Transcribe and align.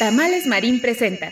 Tamales 0.00 0.46
Marín 0.46 0.80
presenta. 0.80 1.30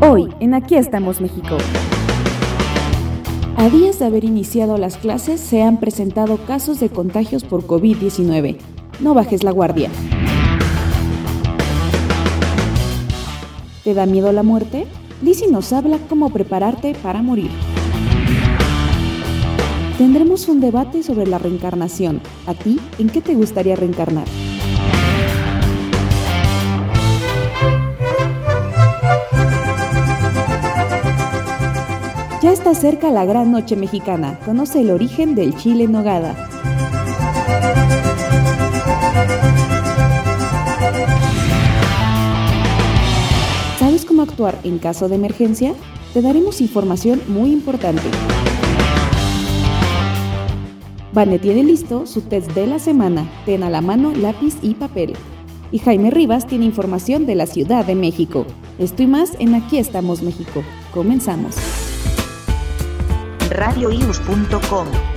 Hoy, 0.00 0.30
en 0.40 0.54
Aquí 0.54 0.76
estamos 0.76 1.20
México. 1.20 1.58
A 3.58 3.68
días 3.68 3.98
de 3.98 4.06
haber 4.06 4.24
iniciado 4.24 4.78
las 4.78 4.96
clases, 4.96 5.38
se 5.38 5.62
han 5.62 5.78
presentado 5.80 6.38
casos 6.46 6.80
de 6.80 6.88
contagios 6.88 7.44
por 7.44 7.66
COVID-19. 7.66 8.56
No 9.00 9.12
bajes 9.12 9.44
la 9.44 9.50
guardia. 9.50 9.90
¿Te 13.84 13.92
da 13.92 14.06
miedo 14.06 14.32
la 14.32 14.42
muerte? 14.42 14.86
Lizzie 15.20 15.50
nos 15.50 15.74
habla 15.74 15.98
cómo 16.08 16.30
prepararte 16.30 16.94
para 16.94 17.20
morir. 17.20 17.50
Tendremos 20.00 20.48
un 20.48 20.62
debate 20.62 21.02
sobre 21.02 21.26
la 21.26 21.36
reencarnación. 21.36 22.22
¿A 22.46 22.54
ti 22.54 22.80
en 22.98 23.10
qué 23.10 23.20
te 23.20 23.34
gustaría 23.34 23.76
reencarnar? 23.76 24.26
Ya 32.40 32.50
está 32.50 32.74
cerca 32.74 33.10
la 33.10 33.26
gran 33.26 33.52
noche 33.52 33.76
mexicana. 33.76 34.38
Conoce 34.46 34.80
el 34.80 34.90
origen 34.90 35.34
del 35.34 35.54
chile 35.54 35.84
en 35.84 35.92
nogada. 35.92 36.48
¿Sabes 43.78 44.06
cómo 44.06 44.22
actuar 44.22 44.58
en 44.64 44.78
caso 44.78 45.10
de 45.10 45.16
emergencia? 45.16 45.74
Te 46.14 46.22
daremos 46.22 46.62
información 46.62 47.20
muy 47.28 47.52
importante. 47.52 48.08
Vane 51.12 51.38
tiene 51.40 51.64
listo 51.64 52.06
su 52.06 52.22
test 52.22 52.52
de 52.52 52.66
la 52.66 52.78
semana. 52.78 53.28
Ten 53.44 53.62
a 53.64 53.70
la 53.70 53.80
mano 53.80 54.12
lápiz 54.12 54.56
y 54.62 54.74
papel. 54.74 55.14
Y 55.72 55.78
Jaime 55.78 56.10
Rivas 56.10 56.46
tiene 56.46 56.64
información 56.64 57.26
de 57.26 57.34
la 57.34 57.46
Ciudad 57.46 57.84
de 57.84 57.94
México. 57.94 58.46
Estoy 58.78 59.06
más 59.06 59.32
en 59.38 59.54
Aquí 59.54 59.78
estamos 59.78 60.22
México. 60.22 60.62
Comenzamos. 60.92 61.56
radioius.com 63.50 65.09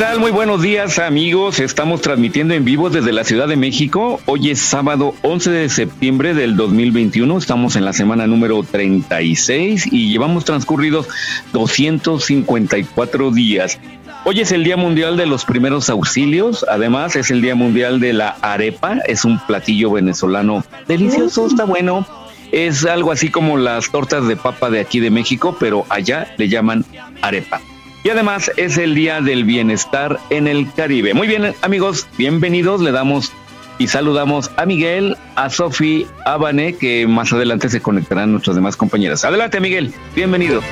tal? 0.00 0.18
Muy 0.18 0.30
buenos 0.30 0.62
días 0.62 0.98
amigos. 0.98 1.60
Estamos 1.60 2.00
transmitiendo 2.00 2.54
en 2.54 2.64
vivo 2.64 2.88
desde 2.88 3.12
la 3.12 3.22
Ciudad 3.22 3.46
de 3.46 3.56
México. 3.56 4.18
Hoy 4.24 4.48
es 4.48 4.58
sábado 4.58 5.14
11 5.20 5.50
de 5.50 5.68
septiembre 5.68 6.32
del 6.32 6.56
2021. 6.56 7.36
Estamos 7.36 7.76
en 7.76 7.84
la 7.84 7.92
semana 7.92 8.26
número 8.26 8.62
36 8.62 9.92
y 9.92 10.10
llevamos 10.10 10.46
transcurridos 10.46 11.06
254 11.52 13.30
días. 13.30 13.78
Hoy 14.24 14.40
es 14.40 14.52
el 14.52 14.64
Día 14.64 14.78
Mundial 14.78 15.18
de 15.18 15.26
los 15.26 15.44
Primeros 15.44 15.90
Auxilios. 15.90 16.64
Además, 16.66 17.14
es 17.14 17.30
el 17.30 17.42
Día 17.42 17.54
Mundial 17.54 18.00
de 18.00 18.14
la 18.14 18.36
Arepa. 18.40 19.00
Es 19.06 19.26
un 19.26 19.38
platillo 19.38 19.90
venezolano 19.90 20.64
delicioso, 20.88 21.46
está 21.46 21.64
bueno. 21.64 22.06
Es 22.52 22.86
algo 22.86 23.12
así 23.12 23.28
como 23.28 23.58
las 23.58 23.90
tortas 23.90 24.26
de 24.26 24.36
papa 24.36 24.70
de 24.70 24.80
aquí 24.80 24.98
de 24.98 25.10
México, 25.10 25.58
pero 25.60 25.84
allá 25.90 26.34
le 26.38 26.48
llaman 26.48 26.86
arepa. 27.20 27.60
Y 28.02 28.08
además 28.08 28.50
es 28.56 28.78
el 28.78 28.94
Día 28.94 29.20
del 29.20 29.44
Bienestar 29.44 30.18
en 30.30 30.48
el 30.48 30.72
Caribe. 30.72 31.12
Muy 31.12 31.28
bien, 31.28 31.54
amigos, 31.60 32.06
bienvenidos. 32.16 32.80
Le 32.80 32.92
damos 32.92 33.32
y 33.78 33.88
saludamos 33.88 34.50
a 34.56 34.64
Miguel, 34.64 35.16
a 35.36 35.50
Sofi, 35.50 36.06
a 36.24 36.36
Vané, 36.36 36.74
que 36.76 37.06
más 37.06 37.32
adelante 37.32 37.68
se 37.68 37.82
conectarán 37.82 38.32
nuestras 38.32 38.56
demás 38.56 38.76
compañeras. 38.76 39.24
Adelante, 39.24 39.60
Miguel, 39.60 39.92
bienvenido. 40.14 40.62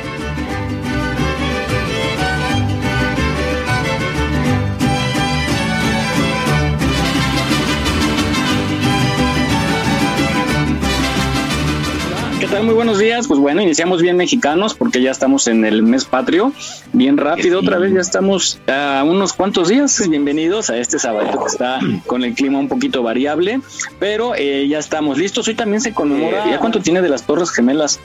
Tal? 12.58 12.66
Muy 12.66 12.74
buenos 12.74 12.98
días. 12.98 13.26
Pues 13.26 13.40
bueno, 13.40 13.62
iniciamos 13.62 14.02
bien 14.02 14.16
mexicanos 14.16 14.74
porque 14.74 15.00
ya 15.00 15.10
estamos 15.10 15.46
en 15.46 15.64
el 15.64 15.82
mes 15.82 16.04
patrio. 16.04 16.52
Bien 16.92 17.16
rápido, 17.16 17.60
otra 17.60 17.78
vez 17.78 17.92
ya 17.92 18.00
estamos 18.00 18.60
a 18.66 19.04
unos 19.06 19.32
cuantos 19.32 19.68
días. 19.68 20.08
Bienvenidos 20.08 20.70
a 20.70 20.76
este 20.76 20.98
sábado 20.98 21.40
que 21.40 21.46
está 21.46 21.78
con 22.06 22.24
el 22.24 22.34
clima 22.34 22.58
un 22.58 22.68
poquito 22.68 23.02
variable, 23.02 23.60
pero 23.98 24.34
eh, 24.34 24.66
ya 24.68 24.78
estamos 24.78 25.18
listos. 25.18 25.46
Hoy 25.48 25.54
también 25.54 25.80
se 25.80 25.92
conmemora. 25.92 26.50
¿Ya 26.50 26.58
cuánto 26.58 26.80
tiene 26.80 27.02
de 27.02 27.08
las 27.08 27.22
Torres 27.24 27.50
Gemelas? 27.50 28.00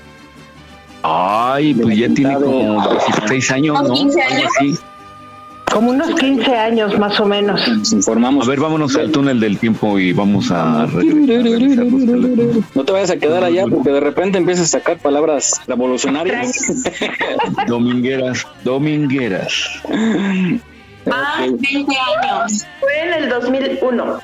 Ay, 1.01 1.73
pues 1.73 1.97
ya 1.97 2.07
tiene 2.09 2.35
como 2.35 2.81
16 2.89 3.51
años, 3.51 3.83
¿no? 3.83 3.93
Algo 3.93 4.13
así. 4.57 4.77
Como 5.73 5.89
unos 5.89 6.13
15 6.13 6.55
años 6.55 6.99
más 6.99 7.19
o 7.19 7.25
menos. 7.25 7.67
Nos 7.67 7.91
informamos. 7.91 8.45
A 8.45 8.49
ver, 8.51 8.59
vámonos 8.59 8.95
al 8.95 9.11
túnel 9.11 9.39
del 9.39 9.57
tiempo 9.57 9.97
y 9.97 10.13
vamos 10.13 10.51
a... 10.51 10.87
No 12.75 12.85
te 12.85 12.91
vayas 12.91 13.09
a 13.09 13.17
quedar 13.17 13.43
allá 13.43 13.65
porque 13.67 13.89
de 13.89 13.99
repente 13.99 14.37
empiezas 14.37 14.67
a 14.67 14.79
sacar 14.79 14.99
palabras 14.99 15.59
revolucionarias. 15.65 16.83
Domingueras, 17.67 18.45
domingueras. 18.63 19.81
Ah, 21.11 21.39
20 21.39 21.75
años. 21.75 22.67
Fue 22.79 23.07
en 23.07 23.23
el 23.23 23.29
2001. 23.29 24.19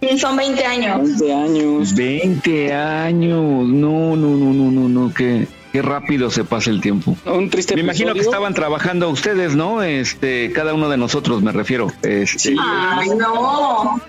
Sí, 0.00 0.18
son 0.18 0.36
20 0.36 0.64
años. 0.64 1.20
20 1.20 1.32
años. 1.32 1.94
20 1.94 2.74
años, 2.74 3.68
no, 3.68 4.16
no, 4.16 4.36
no, 4.36 4.52
no, 4.52 4.70
no, 4.72 4.88
no, 4.88 5.14
qué, 5.14 5.46
qué 5.72 5.82
rápido 5.82 6.30
se 6.30 6.44
pasa 6.44 6.70
el 6.70 6.80
tiempo. 6.80 7.16
Un 7.26 7.48
triste 7.50 7.74
Me 7.74 7.80
imagino 7.80 8.12
que 8.14 8.20
estaban 8.20 8.54
trabajando 8.54 9.08
ustedes, 9.08 9.56
¿no? 9.56 9.82
Este, 9.82 10.52
cada 10.52 10.74
uno 10.74 10.88
de 10.88 10.96
nosotros, 10.98 11.42
me 11.42 11.50
refiero. 11.52 11.88
Este, 12.02 12.38
Sí. 12.38 12.56
Ay, 12.60 13.08
no. 13.16 14.00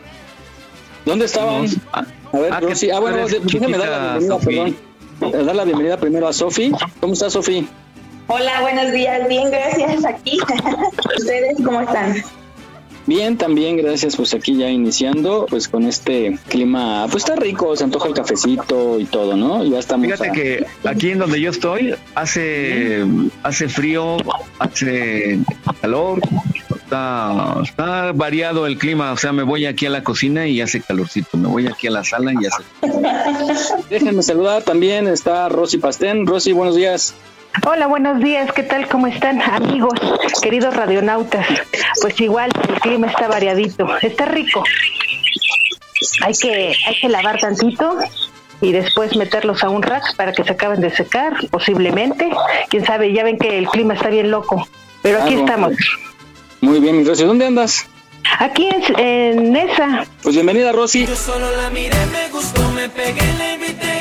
¿Dónde 1.06 1.26
estaban? 1.26 1.66
Ah, 1.92 2.06
A 2.32 2.38
ver, 2.38 2.54
ah, 2.54 2.60
Rosy. 2.60 2.90
Ah, 2.92 3.00
bueno, 3.00 3.26
déjame 3.28 3.78
dar 3.78 3.90
la 3.90 4.18
bienvenida, 4.18 4.28
Sofi. 4.38 4.46
perdón. 4.46 4.76
Eh, 5.22 5.44
Dar 5.46 5.56
la 5.56 5.64
bienvenida 5.64 5.98
primero 5.98 6.28
a 6.28 6.34
Sofi. 6.34 6.72
¿Cómo 7.00 7.14
estás, 7.14 7.34
Sofi? 7.34 7.68
Hola, 8.28 8.62
buenos 8.62 8.92
días. 8.92 9.28
Bien, 9.28 9.50
gracias. 9.52 10.06
Aquí. 10.06 10.38
¿Ustedes 11.18 11.58
cómo 11.64 11.82
están? 11.82 12.16
Bien, 13.06 13.38
también, 13.38 13.76
gracias. 13.78 14.16
Pues 14.16 14.34
aquí 14.34 14.56
ya 14.56 14.70
iniciando, 14.70 15.46
pues 15.50 15.68
con 15.68 15.84
este 15.86 16.38
clima, 16.48 17.06
pues 17.12 17.24
está 17.24 17.36
rico, 17.36 17.76
se 17.76 17.84
antoja 17.84 18.08
el 18.08 18.14
cafecito 18.14 19.00
y 19.00 19.06
todo, 19.06 19.36
¿no? 19.36 19.64
Ya 19.66 19.80
estamos. 19.80 20.06
Fíjate 20.08 20.30
a- 20.30 20.32
que 20.32 20.66
aquí 20.86 21.10
en 21.12 21.20
donde 21.20 21.42
yo 21.42 21.50
estoy 21.50 21.94
hace, 22.16 23.04
hace 23.44 23.68
frío, 23.68 24.18
hace 24.60 25.40
calor, 25.82 26.22
está, 26.76 27.56
está 27.62 28.12
variado 28.14 28.66
el 28.68 28.78
clima, 28.78 29.12
o 29.12 29.18
sea, 29.18 29.34
me 29.34 29.44
voy 29.44 29.66
aquí 29.66 29.86
a 29.86 29.90
la 29.90 30.04
cocina 30.04 30.48
y 30.48 30.62
hace 30.62 30.80
calorcito, 30.82 31.38
me 31.38 31.48
voy 31.50 31.68
aquí 31.68 31.88
a 31.88 31.92
la 31.92 32.04
sala 32.04 32.32
y 32.34 32.46
hace... 32.46 32.64
Déjenme 33.90 34.24
saludar 34.24 34.64
también, 34.64 35.08
está 35.08 35.50
Rosy 35.50 35.78
Pastén. 35.78 36.26
Rosy, 36.26 36.52
buenos 36.54 36.76
días. 36.76 37.14
Hola, 37.62 37.86
buenos 37.86 38.20
días. 38.20 38.52
¿Qué 38.52 38.64
tal? 38.64 38.88
¿Cómo 38.90 39.06
están, 39.06 39.40
amigos, 39.42 39.94
queridos 40.42 40.76
radionautas? 40.76 41.46
Pues 42.02 42.20
igual, 42.20 42.52
el 42.68 42.80
clima 42.82 43.08
está 43.08 43.28
variadito. 43.28 43.88
Está 44.02 44.26
rico. 44.26 44.64
Hay 46.26 46.34
que, 46.34 46.74
hay 46.88 47.00
que 47.00 47.10
lavar 47.10 47.40
tantito 47.40 48.00
y 48.60 48.72
después 48.72 49.16
meterlos 49.16 49.64
a 49.64 49.70
un 49.70 49.84
rack 49.84 50.16
para 50.18 50.34
que 50.34 50.44
se 50.44 50.52
acaben 50.52 50.82
de 50.82 50.94
secar, 50.94 51.34
posiblemente. 51.52 52.32
Quién 52.70 52.86
sabe, 52.86 53.14
ya 53.14 53.24
ven 53.24 53.38
que 53.38 53.58
el 53.60 53.68
clima 53.68 53.94
está 53.94 54.10
bien 54.10 54.32
loco. 54.32 54.68
Pero 55.04 55.22
aquí 55.22 55.36
estamos. 55.36 55.74
Muy 56.60 56.80
bien, 56.80 56.98
mi 56.98 57.04
Rosy. 57.04 57.24
¿Dónde 57.24 57.46
andas? 57.46 57.86
Aquí 58.40 58.68
en, 58.68 59.00
en 59.00 59.56
esa. 59.56 60.06
Pues 60.24 60.34
bienvenida, 60.36 60.72
Rosy. 60.72 61.06
Yo 61.06 61.16
solo 61.16 61.56
la 61.56 61.70
miré, 61.70 61.96
me 62.08 62.30
gustó, 62.30 62.68
me 62.72 62.90
pegué, 62.90 63.22
le 63.38 63.54
invité, 63.54 63.93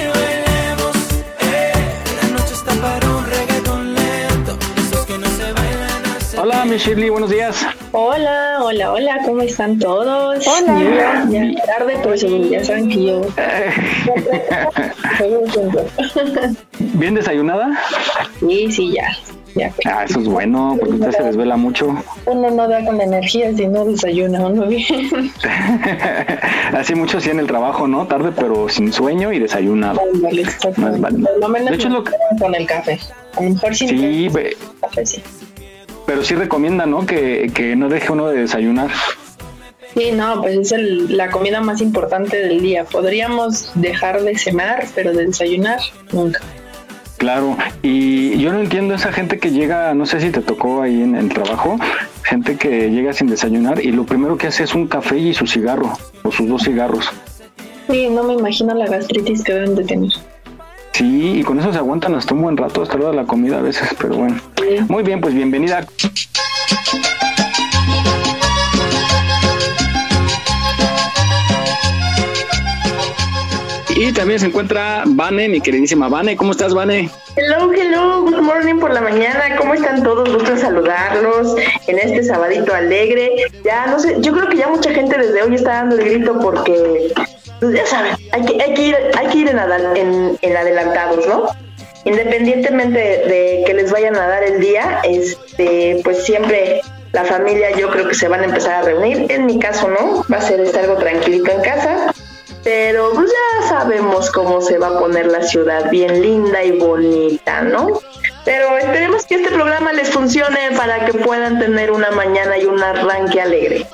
Hola, 6.43 6.65
mi 6.65 6.77
Shirley, 6.77 7.09
buenos 7.09 7.31
días. 7.31 7.65
Hola, 7.93 8.59
hola, 8.63 8.93
hola, 8.93 9.19
¿cómo 9.25 9.43
están 9.43 9.79
todos? 9.79 10.45
Hola. 10.45 11.25
Ya, 11.31 11.45
ya 11.45 11.63
tarde, 11.65 11.97
pero 12.03 12.19
sí, 12.19 12.49
ya 12.51 12.65
saben 12.65 12.89
que 12.89 13.05
yo. 13.07 13.21
¿Bien 16.95 17.15
desayunada? 17.15 17.71
Sí, 18.41 18.73
sí, 18.73 18.93
ya. 18.93 19.07
Ya. 19.55 19.73
Ah, 19.85 20.03
eso 20.05 20.19
es 20.19 20.27
bueno, 20.27 20.77
porque 20.81 20.95
usted 20.95 21.13
se 21.13 21.23
desvela 21.23 21.57
mucho. 21.57 21.95
Uno 22.27 22.51
no 22.51 22.67
da 22.67 22.85
con 22.85 22.99
la 22.99 23.05
energía 23.05 23.55
si 23.55 23.69
no 23.69 23.85
desayuna 23.85 24.45
uno 24.47 24.67
bien. 24.67 24.83
Así 26.75 26.95
mucho 26.97 27.19
hacía 27.19 27.33
en 27.33 27.39
el 27.39 27.47
trabajo, 27.47 27.87
¿no? 27.87 28.07
Tarde, 28.09 28.33
pero 28.35 28.69
sin 28.69 28.93
sueño 28.93 29.33
y 29.33 29.39
desayunado. 29.39 30.01
Vale. 30.15 30.43
Lo 31.41 31.49
menos 31.49 31.71
De 31.71 31.77
hecho, 31.77 31.89
lo 31.91 32.03
que- 32.03 32.13
con 32.41 32.53
el 32.55 32.67
café. 32.67 32.99
A 33.37 33.43
lo 33.43 33.51
mejor 33.51 33.77
sin 33.77 33.89
Sí, 33.91 34.29
café, 34.81 35.07
sí. 35.07 35.23
Pero 36.07 36.23
sí 36.25 36.35
recomienda, 36.35 36.87
¿no? 36.87 37.07
Que, 37.07 37.51
que 37.55 37.77
no 37.77 37.89
deje 37.89 38.13
uno 38.13 38.29
de 38.29 38.41
desayunar. 38.43 38.91
Sí, 39.95 40.11
no, 40.13 40.41
pues 40.41 40.57
es 40.57 40.73
el- 40.73 41.17
la 41.17 41.31
comida 41.31 41.61
más 41.61 41.81
importante 41.83 42.37
del 42.39 42.63
día. 42.63 42.85
Podríamos 42.85 43.71
dejar 43.75 44.23
de 44.23 44.39
cenar, 44.39 44.87
pero 44.95 45.13
de 45.13 45.27
desayunar, 45.27 45.81
nunca. 46.13 46.41
Claro, 47.19 47.57
y 47.83 48.37
yo 48.39 48.53
no 48.53 48.61
entiendo 48.61 48.95
esa 48.95 49.13
gente 49.13 49.39
que 49.39 49.51
llega, 49.53 49.95
no 49.95 50.07
sé 50.07 50.21
si 50.21 50.31
te 50.31 50.41
tocó 50.41 50.83
ahí 50.83 51.03
en 51.03 51.15
el 51.15 51.29
trabajo, 51.29 51.79
gente 52.25 52.57
que 52.57 52.91
llega 52.91 53.13
sin 53.13 53.29
desayunar 53.29 53.85
y 53.85 53.93
lo 53.93 54.05
primero 54.05 54.37
que 54.37 54.49
hace 54.49 54.65
es 54.65 54.75
un 54.75 54.89
café 54.89 55.19
y 55.19 55.33
su 55.33 55.47
cigarro, 55.47 55.93
o 56.25 56.33
sus 56.33 56.49
dos 56.49 56.63
cigarros. 56.65 57.09
Sí, 57.89 58.09
no 58.09 58.25
me 58.25 58.33
imagino 58.35 58.75
la 58.75 58.87
gastritis 58.87 59.45
que 59.45 59.53
deben 59.55 59.77
de 59.77 59.85
tener. 59.85 60.11
Sí, 60.93 61.41
y 61.41 61.43
con 61.43 61.59
eso 61.59 61.73
se 61.73 61.79
aguantan 61.79 62.15
hasta 62.15 62.35
un 62.35 62.43
buen 62.43 62.57
rato, 62.57 62.83
hasta 62.83 62.99
la 62.99 63.05
hora 63.05 63.11
de 63.11 63.23
la 63.23 63.27
comida 63.27 63.59
a 63.59 63.63
veces, 63.63 63.89
pero 63.99 64.17
bueno. 64.17 64.41
Muy 64.89 65.03
bien, 65.03 65.21
pues 65.21 65.35
bienvenida. 65.35 65.87
Y 73.95 74.13
también 74.13 74.41
se 74.41 74.47
encuentra 74.47 75.05
Vane, 75.07 75.49
mi 75.49 75.61
queridísima 75.61 76.09
Vane. 76.09 76.37
¿Cómo 76.37 76.51
estás, 76.51 76.75
Vane? 76.75 77.09
Hello, 77.37 77.73
hello, 77.73 78.23
good 78.23 78.41
morning 78.41 78.79
por 78.81 78.93
la 78.93 79.01
mañana. 79.01 79.57
¿Cómo 79.57 79.75
están 79.75 80.03
todos? 80.03 80.29
Gusto 80.33 80.57
saludarlos 80.57 81.55
en 81.87 81.99
este 81.99 82.25
sabadito 82.25 82.75
alegre. 82.75 83.31
Ya 83.65 83.87
no 83.87 83.99
sé, 83.99 84.17
yo 84.21 84.33
creo 84.33 84.49
que 84.49 84.57
ya 84.57 84.69
mucha 84.69 84.91
gente 84.91 85.17
desde 85.17 85.43
hoy 85.43 85.55
está 85.55 85.75
dando 85.75 85.97
el 85.97 86.05
grito 86.05 86.39
porque, 86.41 87.13
pues 87.63 87.77
ya 87.77 87.87
saben, 87.87 88.17
hay 88.33 88.43
que, 88.43 88.83
ir, 88.83 88.97
hay 89.17 89.27
que 89.29 89.39
ir 89.39 89.49
en, 89.49 90.37
en, 90.43 90.57
adelantados, 90.57 91.25
¿no? 91.29 91.47
Independientemente 92.05 92.99
de 92.99 93.63
que 93.65 93.73
les 93.73 93.93
vayan 93.93 94.17
a 94.17 94.27
dar 94.27 94.43
el 94.43 94.59
día, 94.59 95.01
este, 95.05 96.01
pues 96.03 96.25
siempre 96.25 96.81
la 97.13 97.25
familia 97.25 97.71
yo 97.77 97.89
creo 97.91 98.09
que 98.09 98.17
se 98.17 98.27
van 98.27 98.41
a 98.41 98.47
empezar 98.47 98.73
a 98.73 98.83
reunir. 98.83 99.31
En 99.31 99.47
mi 99.47 99.61
caso 99.61 99.89
no, 99.89 100.25
va 100.31 100.39
a 100.39 100.41
ser 100.41 100.59
este, 100.59 100.81
algo 100.81 100.97
tranquilito 100.97 101.53
en 101.53 101.61
casa. 101.61 102.13
Pero 102.65 103.11
pues 103.15 103.31
ya 103.31 103.69
sabemos 103.69 104.29
cómo 104.33 104.61
se 104.61 104.79
va 104.79 104.89
a 104.89 104.99
poner 104.99 105.27
la 105.27 105.43
ciudad, 105.43 105.89
bien 105.89 106.21
linda 106.21 106.65
y 106.65 106.81
bonita, 106.81 107.63
¿no? 107.63 108.01
Pero 108.45 108.77
esperemos 108.77 109.25
que 109.25 109.37
este 109.37 109.51
programa 109.51 109.93
les 109.93 110.11
funcione 110.11 110.73
para 110.77 111.05
que 111.05 111.15
puedan 111.15 111.61
tener 111.61 111.93
una 111.93 112.11
mañana 112.11 112.59
y 112.59 112.65
un 112.65 112.83
arranque 112.83 113.41
alegre. 113.41 113.87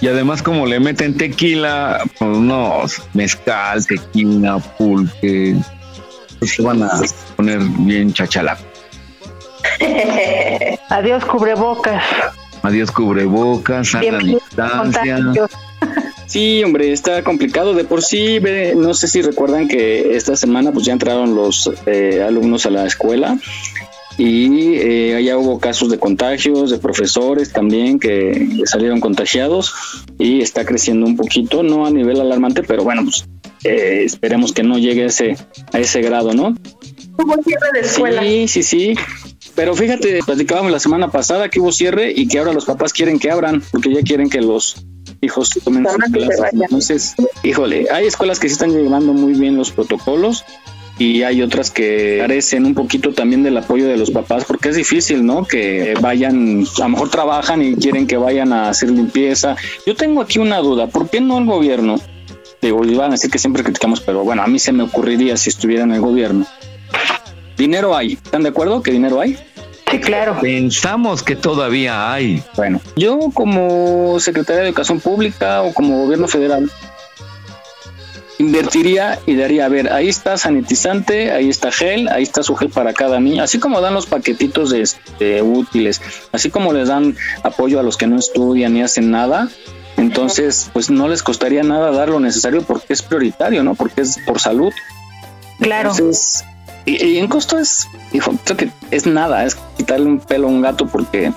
Y 0.00 0.06
además 0.06 0.42
como 0.42 0.66
le 0.66 0.78
meten 0.78 1.16
tequila, 1.16 2.02
pues 2.18 2.38
no, 2.38 2.82
mezcal, 3.14 3.84
tequila, 3.86 4.58
pulque, 4.58 5.56
pues 6.38 6.52
se 6.52 6.62
van 6.62 6.82
a 6.82 6.90
poner 7.36 7.60
bien 7.60 8.12
chachalaco. 8.12 8.62
Adiós, 10.88 11.24
cubrebocas. 11.24 12.02
Adiós 12.62 12.90
cubrebocas, 12.90 13.94
a 13.94 14.00
distancia. 14.00 15.16
Contagios. 15.16 15.50
Sí, 16.26 16.62
hombre, 16.62 16.92
está 16.92 17.24
complicado 17.24 17.72
de 17.72 17.84
por 17.84 18.02
sí. 18.02 18.38
ve, 18.38 18.74
No 18.76 18.92
sé 18.94 19.08
si 19.08 19.22
recuerdan 19.22 19.66
que 19.66 20.14
esta 20.14 20.36
semana 20.36 20.72
pues 20.72 20.84
ya 20.84 20.92
entraron 20.92 21.34
los 21.34 21.70
eh, 21.86 22.22
alumnos 22.26 22.66
a 22.66 22.70
la 22.70 22.86
escuela 22.86 23.38
y 24.18 24.74
eh, 24.74 25.22
ya 25.24 25.38
hubo 25.38 25.60
casos 25.60 25.90
de 25.90 25.98
contagios, 25.98 26.70
de 26.70 26.78
profesores 26.78 27.52
también 27.52 28.00
que 28.00 28.62
salieron 28.64 29.00
contagiados 29.00 29.72
y 30.18 30.40
está 30.42 30.64
creciendo 30.64 31.06
un 31.06 31.16
poquito, 31.16 31.62
no 31.62 31.86
a 31.86 31.90
nivel 31.90 32.20
alarmante, 32.20 32.64
pero 32.64 32.82
bueno, 32.82 33.04
pues 33.04 33.26
eh, 33.62 34.02
esperemos 34.04 34.52
que 34.52 34.64
no 34.64 34.76
llegue 34.76 35.04
a 35.04 35.06
ese, 35.06 35.36
a 35.72 35.78
ese 35.78 36.02
grado, 36.02 36.34
¿no? 36.34 36.56
Hubo 37.16 37.42
cierre 37.44 37.68
de 37.72 37.80
escuela. 37.80 38.22
Sí, 38.22 38.48
sí, 38.48 38.62
sí. 38.64 38.94
Pero 39.54 39.74
fíjate, 39.74 40.20
platicábamos 40.26 40.72
la 40.72 40.80
semana 40.80 41.10
pasada 41.10 41.48
que 41.48 41.60
hubo 41.60 41.70
cierre 41.70 42.12
y 42.14 42.26
que 42.26 42.40
ahora 42.40 42.52
los 42.52 42.64
papás 42.64 42.92
quieren 42.92 43.20
que 43.20 43.30
abran, 43.30 43.62
porque 43.70 43.94
ya 43.94 44.02
quieren 44.02 44.30
que 44.30 44.40
los 44.40 44.84
hijos 45.20 45.50
tomen 45.64 45.86
sus 45.86 46.12
clases. 46.12 46.40
Entonces, 46.52 47.14
híjole, 47.44 47.86
hay 47.90 48.06
escuelas 48.06 48.40
que 48.40 48.48
sí 48.48 48.54
están 48.54 48.72
llevando 48.72 49.12
muy 49.12 49.34
bien 49.34 49.56
los 49.56 49.70
protocolos 49.70 50.44
y 50.98 51.22
hay 51.22 51.42
otras 51.42 51.70
que 51.70 52.18
carecen 52.20 52.66
un 52.66 52.74
poquito 52.74 53.12
también 53.12 53.42
del 53.42 53.56
apoyo 53.56 53.86
de 53.86 53.96
los 53.96 54.10
papás, 54.10 54.44
porque 54.44 54.70
es 54.70 54.76
difícil, 54.76 55.24
¿no? 55.24 55.44
Que 55.44 55.94
vayan, 56.00 56.64
a 56.76 56.82
lo 56.82 56.88
mejor 56.88 57.08
trabajan 57.08 57.62
y 57.62 57.76
quieren 57.76 58.06
que 58.06 58.16
vayan 58.16 58.52
a 58.52 58.68
hacer 58.68 58.90
limpieza. 58.90 59.56
Yo 59.86 59.94
tengo 59.94 60.20
aquí 60.20 60.38
una 60.38 60.58
duda, 60.58 60.88
¿por 60.88 61.08
qué 61.08 61.20
no 61.20 61.38
el 61.38 61.46
gobierno? 61.46 62.00
Digo, 62.60 62.84
iban 62.84 63.10
a 63.10 63.12
decir 63.12 63.30
que 63.30 63.38
siempre 63.38 63.62
criticamos, 63.62 64.00
pero 64.00 64.24
bueno, 64.24 64.42
a 64.42 64.48
mí 64.48 64.58
se 64.58 64.72
me 64.72 64.82
ocurriría 64.82 65.36
si 65.36 65.50
estuviera 65.50 65.84
en 65.84 65.92
el 65.92 66.00
gobierno. 66.00 66.44
Dinero 67.56 67.96
hay, 67.96 68.14
¿están 68.14 68.42
de 68.42 68.48
acuerdo 68.48 68.82
que 68.82 68.90
dinero 68.90 69.20
hay? 69.20 69.38
Sí, 69.90 69.98
claro. 70.00 70.38
Pensamos 70.40 71.22
que 71.22 71.34
todavía 71.34 72.12
hay. 72.12 72.42
Bueno, 72.56 72.80
yo 72.96 73.18
como 73.32 74.20
secretaria 74.20 74.62
de 74.62 74.68
Educación 74.68 75.00
Pública 75.00 75.62
o 75.62 75.72
como 75.72 76.02
gobierno 76.02 76.28
federal 76.28 76.70
invertiría 78.38 79.18
y 79.26 79.34
daría, 79.34 79.66
a 79.66 79.68
ver, 79.68 79.92
ahí 79.92 80.08
está 80.08 80.36
sanitizante, 80.36 81.32
ahí 81.32 81.48
está 81.48 81.72
gel, 81.72 82.08
ahí 82.08 82.22
está 82.22 82.42
su 82.42 82.54
gel 82.54 82.70
para 82.70 82.92
cada 82.92 83.20
niño, 83.20 83.42
así 83.42 83.58
como 83.58 83.80
dan 83.80 83.94
los 83.94 84.06
paquetitos 84.06 84.70
de, 84.70 84.82
este, 84.82 85.42
útiles, 85.42 86.00
así 86.32 86.50
como 86.50 86.72
les 86.72 86.88
dan 86.88 87.16
apoyo 87.42 87.80
a 87.80 87.82
los 87.82 87.96
que 87.96 88.06
no 88.06 88.16
estudian 88.16 88.74
ni 88.74 88.82
hacen 88.82 89.10
nada, 89.10 89.48
entonces 89.96 90.70
pues 90.72 90.90
no 90.90 91.08
les 91.08 91.22
costaría 91.22 91.64
nada 91.64 91.90
dar 91.90 92.08
lo 92.08 92.20
necesario 92.20 92.62
porque 92.62 92.92
es 92.92 93.02
prioritario, 93.02 93.64
¿no? 93.64 93.74
Porque 93.74 94.02
es 94.02 94.18
por 94.24 94.38
salud. 94.38 94.72
Claro. 95.58 95.90
Entonces, 95.90 96.44
y, 96.84 97.04
y 97.04 97.18
en 97.18 97.26
costo 97.26 97.58
es, 97.58 97.88
hijo, 98.12 98.32
creo 98.44 98.56
que 98.56 98.70
es 98.92 99.06
nada, 99.06 99.44
es 99.44 99.56
quitarle 99.76 100.06
un 100.06 100.20
pelo 100.20 100.46
a 100.46 100.50
un 100.50 100.62
gato 100.62 100.86
porque 100.86 101.32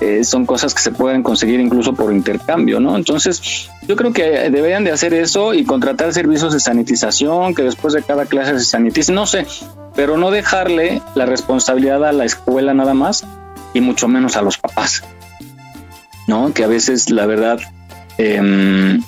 eh, 0.00 0.22
son 0.24 0.46
cosas 0.46 0.74
que 0.74 0.80
se 0.80 0.92
pueden 0.92 1.22
conseguir 1.22 1.58
incluso 1.60 1.92
por 1.92 2.12
intercambio, 2.12 2.78
¿no? 2.78 2.96
Entonces, 2.96 3.68
yo 3.86 3.96
creo 3.96 4.12
que 4.12 4.50
deberían 4.50 4.84
de 4.84 4.92
hacer 4.92 5.12
eso 5.12 5.54
y 5.54 5.64
contratar 5.64 6.12
servicios 6.12 6.52
de 6.52 6.60
sanitización, 6.60 7.54
que 7.54 7.62
después 7.62 7.94
de 7.94 8.02
cada 8.02 8.26
clase 8.26 8.58
se 8.58 8.64
sanitice, 8.64 9.12
no 9.12 9.26
sé, 9.26 9.46
pero 9.94 10.16
no 10.16 10.30
dejarle 10.30 11.02
la 11.14 11.26
responsabilidad 11.26 12.04
a 12.04 12.12
la 12.12 12.24
escuela 12.24 12.74
nada 12.74 12.94
más 12.94 13.26
y 13.74 13.80
mucho 13.80 14.06
menos 14.08 14.36
a 14.36 14.42
los 14.42 14.58
papás, 14.58 15.02
¿no? 16.26 16.52
Que 16.52 16.64
a 16.64 16.68
veces, 16.68 17.10
la 17.10 17.26
verdad, 17.26 17.58
eh, 18.18 19.00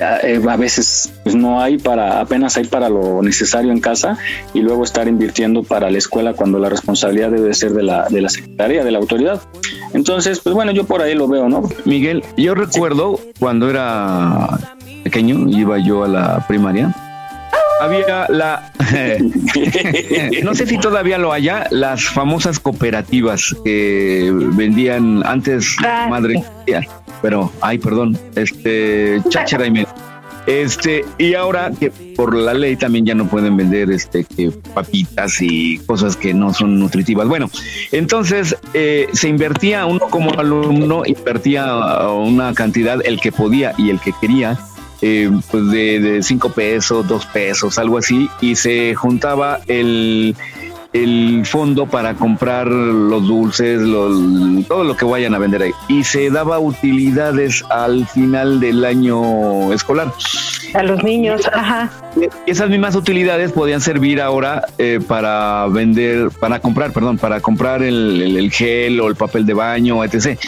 a 0.00 0.56
veces 0.56 1.12
pues 1.22 1.34
no 1.34 1.60
hay 1.60 1.78
para 1.78 2.20
apenas 2.20 2.56
hay 2.56 2.64
para 2.64 2.88
lo 2.88 3.22
necesario 3.22 3.72
en 3.72 3.80
casa 3.80 4.18
y 4.54 4.60
luego 4.60 4.84
estar 4.84 5.08
invirtiendo 5.08 5.62
para 5.62 5.90
la 5.90 5.98
escuela 5.98 6.34
cuando 6.34 6.58
la 6.58 6.68
responsabilidad 6.68 7.30
debe 7.30 7.54
ser 7.54 7.72
de 7.72 7.82
la 7.82 8.06
de 8.08 8.20
la 8.20 8.28
secretaría 8.28 8.84
de 8.84 8.90
la 8.90 8.98
autoridad. 8.98 9.42
Entonces 9.92 10.40
pues 10.40 10.54
bueno 10.54 10.72
yo 10.72 10.84
por 10.84 11.02
ahí 11.02 11.14
lo 11.14 11.28
veo 11.28 11.48
no 11.48 11.62
Miguel, 11.84 12.22
yo 12.36 12.54
recuerdo 12.54 13.20
cuando 13.38 13.70
era 13.70 14.58
pequeño, 15.04 15.48
iba 15.48 15.78
yo 15.78 16.04
a 16.04 16.08
la 16.08 16.46
primaria, 16.48 16.92
había 17.80 18.26
la, 18.28 18.72
no 20.42 20.54
sé 20.54 20.66
si 20.66 20.78
todavía 20.78 21.18
lo 21.18 21.32
haya, 21.32 21.66
las 21.70 22.04
famosas 22.04 22.58
cooperativas 22.58 23.54
que 23.64 24.30
vendían 24.32 25.22
antes 25.26 25.76
Ah, 25.84 26.06
madre, 26.08 26.42
pero, 27.22 27.52
ay, 27.60 27.78
perdón, 27.78 28.18
este, 28.34 29.20
cháchara 29.28 29.66
y 29.66 29.70
me- 29.70 29.86
este, 30.46 31.04
y 31.18 31.34
ahora 31.34 31.72
que 31.78 31.90
por 32.14 32.32
la 32.36 32.54
ley 32.54 32.76
también 32.76 33.04
ya 33.04 33.16
no 33.16 33.26
pueden 33.26 33.56
vender 33.56 33.90
este 33.90 34.22
que 34.24 34.52
papitas 34.74 35.38
y 35.42 35.78
cosas 35.86 36.16
que 36.16 36.32
no 36.34 36.54
son 36.54 36.78
nutritivas. 36.78 37.26
Bueno, 37.26 37.50
entonces 37.90 38.56
eh, 38.72 39.08
se 39.12 39.28
invertía 39.28 39.86
uno 39.86 39.98
como 40.08 40.30
alumno, 40.38 41.02
invertía 41.04 41.66
una 42.10 42.54
cantidad, 42.54 43.00
el 43.04 43.20
que 43.20 43.32
podía 43.32 43.72
y 43.76 43.90
el 43.90 43.98
que 43.98 44.12
quería, 44.20 44.56
eh, 45.02 45.30
pues 45.50 45.70
de, 45.70 46.00
de 46.00 46.22
cinco 46.22 46.50
pesos, 46.50 47.06
dos 47.08 47.26
pesos, 47.26 47.78
algo 47.78 47.98
así, 47.98 48.28
y 48.40 48.56
se 48.56 48.94
juntaba 48.94 49.60
el, 49.66 50.34
el 50.92 51.42
fondo 51.44 51.86
para 51.86 52.14
comprar 52.14 52.66
los 52.68 53.26
dulces, 53.26 53.80
los, 53.82 54.66
todo 54.66 54.84
lo 54.84 54.96
que 54.96 55.04
vayan 55.04 55.34
a 55.34 55.38
vender 55.38 55.62
ahí. 55.62 55.72
Y 55.88 56.04
se 56.04 56.30
daba 56.30 56.58
utilidades 56.58 57.62
al 57.70 58.06
final 58.06 58.60
del 58.60 58.84
año 58.84 59.72
escolar. 59.72 60.12
A 60.74 60.82
los 60.82 61.02
niños, 61.04 61.42
ajá. 61.52 61.90
Esas 62.46 62.68
mismas 62.70 62.94
utilidades 62.96 63.52
podían 63.52 63.80
servir 63.80 64.20
ahora 64.20 64.66
eh, 64.78 65.00
para 65.06 65.66
vender, 65.68 66.30
para 66.40 66.60
comprar, 66.60 66.92
perdón, 66.92 67.18
para 67.18 67.40
comprar 67.40 67.82
el, 67.82 68.20
el- 68.22 68.36
el 68.36 68.50
gel 68.50 69.00
o 69.00 69.08
el 69.08 69.14
papel 69.16 69.46
de 69.46 69.54
baño, 69.54 70.02
etc. 70.04 70.38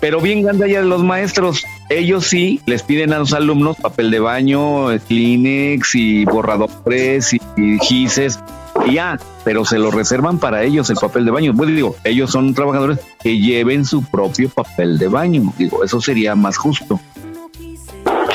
Pero 0.00 0.20
bien 0.20 0.42
grande 0.42 0.70
ya 0.70 0.82
los 0.82 1.02
maestros, 1.02 1.64
ellos 1.88 2.26
sí 2.26 2.60
les 2.66 2.82
piden 2.82 3.12
a 3.12 3.18
los 3.18 3.32
alumnos 3.32 3.76
papel 3.76 4.10
de 4.10 4.20
baño, 4.20 4.88
Kleenex 5.08 5.94
y 5.94 6.24
borradores 6.24 7.32
y, 7.32 7.40
y 7.56 7.78
gises 7.78 8.38
y 8.84 8.94
ya, 8.94 9.18
pero 9.44 9.64
se 9.64 9.78
lo 9.78 9.90
reservan 9.90 10.38
para 10.38 10.62
ellos 10.62 10.90
el 10.90 10.96
papel 10.96 11.24
de 11.24 11.30
baño. 11.30 11.54
Pues 11.56 11.70
digo, 11.70 11.96
ellos 12.04 12.30
son 12.30 12.54
trabajadores 12.54 12.98
que 13.22 13.38
lleven 13.38 13.84
su 13.84 14.04
propio 14.04 14.48
papel 14.48 14.98
de 14.98 15.08
baño. 15.08 15.52
Digo, 15.56 15.82
eso 15.84 16.00
sería 16.00 16.34
más 16.34 16.56
justo. 16.56 17.00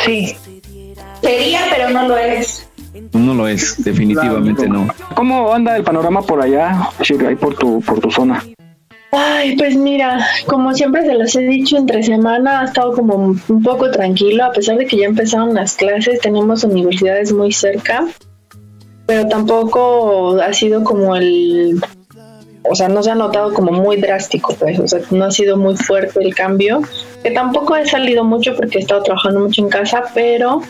Sí. 0.05 0.35
Sería, 1.21 1.61
pero 1.69 1.89
no 1.89 2.07
lo 2.07 2.17
es. 2.17 2.67
No 3.13 3.33
lo 3.33 3.47
es, 3.47 3.81
definitivamente 3.83 4.67
no. 4.67 4.87
¿Cómo 5.15 5.53
anda 5.53 5.77
el 5.77 5.83
panorama 5.83 6.21
por 6.21 6.41
allá, 6.41 6.89
Shir, 7.01 7.25
ahí 7.25 7.35
por 7.35 7.55
tu, 7.55 7.81
por 7.81 7.99
tu 7.99 8.09
zona? 8.11 8.43
Ay, 9.11 9.57
pues 9.57 9.75
mira, 9.75 10.25
como 10.45 10.73
siempre 10.73 11.05
se 11.05 11.15
los 11.15 11.35
he 11.35 11.41
dicho, 11.41 11.75
entre 11.75 12.01
semana 12.01 12.61
ha 12.61 12.65
estado 12.65 12.93
como 12.93 13.15
un 13.15 13.63
poco 13.63 13.91
tranquilo, 13.91 14.45
a 14.45 14.53
pesar 14.53 14.77
de 14.77 14.85
que 14.85 14.97
ya 14.97 15.05
empezaron 15.05 15.53
las 15.53 15.75
clases, 15.75 16.21
tenemos 16.21 16.63
universidades 16.63 17.33
muy 17.33 17.51
cerca, 17.51 18.07
pero 19.05 19.27
tampoco 19.27 20.39
ha 20.39 20.53
sido 20.53 20.85
como 20.85 21.17
el, 21.17 21.81
o 22.63 22.73
sea, 22.73 22.87
no 22.87 23.03
se 23.03 23.11
ha 23.11 23.15
notado 23.15 23.53
como 23.53 23.73
muy 23.73 23.97
drástico, 23.97 24.55
pues, 24.55 24.79
o 24.79 24.87
sea, 24.87 25.01
no 25.11 25.25
ha 25.25 25.31
sido 25.31 25.57
muy 25.57 25.75
fuerte 25.75 26.23
el 26.23 26.33
cambio, 26.33 26.81
que 27.21 27.31
tampoco 27.31 27.75
he 27.75 27.85
salido 27.85 28.23
mucho 28.23 28.55
porque 28.55 28.77
he 28.77 28.81
estado 28.81 29.03
trabajando 29.03 29.41
mucho 29.41 29.61
en 29.61 29.67
casa, 29.67 30.03
pero 30.13 30.61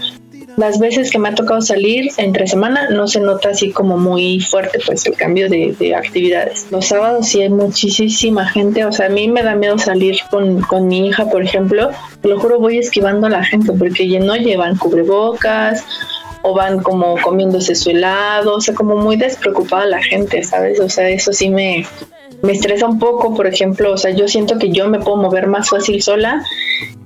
las 0.58 0.79
veces 0.79 1.12
que 1.12 1.20
me 1.20 1.29
ha 1.29 1.36
tocado 1.36 1.62
salir 1.62 2.12
entre 2.17 2.48
semana 2.48 2.89
no 2.89 3.08
se 3.08 3.20
nota 3.20 3.50
así 3.50 3.72
como 3.72 3.98
muy 3.98 4.39
fuerte 4.39 4.79
pues 4.86 5.05
el 5.05 5.15
cambio 5.15 5.50
de, 5.50 5.75
de 5.79 5.96
actividades. 5.96 6.67
Los 6.72 6.88
sábados 6.88 7.27
sí 7.27 7.41
hay 7.41 7.50
muchísima 7.50 8.48
gente, 8.48 8.86
o 8.86 8.91
sea, 8.91 9.08
a 9.08 9.10
mí 9.10 9.27
me 9.27 9.43
da 9.43 9.55
miedo 9.55 9.77
salir 9.77 10.17
con, 10.29 10.62
con 10.62 10.88
mi 10.88 11.08
hija, 11.08 11.29
por 11.29 11.43
ejemplo, 11.43 11.91
lo 12.24 12.39
juro 12.39 12.60
voy 12.60 12.77
esquivando 12.77 13.27
a 13.27 13.29
la 13.29 13.43
gente 13.43 13.74
porque 13.74 14.08
ya 14.08 14.20
no 14.20 14.36
llevan 14.36 14.77
cubrebocas 14.77 15.86
o 16.43 16.53
van 16.53 16.81
como 16.81 17.17
comiéndose 17.22 17.75
su 17.75 17.91
helado, 17.91 18.55
o 18.55 18.62
sea, 18.62 18.74
como 18.74 18.96
muy 18.96 19.15
despreocupada 19.15 19.86
la 19.86 20.01
gente, 20.01 20.43
¿sabes? 20.43 20.79
O 20.79 20.89
sea, 20.89 21.10
eso 21.10 21.34
sí 21.34 21.50
me, 21.50 21.86
me 22.41 22.53
estresa 22.53 22.88
un 22.88 23.00
poco, 23.00 23.33
por 23.33 23.48
ejemplo, 23.48 23.91
o 23.91 23.98
sea, 23.98 24.12
yo 24.12 24.27
siento 24.27 24.57
que 24.57 24.69
yo 24.71 24.88
me 24.88 25.00
puedo 25.00 25.17
mover 25.17 25.48
más 25.48 25.69
fácil 25.69 26.01
sola 26.01 26.43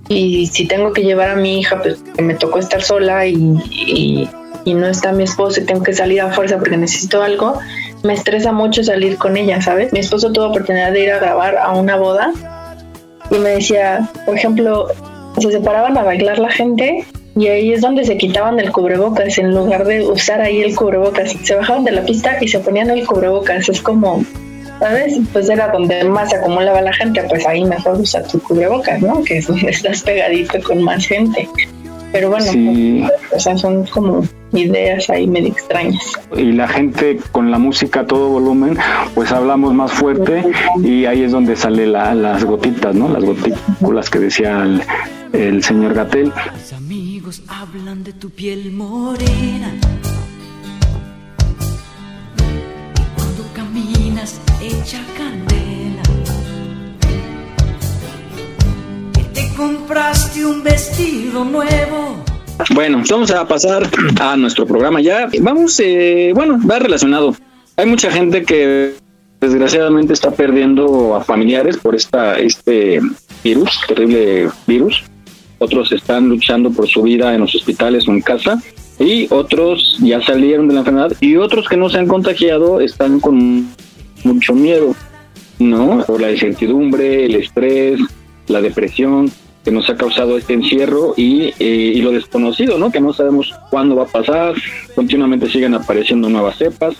y 0.08 0.48
si 0.48 0.68
tengo 0.68 0.94
que 0.94 1.04
llevar 1.04 1.30
a 1.30 1.36
mi 1.36 1.60
hija, 1.60 1.82
pues 1.82 2.04
me 2.22 2.36
tocó 2.36 2.60
estar 2.60 2.82
sola 2.82 3.26
y, 3.26 3.36
y, 3.70 4.30
y 4.64 4.74
no 4.74 4.88
está 4.88 5.12
mi 5.12 5.24
esposo 5.24 5.62
y 5.62 5.66
tengo 5.66 5.84
que 5.84 5.94
salir 5.94 6.22
a 6.22 6.32
fuerza 6.32 6.58
porque 6.58 6.78
necesito 6.78 7.22
algo, 7.22 7.60
me 8.04 8.14
estresa 8.14 8.52
mucho 8.52 8.84
salir 8.84 9.18
con 9.18 9.36
ella, 9.36 9.62
¿sabes? 9.62 9.92
Mi 9.92 10.00
esposo 10.00 10.32
tuvo 10.32 10.46
oportunidad 10.46 10.92
de 10.92 11.04
ir 11.04 11.12
a 11.12 11.20
grabar 11.20 11.58
a 11.58 11.72
una 11.72 11.96
boda 11.96 12.32
y 13.32 13.36
me 13.36 13.50
decía, 13.50 14.10
por 14.26 14.36
ejemplo, 14.36 14.88
se 15.38 15.52
separaban 15.52 15.98
a 15.98 16.04
bailar 16.04 16.40
la 16.40 16.50
gente 16.50 17.06
y 17.36 17.48
ahí 17.48 17.74
es 17.74 17.82
donde 17.82 18.06
se 18.06 18.18
quitaban 18.18 18.60
el 18.60 18.72
cubrebocas 18.72 19.38
en 19.38 19.54
lugar 19.54 19.86
de 19.86 20.08
usar 20.08 20.42
ahí 20.42 20.62
el 20.62 20.76
cubrebocas. 20.76 21.36
Se 21.44 21.56
bajaban 21.56 21.84
de 21.84 21.92
la 21.92 22.06
pista 22.06 22.38
y 22.40 22.48
se 22.48 22.60
ponían 22.60 22.90
el 22.90 23.06
cubrebocas. 23.06 23.68
Es 23.68 23.82
como, 23.82 24.24
¿sabes? 24.80 25.18
Pues 25.34 25.50
era 25.50 25.70
donde 25.72 26.04
más 26.04 26.30
se 26.30 26.38
acumulaba 26.38 26.82
la 26.82 26.94
gente, 26.94 27.22
pues 27.30 27.46
ahí 27.48 27.64
mejor 27.66 28.00
usa 28.00 28.24
tu 28.24 28.40
cubrebocas, 28.40 29.02
¿no? 29.02 29.24
Que 29.24 29.38
es 29.40 29.48
donde 29.48 29.70
estás 29.70 30.02
pegadito 30.02 30.62
con 30.64 30.82
más 30.84 31.06
gente. 31.08 31.48
Pero 32.12 32.30
bueno, 32.30 32.46
Sí. 32.46 33.04
pues, 33.30 33.34
o 33.34 33.40
sea, 33.40 33.58
son 33.58 33.86
como 33.88 34.24
ideas 34.54 35.10
ahí 35.10 35.28
medio 35.28 35.50
extrañas. 35.50 36.02
y 36.38 36.54
la 36.54 36.66
gente 36.66 37.18
con 37.34 37.52
la 37.52 37.58
música 37.58 38.02
a 38.02 38.06
todo 38.08 38.30
volumen, 38.30 38.78
pues 39.14 39.34
hablamos 39.34 39.74
más 39.74 39.92
fuerte 39.92 40.44
y 40.82 41.06
ahí 41.08 41.24
es 41.24 41.32
donde 41.34 41.58
sale 41.58 41.86
la- 41.86 42.16
las 42.16 42.46
gotitas, 42.46 42.96
¿no? 42.96 43.10
Las 43.10 43.22
gotículas 43.26 44.10
que 44.10 44.20
decía 44.20 44.64
el, 44.64 44.82
el 45.34 45.62
señor 45.62 45.94
Gatel. 45.94 46.32
Mis 46.54 46.72
amigos 46.72 47.42
hablan 47.50 48.06
de 48.06 48.14
tu 48.14 48.30
piel 48.30 48.72
morena. 48.72 49.74
Hecha 54.66 55.02
candela. 55.18 56.04
Te 59.34 59.48
compraste 59.56 60.46
un 60.46 60.64
vestido 60.64 61.44
nuevo. 61.44 62.24
Bueno, 62.74 63.04
vamos 63.10 63.32
a 63.32 63.48
pasar 63.48 63.88
a 64.20 64.36
nuestro 64.38 64.66
programa 64.66 65.02
ya. 65.02 65.30
Vamos, 65.42 65.80
eh, 65.80 66.32
bueno, 66.34 66.60
va 66.70 66.80
relacionado. 66.80 67.36
Hay 67.76 67.86
mucha 67.86 68.10
gente 68.12 68.44
que 68.44 68.96
desgraciadamente 69.42 70.14
está 70.14 70.32
perdiendo 70.32 71.16
a 71.16 71.24
familiares 71.24 71.78
por 71.78 71.96
esta 71.96 72.40
este 72.40 73.02
virus, 73.44 73.82
terrible 73.88 74.50
virus. 74.66 75.04
Otros 75.60 75.92
están 75.92 76.30
luchando 76.30 76.72
por 76.72 76.88
su 76.88 77.04
vida 77.04 77.34
en 77.34 77.42
los 77.42 77.54
hospitales 77.56 78.08
o 78.08 78.12
en 78.12 78.22
casa 78.22 78.62
y 79.00 79.28
otros 79.30 79.98
ya 80.02 80.22
salieron 80.22 80.68
de 80.68 80.74
la 80.74 80.80
enfermedad 80.82 81.12
y 81.20 81.36
otros 81.36 81.68
que 81.68 81.78
no 81.78 81.90
se 81.90 82.00
han 82.00 82.08
contagiado 82.08 82.80
están 82.80 83.20
con 83.20 83.68
mucho 84.26 84.54
miedo, 84.54 84.96
¿no? 85.60 86.04
Por 86.06 86.22
la 86.22 86.32
incertidumbre, 86.32 87.26
el 87.26 87.36
estrés, 87.36 88.00
la 88.48 88.62
depresión 88.62 89.32
que 89.64 89.72
nos 89.72 89.90
ha 89.90 89.96
causado 89.96 90.38
este 90.38 90.54
encierro 90.54 91.14
y, 91.18 91.54
eh, 91.60 91.94
y 91.96 92.02
lo 92.02 92.12
desconocido, 92.12 92.78
¿no? 92.78 92.92
Que 92.92 93.00
no 93.02 93.14
sabemos 93.14 93.54
cuándo 93.72 93.96
va 93.96 94.04
a 94.04 94.08
pasar, 94.08 94.54
continuamente 94.94 95.50
siguen 95.50 95.74
apareciendo 95.74 96.30
nuevas 96.30 96.58
cepas 96.58 96.96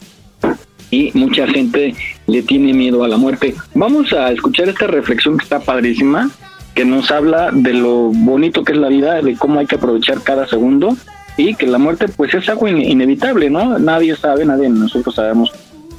y 0.90 1.12
mucha 1.14 1.46
gente 1.48 1.94
le 2.28 2.42
tiene 2.42 2.74
miedo 2.74 3.04
a 3.04 3.08
la 3.08 3.18
muerte. 3.18 3.54
Vamos 3.74 4.14
a 4.14 4.32
escuchar 4.32 4.70
esta 4.70 4.88
reflexión 4.88 5.38
que 5.38 5.44
está 5.44 5.60
padrísima, 5.60 6.32
que 6.74 6.86
nos 6.86 7.12
habla 7.12 7.52
de 7.52 7.74
lo 7.74 8.12
bonito 8.12 8.64
que 8.64 8.72
es 8.74 8.78
la 8.80 8.88
vida, 8.90 9.22
de 9.22 9.36
cómo 9.36 9.60
hay 9.60 9.66
que 9.68 9.76
aprovechar 9.76 10.22
cada 10.24 10.48
segundo 10.48 10.96
y 11.38 11.54
que 11.56 11.68
la 11.68 11.78
muerte 11.78 12.08
pues 12.08 12.34
es 12.34 12.50
algo 12.50 12.68
in- 12.68 12.82
inevitable, 12.82 13.50
¿no? 13.50 13.78
Nadie 13.78 14.16
sabe, 14.16 14.44
nadie 14.46 14.70
nosotros 14.70 15.14
sabemos, 15.16 15.52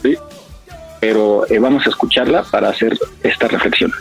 ¿sí? 0.03 0.17
Pero 1.01 1.47
eh, 1.51 1.59
vamos 1.59 1.87
a 1.87 1.91
escucharla 1.91 2.43
para 2.45 2.71
hacer 2.71 2.99
esta 3.23 3.49
reflexión. 3.49 3.93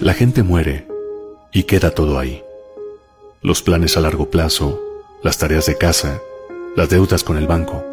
La 0.00 0.14
gente 0.14 0.42
muere 0.42 0.86
y 1.52 1.64
queda 1.64 1.90
todo 1.90 2.18
ahí. 2.18 2.42
Los 3.42 3.62
planes 3.62 3.96
a 3.96 4.00
largo 4.00 4.30
plazo, 4.30 4.80
las 5.22 5.38
tareas 5.38 5.66
de 5.66 5.76
casa, 5.76 6.20
las 6.76 6.90
deudas 6.90 7.24
con 7.24 7.38
el 7.38 7.46
banco, 7.46 7.84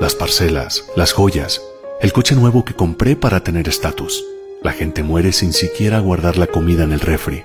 las 0.00 0.14
parcelas, 0.14 0.84
las 0.96 1.12
joyas, 1.12 1.62
el 2.00 2.12
coche 2.12 2.34
nuevo 2.34 2.64
que 2.64 2.74
compré 2.74 3.16
para 3.16 3.40
tener 3.40 3.68
estatus. 3.68 4.22
La 4.62 4.72
gente 4.72 5.02
muere 5.02 5.32
sin 5.32 5.52
siquiera 5.52 5.98
guardar 6.00 6.36
la 6.36 6.46
comida 6.46 6.84
en 6.84 6.92
el 6.92 7.00
refri. 7.00 7.42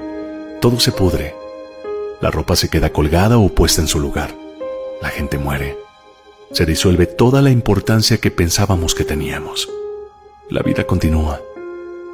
Todo 0.59 0.79
se 0.79 0.91
pudre. 0.91 1.33
La 2.19 2.31
ropa 2.31 2.55
se 2.55 2.69
queda 2.69 2.91
colgada 2.91 3.37
o 3.37 3.49
puesta 3.49 3.81
en 3.81 3.87
su 3.87 3.99
lugar. 3.99 4.35
La 5.01 5.09
gente 5.09 5.37
muere. 5.37 5.77
Se 6.53 6.65
disuelve 6.65 7.05
toda 7.05 7.41
la 7.41 7.49
importancia 7.49 8.17
que 8.17 8.29
pensábamos 8.29 8.93
que 8.93 9.05
teníamos. 9.05 9.69
La 10.49 10.61
vida 10.61 10.85
continúa. 10.85 11.39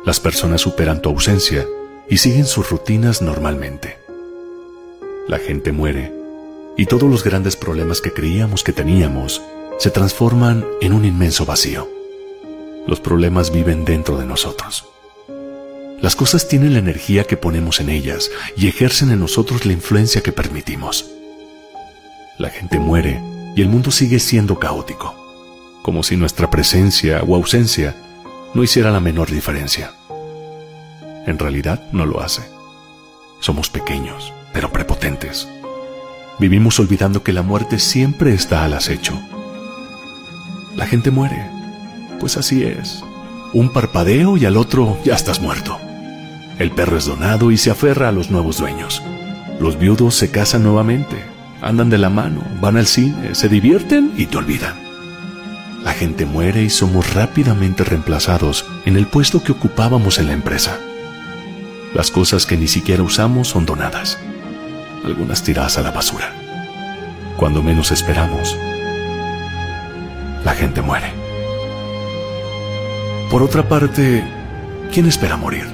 Las 0.06 0.20
personas 0.20 0.62
superan 0.62 1.01
tu 1.01 1.10
ausencia 1.10 1.65
y 2.08 2.17
siguen 2.17 2.46
sus 2.46 2.70
rutinas 2.70 3.24
normalmente. 3.24 3.98
La 5.27 5.39
gente 5.39 5.72
muere 5.72 6.13
y 6.77 6.86
todos 6.86 7.10
los 7.10 7.24
grandes 7.24 7.56
problemas 7.56 8.00
que 8.00 8.13
creíamos 8.13 8.63
que 8.63 8.74
teníamos 8.74 9.41
se 9.79 9.89
transforman 9.89 10.63
en 10.82 10.94
un 10.94 11.06
inmenso 11.06 11.46
vacío. 11.46 11.89
Los 12.86 13.00
problemas 13.00 13.51
viven 13.51 13.86
dentro 13.86 14.20
de 14.20 14.27
nosotros. 14.27 14.86
Las 16.00 16.15
cosas 16.15 16.48
tienen 16.48 16.74
la 16.74 16.79
energía 16.79 17.24
que 17.24 17.38
ponemos 17.38 17.79
en 17.79 17.89
ellas 17.89 18.29
y 18.56 18.67
ejercen 18.67 19.10
en 19.10 19.20
nosotros 19.20 19.65
la 19.65 19.74
influencia 19.74 20.22
que 20.22 20.32
permitimos. 20.32 21.10
La 22.38 22.51
gente 22.51 22.77
muere 22.77 23.20
y 23.58 23.62
el 23.64 23.70
mundo 23.70 23.90
sigue 23.90 24.20
siendo 24.20 24.60
caótico, 24.60 25.16
como 25.82 26.04
si 26.04 26.16
nuestra 26.16 26.48
presencia 26.52 27.24
o 27.28 27.36
ausencia 27.36 27.96
no 28.54 28.64
hiciera 28.64 28.92
la 28.92 29.00
menor 29.00 29.32
diferencia. 29.32 29.94
En 31.26 31.40
realidad 31.40 31.82
no 31.92 32.06
lo 32.06 32.22
hace. 32.22 32.44
Somos 33.40 33.72
pequeños, 33.72 34.32
pero 34.54 34.72
prepotentes. 34.72 35.48
Vivimos 36.38 36.80
olvidando 36.80 37.24
que 37.24 37.34
la 37.34 37.42
muerte 37.42 37.80
siempre 37.80 38.36
está 38.36 38.64
al 38.64 38.76
acecho. 38.76 39.20
La 40.76 40.86
gente 40.86 41.10
muere, 41.10 41.50
pues 42.20 42.38
así 42.38 42.62
es. 42.62 43.04
Un 43.54 43.74
parpadeo 43.74 44.38
y 44.38 44.46
al 44.46 44.56
otro 44.56 45.00
ya 45.04 45.16
estás 45.16 45.42
muerto. 45.42 45.80
El 46.60 46.70
perro 46.70 46.96
es 46.96 47.06
donado 47.06 47.50
y 47.50 47.58
se 47.58 47.72
aferra 47.72 48.10
a 48.10 48.12
los 48.12 48.30
nuevos 48.30 48.60
dueños. 48.60 49.02
Los 49.60 49.80
viudos 49.80 50.14
se 50.14 50.30
casan 50.30 50.62
nuevamente, 50.62 51.37
andan 51.62 51.90
de 51.90 51.98
la 51.98 52.10
mano, 52.10 52.44
van 52.62 52.78
al 52.78 52.88
cine, 52.88 53.36
se 53.36 53.50
divierten 53.50 54.12
y 54.18 54.28
te 54.28 54.38
olvidan. 54.38 54.76
La 55.84 55.94
gente 55.94 56.26
muere 56.26 56.64
y 56.64 56.70
somos 56.70 57.14
rápidamente 57.14 57.84
reemplazados 57.84 58.66
en 58.86 58.98
el 58.98 59.08
puesto 59.08 59.44
que 59.44 59.54
ocupábamos 59.54 60.20
en 60.20 60.28
la 60.28 60.34
empresa. 60.34 60.78
Las 61.94 62.12
cosas 62.12 62.46
que 62.46 62.58
ni 62.58 62.68
siquiera 62.68 63.04
usamos 63.04 63.48
son 63.48 63.66
donadas, 63.66 64.20
algunas 65.06 65.44
tiradas 65.44 65.78
a 65.78 65.82
la 65.82 65.92
basura. 65.92 66.34
Cuando 67.38 67.64
menos 67.64 67.92
esperamos, 67.92 68.58
la 70.44 70.54
gente 70.54 70.82
muere. 70.82 71.12
Por 73.30 73.44
otra 73.44 73.68
parte, 73.68 74.24
¿quién 74.94 75.06
espera 75.06 75.38
morir? 75.38 75.66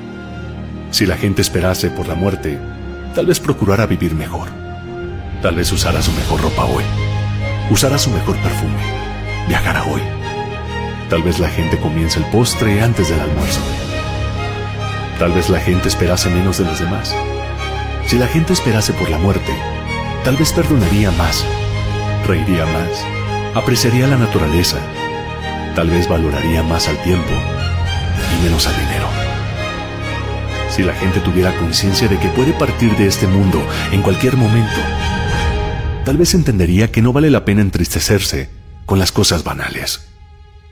Si 0.92 1.06
la 1.06 1.18
gente 1.18 1.42
esperase 1.42 1.90
por 1.90 2.08
la 2.08 2.16
muerte, 2.16 2.60
tal 3.16 3.26
vez 3.26 3.40
procurara 3.40 3.86
vivir 3.86 4.14
mejor. 4.14 4.63
Tal 5.44 5.56
vez 5.56 5.70
usara 5.74 6.02
su 6.02 6.14
mejor 6.14 6.42
ropa 6.42 6.64
hoy. 6.64 6.86
Usara 7.70 7.98
su 7.98 8.10
mejor 8.12 8.38
perfume. 8.38 8.80
Viajara 9.50 9.84
hoy. 9.84 10.02
Tal 11.10 11.22
vez 11.22 11.38
la 11.38 11.50
gente 11.50 11.78
comience 11.78 12.18
el 12.18 12.26
postre 12.28 12.82
antes 12.82 13.10
del 13.10 13.20
almuerzo. 13.20 13.60
Tal 15.20 15.34
vez 15.34 15.50
la 15.50 15.60
gente 15.60 15.90
esperase 15.90 16.30
menos 16.30 16.60
de 16.60 16.64
los 16.64 16.80
demás. 16.80 17.14
Si 18.08 18.18
la 18.18 18.28
gente 18.28 18.54
esperase 18.54 18.94
por 18.94 19.10
la 19.10 19.18
muerte, 19.18 19.54
tal 20.24 20.38
vez 20.38 20.54
perdonaría 20.54 21.12
más, 21.12 21.44
reiría 22.26 22.66
más, 22.66 23.06
apreciaría 23.54 24.08
la 24.08 24.16
naturaleza, 24.16 24.78
tal 25.76 25.90
vez 25.90 26.08
valoraría 26.08 26.64
más 26.64 26.88
al 26.88 26.98
tiempo 27.04 27.34
y 28.40 28.44
menos 28.46 28.66
al 28.66 28.78
dinero. 28.78 29.08
Si 30.70 30.84
la 30.84 30.94
gente 30.94 31.20
tuviera 31.20 31.54
conciencia 31.58 32.08
de 32.08 32.18
que 32.18 32.30
puede 32.30 32.54
partir 32.54 32.96
de 32.96 33.08
este 33.08 33.28
mundo 33.28 33.62
en 33.92 34.02
cualquier 34.02 34.38
momento, 34.38 34.80
tal 36.06 36.18
vez 36.18 36.34
entendería 36.34 36.92
que 36.92 37.02
no 37.02 37.14
vale 37.14 37.30
la 37.30 37.46
pena 37.46 37.62
entristecerse 37.62 38.50
con 38.86 39.00
las 39.00 39.12
cosas 39.12 39.44
banales. 39.44 40.08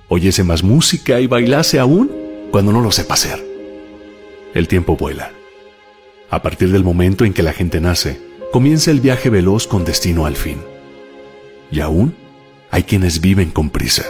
Oyese 0.09 0.43
más 0.43 0.63
música 0.63 1.21
y 1.21 1.27
bailase 1.27 1.79
aún 1.79 2.11
cuando 2.51 2.73
no 2.73 2.81
lo 2.81 2.91
sepa 2.91 3.13
hacer. 3.13 3.41
El 4.53 4.67
tiempo 4.67 4.97
vuela. 4.97 5.31
A 6.29 6.41
partir 6.41 6.71
del 6.71 6.83
momento 6.83 7.23
en 7.23 7.33
que 7.33 7.43
la 7.43 7.53
gente 7.53 7.79
nace, 7.79 8.19
comienza 8.51 8.91
el 8.91 8.99
viaje 8.99 9.29
veloz 9.29 9.67
con 9.67 9.85
destino 9.85 10.25
al 10.25 10.35
fin. 10.35 10.57
Y 11.71 11.79
aún 11.79 12.13
hay 12.69 12.83
quienes 12.83 13.21
viven 13.21 13.51
con 13.51 13.69
prisa, 13.69 14.05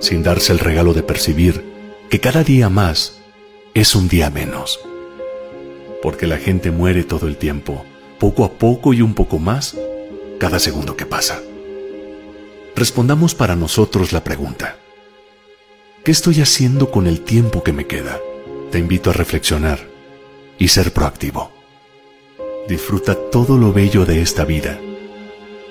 sin 0.00 0.22
darse 0.22 0.52
el 0.52 0.58
regalo 0.58 0.92
de 0.92 1.02
percibir 1.02 1.64
que 2.10 2.20
cada 2.20 2.44
día 2.44 2.68
más 2.68 3.20
es 3.72 3.94
un 3.94 4.08
día 4.08 4.28
menos. 4.28 4.78
Porque 6.02 6.26
la 6.26 6.36
gente 6.36 6.70
muere 6.70 7.04
todo 7.04 7.26
el 7.26 7.38
tiempo, 7.38 7.84
poco 8.18 8.44
a 8.44 8.52
poco 8.52 8.92
y 8.92 9.00
un 9.00 9.14
poco 9.14 9.38
más, 9.38 9.76
cada 10.38 10.58
segundo 10.58 10.96
que 10.96 11.06
pasa. 11.06 11.40
Respondamos 12.74 13.34
para 13.34 13.56
nosotros 13.56 14.12
la 14.12 14.22
pregunta. 14.22 14.78
¿Qué 16.04 16.12
estoy 16.12 16.40
haciendo 16.40 16.90
con 16.90 17.06
el 17.06 17.20
tiempo 17.22 17.62
que 17.62 17.72
me 17.72 17.86
queda? 17.86 18.20
Te 18.70 18.78
invito 18.78 19.10
a 19.10 19.12
reflexionar 19.12 19.80
y 20.58 20.68
ser 20.68 20.92
proactivo. 20.92 21.50
Disfruta 22.68 23.14
todo 23.14 23.58
lo 23.58 23.72
bello 23.72 24.04
de 24.06 24.22
esta 24.22 24.44
vida 24.44 24.78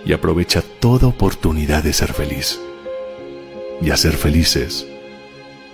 y 0.06 0.14
aprovecha 0.14 0.62
toda 0.62 1.08
oportunidad 1.08 1.84
de 1.84 1.94
ser 1.94 2.14
feliz 2.14 2.60
y 3.82 3.92
hacer 3.92 4.14
felices 4.14 4.86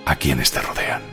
a 0.05 0.15
quienes 0.17 0.51
te 0.51 0.61
rodean. 0.61 1.12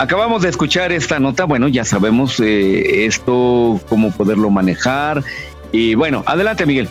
Acabamos 0.00 0.40
de 0.40 0.48
escuchar 0.48 0.92
esta 0.92 1.20
nota, 1.20 1.44
bueno, 1.44 1.68
ya 1.68 1.84
sabemos 1.84 2.40
eh, 2.40 3.04
esto, 3.04 3.78
cómo 3.86 4.10
poderlo 4.10 4.48
manejar. 4.48 5.22
Y 5.72 5.94
bueno, 5.94 6.22
adelante 6.24 6.64
Miguel. 6.64 6.88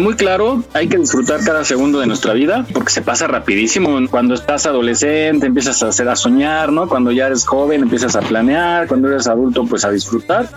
Muy 0.00 0.14
claro, 0.14 0.64
hay 0.74 0.88
que 0.88 0.98
disfrutar 0.98 1.44
cada 1.44 1.64
segundo 1.64 2.00
de 2.00 2.08
nuestra 2.08 2.32
vida 2.32 2.66
porque 2.72 2.90
se 2.90 3.00
pasa 3.00 3.28
rapidísimo. 3.28 3.96
Cuando 4.10 4.34
estás 4.34 4.66
adolescente 4.66 5.46
empiezas 5.46 5.84
a 5.84 5.88
hacer 5.90 6.08
a 6.08 6.16
soñar, 6.16 6.72
¿no? 6.72 6.88
Cuando 6.88 7.12
ya 7.12 7.28
eres 7.28 7.46
joven 7.46 7.82
empiezas 7.82 8.16
a 8.16 8.22
planear, 8.22 8.88
cuando 8.88 9.06
eres 9.06 9.28
adulto 9.28 9.64
pues 9.64 9.84
a 9.84 9.92
disfrutar. 9.92 10.48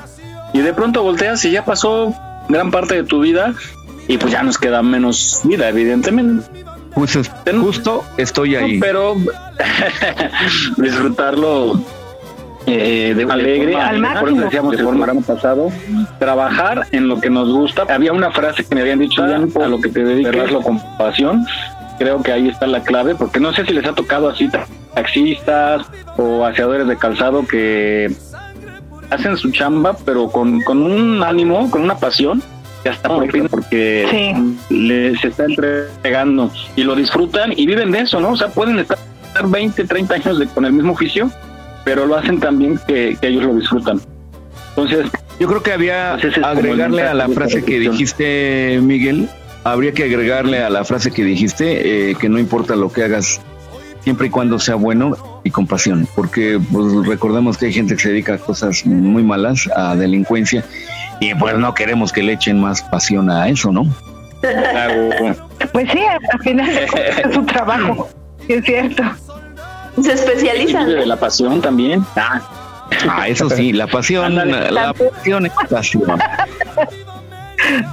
Y 0.54 0.62
de 0.62 0.74
pronto 0.74 1.04
volteas 1.04 1.46
y 1.46 1.52
ya 1.52 1.66
pasó 1.66 2.16
gran 2.50 2.72
parte 2.72 2.96
de 2.96 3.04
tu 3.04 3.20
vida 3.20 3.54
y 4.08 4.18
pues 4.18 4.34
ya 4.34 4.42
nos 4.42 4.58
queda 4.58 4.82
menos 4.82 5.42
vida, 5.44 5.70
evidentemente. 5.70 6.50
Pues 6.96 7.18
justo 7.60 8.04
estoy 8.18 8.56
ahí. 8.56 8.80
Pero 8.80 9.16
disfrutarlo 10.78 11.80
eh, 12.68 13.14
de 13.16 13.24
alegre, 13.32 13.76
al 13.76 13.98
por 14.02 14.06
eso 14.06 14.14
máximo. 14.14 14.42
decíamos 14.42 14.74
el 14.76 14.86
programa 14.88 15.22
pasado, 15.22 15.70
trabajar 16.20 16.88
en 16.92 17.08
lo 17.08 17.20
que 17.20 17.30
nos 17.30 17.52
gusta. 17.52 17.86
Había 17.90 18.12
una 18.14 18.32
frase 18.32 18.64
que 18.66 18.74
me 18.76 18.82
habían 18.82 19.00
dicho 19.00 19.24
a 19.24 19.68
lo 19.68 19.80
que 19.82 19.90
te 19.90 20.04
dedicas, 20.04 20.52
con 20.64 20.80
pasión. 20.98 21.46
Creo 22.00 22.22
que 22.24 22.32
ahí 22.32 22.50
está 22.50 22.68
la 22.68 22.82
clave, 22.82 23.16
porque 23.16 23.40
no 23.40 23.54
sé 23.54 23.66
si 23.66 23.74
les 23.74 23.86
ha 23.86 23.94
tocado 23.94 24.28
así 24.30 24.50
ta- 24.50 24.66
taxistas 24.96 25.86
o 26.18 26.44
aseadores 26.46 26.88
de 26.88 26.98
calzado 26.98 27.46
que 27.48 28.12
hacen 29.10 29.38
su 29.38 29.52
chamba, 29.52 29.96
pero 30.04 30.28
con, 30.30 30.62
con 30.62 30.82
un 30.82 31.24
ánimo, 31.24 31.70
con 31.72 31.84
una 31.84 31.96
pasión, 31.96 32.42
ya 32.86 32.92
está 32.92 33.10
por 33.10 33.30
fin 33.32 33.48
porque 33.50 34.36
les 34.70 35.24
está 35.26 35.46
entregando 35.46 36.52
y 36.76 36.84
lo 36.84 36.96
disfrutan 36.96 37.52
y 37.58 37.66
viven 37.66 37.92
de 37.92 38.00
eso, 38.02 38.20
¿no? 38.22 38.30
O 38.30 38.38
sea, 38.38 38.48
pueden 38.50 38.78
estar 38.80 38.98
20, 39.44 39.84
30 39.84 40.14
años 40.14 40.40
de- 40.40 40.48
con 40.48 40.66
el 40.66 40.72
mismo 40.74 40.94
oficio, 40.94 41.30
pero 41.84 42.06
lo 42.06 42.16
hacen 42.16 42.40
también 42.40 42.80
que, 42.88 43.18
que 43.20 43.28
ellos 43.28 43.44
lo 43.44 43.56
disfrutan. 43.56 44.00
Entonces, 44.70 45.08
Yo 45.40 45.48
creo 45.48 45.64
que 45.64 45.74
había 45.74 46.18
Pues 46.22 46.38
agregarle 46.38 47.02
a 47.02 47.14
la 47.14 47.28
frase 47.30 47.64
que 47.66 47.80
dijiste, 47.80 48.80
Miguel, 48.82 49.28
habría 49.64 49.92
que 49.94 50.04
agregarle 50.04 50.60
a 50.64 50.70
la 50.70 50.84
frase 50.86 51.12
que 51.12 51.24
dijiste 51.24 52.12
eh, 52.12 52.16
que 52.16 52.30
no 52.30 52.40
importa 52.40 52.76
lo 52.76 52.92
que 52.92 53.04
hagas, 53.04 53.42
siempre 54.02 54.28
y 54.28 54.30
cuando 54.30 54.60
sea 54.60 54.76
bueno 54.76 55.35
y 55.46 55.52
con 55.52 55.68
pasión, 55.68 56.08
porque 56.16 56.60
pues, 56.72 57.08
recordemos 57.08 57.58
que 57.58 57.68
hay 57.68 57.74
gente 57.74 57.96
que 57.96 58.02
se 58.02 58.10
dedica 58.10 58.34
a 58.34 58.38
cosas 58.40 58.86
muy 58.86 59.24
malas, 59.24 59.70
a 59.78 59.96
delincuencia, 59.96 60.66
y 61.22 61.34
pues 61.36 61.58
no 61.58 61.74
queremos 61.74 62.12
que 62.12 62.24
le 62.24 62.34
echen 62.34 62.60
más 62.60 62.82
pasión 62.82 63.30
a 63.30 63.48
eso, 63.48 63.72
¿no? 63.72 63.86
Pues 65.72 65.90
sí, 65.92 66.00
al 66.32 66.40
final 66.42 66.70
es 66.70 67.34
su 67.34 67.46
trabajo, 67.46 68.10
sí 68.46 68.54
es 68.54 68.66
cierto. 68.66 69.04
Se 70.02 70.14
especializan. 70.14 70.88
de 70.88 71.06
la 71.06 71.16
pasión 71.16 71.62
también. 71.62 72.04
Ah, 72.18 72.42
Ah, 73.10 73.28
eso 73.28 73.50
sí, 73.50 73.74
la 73.74 73.88
pasión, 73.88 74.36
la 74.36 74.94
pasión 74.94 75.46
es 75.46 75.54
pasión. 75.70 76.04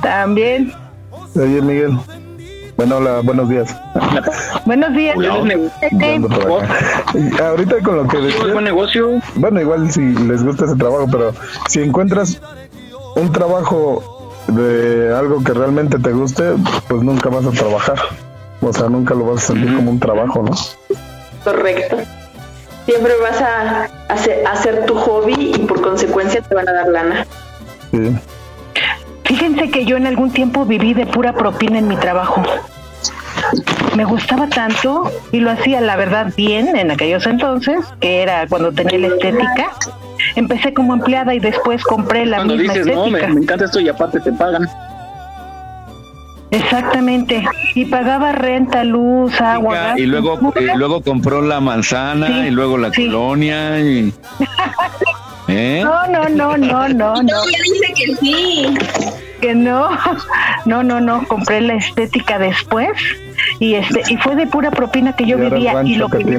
También. 0.02 0.72
Oye, 1.34 1.62
Miguel. 1.62 1.98
Bueno, 2.83 2.97
hola, 2.97 3.21
buenos 3.23 3.49
días. 3.49 3.77
Buenos 4.66 4.92
días. 4.92 5.16
Y 5.16 5.27
Ahorita 7.40 7.77
con 7.85 7.97
lo 7.97 8.09
que 8.09 8.18
decías, 8.18 8.53
buen 8.53 8.64
negocio. 8.64 9.21
Bueno, 9.37 9.61
igual 9.61 9.88
si 9.92 10.01
les 10.01 10.42
gusta 10.42 10.64
ese 10.64 10.75
trabajo, 10.75 11.07
pero 11.09 11.33
si 11.68 11.81
encuentras 11.81 12.40
un 13.14 13.31
trabajo 13.31 14.35
de 14.49 15.14
algo 15.14 15.45
que 15.45 15.55
realmente 15.55 15.97
te 16.01 16.11
guste, 16.11 16.55
pues 16.88 17.05
nunca 17.05 17.29
vas 17.29 17.47
a 17.47 17.53
trabajar. 17.53 18.01
O 18.61 18.73
sea, 18.73 18.88
nunca 18.88 19.14
lo 19.14 19.27
vas 19.27 19.45
a 19.45 19.47
sentir 19.53 19.77
como 19.77 19.92
un 19.92 20.01
trabajo, 20.01 20.42
¿no? 20.42 20.51
Correcto. 21.45 21.99
Siempre 22.85 23.12
vas 23.23 23.40
a 23.40 23.88
hacer, 24.09 24.45
hacer 24.45 24.87
tu 24.87 24.97
hobby 24.97 25.53
y 25.55 25.59
por 25.68 25.81
consecuencia 25.83 26.42
te 26.42 26.53
van 26.53 26.68
a 26.68 26.73
dar 26.73 26.88
lana. 26.88 27.27
Sí. 27.92 28.12
Fíjense 29.42 29.70
que 29.72 29.85
yo 29.85 29.96
en 29.96 30.07
algún 30.07 30.31
tiempo 30.31 30.64
viví 30.64 30.94
de 30.94 31.05
pura 31.05 31.33
propina 31.33 31.76
en 31.81 31.88
mi 31.88 31.96
trabajo. 31.96 32.40
Me 33.96 34.05
gustaba 34.05 34.46
tanto 34.46 35.11
y 35.33 35.40
lo 35.40 35.50
hacía, 35.50 35.81
la 35.81 35.96
verdad, 35.96 36.33
bien 36.37 36.76
en 36.76 36.92
aquellos 36.92 37.26
entonces, 37.26 37.85
que 37.98 38.22
era 38.22 38.46
cuando 38.46 38.70
tenía 38.70 39.00
la 39.00 39.09
estética. 39.09 39.72
Empecé 40.37 40.72
como 40.72 40.94
empleada 40.94 41.35
y 41.35 41.40
después 41.40 41.83
compré 41.83 42.24
la 42.24 42.37
Cuando 42.37 42.55
misma 42.55 42.72
dices, 42.74 42.94
no, 42.94 43.00
me, 43.07 43.18
estética. 43.18 43.35
me 43.35 43.40
encanta 43.40 43.64
esto 43.64 43.81
y 43.81 43.88
aparte 43.88 44.20
te 44.20 44.31
pagan. 44.33 44.68
Exactamente. 46.52 47.44
Y 47.74 47.87
pagaba 47.87 48.31
renta, 48.31 48.85
luz, 48.85 49.40
agua. 49.40 49.74
gas, 49.74 49.98
Y 49.98 50.07
luego, 50.07 50.38
y 50.55 50.78
luego 50.78 51.02
compró 51.02 51.42
la 51.42 51.59
manzana 51.59 52.28
Sí, 52.28 52.33
y 52.46 52.50
luego 52.52 52.78
la 52.78 52.92
sí. 52.92 53.07
colonia 53.07 53.81
y... 53.81 54.14
¿Eh? 55.52 55.82
No, 55.84 56.06
no, 56.06 56.28
no, 56.28 56.56
no, 56.56 56.88
no, 56.88 56.88
no. 56.88 57.22
No, 57.22 57.44
ya 57.44 57.58
dice 57.62 57.94
que 57.94 58.16
sí. 58.16 58.74
Que 59.40 59.54
no. 59.54 59.90
No, 60.64 60.84
no, 60.84 61.00
no. 61.00 61.26
Compré 61.26 61.60
la 61.60 61.74
estética 61.74 62.38
después. 62.38 62.90
Y 63.58 63.74
este, 63.74 64.02
y 64.08 64.16
fue 64.18 64.36
de 64.36 64.46
pura 64.46 64.70
propina 64.70 65.14
que 65.16 65.26
yo 65.26 65.36
Y 65.36 65.50
vivía. 65.50 65.82
Y 65.84 65.96
lo 65.96 66.08
que 66.08 66.18
que, 66.18 66.38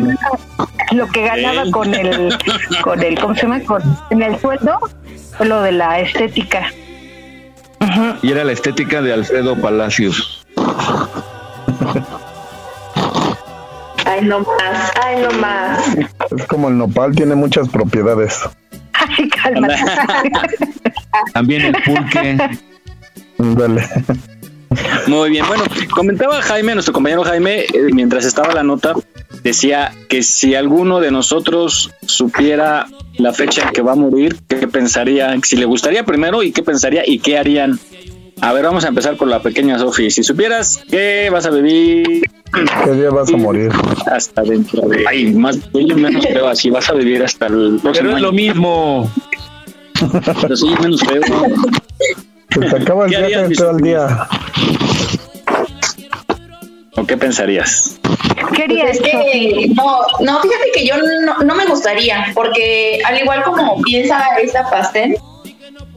lo 0.95 1.08
que 1.08 1.26
ganaba 1.26 1.69
con 1.71 1.93
el, 1.93 2.34
con 2.82 3.04
el, 3.04 3.19
¿cómo 3.19 3.36
se 3.36 3.41
llama? 3.41 3.60
Con, 3.62 3.82
en 4.12 4.23
el 4.23 4.39
sueldo, 4.39 4.80
fue 5.38 5.45
lo 5.45 5.62
de 5.62 5.73
la 5.73 5.99
estética. 5.99 6.71
Y 8.21 8.32
era 8.32 8.45
la 8.45 8.54
estética 8.54 9.02
de 9.02 9.12
Alfredo 9.12 9.58
Palacios. 9.58 10.45
Ay, 14.06 14.21
no 14.23 14.39
más, 14.39 14.91
ay, 15.04 15.21
no 15.21 15.32
más. 15.39 15.97
Es 16.38 16.45
como 16.47 16.69
el 16.69 16.78
nopal, 16.78 17.13
tiene 17.15 17.36
muchas 17.36 17.67
propiedades. 17.67 18.39
Cálmate. 19.44 19.76
También 21.34 21.62
el 21.62 21.76
pulque. 21.84 22.38
Dale. 23.38 23.84
Muy 25.08 25.30
bien, 25.30 25.46
bueno, 25.48 25.64
comentaba 25.94 26.42
Jaime, 26.42 26.74
nuestro 26.74 26.94
compañero 26.94 27.24
Jaime, 27.24 27.62
eh, 27.62 27.90
mientras 27.92 28.26
estaba 28.26 28.54
la 28.54 28.64
nota, 28.64 28.96
decía 29.44 29.94
que 30.10 30.24
si 30.24 30.56
alguno 30.56 31.00
de 31.00 31.12
nosotros 31.12 31.92
supiera 32.08 32.88
la 33.18 33.34
fecha 33.34 33.64
en 33.64 33.70
que 33.70 33.82
va 33.82 33.92
a 33.92 33.96
morir, 33.96 34.38
qué 34.48 34.68
pensaría, 34.68 35.36
si 35.44 35.58
le 35.58 35.66
gustaría 35.66 36.06
primero 36.06 36.42
y 36.42 36.52
qué 36.52 36.64
pensaría 36.64 37.04
y 37.06 37.20
qué 37.20 37.38
harían. 37.38 37.80
A 38.44 38.52
ver, 38.52 38.66
vamos 38.66 38.84
a 38.84 38.90
empezar 38.90 39.16
por 39.16 39.30
la 39.30 39.42
pequeña 39.42 39.80
Sofi. 39.80 40.12
Si 40.12 40.22
supieras 40.22 40.84
que 40.92 41.30
vas 41.32 41.46
a 41.46 41.50
vivir 41.50 42.24
¿Qué 42.84 42.92
día 42.92 43.10
vas 43.10 43.32
a 43.32 43.38
morir? 43.38 43.72
hasta 44.12 44.42
dentro 44.42 44.82
de... 44.90 45.06
Ay, 45.08 45.34
más, 45.34 45.58
yo 45.72 45.96
menos 45.96 46.26
creo 46.26 46.50
así, 46.50 46.70
vas 46.70 46.90
a 46.90 46.94
vivir 46.94 47.24
hasta 47.24 47.48
el 47.48 47.80
próximo 47.82 47.94
Pero 47.94 48.18
es 48.18 48.22
lo 48.22 48.34
mismo. 48.34 49.10
Pero 50.42 50.58
sí, 50.58 50.76
menos 50.82 51.02
creo. 51.04 51.22
Se 52.50 52.60
te 52.60 52.76
acaba 52.76 53.06
el 53.06 53.12
¿Qué 53.12 53.16
harías, 53.16 53.48
viaje 53.48 53.56
todo 53.56 53.72
el 53.72 53.78
día. 53.78 54.28
¿O 56.98 57.06
qué 57.06 57.16
pensarías? 57.16 57.98
¿Qué 58.04 58.44
Pues 58.50 58.60
harías, 58.60 58.98
es 58.98 59.02
que 59.02 59.70
no, 59.74 60.00
no, 60.20 60.42
fíjate 60.42 60.72
que 60.74 60.86
yo 60.86 60.96
no, 60.98 61.38
no 61.38 61.56
me 61.56 61.66
gustaría, 61.66 62.26
porque 62.36 63.00
al 63.06 63.22
igual 63.22 63.42
como 63.44 63.82
piensa 63.84 64.22
esta 64.44 64.70
pastel, 64.70 65.16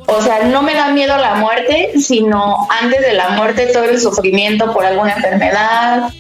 o 0.07 0.23
sea, 0.23 0.45
no 0.45 0.63
me 0.63 0.75
da 0.75 0.89
miedo 0.89 1.17
la 1.17 1.35
muerte, 1.35 1.93
sino 1.99 2.67
antes 2.71 3.01
de 3.01 3.13
la 3.13 3.31
muerte 3.31 3.67
todo 3.67 3.85
el 3.85 4.01
sufrimiento 4.01 4.73
por 4.73 4.85
alguna 4.85 5.15
enfermedad 5.15 6.11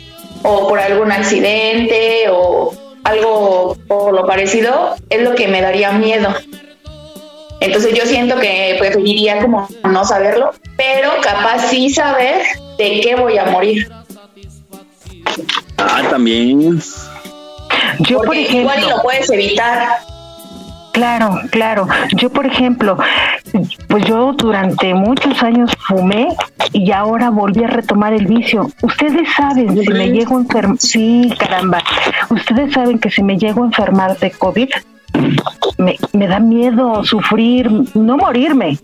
o 0.42 0.68
por 0.68 0.78
algún 0.78 1.12
accidente 1.12 2.26
o 2.30 2.72
algo 3.04 3.76
por 3.86 4.12
lo 4.12 4.26
parecido 4.26 4.96
es 5.08 5.22
lo 5.22 5.34
que 5.34 5.46
me 5.48 5.60
daría 5.60 5.92
miedo. 5.92 6.34
Entonces 7.60 7.94
yo 7.94 8.04
siento 8.04 8.38
que 8.38 8.76
preferiría 8.78 9.40
como 9.40 9.68
no 9.84 10.04
saberlo, 10.04 10.52
pero 10.76 11.12
capaz 11.22 11.68
sí 11.68 11.88
saber 11.88 12.42
de 12.78 13.00
qué 13.00 13.14
voy 13.14 13.38
a 13.38 13.46
morir. 13.46 13.90
Ah, 15.78 16.02
también. 16.10 16.80
Yo, 18.00 18.18
por 18.18 18.26
Porque 18.26 18.40
igual 18.40 18.82
y 18.82 18.88
lo 18.88 19.00
puedes 19.02 19.30
evitar. 19.30 20.00
Claro, 20.96 21.40
claro. 21.50 21.86
Yo, 22.16 22.30
por 22.30 22.46
ejemplo, 22.46 22.96
pues 23.86 24.04
yo 24.06 24.32
durante 24.32 24.94
muchos 24.94 25.42
años 25.42 25.70
fumé 25.86 26.28
y 26.72 26.90
ahora 26.90 27.28
volví 27.28 27.64
a 27.64 27.66
retomar 27.66 28.14
el 28.14 28.26
vicio. 28.26 28.70
Ustedes 28.80 29.28
saben 29.36 29.76
si 29.76 29.90
me 29.90 30.10
llego 30.10 30.38
a 30.38 30.40
enfermar, 30.40 30.78
sí, 30.78 31.30
caramba. 31.38 31.82
Ustedes 32.30 32.72
saben 32.72 32.98
que 32.98 33.10
si 33.10 33.22
me 33.22 33.36
llego 33.36 33.62
a 33.62 33.66
enfermar 33.66 34.16
de 34.16 34.30
COVID, 34.30 34.70
me, 35.76 35.96
me 36.14 36.26
da 36.28 36.40
miedo 36.40 37.04
sufrir, 37.04 37.70
no 37.94 38.16
morirme. 38.16 38.78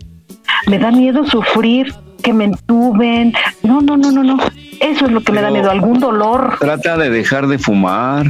Me 0.67 0.77
da 0.77 0.91
miedo 0.91 1.25
sufrir 1.25 1.95
que 2.21 2.31
me 2.31 2.43
entuben. 2.43 3.33
No, 3.63 3.81
no, 3.81 3.97
no, 3.97 4.11
no, 4.11 4.23
no. 4.23 4.37
Eso 4.79 5.07
es 5.07 5.11
lo 5.11 5.21
que 5.21 5.31
me 5.31 5.41
da 5.41 5.49
miedo, 5.49 5.71
algún 5.71 5.99
dolor. 5.99 6.57
Trata 6.59 6.95
de 6.95 7.09
dejar 7.09 7.47
de 7.47 7.57
fumar. 7.57 8.27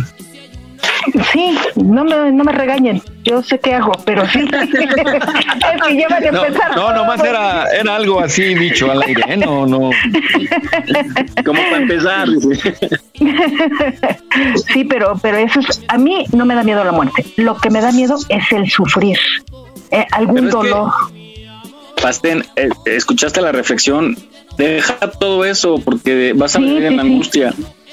Sí, 1.31 1.57
no 1.75 2.03
me, 2.03 2.31
no 2.31 2.43
me 2.43 2.51
regañen. 2.51 3.01
Yo 3.23 3.41
sé 3.43 3.59
qué 3.59 3.73
hago, 3.75 3.91
pero 4.05 4.27
sí. 4.27 4.39
es 4.61 4.69
que 5.87 5.97
ya 5.97 6.07
van 6.09 6.27
a 6.27 6.31
No, 6.31 6.45
empezar. 6.45 6.75
no, 6.75 6.93
nomás 6.93 7.23
era, 7.23 7.65
era 7.71 7.95
algo 7.95 8.19
así 8.19 8.53
dicho 8.55 8.91
al 8.91 9.01
aire, 9.03 9.23
¿eh? 9.27 9.37
No, 9.37 9.65
no. 9.65 9.89
Como 11.45 11.61
para 11.61 11.77
empezar. 11.77 12.27
Sí, 14.73 14.83
pero, 14.85 15.13
pero 15.21 15.37
eso 15.37 15.59
es, 15.59 15.81
a 15.87 15.97
mí 15.97 16.25
no 16.33 16.45
me 16.45 16.55
da 16.55 16.63
miedo 16.63 16.83
la 16.83 16.91
muerte. 16.91 17.25
Lo 17.37 17.55
que 17.57 17.69
me 17.69 17.81
da 17.81 17.91
miedo 17.91 18.17
es 18.29 18.51
el 18.51 18.69
sufrir, 18.69 19.17
eh, 19.91 20.05
algún 20.11 20.35
Pero 20.35 20.47
es 20.47 20.55
que- 20.55 20.69
dolor. 20.69 20.91
Pastén, 22.01 22.43
eh, 22.57 22.69
escuchaste 22.85 23.41
la 23.41 23.51
reflexión. 23.53 24.17
Deja 24.57 24.95
todo 25.11 25.45
eso 25.45 25.79
porque 25.83 26.33
vas 26.35 26.55
a 26.55 26.59
Sí, 26.59 26.65
vivir 26.65 26.83
en 26.85 27.23
sí, 27.23 27.29
sí. 27.31 27.43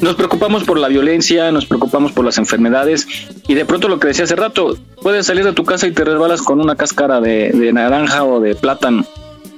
Nos 0.01 0.15
preocupamos 0.15 0.65
por 0.65 0.79
la 0.79 0.89
violencia, 0.89 1.53
nos 1.53 1.67
preocupamos 1.67 2.13
por 2.13 2.25
las 2.25 2.39
enfermedades 2.39 3.07
y 3.47 3.55
de 3.55 3.65
pronto 3.65 3.89
lo 3.89 3.99
que 4.01 4.09
decía 4.09 4.25
hace 4.25 4.37
rato, 4.37 4.77
puedes 5.03 5.27
salir 5.27 5.45
de 5.45 5.53
tu 5.53 5.65
casa 5.65 5.87
y 5.87 5.93
te 5.93 6.05
resbalas 6.05 6.41
con 6.43 6.61
una 6.61 6.75
cáscara 6.77 7.21
de, 7.21 7.51
de 7.51 7.73
naranja 7.73 8.25
o 8.25 8.41
de 8.41 8.55
plátano, 8.55 9.05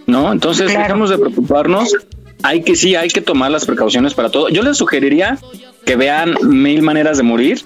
¿no? 0.07 0.33
Entonces 0.33 0.67
Claro. 0.71 0.83
dejemos 0.83 1.11
de 1.11 1.19
preocuparnos. 1.19 1.95
Hay 2.43 2.63
que 2.65 2.75
sí, 2.75 2.97
hay 2.97 3.09
que 3.09 3.21
tomar 3.21 3.53
las 3.53 3.67
precauciones 3.67 4.15
para 4.15 4.31
todo. 4.31 4.49
Yo 4.49 4.63
les 4.63 4.77
sugeriría 4.77 5.39
que 5.87 5.95
vean 5.95 6.35
mil 6.43 6.83
maneras 6.83 7.17
de 7.19 7.23
morir 7.23 7.65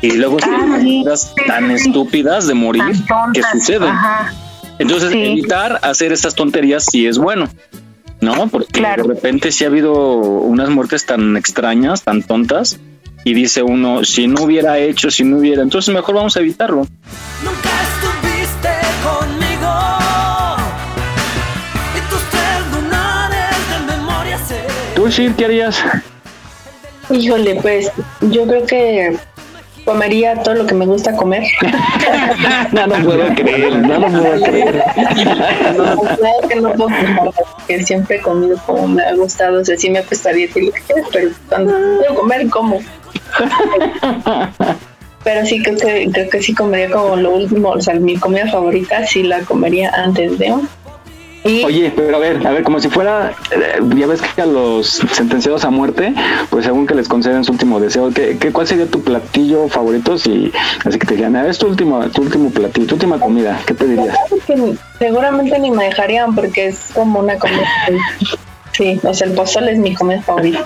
y 0.00 0.12
luego 0.12 0.38
Ah, 0.42 0.46
sí. 0.80 1.00
maneras 1.02 1.34
tan 1.46 1.70
estúpidas 1.70 2.46
de 2.46 2.54
morir 2.54 2.82
que 3.34 3.42
suceden. 3.52 3.90
Ajá. 3.90 4.32
Entonces, 4.78 5.10
Sí. 5.12 5.18
evitar 5.22 5.78
hacer 5.82 6.10
estas 6.12 6.34
tonterías 6.34 6.86
sí 6.90 7.06
es 7.06 7.18
bueno, 7.18 7.46
¿no? 8.20 8.48
Porque 8.48 8.72
Claro. 8.72 9.04
de 9.04 9.14
repente 9.14 9.52
sí 9.52 9.64
ha 9.64 9.68
habido 9.68 9.94
unas 9.94 10.68
muertes 10.68 11.06
tan 11.06 11.36
extrañas, 11.36 12.02
tan 12.02 12.22
tontas, 12.22 12.78
y 13.24 13.34
dice 13.34 13.62
uno, 13.62 14.04
si 14.04 14.26
no 14.26 14.42
hubiera 14.44 14.78
hecho, 14.78 15.10
si 15.10 15.24
no 15.24 15.38
hubiera, 15.38 15.62
entonces 15.62 15.94
mejor 15.94 16.14
vamos 16.14 16.36
a 16.36 16.40
evitarlo. 16.40 16.86
Nunca 17.44 17.70
estuviste 17.82 18.68
conmigo 19.02 19.72
y 21.96 22.10
tus 22.10 22.22
tres 22.30 22.82
lunares 22.82 23.56
de 23.86 23.96
memoria 23.96 24.38
se 24.38 24.60
¿Tú, 24.94 25.08
Shir, 25.08 25.34
qué 25.34 25.44
harías? 25.46 25.78
Híjole, 27.10 27.56
pues 27.56 27.90
yo 28.20 28.46
creo 28.46 28.66
que 28.66 29.16
comería 29.84 30.42
todo 30.42 30.54
lo 30.54 30.66
que 30.66 30.74
me 30.74 30.86
gusta 30.86 31.16
comer. 31.16 31.44
no, 32.72 32.86
no 32.86 33.04
puedo 33.04 33.34
creer, 33.34 33.76
no 33.76 33.98
lo 33.98 34.08
puedo 34.08 34.42
creer. 34.42 34.84
Claro 35.74 36.48
que 36.48 36.56
no 36.56 36.72
puedo 36.72 36.88
comer, 36.88 37.30
porque 37.36 37.82
siempre 37.84 38.16
he 38.16 38.20
comido 38.20 38.58
como 38.66 38.88
me 38.88 39.02
ha 39.02 39.14
gustado. 39.14 39.60
O 39.60 39.64
sea, 39.64 39.76
sí 39.76 39.90
me 39.90 40.00
apestaría 40.00 40.46
decir 40.46 40.64
lo 40.64 40.72
que 40.72 40.80
quieras, 40.82 41.06
pero 41.12 41.30
cuando 41.48 41.72
quiero 41.98 42.14
comer, 42.14 42.48
como. 42.48 42.80
Pero 45.22 45.44
sí, 45.44 45.62
creo 45.62 45.76
que, 45.76 46.10
creo 46.10 46.30
que 46.30 46.42
sí 46.42 46.54
comería 46.54 46.90
como 46.90 47.16
lo 47.16 47.32
último. 47.32 47.70
O 47.70 47.80
sea, 47.80 47.94
mi 47.94 48.16
comida 48.16 48.50
favorita 48.50 49.06
sí 49.06 49.22
la 49.22 49.40
comería 49.40 49.90
antes 49.90 50.38
de. 50.38 50.54
Y 51.42 51.64
Oye, 51.64 51.90
pero 51.96 52.16
a 52.16 52.20
ver, 52.20 52.46
a 52.46 52.50
ver, 52.50 52.62
como 52.62 52.80
si 52.80 52.88
fuera, 52.90 53.32
eh, 53.50 53.80
ya 53.96 54.06
ves 54.06 54.20
que 54.20 54.42
a 54.42 54.46
los 54.46 54.86
sentenciados 55.12 55.64
a 55.64 55.70
muerte, 55.70 56.12
pues 56.50 56.66
según 56.66 56.86
que 56.86 56.94
les 56.94 57.08
conceden 57.08 57.44
su 57.44 57.52
último 57.52 57.80
deseo, 57.80 58.10
¿qué, 58.12 58.36
qué, 58.38 58.52
cuál 58.52 58.66
sería 58.66 58.84
tu 58.86 59.02
platillo 59.02 59.66
favorito? 59.68 60.18
Si, 60.18 60.52
así 60.84 60.98
que 60.98 61.06
te 61.06 61.14
digan, 61.16 61.36
"Ah, 61.36 61.46
es 61.48 61.56
tu 61.56 61.66
último, 61.66 62.00
tu 62.10 62.22
último 62.22 62.50
platillo, 62.50 62.86
tu 62.86 62.94
última 62.96 63.18
comida, 63.18 63.58
¿qué 63.66 63.72
te 63.72 63.86
dirías? 63.86 64.14
que 64.46 64.74
seguramente 64.98 65.58
ni 65.58 65.70
me 65.70 65.84
dejarían 65.84 66.34
porque 66.34 66.66
es 66.66 66.78
como 66.94 67.20
una 67.20 67.38
comida. 67.38 67.66
Sí, 68.72 69.00
o 69.02 69.14
sea, 69.14 69.26
el 69.26 69.32
pozole 69.34 69.72
es 69.72 69.78
mi 69.78 69.94
comida 69.94 70.20
favorita. 70.22 70.62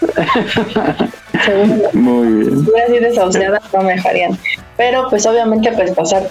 Según 1.44 1.82
Muy 1.94 2.28
bien. 2.44 2.64
fuera 2.64 2.84
así 2.86 2.98
desahuciada, 2.98 3.60
no 3.72 3.82
me 3.82 3.92
dejarían. 3.94 4.38
Pero 4.76 5.08
pues 5.08 5.26
obviamente 5.26 5.72
pues 5.72 5.90
pasar 5.92 6.28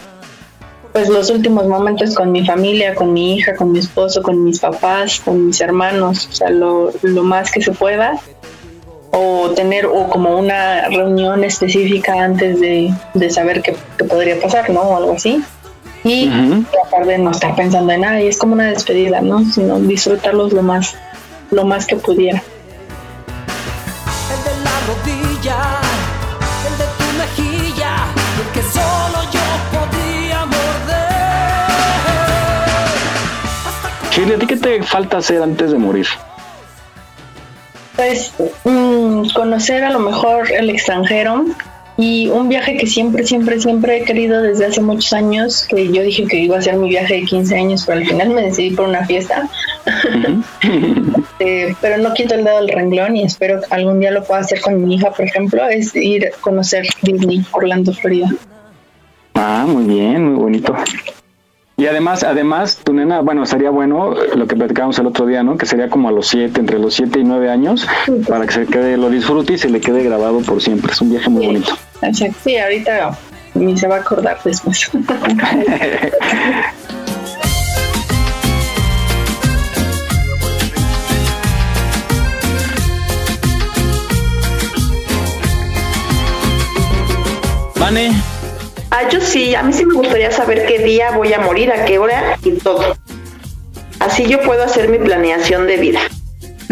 pues 0.98 1.10
los 1.10 1.30
últimos 1.30 1.68
momentos 1.68 2.16
con 2.16 2.32
mi 2.32 2.44
familia, 2.44 2.96
con 2.96 3.14
mi 3.14 3.36
hija, 3.36 3.56
con 3.56 3.72
mi 3.72 3.78
esposo, 3.78 4.24
con 4.24 4.44
mis 4.44 4.60
papás, 4.60 5.20
con 5.24 5.46
mis 5.46 5.62
hermanos, 5.62 6.28
o 6.32 6.34
sea, 6.34 6.50
lo, 6.50 6.92
lo 7.04 7.24
más 7.24 7.52
que 7.52 7.62
se 7.62 7.72
pueda. 7.72 8.20
O 9.12 9.52
tener 9.52 9.86
o 9.86 10.10
como 10.10 10.36
una 10.36 10.88
reunión 10.90 11.44
específica 11.44 12.14
antes 12.14 12.60
de, 12.60 12.92
de 13.14 13.30
saber 13.30 13.62
qué, 13.62 13.76
qué 13.96 14.06
podría 14.06 14.42
pasar, 14.42 14.72
¿no? 14.72 14.82
O 14.82 14.98
algo 14.98 15.14
así. 15.14 15.40
Y 16.04 16.30
Ujú. 16.30 16.64
tratar 16.72 17.06
de 17.06 17.20
no 17.20 17.30
estar 17.30 17.56
pensando 17.56 17.94
en 17.94 18.02
nada, 18.02 18.20
y 18.20 18.28
es 18.30 18.40
como 18.40 18.54
una 18.54 18.66
despedida, 18.66 19.22
¿no? 19.22 19.46
Sino 19.46 19.80
disfrutarlos 19.80 20.52
lo 20.52 20.64
más, 20.64 20.96
lo 21.52 21.64
más 21.64 21.86
que 21.86 21.96
pudiera. 21.98 22.42
el 24.32 24.44
de 24.44 24.64
la 24.64 24.80
rodilla, 24.88 25.87
Shirley, 34.28 34.36
¿a 34.36 34.40
ti 34.40 34.48
qué 34.48 34.58
te 34.58 34.84
falta 34.84 35.18
hacer 35.18 35.42
antes 35.42 35.72
de 35.72 35.78
morir? 35.78 36.08
Pues 37.96 38.34
mm, 38.66 39.30
conocer 39.34 39.84
a 39.84 39.90
lo 39.90 40.00
mejor 40.00 40.52
el 40.52 40.70
extranjero 40.70 41.46
y 41.98 42.28
un 42.28 42.48
viaje 42.48 42.78
que 42.78 42.86
siempre, 42.86 43.24
siempre, 43.24 43.60
siempre 43.60 43.98
he 43.98 44.04
querido 44.04 44.42
desde 44.42 44.66
hace 44.66 44.82
muchos 44.82 45.14
años, 45.14 45.66
que 45.68 45.92
yo 45.92 46.04
dije 46.04 46.26
que 46.26 46.38
iba 46.38 46.58
a 46.58 46.62
ser 46.62 46.76
mi 46.76 46.90
viaje 46.90 47.16
de 47.16 47.22
15 47.24 47.56
años, 47.56 47.84
pero 47.88 48.00
al 48.00 48.06
final 48.06 48.30
me 48.30 48.44
decidí 48.44 48.76
por 48.76 48.88
una 48.88 49.06
fiesta. 49.06 49.50
Eh, 51.40 51.76
pero 51.82 52.00
no 52.00 52.16
quito 52.16 52.34
el 52.34 52.44
dedo 52.44 52.58
del 52.58 52.70
renglón 52.70 53.16
y 53.16 53.22
espero 53.22 53.62
que 53.62 53.68
algún 53.70 54.00
día 54.00 54.10
lo 54.10 54.24
pueda 54.24 54.42
hacer 54.42 54.60
con 54.60 54.84
mi 54.84 54.96
hija, 54.96 55.12
por 55.12 55.24
ejemplo, 55.24 55.64
es 55.70 55.96
ir 55.96 56.26
a 56.26 56.32
conocer 56.42 56.88
Disney, 57.04 57.46
Orlando, 57.52 57.94
Florida. 57.94 58.28
Ah, 59.36 59.66
muy 59.68 59.84
bien, 59.84 60.34
muy 60.34 60.42
bonito. 60.42 60.76
Y 61.80 61.86
además, 61.86 62.24
además, 62.24 62.78
tu 62.84 62.92
nena, 62.92 63.22
bueno, 63.22 63.46
sería 63.46 63.70
bueno 63.70 64.16
lo 64.36 64.48
que 64.48 64.56
platicábamos 64.56 64.98
el 64.98 65.06
otro 65.06 65.28
día, 65.28 65.44
¿no? 65.44 65.58
Que 65.58 65.68
sería 65.68 65.92
como 65.92 66.10
a 66.10 66.12
los 66.12 66.28
siete, 66.28 66.60
entre 66.60 66.80
los 66.80 66.96
siete 66.96 67.20
y 67.20 67.24
nueve 67.24 67.52
años, 67.52 67.88
para 68.28 68.48
que 68.48 68.54
se 68.54 68.66
quede, 68.66 68.98
lo 68.98 69.12
disfrute 69.12 69.54
y 69.54 69.60
se 69.60 69.70
le 69.70 69.80
quede 69.80 70.02
grabado 70.04 70.40
por 70.42 70.60
siempre. 70.60 70.92
Es 70.92 71.02
un 71.02 71.12
viaje 71.12 71.30
muy 71.30 71.46
bonito. 71.46 71.78
Exacto. 72.02 72.36
Sí, 72.44 72.58
ahorita 72.58 73.16
ni 73.54 73.78
se 73.78 73.88
va 73.88 73.98
a 73.98 74.00
acordar 74.00 74.40
después. 74.44 74.90
Vane, 87.80 88.10
Ah, 89.00 89.08
yo 89.12 89.22
sí, 89.22 89.54
a 89.54 89.62
mí 89.62 89.74
sí 89.74 89.86
me 89.86 89.94
gustaría 89.94 90.32
saber 90.32 90.66
qué 90.66 90.80
día 90.80 91.12
voy 91.12 91.32
a 91.32 91.40
morir, 91.40 91.72
a 91.72 91.86
qué 91.86 92.00
hora 92.00 92.36
y 92.44 92.54
todo. 92.54 92.98
Así 94.00 94.26
yo 94.26 94.42
puedo 94.42 94.64
hacer 94.64 94.90
mi 94.90 94.98
planeación 94.98 95.68
de 95.68 95.78
vida. 95.78 96.00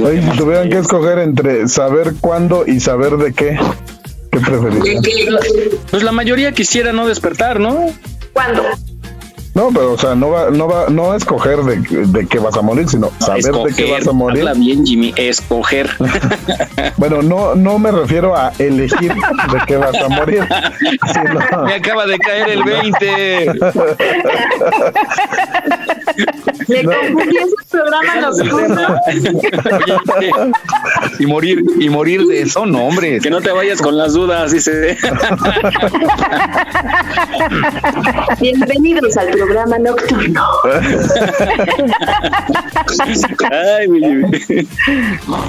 Oye, 0.04 0.24
si 0.24 0.36
tuvieran 0.36 0.72
que 0.72 0.80
escoger 0.80 1.20
entre 1.20 1.68
saber 1.68 2.16
cuándo 2.20 2.66
y 2.66 2.80
saber 2.80 3.18
de 3.18 3.32
qué, 3.32 3.60
¿qué 4.32 4.40
preferirían? 4.40 5.04
pues 5.92 6.02
la 6.02 6.12
mayoría 6.12 6.52
quisiera 6.52 6.92
no 6.94 7.08
despertar, 7.08 7.60
¿no? 7.60 7.94
¿Cuándo? 8.34 8.64
No, 9.56 9.70
pero 9.70 9.94
o 9.94 9.98
sea, 9.98 10.14
no 10.16 10.30
va, 10.32 10.50
no 10.52 10.68
va, 10.68 10.88
no 10.90 11.14
a 11.14 11.18
escoger 11.18 11.60
de, 11.64 11.78
de 12.08 12.28
qué 12.28 12.40
vas 12.40 12.58
a 12.58 12.62
morir, 12.62 12.90
sino 12.90 13.10
saber 13.20 13.42
de 13.42 13.74
qué 13.74 13.90
vas 13.90 14.06
a 14.06 14.12
morir. 14.12 14.40
Habla 14.48 14.54
bien, 14.54 14.86
Jimmy, 14.86 15.14
escoger. 15.18 15.90
Bueno, 16.98 17.22
no, 17.22 17.56
no 17.56 17.78
me 17.80 17.90
refiero 17.92 18.36
a 18.36 18.52
elegir 18.60 19.14
de 19.14 19.60
qué 19.68 19.78
vas 19.78 19.96
a 19.96 20.10
morir. 20.10 20.46
sino- 21.14 21.40
Me 21.66 21.74
acaba 21.76 22.06
de 22.06 22.18
caer 22.20 22.50
el 22.50 22.64
20. 22.64 23.46
Le 26.68 26.84
confundí 26.84 27.38
ese 27.38 27.56
programa 27.70 28.16
nocturno. 28.22 29.00
Oye, 30.18 30.32
y 31.20 31.26
morir, 31.26 31.64
y 31.80 31.90
morir 31.90 32.26
de 32.26 32.42
eso, 32.42 32.66
no, 32.66 32.88
hombre. 32.88 33.20
Que 33.20 33.30
no 33.30 33.42
te 33.42 33.52
vayas 33.52 33.82
con 33.82 33.98
las 33.98 34.14
dudas, 34.14 34.52
dice. 34.52 34.98
Bienvenidos 38.40 39.18
al 39.18 39.30
programa 39.30 39.78
nocturno. 39.80 40.44
Ay, 43.52 43.88
mi 43.88 44.00
Jimmy. 44.00 44.68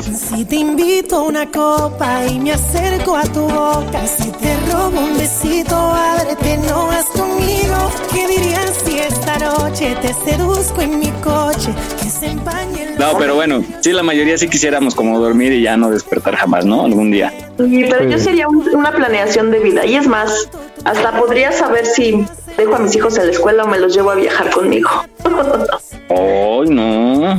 Si 0.02 0.44
te 0.44 0.56
invito 0.56 1.16
a 1.16 1.22
una 1.22 1.46
copa 1.46 2.26
y 2.26 2.38
me 2.40 2.52
acerco 2.52 3.16
a 3.16 3.22
tu 3.22 3.40
boca, 3.42 4.06
si 4.06 4.30
te 4.32 4.54
robo 4.70 5.00
un 5.00 5.16
besito, 5.18 5.76
ábrete, 5.76 6.58
no 6.68 6.86
vas 6.86 7.06
conmigo. 7.06 7.90
¿Qué 8.12 8.26
dirías 8.26 8.72
si 8.84 8.98
esta 8.98 9.38
noche 9.38 9.96
te 10.02 10.12
seduzco 10.56 10.80
en 10.82 10.98
mi 10.98 11.10
coche? 11.22 11.70
Que 12.02 12.08
se 12.08 12.26
empañe 12.30 12.82
el 12.82 12.98
No, 12.98 13.16
pero 13.18 13.34
bueno, 13.34 13.62
sí, 13.80 13.92
la 13.92 14.02
mayoría 14.02 14.38
sí 14.38 14.48
quisiéramos 14.48 14.94
como 14.94 15.18
dormir 15.20 15.52
y 15.52 15.62
ya 15.62 15.76
no 15.76 15.90
despertar 15.90 16.34
jamás, 16.36 16.64
¿no? 16.64 16.84
Algún 16.84 17.10
día. 17.10 17.32
Sí, 17.58 17.84
pero 17.90 18.08
yo 18.08 18.18
sería 18.18 18.48
un- 18.48 18.68
una 18.74 18.90
planeación 18.92 19.50
de 19.50 19.58
vida. 19.60 19.84
Y 19.84 19.96
es 19.96 20.06
más, 20.06 20.48
hasta 20.84 21.18
podría 21.18 21.52
saber 21.52 21.84
si 21.86 22.24
dejo 22.56 22.74
a 22.76 22.78
mis 22.78 22.94
hijos 22.96 23.16
en 23.18 23.26
la 23.26 23.32
escuela 23.32 23.64
o 23.64 23.66
me 23.66 23.78
los 23.78 23.94
llevo 23.94 24.10
a 24.10 24.14
viajar 24.14 24.50
conmigo. 24.50 24.88
Ay, 26.08 26.68
no. 26.70 27.36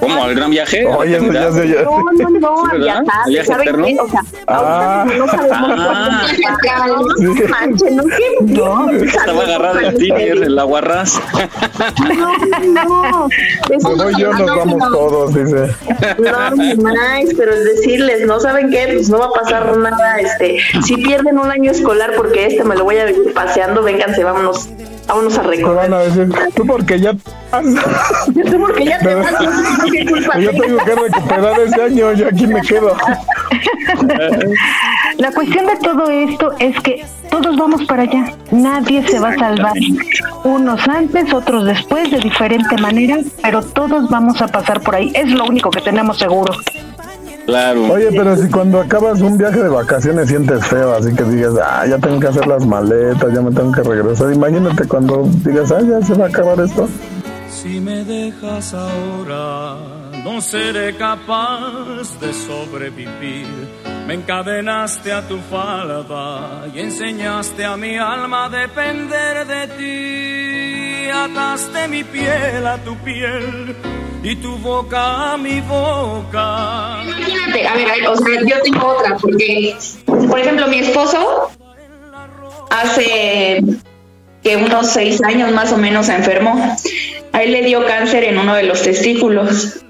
¿Cómo? 0.00 0.24
¿Al 0.24 0.34
gran 0.34 0.50
viaje? 0.50 0.86
Oye, 0.86 1.16
eso 1.16 1.32
ya 1.32 1.52
se- 1.52 1.66
No, 1.84 2.02
no, 2.12 2.30
no, 2.40 2.56
Sí, 2.70 2.76
a 2.76 2.78
viajar. 2.78 3.04
¿El 3.26 3.30
viaje 3.32 3.46
¿Saben 3.46 3.84
qué? 3.84 3.96
O 4.00 4.08
sea, 4.08 4.20
Ah. 4.46 5.06
no 5.16 5.26
sabemos 5.26 5.70
Ah. 5.78 6.22
cuándo 6.66 7.04
No, 7.24 7.34
no 7.34 7.48
manchen, 7.48 7.96
no, 7.96 8.02
que 8.04 8.36
no. 8.40 8.90
Estaba 8.90 9.42
agarrado 9.42 9.78
el 9.80 9.94
tiner, 9.96 10.42
el 10.42 10.58
aguarrás. 10.58 11.20
No, 12.16 12.84
no. 12.84 13.28
Eso 13.70 13.88
Me 13.96 14.04
voy 14.04 14.14
yo, 14.18 14.32
nos 14.32 14.40
no, 14.40 14.56
vamos 14.56 14.78
no. 14.78 14.90
todos, 14.90 15.34
dice. 15.34 15.74
No, 16.18 16.82
más, 16.82 17.24
pero 17.36 17.52
es 17.52 17.64
decirles, 17.64 18.26
no 18.26 18.40
saben 18.40 18.70
qué, 18.70 18.90
pues 18.94 19.08
no 19.10 19.18
va 19.18 19.26
a 19.26 19.30
pasar 19.32 19.76
nada, 19.76 20.18
este, 20.20 20.58
si 20.84 20.96
pierden 20.96 21.38
un 21.38 21.50
año 21.50 21.70
escolar 21.70 22.12
porque 22.16 22.46
este 22.46 22.64
me 22.64 22.74
lo 22.76 22.84
voy 22.84 22.98
a 22.98 23.04
vivir 23.06 23.32
paseando, 23.32 23.82
vénganse, 23.82 24.22
vámonos, 24.24 24.68
vámonos 25.06 25.38
a 25.38 25.42
Te 25.42 25.48
recorrer. 25.48 25.76
van 25.76 25.92
a 25.94 25.98
decir, 25.98 26.28
tú 26.54 26.66
porque 26.66 27.00
ya 27.00 27.12
Tú 27.54 28.58
porque 28.60 28.84
ya 28.84 28.98
te 28.98 29.14
vas, 29.14 29.26
¿qué 29.92 30.04
culpa 30.06 30.38
yo 30.38 30.50
tengo 30.50 30.78
que 30.84 30.94
recuperar 30.94 31.60
ese 31.60 31.82
año, 31.82 32.12
yo 32.12 32.28
aquí 32.28 32.46
me 32.46 32.60
quedo. 32.62 32.96
La 35.18 35.30
cuestión 35.32 35.66
de 35.66 35.76
todo 35.76 36.10
esto 36.10 36.52
es 36.58 36.80
que 36.80 37.04
todos 37.30 37.56
vamos 37.56 37.84
para 37.84 38.02
allá. 38.02 38.32
Nadie 38.50 39.06
se 39.06 39.18
va 39.20 39.28
a 39.30 39.36
salvar. 39.38 39.72
Unos 40.42 40.86
antes, 40.88 41.32
otros 41.32 41.64
después, 41.64 42.10
de 42.10 42.18
diferente 42.18 42.76
manera, 42.78 43.18
pero 43.42 43.62
todos 43.62 44.08
vamos 44.10 44.42
a 44.42 44.48
pasar 44.48 44.80
por 44.80 44.96
ahí. 44.96 45.12
Es 45.14 45.30
lo 45.30 45.44
único 45.44 45.70
que 45.70 45.80
tenemos 45.80 46.18
seguro. 46.18 46.52
Claro. 47.46 47.92
Oye, 47.92 48.08
pero 48.10 48.36
si 48.36 48.48
cuando 48.48 48.80
acabas 48.80 49.20
un 49.20 49.36
viaje 49.36 49.62
de 49.62 49.68
vacaciones 49.68 50.28
sientes 50.28 50.66
feo, 50.66 50.94
así 50.94 51.14
que 51.14 51.24
digas, 51.24 51.54
ah, 51.62 51.86
ya 51.86 51.98
tengo 51.98 52.18
que 52.18 52.28
hacer 52.28 52.46
las 52.46 52.66
maletas, 52.66 53.32
ya 53.32 53.42
me 53.42 53.52
tengo 53.52 53.70
que 53.70 53.82
regresar. 53.82 54.32
Imagínate 54.32 54.88
cuando 54.88 55.28
digas, 55.44 55.70
ah, 55.72 55.80
ya 55.82 56.00
se 56.00 56.14
va 56.14 56.24
a 56.24 56.28
acabar 56.28 56.58
esto. 56.60 56.88
Si 57.50 57.80
me 57.80 58.04
dejas 58.04 58.74
ahora, 58.74 59.76
no 60.24 60.40
seré 60.40 60.96
capaz 60.96 62.18
de 62.20 62.32
sobrevivir. 62.32 63.46
Me 64.06 64.14
encadenaste 64.14 65.12
a 65.12 65.22
tu 65.26 65.38
falda 65.50 66.66
y 66.74 66.80
enseñaste 66.80 67.64
a 67.64 67.76
mi 67.76 67.96
alma 67.96 68.46
a 68.46 68.48
depender 68.48 69.46
de 69.46 69.66
ti. 69.78 71.10
Ataste 71.10 71.88
mi 71.88 72.04
piel 72.04 72.66
a 72.66 72.78
tu 72.78 72.94
piel 72.96 73.76
y 74.24 74.36
tu 74.36 74.56
boca 74.56 75.36
mi 75.36 75.60
boca. 75.60 76.98
Imagínate, 77.04 77.66
a 77.66 77.74
ver, 77.74 78.08
o 78.08 78.16
sea, 78.16 78.40
yo 78.40 78.62
tengo 78.62 78.86
otra, 78.86 79.16
porque, 79.18 79.76
por 80.06 80.40
ejemplo, 80.40 80.66
mi 80.66 80.78
esposo 80.78 81.50
hace 82.70 83.62
que 84.42 84.56
unos 84.56 84.88
seis 84.88 85.22
años 85.22 85.52
más 85.52 85.72
o 85.72 85.76
menos 85.76 86.06
se 86.06 86.14
enfermó. 86.14 86.74
A 87.32 87.42
él 87.42 87.52
le 87.52 87.62
dio 87.62 87.84
cáncer 87.84 88.24
en 88.24 88.38
uno 88.38 88.54
de 88.54 88.62
los 88.62 88.82
testículos. 88.82 89.80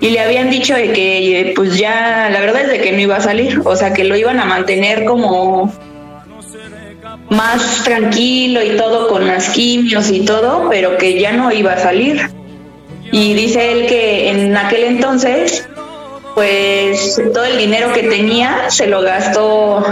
Y 0.00 0.10
le 0.10 0.20
habían 0.20 0.50
dicho 0.50 0.74
de 0.74 0.92
que, 0.92 1.52
pues 1.54 1.76
ya, 1.78 2.30
la 2.30 2.40
verdad 2.40 2.62
es 2.62 2.68
de 2.68 2.80
que 2.80 2.92
no 2.92 3.00
iba 3.00 3.16
a 3.16 3.20
salir. 3.20 3.60
O 3.64 3.76
sea, 3.76 3.92
que 3.92 4.04
lo 4.04 4.16
iban 4.16 4.40
a 4.40 4.46
mantener 4.46 5.04
como 5.04 5.72
más 7.28 7.82
tranquilo 7.84 8.62
y 8.62 8.76
todo 8.76 9.08
con 9.08 9.26
las 9.26 9.50
quimios 9.50 10.10
y 10.10 10.20
todo, 10.24 10.68
pero 10.70 10.96
que 10.96 11.18
ya 11.18 11.32
no 11.32 11.52
iba 11.52 11.72
a 11.72 11.78
salir. 11.78 12.35
Y 13.16 13.32
dice 13.32 13.72
él 13.72 13.86
que 13.86 14.28
en 14.28 14.54
aquel 14.54 14.84
entonces, 14.84 15.66
pues 16.34 17.18
todo 17.32 17.46
el 17.46 17.56
dinero 17.56 17.90
que 17.94 18.02
tenía 18.02 18.68
se 18.68 18.88
lo 18.88 19.00
gastó 19.00 19.82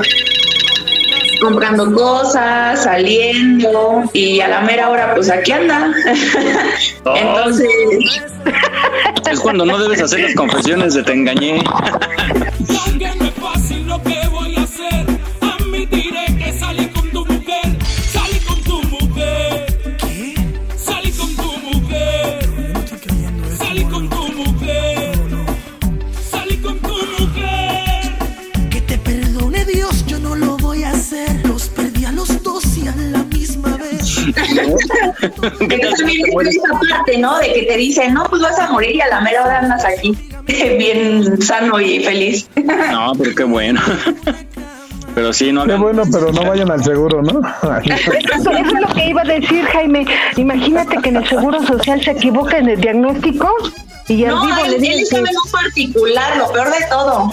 comprando 1.41 1.91
cosas, 1.95 2.85
saliendo 2.85 4.03
y 4.13 4.41
a 4.41 4.49
la 4.49 4.61
mera 4.61 4.91
hora 4.91 5.15
pues 5.15 5.31
aquí 5.31 5.53
anda. 5.53 5.91
Entonces, 7.17 7.67
Es 9.31 9.41
cuando 9.41 9.65
no 9.65 9.79
debes 9.79 10.03
hacer 10.03 10.21
las 10.21 10.35
confesiones 10.35 10.93
de 10.93 11.03
te 11.03 11.13
engañé. 11.15 11.65
vez. 34.37 34.77
pero 35.68 35.90
también 35.97 36.20
es 36.47 36.57
esa 36.57 36.79
parte, 36.90 37.18
¿no? 37.18 37.38
De 37.38 37.53
que 37.53 37.62
te 37.62 37.77
dicen, 37.77 38.14
no, 38.14 38.25
pues 38.25 38.42
vas 38.42 38.59
a 38.59 38.70
morir 38.70 38.97
y 38.97 39.01
a 39.01 39.09
la 39.09 39.20
mera 39.20 39.44
hora 39.44 39.59
andas 39.61 39.85
aquí, 39.85 40.16
bien 40.47 41.40
sano 41.42 41.81
y 41.81 42.01
feliz. 42.05 42.49
No, 42.57 43.12
pero 43.18 43.35
qué 43.35 43.44
bueno. 43.44 43.81
Pero 45.14 45.33
sí, 45.33 45.53
no 45.53 45.64
Qué 45.64 45.77
bueno, 45.77 46.03
pero 46.11 46.33
no 46.33 46.42
vayan 46.44 46.73
al 46.73 46.83
seguro, 46.83 47.23
¿no? 47.23 47.40
Eso, 47.85 48.51
es 48.51 48.73
lo 48.81 48.88
que 48.94 49.09
iba 49.11 49.23
a 49.23 49.25
decir, 49.25 49.64
Jaime. 49.66 50.05
Imagínate 50.37 50.97
que 50.97 51.09
en 51.11 51.16
el 51.18 51.29
Seguro 51.29 51.64
Social 51.64 52.03
se 52.03 52.11
equivoca 52.11 52.59
en 52.59 52.70
el 52.70 52.81
diagnóstico 52.81 53.49
Y 54.09 54.25
al 54.25 54.35
no, 54.35 54.44
vivo 54.44 54.64
le 54.66 54.79
dicen 54.79 55.23
que- 55.25 55.31
en 55.31 55.37
un 55.44 55.51
particular, 55.53 56.37
lo 56.37 56.51
peor 56.53 56.66
de 56.68 56.85
todo. 56.90 57.33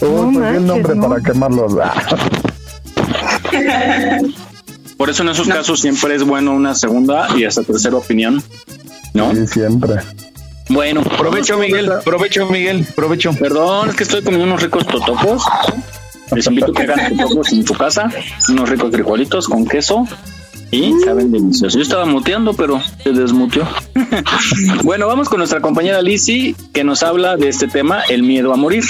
Uy, 0.00 0.34
pues 0.36 0.56
el 0.56 0.66
nombre 0.66 0.94
para 0.96 1.20
quemarlos. 1.20 1.74
Por 5.04 5.10
eso 5.10 5.22
en 5.22 5.28
esos 5.28 5.46
casos 5.46 5.80
siempre 5.80 6.14
es 6.14 6.24
bueno 6.24 6.52
una 6.52 6.74
segunda 6.74 7.28
y 7.36 7.44
hasta 7.44 7.62
tercera 7.62 7.94
opinión, 7.94 8.42
¿no? 9.12 9.34
Sí, 9.34 9.46
siempre. 9.46 9.96
Bueno, 10.70 11.02
Provecho, 11.02 11.58
Miguel. 11.58 11.92
Provecho, 12.02 12.46
Miguel. 12.46 12.86
Provecho. 12.96 13.34
Perdón, 13.34 13.90
es 13.90 13.96
que 13.96 14.04
estoy 14.04 14.22
comiendo 14.22 14.46
unos 14.46 14.62
ricos 14.62 14.86
totopos. 14.86 15.42
Les 16.34 16.46
invito 16.46 16.70
a 16.70 16.74
que 16.74 16.82
hagan 16.84 17.18
totopos 17.18 17.52
en 17.52 17.66
su 17.66 17.74
casa, 17.74 18.10
unos 18.48 18.66
ricos 18.66 18.90
frijolitos 18.92 19.46
con 19.46 19.66
queso 19.66 20.08
y 20.70 20.94
saben 21.04 21.30
deliciosos. 21.30 21.74
Yo 21.74 21.82
estaba 21.82 22.06
muteando, 22.06 22.54
pero 22.54 22.80
se 23.02 23.12
desmuteó. 23.12 23.68
bueno, 24.84 25.06
vamos 25.06 25.28
con 25.28 25.36
nuestra 25.36 25.60
compañera 25.60 26.00
Lizzy, 26.00 26.56
que 26.72 26.82
nos 26.82 27.02
habla 27.02 27.36
de 27.36 27.50
este 27.50 27.68
tema, 27.68 28.00
el 28.08 28.22
miedo 28.22 28.54
a 28.54 28.56
morir. 28.56 28.84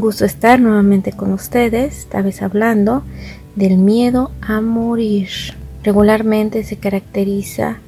Gusto 0.00 0.24
estar 0.24 0.60
nuevamente 0.60 1.12
con 1.12 1.32
ustedes, 1.32 1.98
esta 1.98 2.22
vez 2.22 2.42
hablando 2.42 3.02
del 3.56 3.78
miedo 3.78 4.30
a 4.40 4.60
morir. 4.60 5.28
Regularmente 5.82 6.64
se 6.64 6.76
caracteriza 6.76 7.78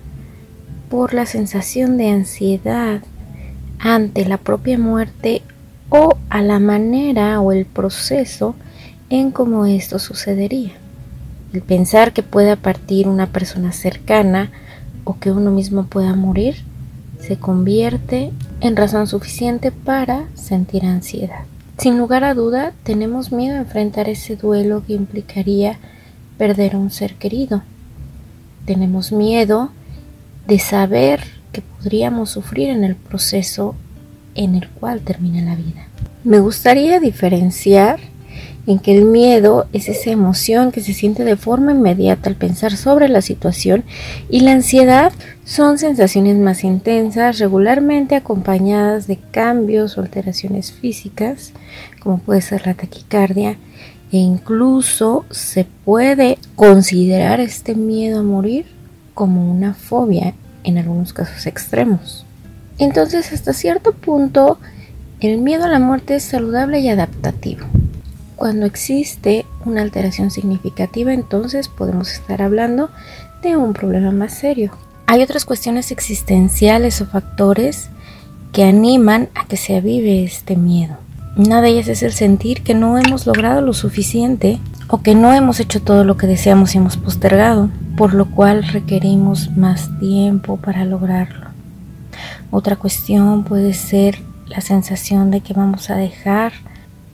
por 0.89 1.15
la 1.15 1.27
sensación 1.27 1.97
de 1.97 2.11
ansiedad 2.11 3.03
ante 3.79 4.25
la 4.25 4.39
propia 4.39 4.79
muerte 4.79 5.43
o 5.89 6.17
a 6.29 6.43
la 6.43 6.59
manera 6.59 7.41
o 7.41 7.53
el 7.53 7.65
proceso 7.65 8.55
en 9.11 9.31
cómo 9.31 9.67
esto 9.67 9.99
sucedería. 9.99 10.73
El 11.53 11.63
pensar 11.63 12.13
que 12.13 12.23
pueda 12.23 12.57
partir 12.57 13.09
una 13.09 13.29
persona 13.29 13.73
cercana 13.73 14.51
o 15.05 15.19
que 15.19 15.31
uno 15.31 15.51
mismo 15.51 15.87
pueda 15.87 16.15
morir 16.15 16.57
se 17.21 17.39
convierte 17.39 18.33
en 18.61 18.77
razón 18.77 19.07
suficiente 19.07 19.73
para 19.73 20.27
sentir 20.35 20.85
ansiedad. 20.85 21.45
Sin 21.79 21.99
lugar 21.99 22.25
a 22.25 22.33
duda, 22.33 22.73
tenemos 22.85 23.33
miedo 23.33 23.57
a 23.57 23.61
enfrentar 23.61 24.09
ese 24.09 24.37
duelo 24.37 24.83
que 24.87 24.95
implicaría 24.95 25.79
perder 26.39 26.75
a 26.75 26.79
un 26.79 26.91
ser 26.91 27.17
querido. 27.17 27.63
Tenemos 28.65 29.13
miedo 29.13 29.71
de 30.47 30.59
saber 30.59 31.21
que 31.53 31.61
podríamos 31.61 32.31
sufrir 32.31 32.71
en 32.71 32.83
el 32.83 32.97
proceso 32.97 33.75
en 34.35 34.55
el 34.55 34.69
cual 34.71 35.01
termina 35.01 35.43
la 35.43 35.55
vida. 35.55 35.87
Me 36.25 36.41
gustaría 36.41 36.99
diferenciar 36.99 38.01
en 38.67 38.79
que 38.79 38.97
el 38.97 39.05
miedo 39.05 39.69
es 39.73 39.89
esa 39.89 40.11
emoción 40.11 40.73
que 40.73 40.81
se 40.81 40.95
siente 40.95 41.25
de 41.25 41.37
forma 41.37 41.73
inmediata 41.73 42.29
al 42.29 42.37
pensar 42.37 42.77
sobre 42.77 43.09
la 43.09 43.21
situación 43.21 43.85
y 44.31 44.41
la 44.41 44.53
ansiedad 44.53 45.13
son 45.47 45.79
sensaciones 45.79 46.37
más 46.37 46.65
intensas, 46.65 47.39
regularmente 47.39 48.17
acompañadas 48.17 49.07
de 49.07 49.17
cambios 49.17 49.97
o 49.97 50.01
alteraciones 50.01 50.73
físicas, 50.73 51.53
como 52.01 52.19
puede 52.19 52.43
ser 52.43 52.67
la 52.67 52.75
taquicardia, 52.75 53.53
e 54.11 54.17
incluso 54.17 55.25
se 55.31 55.65
puede 55.85 56.39
considerar 56.57 57.39
este 57.39 57.77
miedo 57.77 58.21
a 58.21 58.25
morir 58.25 58.67
como 59.15 59.49
una 59.49 59.75
fobia 59.75 60.35
en 60.65 60.79
algunos 60.79 61.13
casos 61.13 61.47
extremos. 61.47 62.27
Entonces, 62.79 63.33
hasta 63.33 63.53
cierto 63.53 63.93
punto, 63.93 64.59
el 65.21 65.39
miedo 65.39 65.65
a 65.65 65.69
la 65.69 65.79
muerte 65.79 66.17
es 66.17 66.25
saludable 66.25 66.81
y 66.81 66.89
adaptativo. 66.89 67.65
Cuando 68.35 68.67
existe 68.67 69.47
una 69.65 69.83
alteración 69.83 70.33
significativa, 70.33 71.13
entonces 71.13 71.69
podemos 71.69 72.11
estar 72.11 72.43
hablando 72.43 72.91
de 73.43 73.57
un 73.57 73.75
problema 73.75 74.11
más 74.11 74.35
serio. 74.35 74.73
Hay 75.09 75.23
otras 75.23 75.45
cuestiones 75.45 75.93
existenciales 75.93 77.01
o 77.01 77.07
factores 77.07 77.91
que 78.53 78.65
animan 78.65 79.29
a 79.37 79.47
que 79.47 79.57
se 79.57 79.77
avive 79.77 80.25
este 80.25 80.57
miedo. 80.57 80.97
Una 81.37 81.63
de 81.63 81.69
ellas 81.69 81.87
es 81.87 82.03
el 82.03 82.13
sentir 82.13 82.65
que 82.65 82.75
no 82.75 82.99
hemos 82.99 83.25
logrado 83.25 83.61
lo 83.61 83.73
suficiente 83.73 84.59
o 84.89 85.03
que 85.03 85.15
no 85.15 85.33
hemos 85.33 85.61
hecho 85.61 85.81
todo 85.81 86.03
lo 86.03 86.17
que 86.17 86.27
deseamos 86.27 86.75
y 86.75 86.79
hemos 86.79 86.97
postergado, 86.97 87.71
por 87.97 88.15
lo 88.15 88.31
cual 88.31 88.65
requerimos 88.65 89.57
más 89.57 89.97
tiempo 90.01 90.57
para 90.57 90.85
lograrlo. 90.85 91.51
Otra 92.51 92.75
cuestión 92.75 93.45
puede 93.45 93.75
ser 93.75 94.19
la 94.47 94.61
sensación 94.61 95.31
de 95.31 95.41
que 95.41 95.55
vamos 95.55 95.89
a 95.89 95.97
dejar 95.97 96.53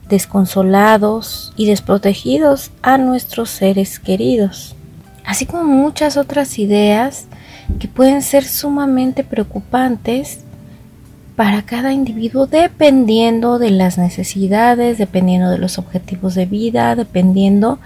desconsolados 0.09 1.53
y 1.57 1.67
desprotegidos 1.67 2.71
a 2.81 2.97
nuestros 2.97 3.51
seres 3.51 3.99
queridos, 3.99 4.75
así 5.25 5.45
como 5.45 5.65
muchas 5.65 6.17
otras 6.17 6.57
ideas 6.57 7.27
que 7.79 7.87
pueden 7.87 8.21
ser 8.21 8.45
sumamente 8.45 9.23
preocupantes 9.23 10.39
para 11.35 11.63
cada 11.63 11.93
individuo 11.93 12.45
dependiendo 12.45 13.57
de 13.59 13.71
las 13.71 13.97
necesidades, 13.97 14.97
dependiendo 14.97 15.49
de 15.49 15.57
los 15.57 15.77
objetivos 15.77 16.35
de 16.35 16.45
vida, 16.45 16.95
dependiendo 16.95 17.79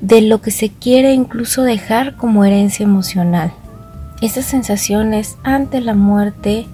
de 0.00 0.20
lo 0.20 0.40
que 0.40 0.50
se 0.50 0.68
quiere 0.68 1.14
incluso 1.14 1.62
dejar 1.62 2.16
como 2.16 2.44
herencia 2.44 2.84
emocional. 2.84 3.52
Estas 4.20 4.44
sensaciones 4.44 5.36
ante 5.42 5.80
la 5.80 5.94
muerte 5.94 6.66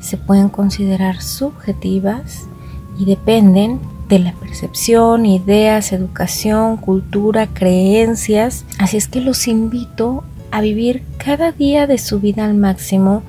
se 0.00 0.16
pueden 0.16 0.48
considerar 0.48 1.20
subjetivas 1.20 2.44
y 2.98 3.04
dependen 3.04 3.80
de 4.08 4.20
la 4.20 4.32
percepción, 4.32 5.26
ideas, 5.26 5.92
educación, 5.92 6.76
cultura, 6.76 7.48
creencias. 7.48 8.64
Así 8.78 8.96
es 8.96 9.08
que 9.08 9.20
los 9.20 9.48
invito 9.48 10.22
a 10.56 10.62
vivir 10.62 11.02
cada 11.18 11.52
día 11.52 11.86
de 11.86 11.98
su 11.98 12.18
vida 12.18 12.46
al 12.46 12.54
máximo, 12.54 13.22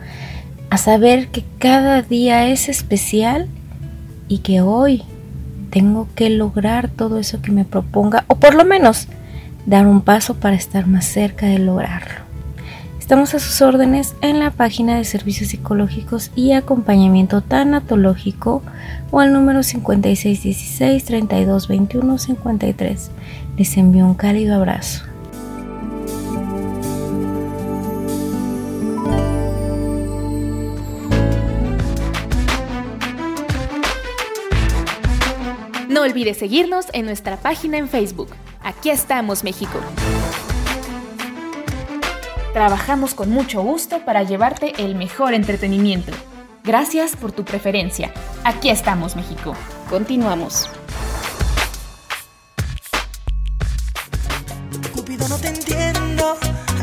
a 0.69 0.77
saber 0.77 1.27
que 1.27 1.43
cada 1.59 2.01
día 2.01 2.47
es 2.47 2.69
especial 2.69 3.49
y 4.29 4.37
que 4.37 4.61
hoy 4.61 5.03
tengo 5.69 6.07
que 6.15 6.29
lograr 6.29 6.87
todo 6.87 7.19
eso 7.19 7.41
que 7.41 7.51
me 7.51 7.65
proponga, 7.65 8.23
o 8.29 8.35
por 8.35 8.55
lo 8.55 8.63
menos 8.63 9.09
dar 9.65 9.87
un 9.87 9.99
paso 9.99 10.35
para 10.35 10.55
estar 10.55 10.87
más 10.87 11.03
cerca 11.03 11.47
de 11.47 11.59
lograrlo. 11.59 12.21
Estamos 12.97 13.33
a 13.35 13.39
sus 13.39 13.61
órdenes 13.61 14.15
en 14.21 14.39
la 14.39 14.51
página 14.51 14.95
de 14.95 15.03
servicios 15.03 15.49
psicológicos 15.49 16.31
y 16.33 16.53
acompañamiento 16.53 17.41
tanatológico 17.41 18.61
o 19.11 19.19
al 19.19 19.33
número 19.33 19.63
5616 19.63 21.03
3221 21.03 22.17
53. 22.19 23.11
Les 23.57 23.75
envío 23.75 24.05
un 24.05 24.13
cálido 24.13 24.55
abrazo. 24.55 25.03
No 35.97 36.03
olvides 36.03 36.37
seguirnos 36.37 36.85
en 36.93 37.07
nuestra 37.07 37.37
página 37.37 37.79
en 37.79 37.89
Facebook. 37.89 38.29
Aquí 38.61 38.91
estamos, 38.91 39.43
México. 39.43 39.79
Trabajamos 42.53 43.15
con 43.15 43.31
mucho 43.31 43.63
gusto 43.63 44.05
para 44.05 44.21
llevarte 44.21 44.73
el 44.77 44.93
mejor 44.93 45.33
entretenimiento. 45.33 46.11
Gracias 46.63 47.15
por 47.15 47.31
tu 47.31 47.43
preferencia. 47.43 48.13
Aquí 48.43 48.69
estamos, 48.69 49.15
México. 49.15 49.55
Continuamos. 49.89 50.69
Cupido, 54.93 55.27
no 55.29 55.37
te 55.39 55.47
entiendo. 55.47 56.37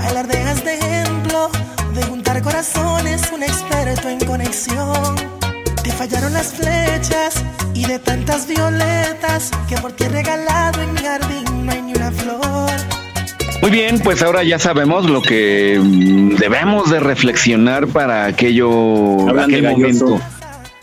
Alardeas 0.08 0.64
de 0.64 0.74
ejemplo, 0.74 1.50
de 1.94 2.02
juntar 2.02 2.42
corazones, 2.42 3.30
un 3.30 3.44
experto 3.44 4.08
en 4.08 4.18
conexión. 4.26 5.43
Te 5.84 5.90
fallaron 5.90 6.32
las 6.32 6.54
flechas 6.54 7.44
y 7.74 7.84
de 7.84 7.98
tantas 7.98 8.48
violetas 8.48 9.50
que 9.68 9.76
por 9.76 9.92
ti 9.92 10.04
he 10.04 10.08
regalado 10.08 10.80
en 10.80 10.94
mi 10.94 11.00
jardín 11.00 11.66
no 11.66 11.72
hay 11.72 11.82
ni 11.82 11.92
una 11.92 12.10
flor. 12.10 12.70
Muy 13.60 13.70
bien, 13.70 14.00
pues 14.00 14.22
ahora 14.22 14.42
ya 14.42 14.58
sabemos 14.58 15.08
lo 15.08 15.20
que 15.20 15.78
mm, 15.78 16.36
debemos 16.36 16.90
de 16.90 17.00
reflexionar 17.00 17.86
para 17.86 18.24
aquello, 18.24 19.28
aquel 19.38 19.62
momento. 19.62 20.20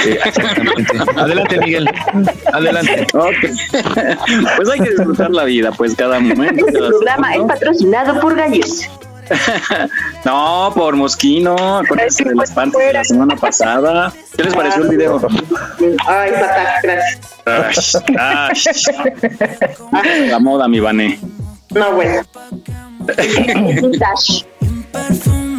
Exactamente. 0.05 0.97
Adelante, 1.15 1.59
Miguel. 1.59 1.89
Adelante. 2.53 3.07
pues 3.11 4.69
hay 4.69 4.79
que 4.79 4.89
disfrutar 4.91 5.31
la 5.31 5.45
vida, 5.45 5.71
pues 5.71 5.95
cada 5.95 6.19
momento. 6.19 6.65
Este 6.67 6.73
cada 6.73 6.89
programa 6.89 7.35
es 7.35 7.43
patrocinado 7.43 8.19
por 8.19 8.35
Gallos. 8.35 8.89
No, 10.25 10.71
por 10.75 10.95
Mosquino, 10.95 11.55
acuérdense 11.79 12.23
de 12.23 12.35
las 12.35 12.51
panties 12.51 12.87
de 12.87 12.93
la 12.93 13.03
semana 13.03 13.35
pasada. 13.35 14.13
¿Qué 14.35 14.43
les 14.43 14.53
pareció 14.53 14.83
el 14.83 14.89
video? 14.89 15.19
Ay, 16.07 16.31
fatal, 16.31 16.99
gracias. 17.45 18.03
La 20.27 20.39
moda, 20.39 20.67
mi 20.67 20.79
Vané. 20.79 21.19
No, 21.71 21.91
bueno. 21.93 22.21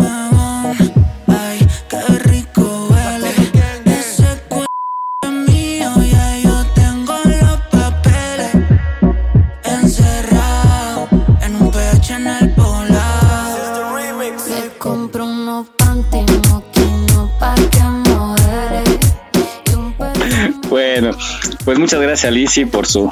muchas 21.82 22.00
gracias 22.00 22.32
Lizzy 22.32 22.64
por 22.64 22.86
su 22.86 23.10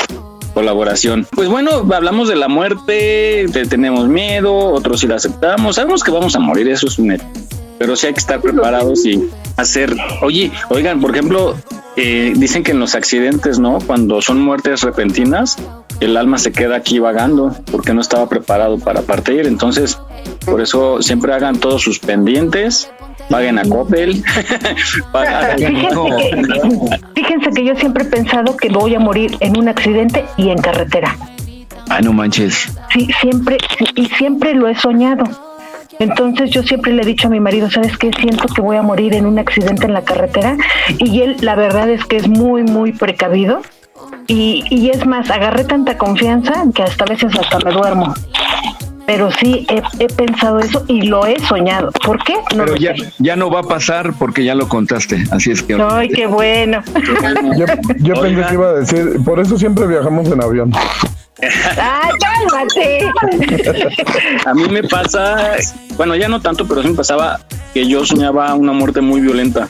colaboración. 0.55 1.27
Pues 1.33 1.49
bueno, 1.49 1.85
hablamos 1.93 2.29
de 2.29 2.37
la 2.37 2.47
muerte, 2.47 3.47
tenemos 3.69 4.07
miedo, 4.07 4.55
otros 4.55 5.01
sí 5.01 5.09
la 5.09 5.17
aceptamos, 5.17 5.75
sabemos 5.75 6.05
que 6.05 6.13
vamos 6.13 6.37
a 6.37 6.39
morir, 6.39 6.69
eso 6.69 6.87
es 6.87 6.97
un 6.99 7.11
hecho. 7.11 7.25
Pero 7.81 7.97
sí 7.97 8.07
hay 8.07 8.13
que 8.13 8.21
estar 8.21 8.41
preparados 8.41 9.05
y 9.05 9.29
hacer, 9.57 9.97
oye, 10.23 10.53
oigan, 10.69 11.01
por 11.01 11.11
ejemplo, 11.11 11.57
eh, 11.97 12.33
dicen 12.37 12.63
que 12.63 12.71
en 12.71 12.79
los 12.79 12.95
accidentes, 12.95 13.59
¿no? 13.59 13.79
Cuando 13.85 14.23
son 14.23 14.41
muertes 14.41 14.83
repentinas, 14.83 15.57
el 15.99 16.17
alma 16.17 16.39
se 16.39 16.53
queda 16.53 16.77
aquí 16.77 17.01
vagando 17.01 17.57
porque 17.73 17.93
no 17.93 18.01
estaba 18.01 18.29
preparado 18.29 18.79
para 18.79 19.03
partir. 19.03 19.47
Entonces, 19.47 19.99
por 20.45 20.61
eso 20.61 21.03
siempre 21.03 21.33
hagan 21.33 21.59
todos 21.59 21.83
sus 21.83 21.99
pendientes, 21.99 22.89
paguen 23.31 23.59
a 23.59 23.63
Coppel. 23.63 24.23
fíjense, 27.15 27.51
que, 27.55 27.65
yo 27.65 27.75
siempre 27.77 28.05
he 28.05 28.07
pensado 28.07 28.57
que 28.57 28.69
voy 28.69 28.95
a 28.95 28.99
morir 28.99 29.37
en 29.41 29.57
un 29.57 29.69
accidente 29.69 30.25
y 30.37 30.51
en 30.51 30.59
carretera. 30.59 31.17
Ah, 31.89 32.01
no 32.03 32.13
manches. 32.13 32.69
Sí, 32.93 33.09
siempre, 33.21 33.57
y 33.95 34.07
siempre 34.07 34.55
lo 34.55 34.69
he 34.69 34.75
soñado. 34.75 35.25
Entonces 35.99 36.51
yo 36.51 36.63
siempre 36.63 36.93
le 36.93 37.03
he 37.03 37.07
dicho 37.07 37.29
a 37.29 37.31
mi 37.31 37.41
marido, 37.41 37.71
¿sabes 37.71 37.97
qué? 37.99 38.11
Siento 38.19 38.47
que 38.49 38.61
voy 38.61 38.77
a 38.77 38.83
morir 38.83 39.15
en 39.15 39.27
un 39.27 39.39
accidente 39.39 39.87
en 39.87 39.93
la 39.93 40.03
carretera. 40.03 40.57
Y 40.99 41.21
él, 41.21 41.37
la 41.41 41.55
verdad 41.55 41.89
es 41.91 42.05
que 42.05 42.17
es 42.17 42.29
muy, 42.29 42.63
muy 42.63 42.93
precavido. 42.93 43.63
Y, 44.27 44.65
y 44.71 44.91
es 44.91 45.07
más, 45.07 45.31
agarré 45.31 45.65
tanta 45.65 45.99
confianza 45.99 46.65
que 46.75 46.83
hasta 46.83 47.05
a 47.05 47.09
veces 47.09 47.35
hasta 47.39 47.59
me 47.59 47.73
duermo 47.73 48.15
pero 49.11 49.29
sí 49.33 49.67
he, 49.99 50.07
pensado 50.07 50.61
eso 50.61 50.85
y 50.87 51.03
lo 51.03 51.27
he 51.27 51.37
soñado. 51.41 51.91
¿Por 52.07 52.23
qué? 52.23 52.35
No 52.55 52.65
pero 52.65 52.77
ya, 52.77 52.95
ya 53.19 53.35
no 53.35 53.51
va 53.51 53.59
a 53.59 53.63
pasar 53.65 54.15
porque 54.17 54.45
ya 54.45 54.55
lo 54.55 54.69
contaste, 54.69 55.25
así 55.33 55.51
es 55.51 55.65
que... 55.65 55.77
Ay, 55.83 56.11
qué 56.11 56.29
bueno. 56.29 56.81
Yo, 57.99 58.15
pensé 58.15 58.47
que 58.47 58.55
iba 58.55 58.69
a 58.69 58.75
decir, 58.75 59.17
por 59.25 59.41
eso 59.41 59.59
siempre 59.59 59.89
viajamos 59.89 60.29
en 60.29 60.41
avión. 60.41 60.73
¡Ay, 61.43 62.13
cálmate! 62.21 63.11
a 64.47 64.55
mí 64.55 64.69
me 64.69 64.85
pasa, 64.85 65.57
bueno, 65.97 66.15
ya 66.15 66.29
no 66.29 66.41
tanto, 66.41 66.69
pero 66.69 66.81
sí 66.81 66.91
me 66.91 66.95
pasaba 66.95 67.41
que 67.75 67.89
yo 67.89 68.07
soñaba 68.07 68.55
una 68.55 68.73
muerte 68.73 69.01
muy 69.01 69.21
violenta 69.21 69.67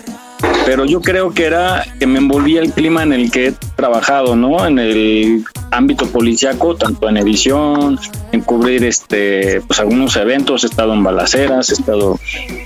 pero 0.64 0.84
yo 0.84 1.01
creo 1.01 1.32
que 1.32 1.45
era 1.47 1.84
que 1.99 2.07
me 2.07 2.18
envolvía 2.18 2.61
el 2.61 2.72
clima 2.72 3.03
en 3.03 3.12
el 3.12 3.30
que 3.30 3.49
he 3.49 3.53
trabajado, 3.76 4.36
¿no? 4.36 4.66
En 4.66 4.78
el 4.78 5.45
ámbito 5.70 6.07
policiaco, 6.07 6.76
tanto 6.76 7.09
en 7.09 7.16
edición, 7.16 7.99
en 8.32 8.41
cubrir 8.43 8.84
este, 8.84 9.61
pues 9.62 9.80
algunos 9.80 10.16
eventos, 10.16 10.64
he 10.64 10.66
estado 10.66 10.95
en 10.95 11.03
balaceras, 11.03 11.70
he 11.70 11.74
estado, 11.74 12.18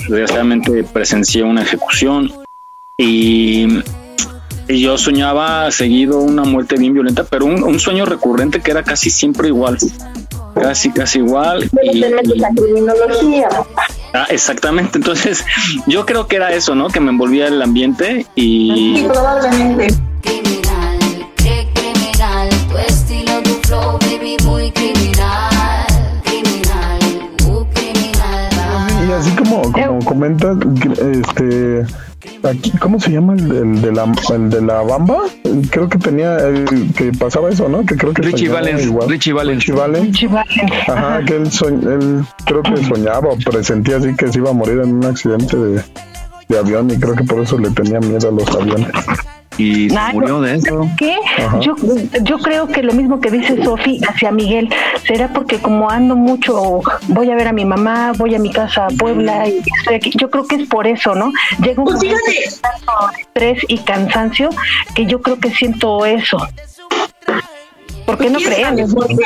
desgraciadamente 0.08 0.84
presencié 0.84 1.42
una 1.42 1.62
ejecución 1.62 2.32
y, 2.96 3.82
yo 4.66 4.96
soñaba 4.96 5.70
seguido 5.70 6.20
una 6.20 6.44
muerte 6.44 6.76
bien 6.76 6.94
violenta, 6.94 7.24
pero 7.24 7.44
un, 7.44 7.78
sueño 7.78 8.06
recurrente 8.06 8.60
que 8.60 8.70
era 8.70 8.82
casi 8.82 9.10
siempre 9.10 9.48
igual, 9.48 9.76
casi, 10.54 10.90
casi 10.90 11.18
igual. 11.18 11.68
Y, 11.82 11.98
la 11.98 12.48
criminología. 12.56 13.48
Ah, 14.14 14.26
exactamente. 14.30 14.96
Entonces, 14.96 15.44
yo 15.88 16.06
creo 16.06 16.28
que 16.28 16.36
era 16.36 16.52
eso, 16.52 16.76
¿no? 16.76 16.88
Que 16.88 17.00
me 17.00 17.10
envolvía 17.10 17.48
el 17.48 17.60
ambiente 17.60 18.26
y. 18.36 18.98
Sí, 18.98 19.04
probablemente. 19.08 19.88
Y 29.06 29.12
así 29.12 29.30
como, 29.36 29.62
como 29.70 30.04
comentas, 30.04 30.56
este 31.00 31.84
Aquí, 32.44 32.70
¿cómo 32.78 33.00
se 33.00 33.10
llama 33.10 33.34
el, 33.34 33.80
de 33.80 33.92
la, 33.92 34.12
el 34.34 34.50
de 34.50 34.60
la 34.60 34.82
Bamba? 34.82 35.22
Creo 35.70 35.88
que 35.88 35.98
tenía, 35.98 36.36
el, 36.36 36.92
que 36.94 37.10
pasaba 37.12 37.48
eso, 37.48 37.68
¿no? 37.68 37.84
Que 37.86 37.96
creo 37.96 38.12
que 38.12 38.22
Richie 38.22 38.48
Valens. 38.48 38.86
Richie 39.08 39.32
Valens. 39.32 39.64
Richie 39.64 40.28
Valens. 40.28 40.88
Ajá, 40.88 41.24
que 41.24 41.36
él, 41.36 41.48
él 41.90 42.24
creo 42.44 42.62
que 42.62 42.84
soñaba 42.84 43.30
o 43.30 43.36
presentía 43.36 43.96
así 43.96 44.14
que 44.14 44.30
se 44.30 44.38
iba 44.38 44.50
a 44.50 44.52
morir 44.52 44.80
en 44.80 44.94
un 44.94 45.04
accidente 45.04 45.56
de, 45.56 45.82
de 46.48 46.58
avión 46.58 46.90
y 46.90 46.98
creo 46.98 47.14
que 47.14 47.24
por 47.24 47.40
eso 47.40 47.58
le 47.58 47.70
tenía 47.70 48.00
miedo 48.00 48.28
a 48.28 48.32
los 48.32 48.48
aviones 48.54 48.88
y 49.56 49.90
se 49.90 50.12
murió 50.12 50.40
de 50.40 50.56
eso. 50.56 50.88
¿Qué? 50.96 51.16
Yo, 51.60 51.74
yo 52.22 52.38
creo 52.38 52.66
que 52.66 52.82
lo 52.82 52.92
mismo 52.92 53.20
que 53.20 53.30
dice 53.30 53.62
Sofi 53.62 54.00
hacia 54.08 54.30
Miguel, 54.32 54.68
será 55.06 55.28
porque 55.28 55.58
como 55.58 55.90
ando 55.90 56.16
mucho, 56.16 56.80
voy 57.08 57.30
a 57.30 57.36
ver 57.36 57.48
a 57.48 57.52
mi 57.52 57.64
mamá, 57.64 58.12
voy 58.16 58.34
a 58.34 58.38
mi 58.38 58.50
casa 58.50 58.86
a 58.86 58.88
Puebla 58.88 59.48
y 59.48 59.62
estoy 59.78 59.94
aquí. 59.96 60.12
Yo 60.16 60.30
creo 60.30 60.46
que 60.46 60.56
es 60.56 60.68
por 60.68 60.86
eso, 60.86 61.14
¿no? 61.14 61.32
Llega 61.62 61.82
un 61.82 61.84
pues 61.84 62.02
estrés 63.20 63.62
y 63.68 63.78
cansancio 63.78 64.50
que 64.94 65.06
yo 65.06 65.20
creo 65.20 65.38
que 65.38 65.50
siento 65.50 66.04
eso. 66.04 66.38
porque 68.06 68.30
no 68.30 68.38
creen? 68.38 68.78
Es 68.78 68.92
muy 68.92 69.16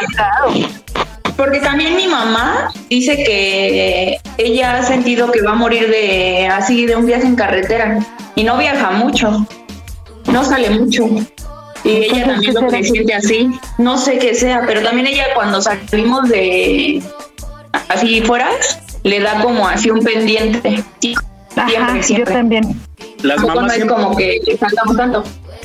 Porque 1.37 1.61
también 1.61 1.97
mi 1.97 2.07
mamá 2.07 2.71
dice 2.91 3.17
que 3.17 4.21
ella 4.37 4.79
ha 4.79 4.83
sentido 4.83 5.33
que 5.33 5.41
va 5.43 5.53
a 5.53 5.57
morir 5.57 5.89
de 5.89 6.49
así 6.49 6.85
de 6.87 6.97
un 6.97 7.07
viaje 7.07 7.27
en 7.27 7.37
carretera 7.37 7.99
y 8.35 8.45
no 8.45 8.59
viaja 8.59 8.91
mucho 8.91 9.47
no 10.33 10.45
sale 10.45 10.71
mucho. 10.71 11.07
Y 11.85 11.91
ella 11.91 12.27
también 12.27 12.55
lo 12.55 12.69
que 12.69 12.85
siente 12.85 13.15
así. 13.15 13.51
No 13.79 13.99
sé 13.99 14.19
qué 14.19 14.35
sea, 14.35 14.63
pero 14.67 14.83
también 14.83 15.07
ella 15.07 15.27
cuando 15.35 15.61
salimos 15.61 16.29
de 16.29 17.03
así 17.89 18.21
fuera, 18.23 18.51
le 19.05 19.21
da 19.21 19.43
como 19.43 19.67
así 19.67 19.91
un 19.91 20.01
pendiente. 20.01 20.85
Ajá, 21.57 22.01
yo 22.01 22.25
también. 22.25 22.81
Las 23.23 23.43
mamás 23.43 23.75
siempre, 23.75 23.95
como 23.95 24.17
que 24.17 24.41
tanto. 24.97 25.25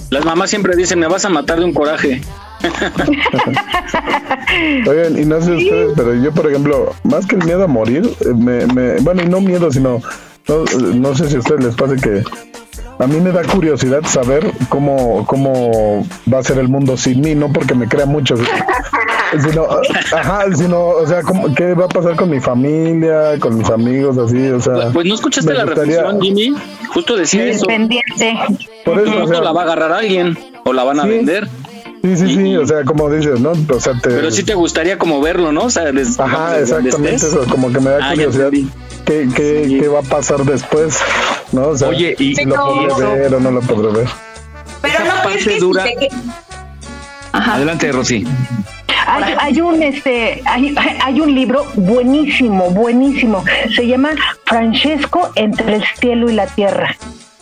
Las 0.09 0.25
mamás 0.25 0.49
siempre 0.49 0.75
dicen, 0.75 0.99
me 0.99 1.07
vas 1.07 1.25
a 1.25 1.29
matar 1.29 1.59
de 1.59 1.65
un 1.65 1.73
coraje. 1.73 2.21
Oigan, 4.87 5.19
y 5.19 5.25
no 5.25 5.41
sé 5.41 5.51
ustedes, 5.51 5.93
pero 5.95 6.15
yo, 6.15 6.31
por 6.31 6.49
ejemplo, 6.49 6.95
más 7.03 7.25
que 7.25 7.35
el 7.35 7.43
miedo 7.43 7.63
a 7.63 7.67
morir, 7.67 8.09
eh, 8.21 8.33
me, 8.33 8.65
me, 8.67 8.99
bueno, 9.01 9.23
y 9.23 9.27
no 9.27 9.41
miedo, 9.41 9.71
sino, 9.71 10.01
no, 10.47 10.63
no 10.93 11.15
sé 11.15 11.29
si 11.29 11.35
a 11.35 11.39
ustedes 11.39 11.65
les 11.65 11.75
pasa 11.75 11.95
que 11.95 12.23
a 13.03 13.07
mí 13.07 13.19
me 13.19 13.31
da 13.31 13.43
curiosidad 13.43 14.01
saber 14.05 14.49
cómo, 14.69 15.25
cómo 15.27 16.07
va 16.31 16.39
a 16.39 16.43
ser 16.43 16.57
el 16.57 16.69
mundo 16.69 16.95
sin 16.95 17.19
mí, 17.19 17.35
no 17.35 17.51
porque 17.51 17.75
me 17.75 17.87
crea 17.87 18.05
mucho, 18.05 18.35
sino, 19.43 19.67
ajá, 20.15 20.45
sino, 20.55 20.87
o 20.87 21.05
sea, 21.05 21.21
¿qué 21.55 21.73
va 21.73 21.85
a 21.85 21.89
pasar 21.89 22.15
con 22.15 22.29
mi 22.29 22.39
familia, 22.39 23.37
con 23.39 23.57
mis 23.57 23.69
amigos, 23.69 24.17
así, 24.17 24.47
o 24.49 24.61
sea. 24.61 24.91
Pues 24.93 25.05
no 25.05 25.15
escuchaste 25.15 25.53
la 25.53 25.65
reflexión, 25.65 26.21
Jimmy, 26.21 26.55
justo 26.93 27.17
decía 27.17 27.45
eso. 27.45 27.65
Pendiente. 27.65 28.35
Por 28.85 28.99
eso, 28.99 29.23
o 29.23 29.27
sea, 29.27 29.41
la 29.41 29.51
va 29.51 29.61
a 29.61 29.63
agarrar 29.65 29.91
alguien 29.91 30.37
o 30.63 30.71
la 30.71 30.83
van 30.83 31.01
a 31.01 31.05
vender. 31.05 31.49
Sí, 32.03 32.17
sí, 32.17 32.35
sí, 32.35 32.57
o 32.57 32.65
sea, 32.65 32.83
como 32.83 33.09
dices, 33.09 33.39
¿no? 33.39 33.51
O 33.51 33.79
sea, 33.79 33.93
te... 33.93 34.09
Pero 34.09 34.29
sí 34.29 34.43
te 34.43 34.55
gustaría 34.55 34.97
como 34.97 35.21
verlo, 35.21 35.53
¿no? 35.53 35.63
O 35.63 35.69
sea, 35.69 35.89
Ajá, 36.17 36.59
exactamente 36.59 37.15
eso, 37.15 37.45
como 37.49 37.71
que 37.71 37.79
me 37.79 37.91
da 37.91 37.99
ah, 38.01 38.09
curiosidad 38.11 38.51
qué, 39.05 39.27
qué, 39.35 39.77
qué 39.79 39.87
va 39.87 39.99
a 39.99 40.03
pasar 40.03 40.43
después, 40.43 40.99
¿no? 41.51 41.69
O 41.69 41.77
sea, 41.77 41.89
Oye, 41.89 42.15
y 42.19 42.43
lo 42.45 42.55
podré 42.55 43.19
ver 43.19 43.35
o 43.35 43.39
no 43.39 43.51
lo 43.51 43.61
podré 43.61 43.91
ver. 43.91 44.07
Pero 44.81 45.05
no 45.05 45.23
parte 45.23 45.59
dura. 45.59 45.85
Adelante, 47.31 47.91
Rosy. 47.91 48.25
Hay, 49.05 49.35
hay, 49.37 49.61
un 49.61 49.83
este 49.83 50.41
hay, 50.45 50.75
hay, 51.03 51.21
un 51.21 51.33
libro 51.33 51.65
buenísimo, 51.75 52.69
buenísimo. 52.69 53.43
Se 53.75 53.85
llama 53.87 54.11
Francesco 54.45 55.31
entre 55.35 55.75
el 55.75 55.83
cielo 55.99 56.29
y 56.29 56.33
la 56.33 56.47
tierra. 56.47 56.95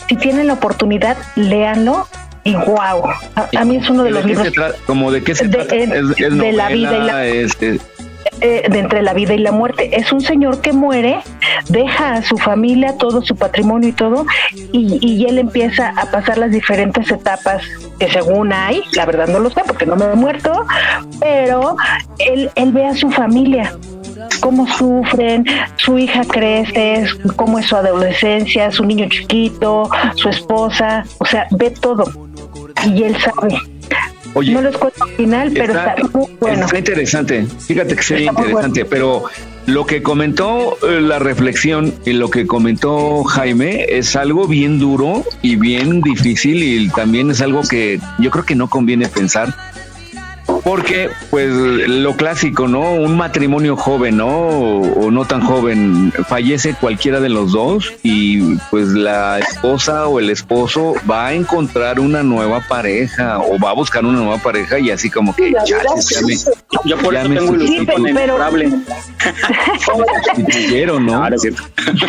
Si 0.08 0.16
tienen 0.16 0.48
la 0.48 0.54
oportunidad, 0.54 1.18
léanlo 1.36 2.08
y 2.44 2.56
wow. 2.56 3.10
A, 3.36 3.66
mí 3.66 3.78
es 3.78 3.90
uno 3.90 4.04
de, 4.04 4.12
los 4.12 4.26
libros. 4.26 4.52
¿Como 4.86 5.12
de 5.12 5.24
qué 5.24 5.36
se 5.36 5.48
trata? 5.48 5.76
De, 5.76 5.88
de 5.88 6.52
la 6.52 6.70
vida 6.70 6.98
y 6.98 7.02
la. 7.02 7.26
Este, 7.26 7.80
eh, 8.42 8.64
de 8.70 8.80
entre 8.80 9.02
la 9.02 9.14
vida 9.14 9.34
y 9.34 9.40
la 9.40 9.52
muerte. 9.52 9.96
Es 9.96 10.12
un 10.12 10.22
señor 10.22 10.62
que 10.62 10.74
muere, 10.74 11.20
deja 11.70 12.14
a 12.14 12.22
su 12.22 12.38
familia, 12.38 12.98
todo 12.98 13.22
su 13.22 13.36
patrimonio 13.36 13.90
y 13.90 13.94
todo, 13.94 14.26
y, 14.72 15.00
y 15.02 15.26
él 15.26 15.38
empieza 15.38 15.90
a 15.90 16.06
pasar 16.12 16.38
las 16.38 16.52
diferentes 16.52 17.10
etapas 17.12 17.64
que 18.00 18.10
según 18.10 18.52
hay, 18.52 18.82
la 18.94 19.06
verdad 19.06 19.28
no 19.28 19.40
lo 19.40 19.52
sé 19.52 19.62
porque 19.66 19.86
no 19.86 19.96
me 19.96 20.06
he 20.06 20.16
muerto, 20.16 20.66
pero 21.20 21.76
él, 22.18 22.50
él 22.56 22.72
ve 22.72 22.88
a 22.88 22.96
su 22.96 23.12
familia, 23.12 23.74
cómo 24.40 24.68
sufren, 24.68 25.46
su 25.76 25.98
hija 25.98 26.24
crece, 26.24 27.06
cómo 27.36 27.60
es 27.60 27.68
su 27.68 27.76
adolescencia, 27.76 28.72
su 28.72 28.86
niño 28.86 29.08
chiquito, 29.10 29.90
su 30.16 30.30
esposa, 30.30 31.04
o 31.20 31.26
sea, 31.26 31.48
ve 31.52 31.70
todo 31.70 32.06
y 32.86 33.04
él 33.04 33.16
sabe. 33.20 33.56
Oye, 34.34 34.54
no 34.54 34.62
les 34.62 34.78
cuento 34.78 35.04
al 35.04 35.10
final, 35.12 35.52
pero 35.54 35.74
está, 35.74 35.96
muy 36.14 36.28
bueno. 36.40 36.66
Está 36.66 36.78
interesante, 36.78 37.46
fíjate 37.60 37.96
que 37.96 38.04
sería 38.04 38.32
interesante, 38.32 38.86
pero 38.86 39.26
lo 39.68 39.86
que 39.86 40.02
comentó 40.02 40.78
eh, 40.88 41.02
la 41.02 41.20
reflexión 41.20 41.94
y 42.06 42.14
lo 42.14 42.30
que 42.30 42.48
comentó 42.48 43.24
Jaime 43.24 43.86
es 43.90 44.16
algo 44.16 44.48
bien 44.48 44.80
duro 44.80 45.24
y 45.42 45.56
bien 45.56 46.02
difícil 46.02 46.64
y 46.64 46.90
también 46.90 47.32
es 47.32 47.42
algo 47.42 47.62
que 47.62 48.00
yo 48.20 48.32
creo 48.32 48.46
que 48.46 48.56
no 48.56 48.70
conviene 48.70 49.08
pensar 49.08 49.54
Porque, 50.64 51.10
pues, 51.30 51.50
lo 51.52 52.16
clásico, 52.16 52.68
¿no? 52.68 52.94
Un 52.94 53.18
matrimonio 53.18 53.76
joven, 53.76 54.18
¿no? 54.18 54.28
O, 54.28 55.12
no 55.12 55.26
tan 55.26 55.42
joven, 55.42 56.14
fallece 56.28 56.74
cualquiera 56.74 57.20
de 57.20 57.30
los 57.30 57.52
dos 57.52 57.94
y 58.04 58.56
pues 58.70 58.88
la 58.90 59.40
esposa 59.40 60.08
o 60.08 60.20
el 60.20 60.30
esposo 60.30 60.94
va 61.10 61.28
a 61.28 61.34
encontrar 61.34 62.00
una 62.00 62.24
nueva 62.24 62.62
pareja 62.62 63.40
o 63.40 63.60
va 63.60 63.72
a 63.72 63.74
buscar 63.74 64.06
una 64.06 64.20
nueva 64.20 64.38
pareja 64.38 64.80
y 64.80 64.92
así 64.92 65.10
como 65.10 65.36
que 65.36 65.52
ya, 65.52 65.62
me, 66.26 66.36
yo 66.86 66.98
por 66.98 67.16
eso 67.16 67.28
tengo 67.28 67.56
ilusión 67.56 67.86
pero, 70.72 71.00
¿no? 71.00 71.24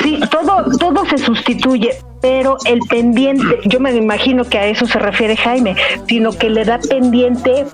Sí, 0.02 0.20
todo, 0.30 0.64
todo 0.78 1.04
se 1.06 1.18
sustituye, 1.18 1.90
pero 2.20 2.56
el 2.64 2.80
pendiente, 2.88 3.60
yo 3.64 3.80
me 3.80 3.94
imagino 3.94 4.44
que 4.44 4.58
a 4.58 4.66
eso 4.66 4.86
se 4.86 4.98
refiere 4.98 5.36
Jaime, 5.36 5.76
sino 6.06 6.32
que 6.32 6.50
le 6.50 6.64
da 6.64 6.78
pendiente 6.78 7.66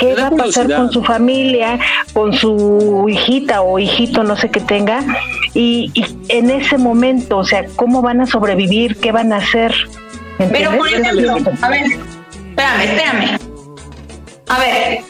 qué 0.00 0.14
va 0.14 0.28
a 0.28 0.30
pasar 0.30 0.74
con 0.74 0.90
su 0.90 1.04
familia, 1.04 1.78
con 2.14 2.32
su 2.32 3.06
hijita 3.08 3.60
o 3.60 3.78
hijito, 3.78 4.24
no 4.24 4.36
sé 4.36 4.50
qué 4.50 4.60
tenga, 4.60 5.04
y, 5.54 5.92
en 6.28 6.50
ese 6.50 6.78
momento, 6.78 7.38
o 7.38 7.44
sea, 7.44 7.66
cómo 7.76 8.00
van 8.00 8.20
a 8.20 8.26
sobrevivir, 8.26 8.96
qué 8.96 9.12
van 9.12 9.32
a 9.32 9.36
hacer. 9.36 9.72
Pero 10.38 10.76
por 10.76 10.88
ejemplo, 10.88 11.36
a 11.60 11.68
ver, 11.68 11.84
espérame, 12.48 12.80
espérame. 12.80 13.38
A 14.48 14.58
ver, 14.58 15.00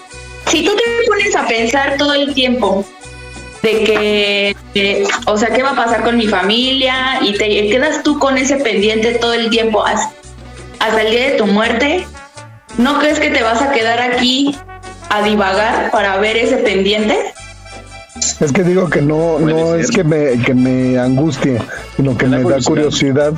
si 0.47 0.64
tú 0.64 0.72
te 0.72 0.82
pones 1.09 1.36
a 1.36 1.47
pensar 1.47 1.97
todo 1.97 2.14
el 2.14 2.34
tiempo 2.34 2.84
de 3.62 4.55
que, 4.74 5.07
o 5.26 5.36
sea, 5.36 5.51
¿qué 5.51 5.62
va 5.62 5.70
a 5.70 5.76
pasar 5.76 6.03
con 6.03 6.16
mi 6.16 6.26
familia? 6.26 7.20
Y 7.22 7.34
te 7.34 7.68
quedas 7.68 8.03
tú 8.03 8.18
con 8.18 8.36
ese 8.38 8.57
pendiente 8.57 9.14
todo 9.14 9.34
el 9.34 9.51
tiempo 9.51 9.84
hasta, 9.84 10.12
hasta 10.80 11.03
el 11.03 11.11
día 11.12 11.30
de 11.30 11.36
tu 11.36 11.47
muerte. 11.47 12.07
¿No 12.76 12.99
crees 12.99 13.20
que 13.20 13.30
te 13.30 13.43
vas 13.43 13.62
a 13.62 13.72
quedar 13.72 14.01
aquí 14.01 14.55
a 15.11 15.23
divagar 15.23 15.91
para 15.91 16.17
ver 16.17 16.37
ese 16.39 16.57
pendiente? 16.57 17.17
Es 18.41 18.53
que 18.53 18.65
digo 18.65 18.89
que 18.89 19.03
no, 19.03 19.39
no 19.39 19.75
es 19.75 19.91
que 19.91 20.05
me, 20.05 20.41
que 20.43 20.55
me 20.55 20.99
angustie, 20.99 21.61
sino 21.97 22.17
que 22.17 22.27
me 22.27 22.43
da 22.43 22.59
curiosidad 22.65 23.35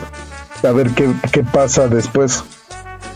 saber 0.61 0.91
qué, 0.91 1.09
qué 1.33 1.43
pasa 1.43 1.89
después 1.89 2.45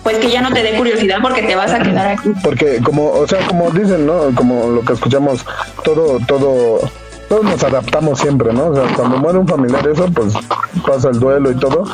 pues 0.06 0.18
que 0.18 0.30
ya 0.30 0.40
no 0.40 0.52
te 0.52 0.62
dé 0.62 0.76
curiosidad 0.76 1.18
porque 1.20 1.42
te 1.42 1.56
vas 1.56 1.72
a 1.72 1.80
quedar 1.80 2.06
aquí. 2.06 2.30
Porque 2.40 2.80
como, 2.80 3.10
o 3.10 3.26
sea, 3.26 3.44
como 3.48 3.72
dicen, 3.72 4.06
¿no? 4.06 4.32
Como 4.36 4.68
lo 4.68 4.82
que 4.82 4.92
escuchamos, 4.92 5.44
todo, 5.82 6.20
todo, 6.28 6.78
todos 7.28 7.44
nos 7.44 7.62
adaptamos 7.64 8.18
siempre, 8.18 8.52
¿no? 8.52 8.68
O 8.68 8.74
sea, 8.74 8.84
cuando 8.94 9.18
muere 9.18 9.38
un 9.38 9.48
familiar 9.48 9.86
eso, 9.86 10.06
pues 10.14 10.34
pasa 10.86 11.10
el 11.10 11.18
duelo 11.18 11.50
y 11.50 11.56
todo, 11.56 11.84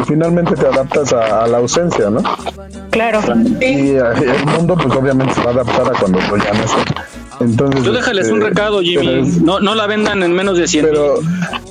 y 0.00 0.04
finalmente 0.04 0.54
te 0.54 0.66
adaptas 0.66 1.12
a, 1.12 1.46
la 1.46 1.58
ausencia, 1.58 2.10
¿no? 2.10 2.22
Claro. 2.90 3.20
Y 3.60 3.90
el 3.90 4.46
mundo, 4.56 4.76
pues 4.76 4.94
obviamente 4.94 5.34
se 5.34 5.40
va 5.42 5.50
a 5.50 5.54
adaptar 5.54 5.94
a 5.94 5.98
cuando 5.98 6.18
tú 6.18 6.36
ya 6.36 6.52
no 6.52 6.64
entonces, 7.40 7.82
Tú 7.82 7.92
déjales 7.92 8.28
un 8.28 8.38
este, 8.38 8.48
recado, 8.50 8.80
Jimmy. 8.80 9.22
no, 9.42 9.58
no 9.60 9.74
la 9.74 9.86
vendan 9.86 10.22
en 10.22 10.32
menos 10.32 10.58
de 10.58 10.68
100 10.68 10.84
Pero, 10.84 11.14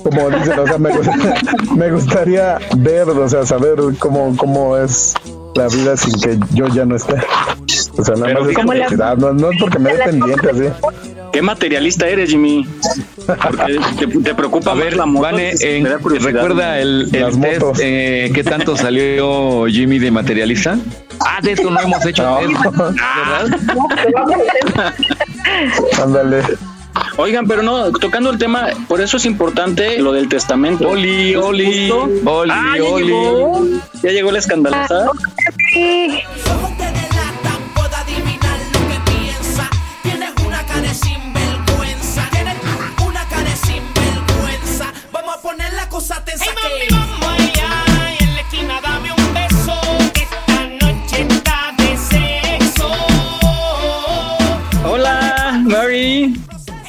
como 0.02 0.30
dicen, 0.30 0.58
o 0.58 0.66
sea, 0.66 0.78
me, 0.78 0.90
me, 1.76 1.90
gustaría 1.90 2.58
ver, 2.76 3.08
o 3.08 3.28
sea, 3.28 3.46
saber 3.46 3.76
cómo, 3.98 4.36
cómo 4.36 4.76
es 4.76 5.14
la 5.54 5.68
vida 5.68 5.96
sin 5.96 6.20
que 6.20 6.38
yo 6.54 6.68
ya 6.68 6.84
no 6.84 6.96
esté. 6.96 7.14
O 7.96 8.04
sea, 8.04 8.14
nada 8.16 8.40
más 8.40 8.48
es 8.48 8.58
curiosidad, 8.58 9.16
no, 9.16 9.32
no, 9.32 9.50
es 9.50 9.60
porque 9.60 9.78
me 9.78 9.94
dé 9.94 10.04
pendiente 10.04 10.50
así. 10.50 10.64
¿Qué 11.32 11.40
materialista 11.40 12.06
eres, 12.08 12.30
Jimmy? 12.30 12.66
Porque 13.26 13.80
te, 14.22 14.34
preocupa 14.34 14.74
ver 14.74 14.96
la 14.96 15.06
moto. 15.06 15.22
Vane, 15.22 15.54
recuerda 16.20 16.78
el, 16.78 17.08
el 17.12 17.40
test 17.40 17.62
eh, 17.80 18.30
¿qué 18.34 18.44
tanto 18.44 18.76
salió 18.76 19.66
Jimmy 19.66 19.98
de 19.98 20.10
materialista? 20.10 20.78
Ah, 21.20 21.40
de 21.42 21.52
eso 21.52 21.70
no 21.70 21.80
hemos 21.80 22.04
hecho 22.04 22.22
no. 22.22 22.40
¿verdad? 22.40 23.60
Ándale. 26.02 26.42
Oigan, 27.16 27.46
pero 27.46 27.62
no, 27.62 27.90
tocando 27.92 28.30
el 28.30 28.38
tema, 28.38 28.68
por 28.88 29.00
eso 29.00 29.16
es 29.16 29.24
importante 29.24 29.98
lo 29.98 30.12
del 30.12 30.28
testamento. 30.28 30.88
Oli, 30.88 31.34
Oli, 31.34 31.90
Oli, 31.90 32.52
ah, 32.52 32.74
ya 32.76 32.84
Oli. 32.84 33.06
Llegó, 33.06 33.66
ya 34.02 34.10
llegó 34.10 34.32
la 34.32 34.38
escandalosa. 34.38 35.06
Vamos 36.46 36.71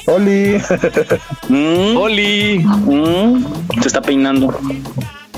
Oli. 0.06 0.60
Mm. 1.48 1.96
Oli. 1.96 2.58
Mm. 2.58 3.44
Se 3.80 3.88
está 3.88 4.00
peinando. 4.00 4.56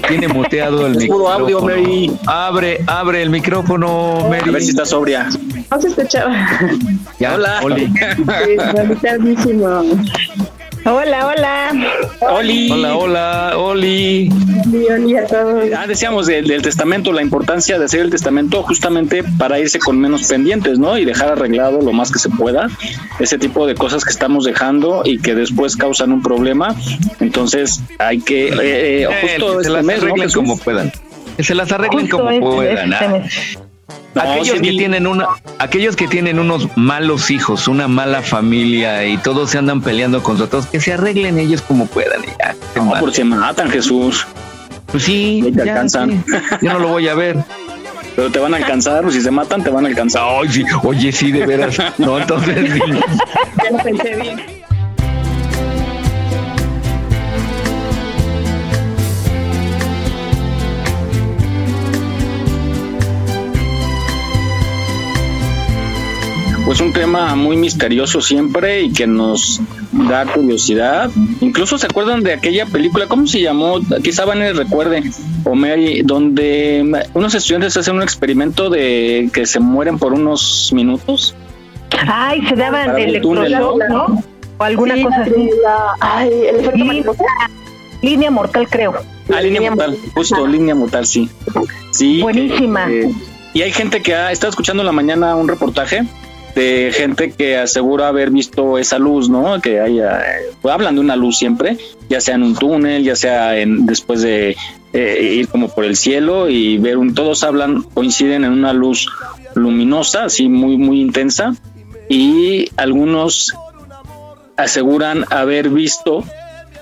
Tiene 0.09 0.29
muteado 0.29 0.87
el 0.87 0.97
micrófono. 0.97 1.29
audio, 1.29 1.61
Mary. 1.63 2.13
Abre, 2.27 2.81
abre 2.87 3.23
el 3.23 3.31
micrófono, 3.31 4.29
Mary. 4.29 4.49
A 4.49 4.53
ver 4.53 4.63
si 4.63 4.71
está 4.71 4.85
sobria. 4.85 5.29
No 5.71 5.81
se 5.81 5.89
escuchaba. 5.89 6.35
Ya, 7.19 7.35
Hola. 7.35 7.61
Oli. 7.63 7.93
Hola, 10.89 11.27
hola. 11.27 11.73
Oli. 12.21 12.71
Hola, 12.71 12.97
hola, 12.97 13.59
Oli. 13.59 14.31
Oli 14.89 15.17
a 15.17 15.27
todos. 15.27 15.65
Ah, 15.77 15.85
decíamos 15.89 16.29
del, 16.29 16.63
testamento, 16.63 17.13
la 17.13 17.23
importancia 17.23 17.77
de 17.77 17.87
hacer 17.87 18.03
el 18.03 18.11
testamento 18.11 18.63
justamente 18.63 19.25
para 19.37 19.59
irse 19.59 19.81
con 19.81 19.99
menos 19.99 20.29
pendientes, 20.29 20.79
¿no? 20.79 20.97
Y 20.97 21.05
dejar 21.05 21.31
arreglado 21.31 21.81
lo 21.81 21.93
más 21.93 22.13
que 22.13 22.21
se 22.21 22.29
pueda 22.29 22.69
ese 23.19 23.37
tipo 23.37 23.67
de 23.67 23.75
cosas 23.75 24.05
que 24.05 24.11
estamos 24.11 24.45
dejando 24.45 25.03
y 25.05 25.19
que 25.19 25.35
después 25.35 25.77
causan 25.77 26.13
un 26.13 26.23
problema. 26.23 26.77
Entonces 27.19 27.83
hay 27.99 28.21
que 28.21 28.51
eh, 28.51 29.03
eh, 29.03 29.09
justo 29.23 29.65
se 29.65 29.71
las 29.71 29.89
arreglen 29.89 30.31
como 30.31 30.57
puedan. 30.57 30.93
Que 31.37 31.43
se 31.43 31.57
las 31.57 31.73
arreglen 31.73 32.07
como 32.07 32.39
puedan. 32.39 32.93
Aquellos 34.17 34.61
que 34.61 34.71
tienen 34.71 35.07
una, 35.07 35.29
aquellos 35.59 35.97
que 35.97 36.09
tienen 36.09 36.39
unos 36.39 36.69
malos 36.77 37.31
hijos, 37.31 37.69
una 37.69 37.89
mala 37.89 38.23
familia 38.23 39.05
y 39.05 39.19
todos 39.19 39.51
se 39.51 39.59
andan 39.59 39.81
peleando 39.81 40.23
con 40.23 40.41
otros, 40.41 40.67
que 40.67 40.81
se 40.81 40.93
arreglen 40.93 41.39
ellos 41.39 41.63
como 41.63 41.87
puedan 41.87 42.23
y 42.25 42.29
ya. 42.39 42.55
No, 42.77 42.93
por 42.99 43.13
se 43.13 43.25
matan, 43.25 43.71
Jesús. 43.71 44.27
Pues 44.87 45.03
sí, 45.03 45.53
te 45.55 45.63
alcanzan. 45.63 46.25
Yo 46.63 46.73
no 46.73 46.79
lo 46.79 46.89
voy 46.89 47.09
a 47.09 47.15
ver. 47.15 47.37
Pero 48.15 48.31
te 48.31 48.39
van 48.39 48.55
a 48.55 48.57
alcanzar, 48.57 49.11
si 49.13 49.21
se 49.21 49.31
matan, 49.31 49.63
te 49.63 49.69
van 49.69 49.85
a 49.85 49.89
alcanzar. 49.89 50.23
Ay, 50.25 50.49
sí. 50.49 50.65
Oye, 50.83 51.13
sí, 51.13 51.31
de 51.33 51.45
veras. 51.45 51.77
No, 51.99 52.19
entonces 52.19 52.73
sí. 52.73 52.81
Ya 53.63 53.71
lo 53.71 53.79
pensé 53.79 54.17
bien. 54.17 54.56
Pues 66.67 66.81
un 66.81 66.93
tema 66.93 67.37
muy 67.37 67.57
misterioso 67.57 68.21
siempre 68.21 68.83
y 68.83 68.93
que 68.93 69.07
nos 69.07 69.61
da 69.93 70.27
curiosidad. 70.27 71.09
Incluso 71.41 71.79
se 71.79 71.87
acuerdan 71.87 72.25
de 72.25 72.33
aquella 72.33 72.67
película, 72.67 73.07
¿cómo 73.07 73.29
se 73.29 73.41
llamó? 73.41 73.79
Quizá 74.03 74.25
Van 74.25 74.41
recuerde, 74.41 75.05
o 75.45 75.55
Mary, 75.55 76.03
donde 76.03 77.05
unos 77.15 77.35
estudiantes 77.37 77.77
hacen 77.77 77.95
un 77.95 78.03
experimento 78.03 78.69
de 78.69 79.31
que 79.33 79.47
se 79.47 79.61
mueren 79.61 79.97
por 79.97 80.13
unos 80.13 80.73
minutos. 80.75 81.37
Ay, 82.09 82.45
se 82.49 82.57
daban 82.57 82.99
electroshock, 82.99 83.83
¿no? 83.89 84.25
O 84.59 84.65
alguna 84.65 85.01
cosa 85.01 85.23
así. 85.23 85.51
ay, 86.01 86.31
el 86.49 86.57
efecto 86.57 87.17
Línea 88.03 88.31
mortal, 88.33 88.67
creo. 88.69 88.95
Ah, 89.33 89.41
línea, 89.41 89.71
mortal, 89.71 89.97
justo, 90.15 90.45
línea 90.45 90.75
mortal, 90.75 91.07
sí. 91.07 91.31
Sí. 91.93 92.21
Buenísima. 92.21 92.91
Eh, 92.91 93.13
y 93.55 93.63
hay 93.63 93.71
gente 93.71 94.03
que 94.03 94.17
ha 94.17 94.33
estado 94.33 94.51
escuchando 94.51 94.83
en 94.83 94.87
la 94.87 94.93
mañana 94.93 95.37
un 95.37 95.47
reportaje 95.49 96.05
de 96.57 96.91
gente 96.91 97.33
que 97.33 97.59
asegura 97.59 98.09
haber 98.09 98.31
visto 98.31 98.79
esa 98.79 98.99
luz, 98.99 99.29
¿no? 99.29 99.61
Que 99.61 99.79
haya, 99.79 100.25
pues, 100.63 100.75
hablan 100.75 100.95
de 100.95 101.03
una 101.03 101.15
luz 101.15 101.37
siempre, 101.37 101.77
ya 102.09 102.21
sea 102.21 102.35
en 102.35 102.43
un 102.43 102.57
túnel, 102.57 103.05
ya 103.05 103.15
sea 103.15 103.59
en, 103.59 103.85
después 103.85 104.23
de 104.23 104.57
eh, 104.95 105.35
ir 105.35 105.49
como 105.49 105.69
por 105.69 105.85
el 105.85 105.97
cielo 105.97 106.49
y 106.49 106.79
ver 106.79 106.97
un, 106.97 107.15
todos 107.15 107.45
hablan, 107.45 107.83
coinciden 107.83 108.45
en 108.45 108.53
una 108.53 108.73
luz 108.73 109.07
luminosa, 109.55 110.25
así 110.25 110.49
muy, 110.49 110.79
muy 110.79 111.03
intensa, 111.03 111.55
y 112.09 112.71
algunos 112.77 113.53
aseguran 114.57 115.27
haber 115.29 115.69
visto, 115.69 116.25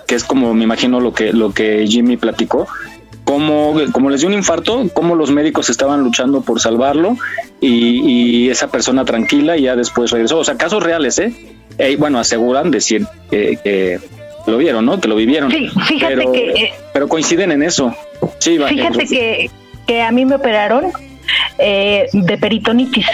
que 0.06 0.14
es 0.14 0.22
como 0.22 0.54
me 0.54 0.62
imagino 0.62 1.00
lo 1.00 1.12
que, 1.12 1.32
lo 1.32 1.52
que 1.52 1.84
Jimmy 1.88 2.16
platicó, 2.16 2.68
como, 3.24 3.74
como 3.92 4.10
les 4.10 4.20
dio 4.20 4.28
un 4.28 4.34
infarto, 4.34 4.88
cómo 4.92 5.14
los 5.14 5.30
médicos 5.30 5.70
estaban 5.70 6.02
luchando 6.02 6.42
por 6.42 6.60
salvarlo 6.60 7.16
y, 7.60 8.50
esa 8.50 8.68
persona 8.68 9.04
tranquila 9.04 9.56
y 9.56 9.62
ya 9.62 9.74
después 9.74 10.10
regresó. 10.10 10.38
O 10.38 10.44
sea, 10.44 10.56
casos 10.56 10.82
reales, 10.82 11.18
¿eh? 11.18 11.34
eh 11.78 11.96
bueno, 11.98 12.20
aseguran 12.20 12.70
decir 12.70 13.06
que, 13.30 13.98
lo 14.46 14.58
vieron, 14.58 14.84
¿no? 14.84 15.00
Que 15.00 15.08
lo 15.08 15.16
vivieron. 15.16 15.50
Sí, 15.50 15.70
fíjate 15.88 16.16
pero, 16.16 16.32
que... 16.32 16.50
Eh, 16.50 16.72
pero 16.92 17.08
coinciden 17.08 17.50
en 17.50 17.62
eso. 17.62 17.94
Sí, 18.38 18.58
fíjate 18.58 19.06
que, 19.06 19.50
que 19.86 20.02
a 20.02 20.12
mí 20.12 20.26
me 20.26 20.34
operaron 20.34 20.92
eh, 21.58 22.08
de 22.12 22.38
peritonitis. 22.38 23.06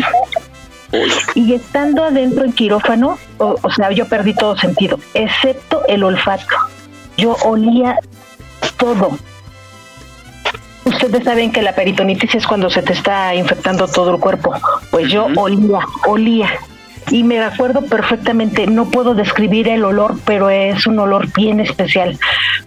Y 1.36 1.54
estando 1.54 2.02
adentro 2.02 2.44
en 2.44 2.52
quirófano, 2.52 3.16
o, 3.38 3.56
o 3.62 3.70
sea, 3.70 3.92
yo 3.92 4.08
perdí 4.08 4.34
todo 4.34 4.58
sentido, 4.58 4.98
excepto 5.14 5.86
el 5.86 6.02
olfato. 6.02 6.56
Yo 7.16 7.36
olía 7.44 7.96
todo. 8.76 9.16
Ustedes 10.90 11.22
saben 11.24 11.52
que 11.52 11.62
la 11.62 11.72
peritonitis 11.72 12.34
es 12.34 12.46
cuando 12.46 12.68
se 12.68 12.82
te 12.82 12.92
está 12.92 13.34
infectando 13.34 13.86
todo 13.86 14.14
el 14.14 14.20
cuerpo. 14.20 14.52
Pues 14.90 15.10
yo 15.10 15.28
olía, 15.36 15.80
olía. 16.06 16.50
Y 17.10 17.22
me 17.24 17.40
acuerdo 17.40 17.82
perfectamente, 17.82 18.66
no 18.66 18.90
puedo 18.90 19.14
describir 19.14 19.68
el 19.68 19.84
olor, 19.84 20.16
pero 20.24 20.50
es 20.50 20.86
un 20.86 20.98
olor 20.98 21.32
bien 21.32 21.60
especial. 21.60 22.18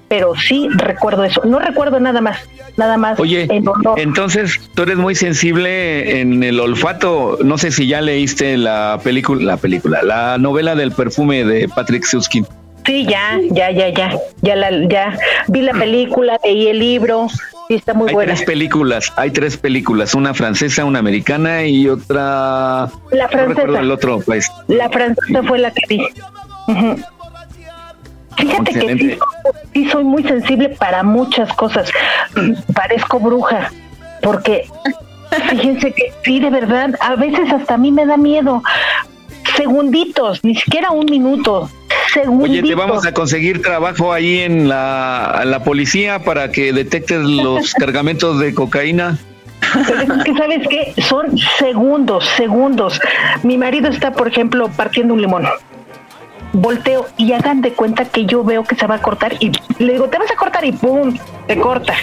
Pero 0.07 0.35
sí 0.35 0.67
recuerdo 0.73 1.23
eso. 1.23 1.41
No 1.45 1.59
recuerdo 1.59 1.99
nada 1.99 2.21
más, 2.21 2.37
nada 2.77 2.97
más 2.97 3.19
Oye, 3.19 3.47
el 3.49 3.67
olor. 3.67 3.99
entonces 3.99 4.59
tú 4.73 4.83
eres 4.83 4.97
muy 4.97 5.15
sensible 5.15 6.21
en 6.21 6.43
el 6.43 6.59
olfato. 6.59 7.37
No 7.43 7.57
sé 7.57 7.71
si 7.71 7.87
ya 7.87 8.01
leíste 8.01 8.57
la 8.57 8.99
película, 9.03 9.43
la 9.43 9.57
película, 9.57 10.01
la 10.01 10.37
novela 10.37 10.75
del 10.75 10.91
perfume 10.91 11.43
de 11.45 11.69
Patrick 11.69 12.03
Susskind. 12.03 12.47
Sí, 12.85 13.05
ya, 13.05 13.39
ya, 13.51 13.71
ya, 13.71 13.89
ya. 13.89 14.17
Ya, 14.41 14.55
la, 14.55 14.69
ya 14.87 15.17
vi 15.47 15.61
la 15.61 15.73
película, 15.73 16.37
leí 16.43 16.67
el 16.67 16.79
libro. 16.79 17.27
Sí, 17.69 17.75
está 17.75 17.93
muy 17.93 18.09
Hay 18.09 18.13
buena. 18.15 18.33
tres 18.33 18.45
películas, 18.45 19.13
hay 19.15 19.31
tres 19.31 19.55
películas, 19.57 20.13
una 20.15 20.33
francesa, 20.33 20.83
una 20.83 20.99
americana 20.99 21.63
y 21.65 21.87
otra. 21.87 22.19
La 22.19 22.89
No 23.11 23.27
recuerdo 23.27 23.53
francesa. 23.55 23.79
el 23.79 23.91
otro, 23.91 24.19
pues. 24.25 24.51
La 24.67 24.89
francesa 24.89 25.43
fue 25.43 25.59
la 25.59 25.71
que 25.71 25.81
vi. 25.87 26.05
Fíjate 28.37 28.73
que 28.73 28.97
sí, 28.97 29.17
sí 29.73 29.89
soy 29.89 30.03
muy 30.03 30.23
sensible 30.23 30.69
para 30.69 31.03
muchas 31.03 31.53
cosas. 31.53 31.89
Parezco 32.73 33.19
bruja, 33.19 33.71
porque 34.21 34.65
fíjense 35.49 35.93
que 35.93 36.11
sí, 36.25 36.39
de 36.39 36.49
verdad, 36.49 36.95
a 36.99 37.15
veces 37.15 37.51
hasta 37.51 37.75
a 37.75 37.77
mí 37.77 37.91
me 37.91 38.05
da 38.05 38.17
miedo. 38.17 38.61
Segunditos, 39.55 40.43
ni 40.43 40.55
siquiera 40.55 40.91
un 40.91 41.05
minuto. 41.05 41.69
Oye, 42.39 42.61
te 42.63 42.75
vamos 42.75 43.05
a 43.05 43.13
conseguir 43.13 43.61
trabajo 43.61 44.13
ahí 44.13 44.39
en 44.39 44.67
la, 44.69 45.39
en 45.43 45.51
la 45.51 45.63
policía 45.63 46.19
para 46.19 46.51
que 46.51 46.71
detectes 46.73 47.21
los 47.21 47.73
cargamentos 47.79 48.39
de 48.39 48.53
cocaína. 48.53 49.17
Pero 49.87 50.01
es 50.15 50.23
que, 50.23 50.33
¿sabes 50.35 50.67
qué? 50.69 50.93
Son 51.01 51.37
segundos, 51.57 52.25
segundos. 52.37 52.99
Mi 53.43 53.57
marido 53.57 53.89
está, 53.89 54.11
por 54.11 54.27
ejemplo, 54.27 54.69
partiendo 54.69 55.13
un 55.13 55.21
limón. 55.21 55.45
Volteo 56.51 57.07
y 57.17 57.33
hagan 57.33 57.61
de 57.61 57.73
cuenta 57.73 58.05
que 58.05 58.25
yo 58.25 58.43
veo 58.43 58.63
que 58.63 58.75
se 58.75 58.85
va 58.85 58.95
a 58.95 59.01
cortar 59.01 59.33
y 59.39 59.51
le 59.79 59.93
digo, 59.93 60.07
te 60.09 60.19
vas 60.19 60.29
a 60.29 60.35
cortar 60.35 60.63
y 60.65 60.71
¡pum! 60.71 61.17
Se 61.47 61.57
corta. 61.57 61.93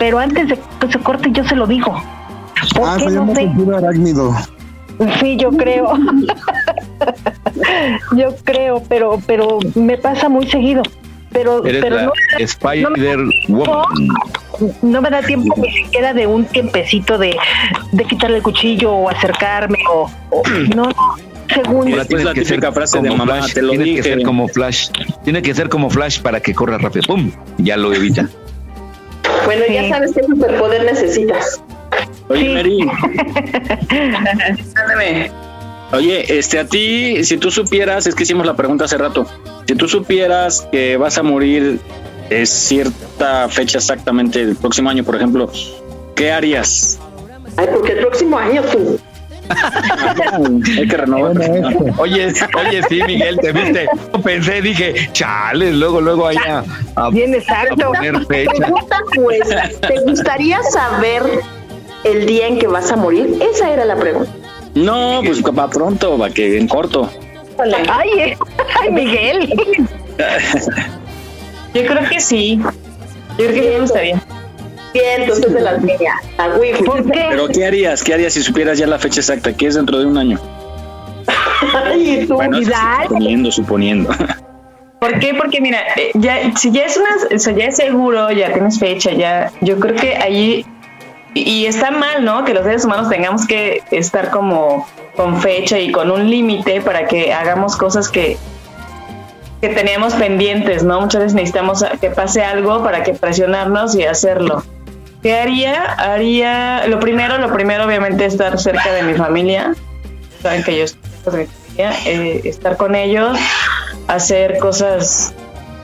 Pero 0.00 0.18
antes 0.18 0.48
de 0.48 0.58
que 0.80 0.92
se 0.92 0.98
corte 0.98 1.30
yo 1.30 1.44
se 1.44 1.54
lo 1.54 1.66
digo. 1.68 2.02
¿Por 2.74 2.88
Ah, 2.88 2.94
qué 2.98 3.04
se 3.04 3.10
no 3.10 3.20
llama 3.20 3.34
sé? 3.36 3.42
sentido 3.42 3.76
arácnido. 3.76 4.34
Sí, 5.20 5.36
yo 5.36 5.50
creo. 5.50 5.92
yo 8.16 8.34
creo, 8.44 8.82
pero 8.88 9.20
pero 9.26 9.58
me 9.74 9.98
pasa 9.98 10.28
muy 10.28 10.48
seguido. 10.48 10.82
Pero 11.30 11.64
Eres 11.66 11.82
pero 11.82 11.96
la 11.96 12.02
no, 12.04 12.12
Spider 12.38 13.18
Woman. 13.48 13.84
no 14.80 15.02
me 15.02 15.10
da 15.10 15.20
tiempo 15.22 15.54
ni 15.58 15.70
siquiera 15.70 16.14
de 16.14 16.26
un 16.26 16.46
tiempecito 16.46 17.18
de, 17.18 17.36
de 17.92 18.04
quitarle 18.04 18.38
el 18.38 18.42
cuchillo 18.42 18.92
o 18.92 19.10
acercarme 19.10 19.76
o, 19.92 20.10
o- 20.30 20.42
no, 20.74 20.84
no, 20.84 20.94
segundos. 21.54 21.92
Ahora 21.92 22.04
tienes 22.06 22.28
que 22.32 22.44
ser 22.46 22.72
frase 22.72 23.02
de 23.02 23.08
como 23.10 23.26
mamá, 23.26 23.40
Flash, 23.42 23.52
te 23.52 23.60
lo 23.62 23.70
tienes 23.72 23.96
que 23.96 24.02
ser 24.04 24.22
como 24.22 24.48
Flash. 24.48 24.88
Tiene 25.24 25.42
que 25.42 25.54
ser 25.54 25.68
como 25.68 25.90
Flash 25.90 26.20
para 26.22 26.40
que 26.40 26.54
corra 26.54 26.78
rápido. 26.78 27.02
¡Pum! 27.06 27.30
Ya 27.58 27.76
lo 27.76 27.92
evita. 27.92 28.26
Bueno, 29.44 29.64
ya 29.70 29.88
sabes 29.88 30.12
qué 30.14 30.22
superpoder 30.24 30.84
necesitas. 30.84 31.62
Oye, 32.28 32.54
Mary. 32.54 32.80
Oye, 35.92 36.38
este, 36.38 36.58
a 36.58 36.66
ti, 36.66 37.24
si 37.24 37.38
tú 37.38 37.50
supieras, 37.50 38.06
es 38.06 38.14
que 38.14 38.24
hicimos 38.24 38.46
la 38.46 38.54
pregunta 38.54 38.84
hace 38.84 38.98
rato, 38.98 39.26
si 39.66 39.74
tú 39.74 39.88
supieras 39.88 40.68
que 40.70 40.96
vas 40.96 41.16
a 41.16 41.22
morir 41.22 41.80
es 42.28 42.50
cierta 42.50 43.48
fecha 43.48 43.78
exactamente 43.78 44.42
el 44.42 44.56
próximo 44.56 44.90
año, 44.90 45.02
por 45.02 45.16
ejemplo, 45.16 45.50
¿qué 46.14 46.30
harías? 46.30 46.98
Ay, 47.56 47.68
porque 47.72 47.92
el 47.92 47.98
próximo 48.00 48.38
año 48.38 48.62
tú. 48.64 48.98
Hay 50.78 50.86
que 50.86 50.96
renovar. 50.96 51.32
Oye, 51.96 52.34
oye, 52.54 52.82
sí, 52.90 53.00
Miguel, 53.06 53.38
te 53.40 53.52
viste. 53.52 53.88
Pensé, 54.22 54.60
dije, 54.60 55.08
chales, 55.12 55.74
luego, 55.74 56.02
luego 56.02 56.26
allá 56.26 56.64
a, 56.96 57.08
Bien 57.08 57.32
a 57.32 57.38
exacto. 57.38 57.86
poner 57.86 58.26
fecha. 58.26 58.52
Pregunta 58.52 59.00
pues, 59.14 59.48
¿te 59.80 60.00
gustaría 60.02 60.62
saber 60.64 61.22
el 62.04 62.26
día 62.26 62.46
en 62.46 62.58
que 62.58 62.66
vas 62.66 62.92
a 62.92 62.96
morir? 62.96 63.38
Esa 63.40 63.70
era 63.70 63.86
la 63.86 63.96
pregunta. 63.96 64.30
No, 64.84 65.20
pues 65.24 65.42
va 65.42 65.68
pronto, 65.68 66.16
va 66.16 66.30
que 66.30 66.58
en 66.58 66.68
corto. 66.68 67.10
Ay, 67.88 68.10
eh, 68.18 68.38
ay, 68.80 68.92
Miguel. 68.92 69.52
Yo 71.74 71.86
creo 71.86 72.08
que 72.08 72.20
sí. 72.20 72.60
Yo 73.38 73.46
creo 73.46 73.52
que 73.52 73.62
sí 73.62 73.68
me 73.68 73.80
gustaría. 73.80 74.22
Bien, 74.94 75.22
entonces 75.22 75.52
de 75.52 75.60
las 75.60 75.82
niñas. 75.82 76.22
A 76.38 76.48
Wifi. 76.48 76.84
¿Por 76.84 77.10
qué? 77.10 77.26
Pero 77.30 77.48
¿qué 77.48 77.66
harías? 77.66 78.02
¿Qué 78.02 78.14
harías 78.14 78.32
si 78.32 78.42
supieras 78.42 78.78
ya 78.78 78.86
la 78.86 78.98
fecha 78.98 79.20
exacta? 79.20 79.52
¿Qué 79.52 79.66
es 79.66 79.74
dentro 79.74 79.98
de 79.98 80.06
un 80.06 80.16
año? 80.16 80.40
Ay, 81.74 82.24
tú, 82.26 82.34
Bueno, 82.34 82.58
suponiendo, 83.02 83.52
suponiendo. 83.52 84.10
¿Por 85.00 85.18
qué? 85.18 85.34
Porque 85.34 85.60
mira, 85.60 85.80
eh, 85.96 86.10
ya 86.14 86.56
si 86.56 86.70
ya 86.70 86.84
es 86.84 86.96
una, 86.96 87.08
o 87.34 87.38
sea, 87.38 87.54
ya 87.54 87.66
es 87.66 87.76
seguro, 87.76 88.30
ya 88.32 88.52
tienes 88.52 88.78
fecha, 88.78 89.12
ya, 89.12 89.52
yo 89.60 89.78
creo 89.78 89.94
que 89.94 90.16
allí 90.16 90.64
y, 91.46 91.66
está 91.66 91.90
mal, 91.90 92.24
¿no? 92.24 92.44
Que 92.44 92.54
los 92.54 92.64
seres 92.64 92.84
humanos 92.84 93.08
tengamos 93.08 93.46
que 93.46 93.82
estar 93.90 94.30
como 94.30 94.86
con 95.16 95.40
fecha 95.40 95.78
y 95.78 95.90
con 95.90 96.10
un 96.10 96.30
límite 96.30 96.80
para 96.80 97.06
que 97.06 97.32
hagamos 97.32 97.76
cosas 97.76 98.08
que 98.08 98.36
que 99.60 99.68
teníamos 99.70 100.14
pendientes, 100.14 100.84
¿no? 100.84 101.00
Muchas 101.00 101.22
veces 101.22 101.34
necesitamos 101.34 101.84
que 102.00 102.10
pase 102.10 102.44
algo 102.44 102.82
para 102.84 103.02
que 103.02 103.12
presionarnos 103.12 103.94
y 103.96 104.04
hacerlo. 104.04 104.62
¿Qué 105.22 105.36
haría? 105.36 105.82
Haría, 105.94 106.86
lo 106.86 107.00
primero, 107.00 107.38
lo 107.38 107.52
primero 107.52 107.84
obviamente 107.84 108.24
estar 108.24 108.58
cerca 108.58 108.92
de 108.92 109.02
mi 109.02 109.14
familia. 109.14 109.74
Saben 110.42 110.62
que 110.62 110.78
yo 110.78 110.84
estoy 110.84 111.10
cerca 111.10 111.36
de 111.38 111.44
mi 111.44 111.46
familia, 111.46 111.92
eh, 112.06 112.40
estar 112.44 112.76
con 112.76 112.94
ellos, 112.94 113.36
hacer 114.06 114.58
cosas 114.58 115.34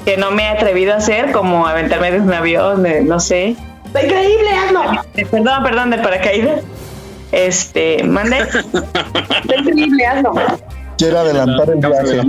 que 0.04 0.16
no 0.16 0.30
me 0.30 0.44
he 0.44 0.48
atrevido 0.48 0.92
a 0.92 0.98
hacer, 0.98 1.32
como 1.32 1.66
aventarme 1.66 2.12
desde 2.12 2.26
un 2.26 2.34
avión, 2.34 2.82
de, 2.84 3.00
no 3.00 3.18
sé. 3.18 3.56
Increíble, 4.02 4.50
hazlo. 4.50 4.82
Perdón, 5.30 5.62
perdón, 5.62 5.90
de 5.90 5.98
paracaídas. 5.98 6.62
Este, 7.32 8.02
mande. 8.04 8.38
Está 8.38 9.56
increíble, 9.56 10.06
hazlo. 10.06 10.32
Quiero 10.98 11.18
adelantar 11.18 11.68
el 11.70 11.78
viaje. 11.78 12.20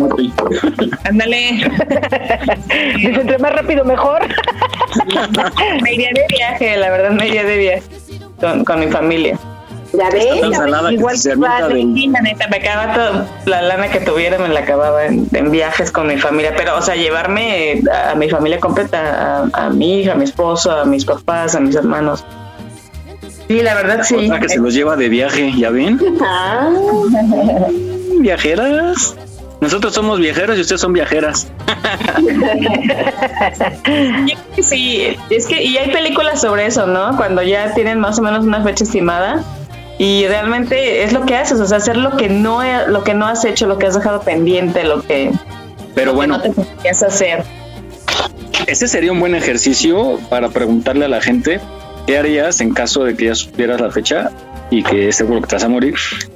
Ándale. 1.04 1.52
Dice, 2.98 3.22
entre 3.22 3.38
más 3.38 3.54
rápido 3.54 3.86
mejor. 3.86 4.28
me 5.82 5.94
iría 5.94 6.10
de 6.14 6.26
viaje, 6.30 6.78
la 6.78 6.90
verdad, 6.90 7.12
me 7.12 7.28
iría 7.28 7.44
de 7.44 7.58
viaje 7.58 7.84
con, 8.40 8.66
con 8.66 8.80
mi 8.80 8.88
familia. 8.88 9.38
Ya 9.94 10.10
ves. 10.10 10.26
Igual 10.92 11.16
que 11.22 11.36
la 11.36 12.22
neta, 12.22 12.48
me 12.48 12.58
acaba 12.58 12.94
todo, 12.94 13.26
la 13.46 13.62
lana 13.62 13.90
que 13.90 14.00
tuviera 14.00 14.38
me 14.38 14.50
la 14.50 14.62
acababa 14.62 15.06
en, 15.06 15.28
en 15.32 15.52
viajes 15.52 15.92
con 15.92 16.08
mi 16.08 16.18
familia, 16.18 16.54
pero 16.56 16.78
o 16.78 16.82
sea, 16.82 16.96
llevarme 16.96 17.82
a, 17.92 18.16
mi 18.16 18.30
familia 18.30 18.60
completa, 18.60 19.48
a, 19.54 19.66
a 19.66 19.70
mi 19.70 20.02
hija, 20.02 20.14
a 20.14 20.16
mi 20.16 20.26
esposo, 20.26 20.72
a 20.72 20.86
mis 20.86 21.06
papás, 21.06 21.56
a 21.56 21.60
mis 21.60 21.76
hermanos. 21.76 22.26
Sí, 23.48 23.62
la 23.62 23.76
verdad 23.76 24.04
sí. 24.04 24.16
Otra 24.16 24.40
que 24.40 24.50
se 24.50 24.58
los 24.58 24.74
lleva 24.74 24.96
de 24.96 25.10
viaje, 25.10 25.54
¿ya 25.58 25.70
ven? 25.70 26.00
Ah, 26.22 26.70
Viajeras. 28.20 29.16
Nosotros 29.62 29.94
somos 29.94 30.20
viajeros 30.20 30.58
y 30.58 30.62
ustedes 30.62 30.82
son 30.82 30.94
viajeras. 30.94 31.48
Sí, 34.62 35.16
es 35.30 35.46
que 35.46 35.62
y 35.62 35.78
hay 35.78 35.92
películas 35.92 36.42
sobre 36.42 36.66
eso, 36.66 36.88
¿no? 36.88 37.16
Cuando 37.18 37.44
ya 37.44 37.74
tienen 37.74 38.00
más 38.00 38.18
o 38.18 38.22
menos 38.22 38.44
una 38.44 38.64
fecha 38.64 38.84
estimada 38.84 39.44
y 39.98 40.28
realmente 40.28 41.04
es 41.04 41.14
lo 41.14 41.26
que 41.26 41.36
haces, 41.36 41.60
o 41.60 41.66
sea, 41.66 41.78
hacer 41.78 41.96
lo 41.98 42.18
que 42.18 42.28
no 42.28 42.62
lo 42.88 43.04
que 43.04 43.14
no 43.14 43.28
has 43.28 43.46
hecho, 43.46 43.66
lo 43.66 43.78
que 43.78 43.88
has 43.88 43.96
dejado 43.96 44.22
pendiente, 44.22 44.84
lo 44.84 45.02
que 45.02 45.32
Pero 45.94 46.14
bueno, 46.14 46.38
no 46.38 46.66
te 46.82 46.90
hacer. 46.90 47.44
ese 48.68 48.88
sería 48.88 49.12
un 49.12 49.20
buen 49.20 49.36
ejercicio 49.36 50.20
para 50.30 50.50
preguntarle 50.50 51.06
a 51.06 51.08
la 51.08 51.22
gente 51.22 51.62
qué 52.08 52.18
harías 52.18 52.60
en 52.60 52.74
caso 52.74 53.04
de 53.06 53.16
que 53.16 53.26
ya 53.26 53.36
supieras 53.36 53.80
la 53.80 53.90
fecha 53.90 54.32
y 54.70 54.84
que 54.84 55.14
seguro 55.14 55.42
que 55.42 55.48
te 55.48 55.56
vas 55.56 55.64
a 55.64 55.70
morir, 55.70 55.96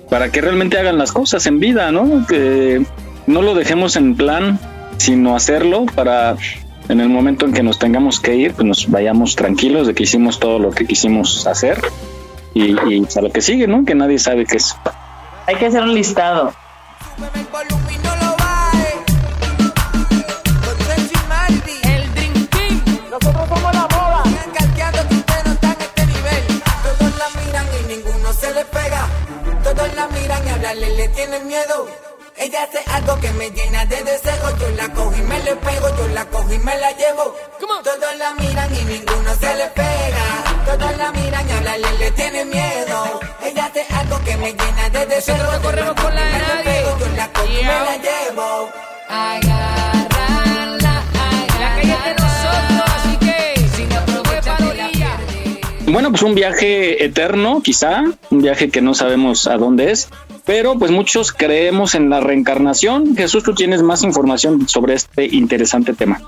para 0.09 0.31
que 0.31 0.39
realmente 0.39 0.77
hagan 0.77 0.97
las 0.97 1.11
cosas 1.11 1.45
en 1.45 1.59
vida, 1.59 1.91
¿no? 1.91 2.25
Que 2.27 2.81
no 3.27 3.41
lo 3.41 3.55
dejemos 3.55 3.95
en 3.97 4.15
plan, 4.15 4.57
sino 4.97 5.35
hacerlo 5.35 5.85
para 5.95 6.37
en 6.87 7.01
el 7.01 7.09
momento 7.09 7.45
en 7.45 7.53
que 7.53 7.61
nos 7.61 7.77
tengamos 7.77 8.19
que 8.19 8.35
ir, 8.35 8.53
pues 8.53 8.67
nos 8.67 8.89
vayamos 8.89 9.35
tranquilos 9.35 9.85
de 9.85 9.93
que 9.93 10.03
hicimos 10.03 10.39
todo 10.39 10.59
lo 10.59 10.71
que 10.71 10.85
quisimos 10.85 11.45
hacer 11.45 11.79
y, 12.59 12.95
y 12.95 13.07
a 13.15 13.21
lo 13.21 13.31
que 13.31 13.41
sigue, 13.41 13.67
¿no? 13.67 13.85
Que 13.85 13.95
nadie 13.95 14.19
sabe 14.19 14.45
qué 14.45 14.57
es. 14.57 14.75
Hay 15.47 15.55
que 15.55 15.67
hacer 15.67 15.81
un 15.81 15.93
listado. 15.93 16.53
Le 28.55 28.65
pega. 28.65 29.07
Todos 29.63 29.93
la 29.95 30.07
miran 30.07 30.47
y 30.47 30.49
hablarle 30.49 30.89
le 30.97 31.07
tiene 31.09 31.39
miedo. 31.41 31.87
Ella 32.35 32.63
hace 32.63 32.79
algo 32.91 33.19
que 33.19 33.31
me 33.33 33.51
llena 33.51 33.85
de 33.85 34.03
deseo. 34.03 34.57
Yo 34.59 34.69
la 34.71 34.89
cojo 34.91 35.13
y 35.15 35.21
me 35.21 35.39
le 35.43 35.55
pego, 35.55 35.87
yo 35.97 36.07
la 36.07 36.25
cojo 36.25 36.51
y 36.51 36.57
me 36.57 36.75
la 36.79 36.91
llevo. 36.93 37.35
Todos 37.59 38.17
la 38.17 38.33
miran 38.33 38.75
y 38.75 38.85
ninguno 38.85 39.35
se 39.39 39.55
le 39.55 39.67
pega. 39.67 40.48
Todos 40.69 40.97
la 40.97 41.11
miran 41.11 41.47
y 41.47 41.51
hablarle 41.51 41.87
le 41.99 42.11
tiene 42.11 42.45
miedo. 42.45 43.19
Ella 43.43 43.65
hace 43.65 43.85
algo 43.93 44.19
que 44.23 44.37
me 44.37 44.51
llena 44.51 44.89
de 44.91 45.05
deseo. 45.07 45.35
Nosotros 45.37 45.55
no 45.57 45.61
corremos 45.69 45.93
con 45.95 46.13
la 46.15 46.21
de 46.23 46.31
Me 46.31 46.39
le 46.39 46.47
nadie. 46.47 46.63
pego, 46.63 46.97
yo 46.99 47.07
la 47.17 47.27
cojo 47.33 47.45
y 47.47 47.53
me 47.53 47.59
Yeah. 47.59 47.83
la 47.85 47.97
llevo. 47.97 48.69
La 51.59 51.75
calle 51.75 51.93
es 51.93 52.03
de 52.05 52.13
nosotros, 52.13 52.89
así 52.97 53.17
que 53.17 53.67
si 53.75 53.83
no 53.85 53.97
aprovecha 53.97 54.55
la 54.59 54.67
orilla. 54.67 55.17
Bueno, 55.87 56.09
pues 56.11 56.21
un 56.21 56.35
viaje 56.35 57.03
eterno, 57.03 57.61
quizá, 57.63 58.03
un 58.29 58.41
viaje 58.41 58.69
que 58.69 58.81
no 58.81 58.93
sabemos 58.93 59.47
a 59.47 59.57
dónde 59.57 59.91
es, 59.91 60.09
pero 60.45 60.77
pues 60.77 60.91
muchos 60.91 61.31
creemos 61.31 61.95
en 61.95 62.09
la 62.11 62.19
reencarnación. 62.19 63.15
Jesús, 63.15 63.43
tú 63.43 63.55
tienes 63.55 63.81
más 63.81 64.03
información 64.03 64.67
sobre 64.69 64.93
este 64.93 65.25
interesante 65.25 65.93
tema. 65.93 66.21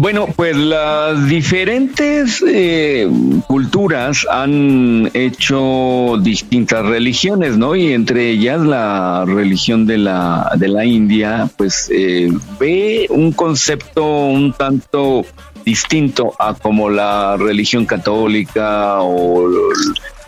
Bueno, 0.00 0.28
pues 0.36 0.56
las 0.56 1.26
diferentes 1.26 2.40
eh, 2.46 3.10
culturas 3.48 4.24
han 4.30 5.10
hecho 5.12 6.14
distintas 6.20 6.86
religiones, 6.86 7.58
¿no? 7.58 7.74
Y 7.74 7.92
entre 7.92 8.30
ellas 8.30 8.60
la 8.60 9.24
religión 9.26 9.86
de 9.86 9.98
la, 9.98 10.52
de 10.54 10.68
la 10.68 10.84
India, 10.84 11.50
pues 11.56 11.90
eh, 11.92 12.30
ve 12.60 13.08
un 13.10 13.32
concepto 13.32 14.04
un 14.26 14.52
tanto 14.52 15.24
distinto 15.64 16.32
a 16.38 16.54
como 16.54 16.88
la 16.88 17.36
religión 17.36 17.84
católica 17.84 19.00
o 19.00 19.50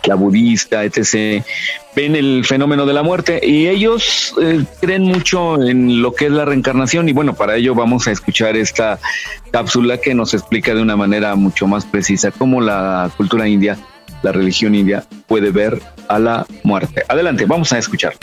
la 0.03 0.15
budista, 0.15 0.83
etc. 0.83 1.45
Ven 1.95 2.15
el 2.15 2.45
fenómeno 2.45 2.85
de 2.85 2.93
la 2.93 3.03
muerte 3.03 3.41
y 3.43 3.67
ellos 3.67 4.33
eh, 4.41 4.63
creen 4.79 5.03
mucho 5.03 5.61
en 5.61 6.01
lo 6.01 6.13
que 6.13 6.27
es 6.27 6.31
la 6.31 6.45
reencarnación 6.45 7.09
y 7.09 7.13
bueno, 7.13 7.33
para 7.33 7.57
ello 7.57 7.75
vamos 7.75 8.07
a 8.07 8.11
escuchar 8.11 8.55
esta 8.55 8.97
cápsula 9.51 9.97
que 9.97 10.13
nos 10.13 10.33
explica 10.33 10.73
de 10.73 10.81
una 10.81 10.95
manera 10.95 11.35
mucho 11.35 11.67
más 11.67 11.85
precisa 11.85 12.31
cómo 12.31 12.61
la 12.61 13.11
cultura 13.17 13.47
india, 13.47 13.77
la 14.23 14.31
religión 14.31 14.73
india 14.73 15.03
puede 15.27 15.51
ver 15.51 15.81
a 16.07 16.17
la 16.17 16.45
muerte. 16.63 17.03
Adelante, 17.09 17.45
vamos 17.45 17.73
a 17.73 17.77
escuchar. 17.77 18.13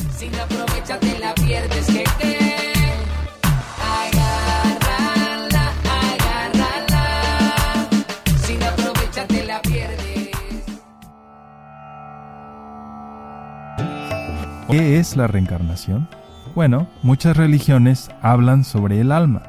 ¿Qué 14.69 14.99
es 14.99 15.16
la 15.16 15.27
reencarnación? 15.27 16.09
Bueno, 16.55 16.89
muchas 17.03 17.39
religiones 17.39 18.11
hablan 18.21 18.64
sobre 18.64 19.01
el 19.01 19.12
alma. 19.12 19.43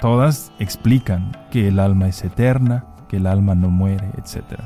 Todas 0.00 0.50
explican 0.58 1.36
que 1.50 1.68
el 1.68 1.78
alma 1.78 2.08
es 2.08 2.24
eterna, 2.24 2.86
que 3.06 3.18
el 3.18 3.26
alma 3.26 3.54
no 3.54 3.68
muere, 3.68 4.08
etc. 4.16 4.58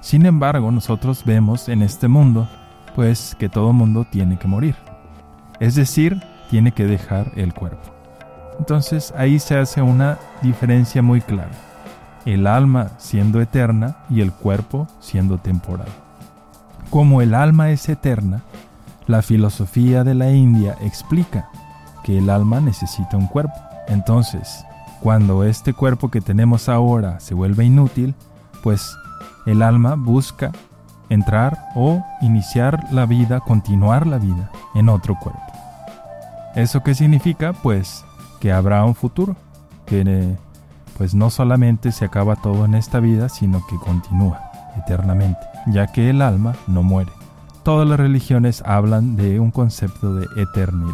Sin 0.00 0.24
embargo, 0.24 0.70
nosotros 0.70 1.26
vemos 1.26 1.68
en 1.68 1.82
este 1.82 2.08
mundo, 2.08 2.48
pues, 2.94 3.36
que 3.38 3.50
todo 3.50 3.74
mundo 3.74 4.06
tiene 4.10 4.38
que 4.38 4.48
morir. 4.48 4.76
Es 5.60 5.74
decir, 5.74 6.22
tiene 6.48 6.72
que 6.72 6.86
dejar 6.86 7.30
el 7.36 7.52
cuerpo. 7.52 7.92
Entonces 8.58 9.12
ahí 9.14 9.38
se 9.38 9.58
hace 9.58 9.82
una 9.82 10.16
diferencia 10.40 11.02
muy 11.02 11.20
clara. 11.20 11.52
El 12.24 12.46
alma 12.46 12.92
siendo 12.96 13.42
eterna 13.42 13.96
y 14.08 14.22
el 14.22 14.32
cuerpo 14.32 14.88
siendo 15.00 15.36
temporal. 15.36 15.88
Como 16.88 17.20
el 17.20 17.34
alma 17.34 17.70
es 17.70 17.90
eterna, 17.90 18.42
la 19.06 19.22
filosofía 19.22 20.04
de 20.04 20.14
la 20.14 20.30
India 20.30 20.76
explica 20.80 21.50
que 22.02 22.18
el 22.18 22.30
alma 22.30 22.60
necesita 22.60 23.16
un 23.16 23.26
cuerpo. 23.26 23.54
Entonces, 23.88 24.64
cuando 25.00 25.44
este 25.44 25.74
cuerpo 25.74 26.10
que 26.10 26.20
tenemos 26.20 26.68
ahora 26.68 27.20
se 27.20 27.34
vuelve 27.34 27.64
inútil, 27.64 28.14
pues 28.62 28.96
el 29.46 29.62
alma 29.62 29.94
busca 29.96 30.52
entrar 31.10 31.58
o 31.74 32.02
iniciar 32.22 32.84
la 32.90 33.06
vida, 33.06 33.40
continuar 33.40 34.06
la 34.06 34.18
vida 34.18 34.50
en 34.74 34.88
otro 34.88 35.18
cuerpo. 35.18 35.42
¿Eso 36.54 36.82
qué 36.82 36.94
significa? 36.94 37.52
Pues 37.52 38.04
que 38.40 38.52
habrá 38.52 38.84
un 38.84 38.94
futuro, 38.94 39.36
que 39.86 40.02
eh, 40.06 40.36
pues 40.96 41.14
no 41.14 41.30
solamente 41.30 41.92
se 41.92 42.04
acaba 42.04 42.36
todo 42.36 42.64
en 42.64 42.74
esta 42.74 43.00
vida, 43.00 43.28
sino 43.28 43.66
que 43.66 43.76
continúa 43.76 44.50
eternamente, 44.76 45.40
ya 45.66 45.88
que 45.88 46.10
el 46.10 46.22
alma 46.22 46.54
no 46.66 46.82
muere. 46.82 47.10
Todas 47.64 47.88
las 47.88 47.98
religiones 47.98 48.62
hablan 48.66 49.16
de 49.16 49.40
un 49.40 49.50
concepto 49.50 50.14
de 50.14 50.26
eternidad. 50.36 50.92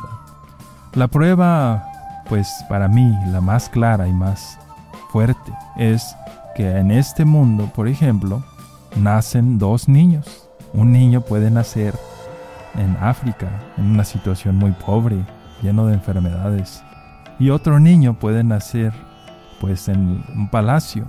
La 0.95 1.09
prueba, 1.09 1.85
pues 2.29 2.49
para 2.69 2.87
mí, 2.87 3.13
la 3.33 3.41
más 3.41 3.69
clara 3.69 4.07
y 4.07 4.13
más 4.13 4.57
fuerte 5.11 5.53
es 5.77 6.15
que 6.55 6.71
en 6.71 6.93
este 6.93 7.25
mundo, 7.25 7.69
por 7.75 7.89
ejemplo, 7.89 8.45
nacen 8.95 9.59
dos 9.59 9.89
niños. 9.89 10.49
Un 10.73 10.93
niño 10.93 11.23
puede 11.23 11.51
nacer 11.51 11.93
en 12.77 12.97
África, 13.01 13.49
en 13.77 13.87
una 13.87 14.05
situación 14.05 14.55
muy 14.55 14.71
pobre, 14.71 15.17
lleno 15.63 15.89
de 15.89 15.95
enfermedades. 15.95 16.85
Y 17.41 17.51
otro 17.51 17.81
niño 17.81 18.17
puede 18.17 18.45
nacer 18.45 18.93
pues 19.61 19.89
en 19.89 20.25
un 20.37 20.49
palacio 20.49 21.05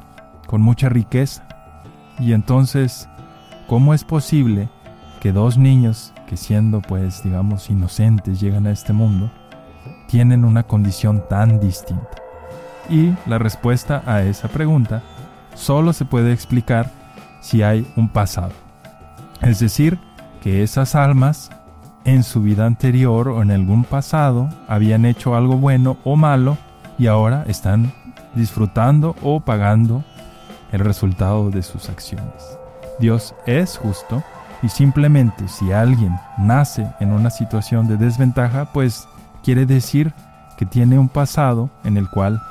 con 0.47 0.59
mucha 0.61 0.89
riqueza. 0.89 1.47
Y 2.17 2.33
entonces, 2.33 3.07
¿cómo 3.67 3.93
es 3.93 4.03
posible 4.03 4.67
que 5.21 5.31
dos 5.31 5.57
niños 5.57 6.11
que 6.27 6.35
siendo 6.35 6.81
pues 6.81 7.23
digamos 7.23 7.69
inocentes 7.69 8.41
llegan 8.41 8.67
a 8.67 8.71
este 8.71 8.91
mundo 8.91 9.31
tienen 10.09 10.43
una 10.43 10.63
condición 10.63 11.23
tan 11.29 11.61
distinta? 11.61 12.17
Y 12.89 13.13
la 13.27 13.37
respuesta 13.37 14.03
a 14.05 14.23
esa 14.23 14.49
pregunta 14.49 15.01
solo 15.53 15.93
se 15.93 16.03
puede 16.03 16.33
explicar 16.33 16.91
si 17.39 17.61
hay 17.61 17.87
un 17.95 18.09
pasado. 18.09 18.51
Es 19.41 19.59
decir, 19.59 19.97
que 20.41 20.63
esas 20.63 20.95
almas 20.95 21.51
en 22.03 22.23
su 22.23 22.41
vida 22.41 22.65
anterior 22.65 23.29
o 23.29 23.41
en 23.43 23.51
algún 23.51 23.83
pasado 23.83 24.49
habían 24.67 25.05
hecho 25.05 25.35
algo 25.35 25.55
bueno 25.55 25.97
o 26.03 26.15
malo 26.15 26.57
y 26.97 27.07
ahora 27.07 27.45
están 27.47 27.93
disfrutando 28.33 29.15
o 29.21 29.39
pagando 29.39 30.03
el 30.71 30.79
resultado 30.79 31.51
de 31.51 31.61
sus 31.61 31.89
acciones. 31.89 32.57
Dios 32.99 33.35
es 33.45 33.77
justo 33.77 34.23
y 34.61 34.69
simplemente 34.69 35.47
si 35.47 35.71
alguien 35.71 36.19
nace 36.37 36.87
en 36.99 37.11
una 37.11 37.29
situación 37.29 37.87
de 37.87 37.97
desventaja, 37.97 38.65
pues 38.65 39.07
quiere 39.43 39.65
decir 39.65 40.13
que 40.57 40.65
tiene 40.65 40.99
un 40.99 41.09
pasado 41.09 41.69
en 41.83 41.97
el 41.97 42.09
cual 42.09 42.41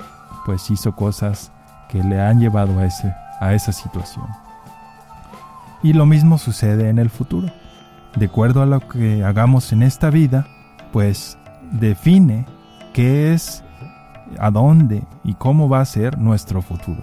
pues 0.45 0.71
hizo 0.71 0.97
cosas 0.97 1.53
que 1.89 2.03
le 2.03 2.21
han 2.21 2.41
llevado 2.41 2.79
a, 2.79 2.85
ese, 2.85 3.15
a 3.41 3.55
esa 3.55 3.73
situación. 3.73 4.27
Y 5.83 5.93
lo 5.93 6.07
mismo 6.07 6.39
sucede 6.39 6.89
en 6.89 6.99
el 6.99 7.11
futuro. 7.11 7.49
De 8.17 8.27
acuerdo 8.27 8.63
a 8.63 8.67
lo 8.67 8.81
que 8.81 9.25
hagamos 9.25 9.73
en 9.73 9.83
esta 9.83 10.11
vida, 10.11 10.47
pues 10.93 11.39
define 11.71 12.47
qué 12.93 13.33
es, 13.33 13.63
a 14.39 14.51
dónde 14.51 15.05
y 15.25 15.35
cómo 15.35 15.69
va 15.69 15.81
a 15.81 15.85
ser 15.85 16.19
nuestro 16.19 16.63
futuro. 16.63 17.03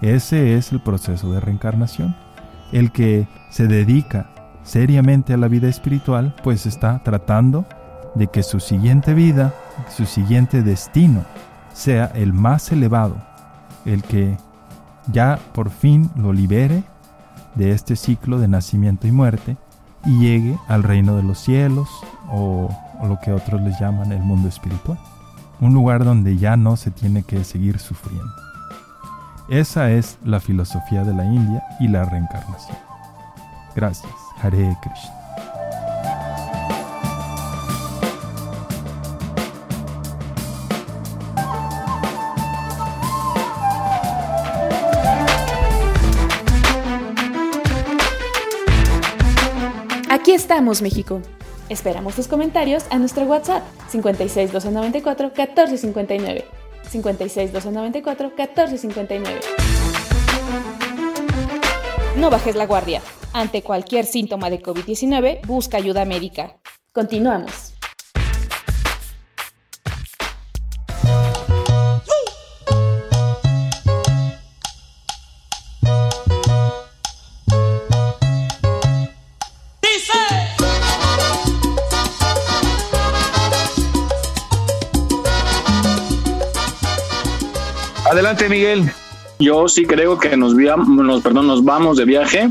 Ese 0.00 0.56
es 0.56 0.72
el 0.72 0.80
proceso 0.80 1.32
de 1.32 1.40
reencarnación. 1.40 2.16
El 2.72 2.90
que 2.90 3.26
se 3.54 3.68
dedica 3.68 4.26
seriamente 4.64 5.32
a 5.32 5.36
la 5.36 5.46
vida 5.46 5.68
espiritual, 5.68 6.34
pues 6.42 6.66
está 6.66 7.04
tratando 7.04 7.64
de 8.16 8.26
que 8.26 8.42
su 8.42 8.58
siguiente 8.58 9.14
vida, 9.14 9.54
su 9.96 10.06
siguiente 10.06 10.64
destino, 10.64 11.24
sea 11.72 12.06
el 12.16 12.32
más 12.32 12.72
elevado, 12.72 13.16
el 13.84 14.02
que 14.02 14.36
ya 15.06 15.38
por 15.52 15.70
fin 15.70 16.10
lo 16.16 16.32
libere 16.32 16.82
de 17.54 17.70
este 17.70 17.94
ciclo 17.94 18.40
de 18.40 18.48
nacimiento 18.48 19.06
y 19.06 19.12
muerte 19.12 19.56
y 20.04 20.18
llegue 20.18 20.58
al 20.66 20.82
reino 20.82 21.14
de 21.14 21.22
los 21.22 21.38
cielos 21.38 21.88
o, 22.32 22.68
lo 23.04 23.20
que 23.22 23.32
otros 23.32 23.62
les 23.62 23.78
llaman 23.78 24.10
el 24.10 24.22
mundo 24.22 24.48
espiritual, 24.48 24.98
un 25.60 25.74
lugar 25.74 26.04
donde 26.04 26.38
ya 26.38 26.56
no 26.56 26.76
se 26.76 26.90
tiene 26.90 27.22
que 27.22 27.44
seguir 27.44 27.78
sufriendo. 27.78 28.32
Esa 29.48 29.92
es 29.92 30.18
la 30.24 30.40
filosofía 30.40 31.04
de 31.04 31.14
la 31.14 31.24
India 31.24 31.62
y 31.78 31.86
la 31.86 32.04
reencarnación. 32.04 32.93
Gracias. 33.74 34.12
Hare 34.42 34.76
Krishna. 34.82 35.24
Aquí 50.10 50.32
estamos, 50.32 50.80
México. 50.80 51.20
Esperamos 51.68 52.14
tus 52.14 52.28
comentarios 52.28 52.84
a 52.90 52.98
nuestro 52.98 53.24
WhatsApp 53.24 53.62
56 53.88 54.52
294 54.52 55.32
1459. 55.36 56.44
56 56.88 57.52
294 57.52 58.32
1459. 58.36 59.40
No 62.16 62.30
bajes 62.30 62.54
la 62.54 62.66
guardia. 62.66 63.02
Ante 63.34 63.62
cualquier 63.62 64.06
síntoma 64.06 64.48
de 64.48 64.62
COVID-19, 64.62 65.44
busca 65.46 65.76
ayuda 65.76 66.04
médica. 66.04 66.56
Continuamos. 66.92 67.74
Adelante, 88.10 88.48
Miguel. 88.48 88.90
Yo 89.38 89.68
sí 89.68 89.84
creo 89.86 90.18
que 90.18 90.36
nos, 90.36 90.54
via- 90.54 90.76
nos, 90.76 91.22
perdón, 91.22 91.46
nos 91.46 91.64
vamos 91.64 91.96
de 91.96 92.04
viaje 92.04 92.50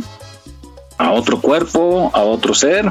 a 1.04 1.12
otro 1.12 1.42
cuerpo, 1.42 2.10
a 2.14 2.24
otro 2.24 2.54
ser. 2.54 2.86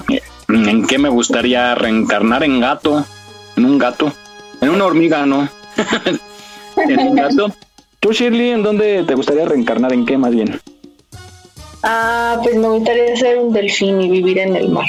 ¿En 0.49 0.87
qué 0.87 0.99
me 0.99 1.09
gustaría 1.09 1.75
reencarnar? 1.75 2.45
En 2.45 2.61
gato, 2.61 3.05
en 3.57 3.65
un 3.65 3.79
gato, 3.79 4.13
en 4.61 4.69
una 4.69 4.85
hormiga, 4.85 5.25
¿no? 5.25 5.49
en 6.77 7.01
un 7.01 7.15
gato. 7.15 7.51
¿Tú, 8.01 8.13
Shirley, 8.13 8.51
en 8.51 8.63
dónde 8.63 9.05
te 9.05 9.15
gustaría 9.15 9.47
reencarnar? 9.47 9.95
¿En 9.95 10.05
qué 10.05 10.19
más 10.19 10.33
bien? 10.33 10.61
Ah, 11.83 12.39
pues 12.43 12.55
me 12.57 12.69
gustaría 12.69 13.17
ser 13.17 13.39
un 13.39 13.53
delfín 13.53 14.01
y 14.03 14.11
vivir 14.11 14.39
en 14.39 14.57
el 14.57 14.69
mar. 14.69 14.87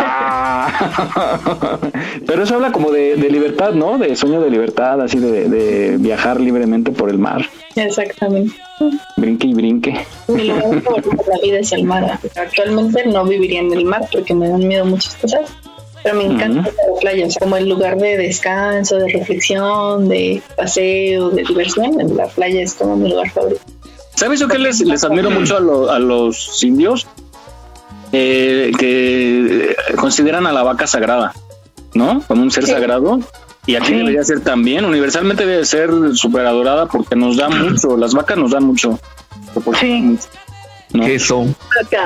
Ah, 0.00 1.78
pero 2.26 2.42
eso 2.42 2.54
habla 2.54 2.72
como 2.72 2.90
de, 2.90 3.16
de 3.16 3.30
libertad, 3.30 3.72
¿no? 3.72 3.98
De 3.98 4.14
sueño 4.16 4.40
de 4.40 4.50
libertad, 4.50 5.00
así 5.00 5.18
de, 5.18 5.48
de 5.48 5.96
viajar 5.98 6.40
libremente 6.40 6.92
por 6.92 7.10
el 7.10 7.18
mar. 7.18 7.44
Exactamente. 7.74 8.54
Brinque 9.16 9.46
y 9.48 9.54
brinque. 9.54 10.06
Mi 10.28 10.44
lugar 10.48 10.82
favorito 10.82 11.10
de 11.24 11.30
la 11.36 11.38
vida 11.42 11.58
es 11.60 11.72
el 11.72 11.84
mar. 11.84 12.18
Actualmente 12.36 13.06
no 13.06 13.24
viviría 13.24 13.60
en 13.60 13.72
el 13.72 13.84
mar 13.84 14.02
porque 14.10 14.34
me 14.34 14.48
dan 14.48 14.66
miedo 14.66 14.84
muchas 14.84 15.14
cosas, 15.16 15.40
pero 16.02 16.16
me 16.16 16.24
encanta 16.24 16.60
Ujú. 16.60 16.70
la 16.94 17.00
playa, 17.00 17.26
o 17.26 17.30
sea, 17.30 17.40
como 17.40 17.56
el 17.56 17.68
lugar 17.68 17.96
de 17.98 18.16
descanso, 18.16 18.96
de 18.96 19.08
reflexión, 19.08 20.08
de 20.08 20.42
paseo, 20.56 21.30
de 21.30 21.42
diversión. 21.44 22.16
La 22.16 22.26
playa 22.28 22.62
es 22.62 22.74
como 22.74 22.96
mi 22.96 23.10
lugar 23.10 23.30
favorito. 23.30 23.60
¿Sabes 24.14 24.40
yo 24.40 24.48
qué 24.48 24.58
les, 24.58 24.80
les 24.80 25.04
admiro 25.04 25.30
mucho 25.30 25.58
a, 25.58 25.60
lo- 25.60 25.90
a 25.90 25.98
los 25.98 26.62
indios? 26.64 27.06
Eh, 28.18 28.72
que 28.78 29.76
consideran 29.96 30.46
a 30.46 30.52
la 30.52 30.62
vaca 30.62 30.86
sagrada, 30.86 31.34
¿no? 31.92 32.22
Como 32.26 32.42
un 32.42 32.50
ser 32.50 32.66
sagrado. 32.66 33.20
Y 33.66 33.74
aquí 33.74 33.92
debería 33.92 34.24
ser 34.24 34.40
también, 34.40 34.86
universalmente 34.86 35.44
debe 35.44 35.66
ser 35.66 35.90
súper 36.14 36.46
adorada 36.46 36.86
porque 36.86 37.14
nos 37.14 37.36
da 37.36 37.50
mucho, 37.50 37.94
las 37.98 38.14
vacas 38.14 38.38
nos 38.38 38.52
dan 38.52 38.64
mucho. 38.64 38.98
Sí. 39.80 40.18
Queso, 40.92 41.44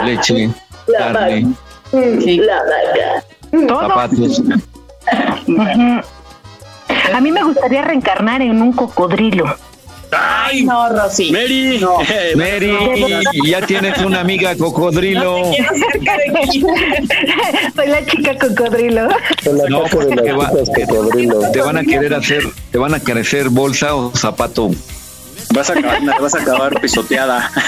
leche, 0.04 0.50
La 0.88 1.12
carne, 1.12 1.54
La 1.92 2.62
vaca. 2.62 3.66
Todo. 3.68 3.80
zapatos. 3.80 4.42
A 7.14 7.20
mí 7.20 7.30
me 7.30 7.44
gustaría 7.44 7.82
reencarnar 7.82 8.42
en 8.42 8.61
un 8.61 8.72
cocodrilo. 8.72 9.44
¡Ay! 10.12 10.64
No, 10.64 10.88
Rosy. 10.88 11.30
Mary, 11.30 11.80
Mary, 12.36 12.76
ya 13.44 13.61
tienes 13.66 13.98
una 13.98 14.20
amiga 14.20 14.56
cocodrilo. 14.56 15.42
Soy 17.76 17.86
la 17.86 18.04
chica 18.06 18.36
cocodrilo. 18.38 19.08
No, 19.68 19.88
Saco 19.88 20.00
de 20.00 20.06
porque 20.06 20.16
te, 20.22 20.32
va- 20.32 20.50
las 20.52 20.64
chicas 20.68 20.88
cocodrilo. 20.88 21.50
te 21.52 21.61
van 21.61 21.76
a 21.78 21.82
querer 21.84 22.14
hacer, 22.14 22.42
te 22.72 22.78
van 22.78 22.94
a 22.94 23.00
crecer 23.00 23.48
bolsa 23.50 23.94
o 23.94 24.12
zapato. 24.16 24.70
vas 25.54 25.70
a 25.70 25.74
acabar, 25.74 26.20
vas 26.20 26.34
a 26.34 26.38
acabar 26.40 26.80
pisoteada. 26.80 27.50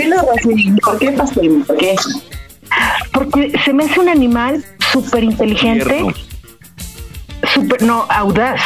qué 0.00 0.10
cocodrilo, 0.10 0.16
Rosy? 0.22 0.72
¿Por 0.82 0.98
qué 0.98 1.12
pastel? 1.12 1.64
¿Por 1.66 1.76
qué? 1.76 1.96
Porque 3.12 3.52
se 3.64 3.72
me 3.72 3.84
hace 3.84 4.00
un 4.00 4.08
animal 4.08 4.64
súper 4.92 5.24
inteligente, 5.24 6.04
súper, 7.54 7.82
no, 7.82 8.06
audaz. 8.08 8.60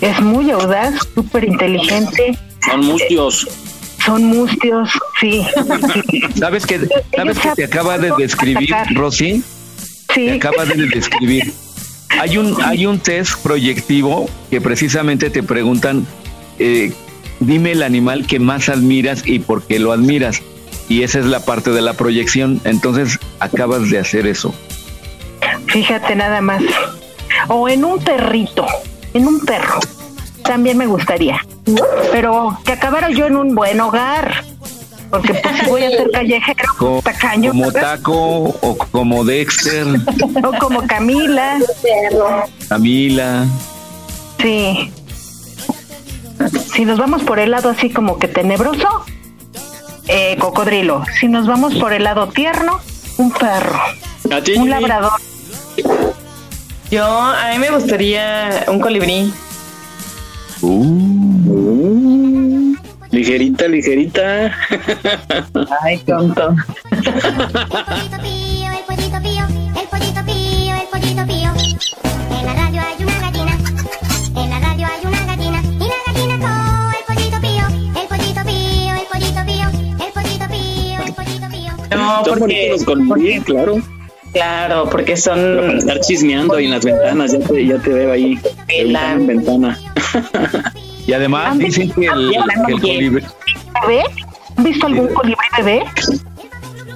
Es 0.00 0.20
muy 0.20 0.50
audaz, 0.50 0.94
súper 1.14 1.44
inteligente. 1.44 2.38
Son 2.64 2.84
mustios. 2.84 3.48
Son 4.04 4.24
mustios, 4.24 4.90
sí. 5.20 5.44
¿Sabes 6.38 6.66
que, 6.66 6.86
sabes 7.16 7.38
que 7.38 7.48
te 7.56 7.64
acaba 7.64 7.98
de 7.98 8.12
describir, 8.18 8.74
Rosy? 8.94 9.42
Sí. 10.14 10.26
Te 10.26 10.32
acaba 10.34 10.64
de 10.64 10.86
describir. 10.86 11.52
Hay 12.20 12.38
un, 12.38 12.56
hay 12.62 12.86
un 12.86 12.98
test 12.98 13.42
proyectivo 13.42 14.28
que 14.50 14.60
precisamente 14.60 15.30
te 15.30 15.42
preguntan, 15.42 16.06
eh, 16.58 16.92
dime 17.40 17.72
el 17.72 17.82
animal 17.82 18.26
que 18.26 18.38
más 18.38 18.68
admiras 18.68 19.22
y 19.26 19.38
por 19.38 19.62
qué 19.62 19.78
lo 19.78 19.92
admiras. 19.92 20.42
Y 20.88 21.02
esa 21.02 21.18
es 21.18 21.26
la 21.26 21.40
parte 21.40 21.70
de 21.70 21.82
la 21.82 21.94
proyección. 21.94 22.60
Entonces 22.64 23.18
acabas 23.40 23.90
de 23.90 23.98
hacer 23.98 24.26
eso. 24.26 24.54
Fíjate 25.66 26.14
nada 26.16 26.40
más. 26.40 26.62
O 27.48 27.68
en 27.68 27.84
un 27.84 27.98
perrito, 27.98 28.64
en 29.14 29.26
un 29.26 29.40
perro. 29.40 29.78
También 30.44 30.78
me 30.78 30.86
gustaría. 30.86 31.40
Pero 32.12 32.56
que 32.64 32.72
acabara 32.72 33.10
yo 33.10 33.26
en 33.26 33.36
un 33.36 33.54
buen 33.54 33.80
hogar. 33.80 34.44
Porque 35.10 35.34
pues 35.34 35.56
si 35.60 35.66
voy 35.70 35.84
a 35.84 35.90
ser 35.90 36.10
callejero, 36.12 36.68
Co- 36.78 37.00
tacaño. 37.02 37.50
como. 37.50 37.72
Taco 37.72 38.14
o 38.60 38.76
como 38.90 39.24
Dexter, 39.24 39.86
O 40.42 40.58
como 40.58 40.84
Camila. 40.86 41.58
Camila. 42.68 43.46
Sí. 44.40 44.90
Si 46.74 46.84
nos 46.84 46.98
vamos 46.98 47.22
por 47.22 47.38
el 47.38 47.50
lado 47.50 47.70
así 47.70 47.90
como 47.90 48.18
que 48.18 48.28
tenebroso, 48.28 49.04
eh, 50.08 50.36
cocodrilo. 50.38 51.04
Si 51.18 51.28
nos 51.28 51.46
vamos 51.46 51.74
por 51.74 51.92
el 51.92 52.04
lado 52.04 52.28
tierno, 52.28 52.80
un 53.18 53.32
perro. 53.32 53.80
¿A 54.30 54.40
ti, 54.42 54.54
Un 54.56 54.70
labrador. 54.70 55.12
Yo, 56.90 57.04
a 57.04 57.48
mí 57.52 57.58
me 57.58 57.70
gustaría 57.70 58.64
un 58.68 58.80
colibrí. 58.80 59.32
Uh, 60.62 62.74
ligerita, 63.10 63.68
ligerita. 63.68 64.52
Ay, 65.82 65.98
tonto. 65.98 66.54
No, 81.96 82.24
Son 82.24 82.38
porque, 82.38 82.70
bonitos 82.70 82.70
los 82.70 82.84
colibrí, 82.84 83.40
claro. 83.40 83.76
claro, 84.32 84.88
porque 84.90 85.16
son 85.16 85.76
Estar 85.78 86.00
chismeando 86.00 86.54
ahí 86.56 86.66
en 86.66 86.70
las 86.72 86.84
ventanas, 86.84 87.32
ya 87.32 87.38
te, 87.40 87.66
ya 87.66 87.78
te 87.78 87.90
veo 87.90 88.12
ahí. 88.12 88.38
La- 88.86 89.12
En 89.12 89.26
ventana. 89.26 89.78
Y 91.06 91.12
además 91.12 91.58
dicen 91.58 91.90
que 91.92 92.06
el, 92.06 92.30
que 92.66 92.72
el 92.72 92.80
colibrí... 92.80 93.24
¿Bebé? 93.86 94.02
¿Han 94.56 94.64
visto 94.64 94.86
algún 94.86 95.08
colibrí 95.08 95.46
bebé? 95.58 95.84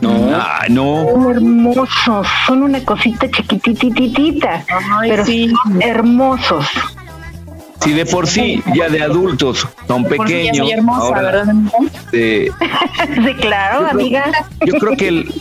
No. 0.01 0.31
Ah, 0.35 0.65
no. 0.71 1.07
Son 1.13 1.31
hermosos, 1.31 2.27
son 2.47 2.63
una 2.63 2.83
cosita 2.85 3.31
chiquitititita, 3.31 4.65
pero 5.03 5.25
son 5.27 5.83
hermosos. 5.83 6.67
Si 7.83 7.93
de 7.93 8.05
por 8.05 8.27
sí 8.27 8.63
ya 8.75 8.89
de 8.89 9.03
adultos 9.03 9.67
son 9.87 10.05
pequeños, 10.05 10.59
soy 10.59 10.71
hermosa, 10.73 11.07
ahora 11.07 11.23
¿verdad? 11.23 11.55
de- 12.13 12.53
Sí, 13.25 13.35
claro, 13.41 13.87
amiga. 13.89 14.25
yo 14.67 14.75
creo 14.75 14.97
que 14.97 15.09
el, 15.09 15.33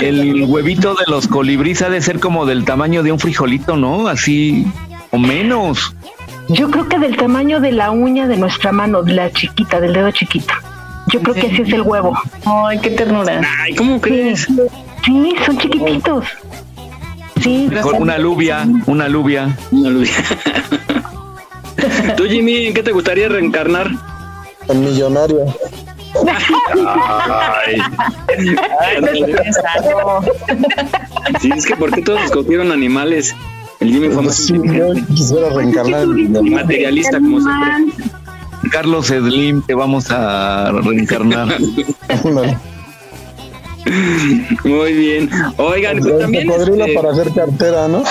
el 0.00 0.44
huevito 0.44 0.94
de 0.94 1.04
los 1.08 1.26
colibríes 1.26 1.82
ha 1.82 1.88
de 1.90 2.00
ser 2.00 2.20
como 2.20 2.46
del 2.46 2.64
tamaño 2.64 3.02
de 3.02 3.10
un 3.12 3.18
frijolito, 3.18 3.76
¿no? 3.76 4.06
Así 4.08 4.66
o 5.10 5.18
menos. 5.18 5.94
Yo 6.48 6.70
creo 6.70 6.88
que 6.88 6.98
del 6.98 7.16
tamaño 7.16 7.60
de 7.60 7.72
la 7.72 7.90
uña 7.90 8.26
de 8.28 8.36
nuestra 8.36 8.70
mano, 8.72 9.02
de 9.02 9.12
la 9.14 9.30
chiquita, 9.32 9.80
del 9.80 9.92
dedo 9.92 10.10
chiquito. 10.12 10.54
Yo 11.12 11.20
creo 11.22 11.34
que 11.34 11.46
así 11.48 11.62
es 11.62 11.72
el 11.72 11.82
huevo. 11.82 12.16
Ay, 12.44 12.78
qué 12.78 12.90
ternura. 12.90 13.40
Ay, 13.62 13.74
¿cómo 13.74 14.00
crees? 14.00 14.46
Sí, 15.04 15.34
son 15.44 15.58
chiquititos. 15.58 16.24
Sí. 17.42 17.68
Mejor 17.70 17.94
una 17.94 18.14
alubia, 18.14 18.66
una 18.86 19.06
alubia. 19.06 19.56
Una. 19.72 20.06
Tú, 22.16 22.24
Jimmy, 22.24 22.66
¿en 22.66 22.74
qué 22.74 22.82
te 22.82 22.92
gustaría 22.92 23.28
reencarnar? 23.28 23.90
El 24.68 24.78
millonario. 24.78 25.46
Ay, 26.86 27.80
Sí, 31.40 31.50
es 31.56 31.66
que 31.66 31.76
¿por 31.76 31.92
qué 31.92 32.02
todos 32.02 32.22
escogieron 32.22 32.72
animales? 32.72 33.34
El 33.78 33.92
Jimmy 33.92 34.08
fue 34.08 34.22
más 34.24 34.34
Sí, 34.34 34.54
yo 34.54 34.92
quisiera 35.14 35.50
reencarnar 35.50 36.02
en 36.02 36.36
el 36.36 36.50
materialista, 36.50 37.18
como 37.18 37.40
siempre. 37.40 38.04
Carlos 38.70 39.06
Slim 39.06 39.62
te 39.62 39.74
vamos 39.74 40.10
a 40.10 40.70
reencarnar. 40.72 41.48
Muy 44.64 44.92
bien. 44.92 45.30
Oigan, 45.56 45.98
pues 45.98 46.18
también. 46.18 46.46
Cocodrilo 46.46 46.84
este, 46.84 46.94
para 46.94 47.12
hacer 47.12 47.32
cartera, 47.32 47.88
¿no? 47.88 48.04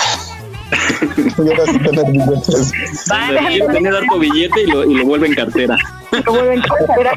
Y 1.38 1.50
ahora 1.50 1.66
sí 1.66 1.80
tener 1.80 2.06
billetes. 2.12 2.72
Vale, 3.08 3.66
tener 3.72 3.94
dar 3.94 4.04
tu 4.12 4.20
billete 4.20 4.64
y 4.64 4.68
lo, 4.68 4.84
y 4.84 4.94
lo 4.96 5.06
vuelve 5.06 5.28
en 5.28 5.36
cartera. 5.36 5.78
Lo 6.26 6.34
vuelven 6.34 6.62
cartera. 6.62 7.12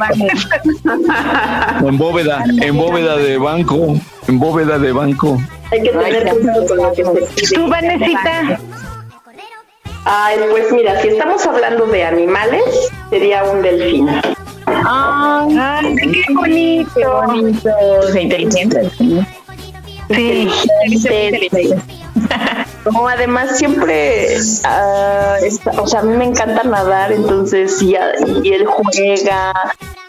En 1.80 1.98
bóveda, 1.98 2.44
en 2.46 2.76
bóveda 2.76 3.16
de 3.16 3.38
banco, 3.38 3.94
en 4.28 4.38
bóveda 4.38 4.78
de 4.78 4.92
banco. 4.92 5.40
Hay 5.70 5.82
que 5.82 5.90
tener 5.90 6.28
cuidado 6.28 6.66
con 6.66 6.76
lo 6.76 6.92
que 6.92 7.04
se 7.46 7.54
Tú, 7.54 7.68
Vanesita. 7.68 8.58
Ay, 10.04 10.36
pues 10.50 10.72
mira, 10.72 11.00
si 11.00 11.08
estamos 11.08 11.46
hablando 11.46 11.86
de 11.86 12.04
animales, 12.04 12.62
sería 13.10 13.44
un 13.44 13.62
delfín. 13.62 14.08
Ay, 14.66 15.96
qué 15.96 16.34
bonito. 16.34 16.90
Qué 16.94 17.06
bonito. 17.06 17.70
Inteligente. 18.18 18.90
Sí. 20.10 20.48
No, 22.90 23.06
además 23.06 23.56
siempre, 23.58 24.36
ah, 24.64 25.36
está- 25.42 25.70
o 25.80 25.86
sea, 25.86 26.00
a 26.00 26.02
mí 26.02 26.16
me 26.16 26.24
encanta 26.24 26.64
nadar, 26.64 27.12
entonces 27.12 27.80
y, 27.80 27.94
y 28.42 28.52
él 28.52 28.66
juega, 28.66 29.52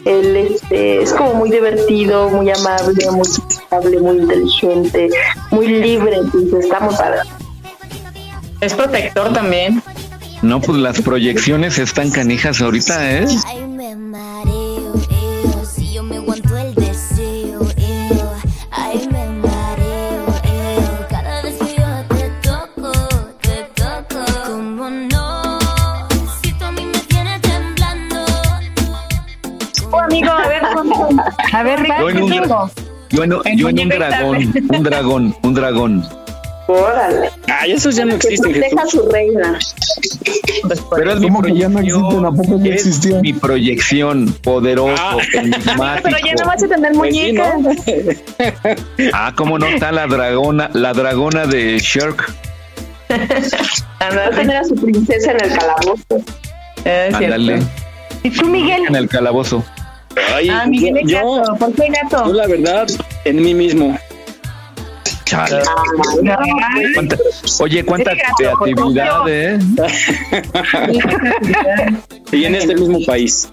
él 0.05 0.36
este, 0.38 1.03
es 1.03 1.13
como 1.13 1.36
muy 1.36 1.51
divertido, 1.51 2.30
muy 2.30 2.49
amable, 2.49 3.11
muy 3.11 3.26
sociable, 3.26 3.99
muy 3.99 4.17
inteligente, 4.17 5.09
muy 5.51 5.67
libre, 5.67 6.15
entonces 6.15 6.65
estamos 6.65 6.95
para 6.95 7.24
Es 8.59 8.74
protector 8.74 9.32
también. 9.34 9.82
No, 10.41 10.59
pues 10.59 10.78
las 10.80 10.99
proyecciones 11.01 11.78
están 11.78 12.09
canijas 12.11 12.59
ahorita, 12.59 13.11
¿eh? 13.11 13.28
Ay, 13.45 13.61
me 13.67 13.95
mareo, 13.95 14.53
a 31.54 31.64
ver, 31.64 31.80
Yo 31.99 32.10
en 32.10 32.24
un, 32.24 32.32
yo 33.10 33.24
en, 33.24 33.34
En 33.45 33.58
yo 33.58 33.70
en 33.70 33.80
un 33.80 33.89
dragón, 33.89 34.54
un 34.70 34.84
dragón, 34.84 35.36
un 35.43 35.54
dragón. 35.54 36.04
Órale. 36.68 37.30
Ay, 37.47 37.74
esos 37.74 37.95
ya 37.95 38.06
no 38.06 38.16
existen, 38.16 38.54
Que 38.54 38.60
proteja 38.60 38.84
a 38.84 38.88
su 38.88 39.10
reina. 39.10 39.60
Pero 40.95 41.12
es 41.12 41.20
mi 41.20 41.28
¿Cómo 41.28 41.41
que 41.41 41.54
ya 41.56 41.68
no 41.68 41.80
existen? 41.80 42.26
¿A 42.26 42.32
poco 42.32 42.58
ya 42.60 42.74
es 42.74 42.86
existían? 42.88 43.22
mi 43.22 43.34
proyección, 43.34 44.34
poderoso, 44.41 45.20
enigmático. 45.34 46.04
Pero 46.10 46.18
ya 46.26 46.34
no 46.36 46.45
vas 46.47 46.64
a 46.64 46.68
tener 46.68 46.91
Pues 46.93 47.14
sí. 47.16 47.34
¿no? 47.34 47.43
Ah, 49.14 49.34
cómo 49.36 49.60
no 49.60 49.66
está 49.68 49.91
la 49.91 50.08
dragona, 50.08 50.70
la 50.74 50.93
dragona 50.93 51.45
de 51.45 51.80
Shark. 51.80 52.34
Va 53.12 54.26
a 54.26 54.30
tener 54.32 54.56
a 54.58 54.64
su 54.64 54.76
princesa 54.76 55.32
en 55.32 55.43
el 55.43 55.58
calabozo. 55.58 56.18
Es 56.86 57.18
cierto. 57.18 57.18
Ándale, 57.18 57.60
¿Y 58.24 58.30
tú, 58.30 58.45
Miguel? 58.47 58.84
en 58.88 58.95
el 58.95 59.10
calabozo. 59.10 59.64
Ay, 60.34 60.49
Ah, 60.49 60.66
Miguel 60.68 60.97
es 60.97 61.07
yo, 61.11 61.36
gato. 61.36 61.55
¿Por 61.55 61.74
qué 61.74 61.88
gato? 61.89 62.26
yo 62.28 62.34
la 62.34 62.47
verdad, 62.47 62.88
en 63.26 63.41
mí 63.41 63.53
mismo. 63.53 63.97
Chale. 65.26 65.57
Ay, 66.76 66.93
¿Cuánta- 66.93 67.18
oye, 67.59 67.84
cuánta 67.86 68.11
creatividad, 68.11 69.28
¿eh? 69.28 69.59
Y 72.32 72.45
en 72.45 72.55
este 72.55 72.76
mismo 72.76 72.99
país. 73.05 73.49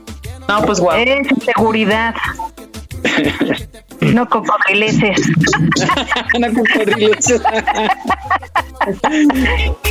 No, 0.49 0.63
pues 0.63 0.81
guau. 0.81 0.99
Eres 0.99 1.27
seguridad. 1.45 2.15
No 4.01 4.29
cocodrileces. 4.29 5.21
Ana 6.35 6.49
Cocodrilos. 6.55 7.25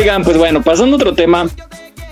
Oigan, 0.00 0.24
pues 0.24 0.38
bueno, 0.38 0.62
pasando 0.62 0.96
a 0.96 0.96
otro 0.96 1.14
tema. 1.14 1.46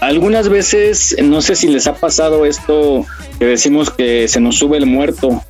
Algunas 0.00 0.50
veces, 0.50 1.16
no 1.22 1.40
sé 1.40 1.56
si 1.56 1.68
les 1.68 1.86
ha 1.86 1.94
pasado 1.94 2.44
esto 2.44 3.06
que 3.38 3.46
decimos 3.46 3.88
que 3.88 4.28
se 4.28 4.40
nos 4.40 4.56
sube 4.56 4.76
el 4.76 4.84
muerto 4.84 5.42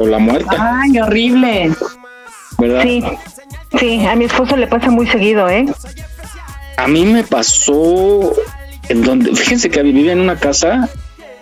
o 0.00 0.06
la 0.08 0.18
muerta, 0.18 0.80
Ay, 0.82 0.98
horrible. 0.98 1.70
¿verdad? 2.58 2.82
Sí, 2.82 3.04
sí, 3.78 4.04
a 4.04 4.16
mi 4.16 4.24
esposo 4.24 4.56
le 4.56 4.66
pasa 4.66 4.90
muy 4.90 5.06
seguido, 5.06 5.48
¿eh? 5.48 5.64
A 6.78 6.88
mí 6.88 7.06
me 7.06 7.22
pasó 7.22 8.34
en 8.88 9.02
donde, 9.02 9.32
fíjense 9.36 9.70
que 9.70 9.84
vivía 9.84 10.10
en 10.10 10.20
una 10.20 10.40
casa 10.40 10.88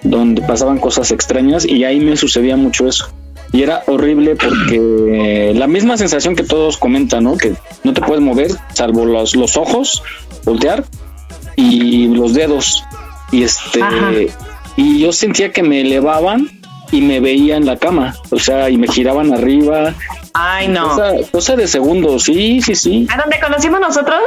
donde 0.02 0.42
pasaban 0.42 0.78
cosas 0.78 1.12
extrañas 1.12 1.64
y 1.64 1.82
ahí 1.84 1.98
me 1.98 2.18
sucedía 2.18 2.58
mucho 2.58 2.86
eso. 2.86 3.10
Y 3.52 3.62
era 3.62 3.82
horrible 3.86 4.36
porque 4.36 5.52
la 5.54 5.66
misma 5.66 5.96
sensación 5.96 6.36
que 6.36 6.44
todos 6.44 6.76
comentan, 6.76 7.24
¿no? 7.24 7.36
Que 7.36 7.54
no 7.82 7.92
te 7.92 8.00
puedes 8.00 8.22
mover, 8.22 8.52
salvo 8.74 9.04
los, 9.04 9.34
los 9.34 9.56
ojos, 9.56 10.02
voltear 10.44 10.84
y 11.56 12.08
los 12.08 12.34
dedos. 12.34 12.84
Y 13.32 13.42
este, 13.42 13.82
Ajá. 13.82 14.12
y 14.76 15.00
yo 15.00 15.12
sentía 15.12 15.52
que 15.52 15.62
me 15.62 15.80
elevaban 15.80 16.48
y 16.92 17.00
me 17.00 17.20
veía 17.20 17.56
en 17.56 17.66
la 17.66 17.76
cama, 17.76 18.14
o 18.30 18.38
sea, 18.38 18.70
y 18.70 18.76
me 18.76 18.88
giraban 18.88 19.32
arriba. 19.32 19.94
Ay, 20.32 20.68
no. 20.68 20.88
Cosa, 20.88 21.12
cosa 21.30 21.56
de 21.56 21.66
segundos, 21.66 22.24
sí, 22.24 22.60
sí, 22.62 22.74
sí. 22.74 23.06
¿A 23.12 23.16
dónde 23.16 23.38
conocimos 23.40 23.80
nosotros? 23.80 24.20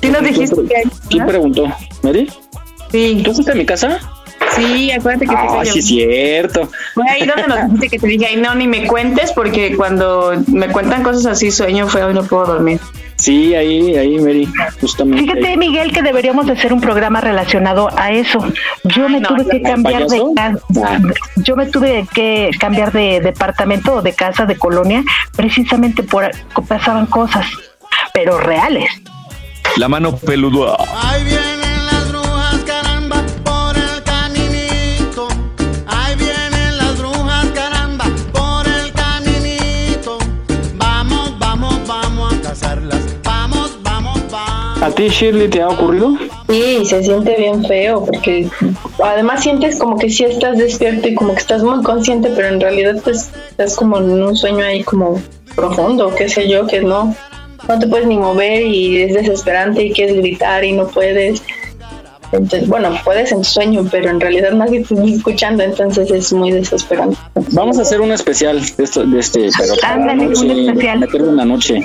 Sí 0.00 0.08
nos 0.10 0.22
dijiste 0.22 0.56
que 0.68 0.76
hay. 0.76 0.84
¿Quién 1.08 1.26
preguntó? 1.26 1.66
¿Mary? 2.02 2.30
Sí. 2.90 3.22
¿Tú 3.24 3.32
fuiste 3.32 3.52
a 3.52 3.54
mi 3.54 3.64
casa? 3.64 3.98
Sí, 4.56 4.90
acuérdate 4.92 5.26
que 5.26 5.34
Ah, 5.34 5.60
te 5.62 5.70
sí, 5.70 5.78
es 5.78 5.86
cierto. 5.86 6.68
Fue 6.94 7.08
ahí 7.08 7.26
donde 7.26 7.46
nos 7.48 7.64
dijiste 7.64 7.88
que 7.88 7.98
te 7.98 8.06
dije, 8.06 8.26
ay, 8.26 8.36
no, 8.36 8.54
ni 8.54 8.66
me 8.66 8.86
cuentes, 8.86 9.32
porque 9.32 9.76
cuando 9.76 10.32
me 10.46 10.68
cuentan 10.68 11.02
cosas 11.02 11.26
así, 11.26 11.50
sueño 11.50 11.88
feo 11.88 12.10
y 12.10 12.14
no 12.14 12.24
puedo 12.24 12.46
dormir. 12.46 12.80
Sí, 13.16 13.54
ahí, 13.54 13.96
ahí, 13.96 14.18
Mary, 14.18 14.48
justamente. 14.80 15.22
Fíjate, 15.22 15.46
ahí. 15.46 15.56
Miguel, 15.56 15.92
que 15.92 16.02
deberíamos 16.02 16.46
de 16.46 16.52
hacer 16.52 16.72
un 16.72 16.80
programa 16.80 17.20
relacionado 17.20 17.88
a 17.96 18.10
eso. 18.10 18.44
Yo 18.84 19.08
me 19.08 19.20
no, 19.20 19.28
tuve 19.28 19.48
que 19.48 19.62
cambiar 19.62 20.06
de 20.06 20.22
casa, 20.34 21.00
yo 21.36 21.56
me 21.56 21.66
tuve 21.66 22.06
que 22.12 22.50
cambiar 22.58 22.92
de 22.92 23.20
departamento 23.20 23.94
o 23.94 24.02
de 24.02 24.14
casa 24.14 24.46
de 24.46 24.56
colonia 24.56 25.04
precisamente 25.36 26.02
por 26.02 26.30
pasaban 26.68 27.06
cosas, 27.06 27.46
pero 28.12 28.38
reales. 28.38 28.90
La 29.76 29.88
mano 29.88 30.16
peluda. 30.16 30.76
Ahí 31.02 31.24
vienen 31.24 31.53
¿A 44.84 44.90
ti, 44.90 45.08
Shirley, 45.08 45.48
te 45.48 45.62
ha 45.62 45.68
ocurrido? 45.68 46.14
Sí, 46.46 46.84
se 46.84 47.02
siente 47.02 47.36
bien 47.38 47.64
feo 47.64 48.04
porque 48.04 48.50
además 49.02 49.42
sientes 49.42 49.78
como 49.78 49.96
que 49.96 50.10
sí 50.10 50.24
estás 50.24 50.58
despierto 50.58 51.08
y 51.08 51.14
como 51.14 51.32
que 51.32 51.40
estás 51.40 51.62
muy 51.62 51.82
consciente, 51.82 52.30
pero 52.36 52.48
en 52.48 52.60
realidad 52.60 52.96
pues 53.02 53.30
estás 53.48 53.76
como 53.76 53.96
en 53.96 54.22
un 54.22 54.36
sueño 54.36 54.62
ahí 54.62 54.84
como 54.84 55.22
profundo, 55.56 56.14
qué 56.14 56.28
sé 56.28 56.50
yo, 56.50 56.66
que 56.66 56.82
no, 56.82 57.16
no 57.66 57.78
te 57.78 57.86
puedes 57.86 58.06
ni 58.06 58.18
mover 58.18 58.60
y 58.60 59.00
es 59.00 59.14
desesperante 59.14 59.84
y 59.84 59.90
quieres 59.90 60.16
gritar 60.16 60.62
y 60.62 60.72
no 60.72 60.86
puedes. 60.86 61.42
Entonces, 62.32 62.68
bueno, 62.68 62.94
puedes 63.06 63.32
en 63.32 63.38
tu 63.38 63.44
sueño, 63.44 63.88
pero 63.90 64.10
en 64.10 64.20
realidad 64.20 64.52
nadie 64.52 64.84
te 64.84 64.92
está 64.92 65.06
escuchando, 65.06 65.62
entonces 65.62 66.10
es 66.10 66.30
muy 66.30 66.50
desesperante. 66.50 67.16
Vamos 67.52 67.78
a 67.78 67.82
hacer 67.82 68.02
un 68.02 68.12
especial 68.12 68.60
de, 68.60 68.84
esto, 68.84 69.06
de 69.06 69.18
este, 69.18 69.48
pero 69.56 69.72
Ándale, 69.82 70.26
un 70.26 70.50
especial. 70.50 71.08
en 71.14 71.36
la 71.36 71.44
noche. 71.46 71.80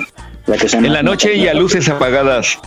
La 0.46 0.58
que 0.58 0.66
En 0.76 0.92
la 0.92 1.02
noche 1.02 1.34
y 1.34 1.48
a 1.48 1.54
luces 1.54 1.88
apagadas. 1.88 2.58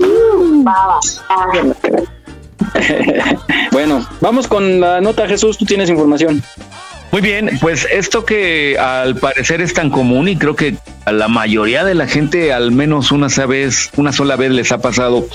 bueno, 3.72 4.06
vamos 4.20 4.46
con 4.46 4.80
la 4.80 5.00
nota, 5.00 5.26
Jesús, 5.26 5.58
tú 5.58 5.64
tienes 5.64 5.90
información. 5.90 6.40
Muy 7.12 7.22
bien, 7.22 7.58
pues 7.60 7.88
esto 7.90 8.24
que 8.24 8.78
al 8.78 9.16
parecer 9.16 9.60
es 9.60 9.74
tan 9.74 9.90
común 9.90 10.28
y 10.28 10.36
creo 10.36 10.54
que 10.54 10.76
a 11.04 11.12
la 11.12 11.26
mayoría 11.26 11.84
de 11.84 11.94
la 11.94 12.06
gente 12.06 12.52
al 12.52 12.70
menos 12.70 13.10
una 13.10 13.26
vez, 13.46 13.90
una 13.96 14.12
sola 14.12 14.36
vez 14.36 14.52
les 14.52 14.70
ha 14.70 14.78
pasado 14.78 15.26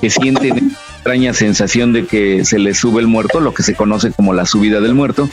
que 0.00 0.08
sienten 0.08 0.74
extraña 0.96 1.34
sensación 1.34 1.92
de 1.92 2.06
que 2.06 2.46
se 2.46 2.58
les 2.58 2.78
sube 2.78 3.00
el 3.00 3.08
muerto, 3.08 3.40
lo 3.40 3.52
que 3.52 3.62
se 3.62 3.74
conoce 3.74 4.10
como 4.10 4.32
la 4.32 4.46
subida 4.46 4.80
del 4.80 4.94
muerto. 4.94 5.28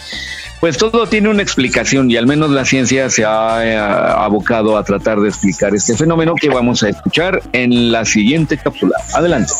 Pues 0.59 0.77
todo 0.77 1.05
tiene 1.07 1.29
una 1.29 1.43
explicación 1.43 2.09
y 2.09 2.17
al 2.17 2.27
menos 2.27 2.49
la 2.49 2.65
ciencia 2.65 3.09
se 3.09 3.25
ha 3.25 3.65
eh, 3.65 3.77
abocado 3.77 4.77
a 4.77 4.83
tratar 4.83 5.19
de 5.19 5.27
explicar 5.27 5.75
este 5.75 5.95
fenómeno 5.95 6.33
que 6.35 6.49
vamos 6.49 6.81
a 6.83 6.89
escuchar 6.89 7.41
en 7.51 7.91
la 7.91 8.05
siguiente 8.05 8.57
cápsula. 8.57 8.95
Adelante. 9.13 9.53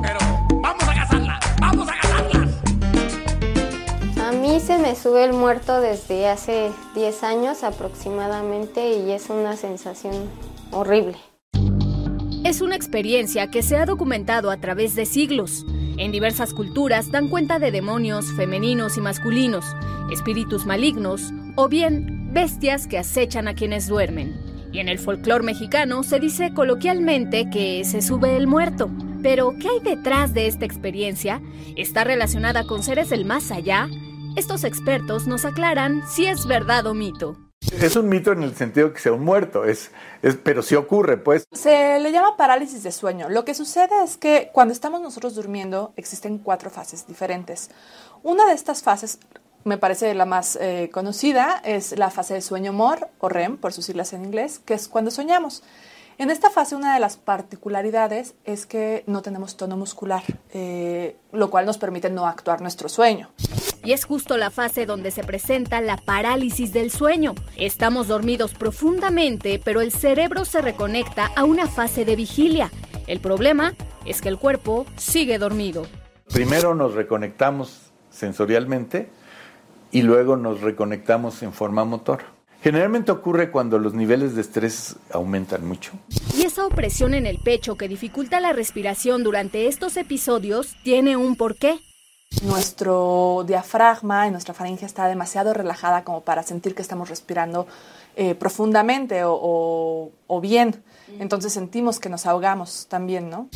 Pero 0.00 0.18
vamos 0.60 0.82
a 0.84 0.94
casarla, 0.94 1.40
vamos 1.60 1.88
a 1.88 1.92
casarla. 2.00 2.48
A 4.28 4.32
mí 4.32 4.60
se 4.60 4.78
me 4.78 4.96
sube 4.96 5.24
el 5.24 5.34
muerto 5.34 5.80
desde 5.80 6.28
hace 6.28 6.70
10 6.94 7.22
años 7.22 7.62
aproximadamente 7.62 8.94
y 8.94 9.12
es 9.12 9.28
una 9.28 9.56
sensación 9.56 10.14
horrible. 10.70 11.18
Es 12.44 12.60
una 12.60 12.74
experiencia 12.74 13.52
que 13.52 13.62
se 13.62 13.76
ha 13.76 13.86
documentado 13.86 14.50
a 14.50 14.56
través 14.56 14.96
de 14.96 15.06
siglos. 15.06 15.64
En 15.96 16.10
diversas 16.10 16.52
culturas 16.52 17.12
dan 17.12 17.28
cuenta 17.28 17.60
de 17.60 17.70
demonios 17.70 18.32
femeninos 18.32 18.96
y 18.96 19.00
masculinos, 19.00 19.64
espíritus 20.10 20.66
malignos 20.66 21.32
o 21.54 21.68
bien 21.68 22.32
bestias 22.32 22.88
que 22.88 22.98
acechan 22.98 23.46
a 23.46 23.54
quienes 23.54 23.86
duermen. 23.86 24.34
Y 24.72 24.80
en 24.80 24.88
el 24.88 24.98
folclore 24.98 25.44
mexicano 25.44 26.02
se 26.02 26.18
dice 26.18 26.52
coloquialmente 26.52 27.48
que 27.48 27.84
se 27.84 28.02
sube 28.02 28.36
el 28.36 28.48
muerto. 28.48 28.90
Pero, 29.22 29.54
¿qué 29.60 29.68
hay 29.68 29.94
detrás 29.94 30.34
de 30.34 30.48
esta 30.48 30.64
experiencia? 30.64 31.40
¿Está 31.76 32.02
relacionada 32.02 32.64
con 32.64 32.82
seres 32.82 33.10
del 33.10 33.24
más 33.24 33.52
allá? 33.52 33.88
Estos 34.34 34.64
expertos 34.64 35.28
nos 35.28 35.44
aclaran 35.44 36.02
si 36.08 36.24
es 36.24 36.44
verdad 36.46 36.86
o 36.86 36.94
mito. 36.94 37.41
Es 37.70 37.96
un 37.96 38.08
mito 38.08 38.32
en 38.32 38.42
el 38.42 38.54
sentido 38.54 38.92
que 38.92 39.00
sea 39.00 39.12
un 39.12 39.24
muerto, 39.24 39.64
es, 39.64 39.90
pero 40.42 40.62
sí 40.62 40.74
ocurre, 40.74 41.16
pues. 41.16 41.46
Se 41.52 41.98
le 42.00 42.12
llama 42.12 42.36
parálisis 42.36 42.82
de 42.82 42.92
sueño. 42.92 43.28
Lo 43.28 43.44
que 43.44 43.54
sucede 43.54 44.02
es 44.04 44.16
que 44.16 44.50
cuando 44.52 44.72
estamos 44.72 45.00
nosotros 45.00 45.34
durmiendo 45.34 45.92
existen 45.96 46.38
cuatro 46.38 46.70
fases 46.70 47.06
diferentes. 47.06 47.70
Una 48.22 48.46
de 48.46 48.54
estas 48.54 48.82
fases, 48.82 49.18
me 49.64 49.78
parece 49.78 50.14
la 50.14 50.26
más 50.26 50.56
eh, 50.60 50.90
conocida, 50.92 51.60
es 51.64 51.96
la 51.96 52.10
fase 52.10 52.34
de 52.34 52.40
sueño 52.40 52.72
MOR 52.72 53.08
o 53.20 53.28
REM, 53.28 53.56
por 53.56 53.72
sus 53.72 53.86
siglas 53.86 54.12
en 54.12 54.24
inglés, 54.24 54.60
que 54.64 54.74
es 54.74 54.88
cuando 54.88 55.10
soñamos. 55.10 55.62
En 56.18 56.30
esta 56.30 56.50
fase 56.50 56.76
una 56.76 56.94
de 56.94 57.00
las 57.00 57.16
particularidades 57.16 58.34
es 58.44 58.66
que 58.66 59.02
no 59.06 59.22
tenemos 59.22 59.56
tono 59.56 59.76
muscular, 59.76 60.22
eh, 60.52 61.16
lo 61.32 61.50
cual 61.50 61.66
nos 61.66 61.78
permite 61.78 62.10
no 62.10 62.26
actuar 62.26 62.60
nuestro 62.60 62.88
sueño. 62.88 63.30
Y 63.84 63.92
es 63.92 64.04
justo 64.04 64.36
la 64.36 64.50
fase 64.50 64.86
donde 64.86 65.10
se 65.10 65.24
presenta 65.24 65.80
la 65.80 65.96
parálisis 65.96 66.72
del 66.72 66.90
sueño. 66.90 67.34
Estamos 67.56 68.06
dormidos 68.06 68.54
profundamente, 68.54 69.60
pero 69.62 69.80
el 69.80 69.90
cerebro 69.90 70.44
se 70.44 70.62
reconecta 70.62 71.30
a 71.34 71.44
una 71.44 71.66
fase 71.66 72.04
de 72.04 72.14
vigilia. 72.14 72.70
El 73.06 73.20
problema 73.20 73.74
es 74.04 74.20
que 74.20 74.28
el 74.28 74.38
cuerpo 74.38 74.86
sigue 74.96 75.38
dormido. 75.38 75.86
Primero 76.32 76.74
nos 76.74 76.94
reconectamos 76.94 77.92
sensorialmente 78.10 79.10
y 79.90 80.02
luego 80.02 80.36
nos 80.36 80.60
reconectamos 80.60 81.42
en 81.42 81.52
forma 81.52 81.84
motor. 81.84 82.20
Generalmente 82.62 83.10
ocurre 83.10 83.50
cuando 83.50 83.80
los 83.80 83.92
niveles 83.92 84.36
de 84.36 84.42
estrés 84.42 84.94
aumentan 85.10 85.66
mucho. 85.66 85.92
Y 86.36 86.42
esa 86.42 86.64
opresión 86.64 87.12
en 87.12 87.26
el 87.26 87.38
pecho 87.38 87.76
que 87.76 87.88
dificulta 87.88 88.38
la 88.38 88.52
respiración 88.52 89.24
durante 89.24 89.66
estos 89.66 89.96
episodios 89.96 90.76
tiene 90.84 91.16
un 91.16 91.34
porqué. 91.34 91.80
Nuestro 92.40 93.44
diafragma 93.46 94.26
y 94.26 94.30
nuestra 94.30 94.54
faringe 94.54 94.86
está 94.86 95.06
demasiado 95.06 95.52
relajada 95.54 96.02
como 96.02 96.22
para 96.22 96.42
sentir 96.42 96.74
que 96.74 96.82
estamos 96.82 97.08
respirando 97.08 97.66
eh, 98.16 98.34
profundamente 98.34 99.24
o, 99.24 99.38
o, 99.40 100.10
o 100.26 100.40
bien. 100.40 100.82
Entonces 101.20 101.52
sentimos 101.52 102.00
que 102.00 102.08
nos 102.08 102.26
ahogamos 102.26 102.86
también, 102.88 103.30
¿no? 103.30 103.48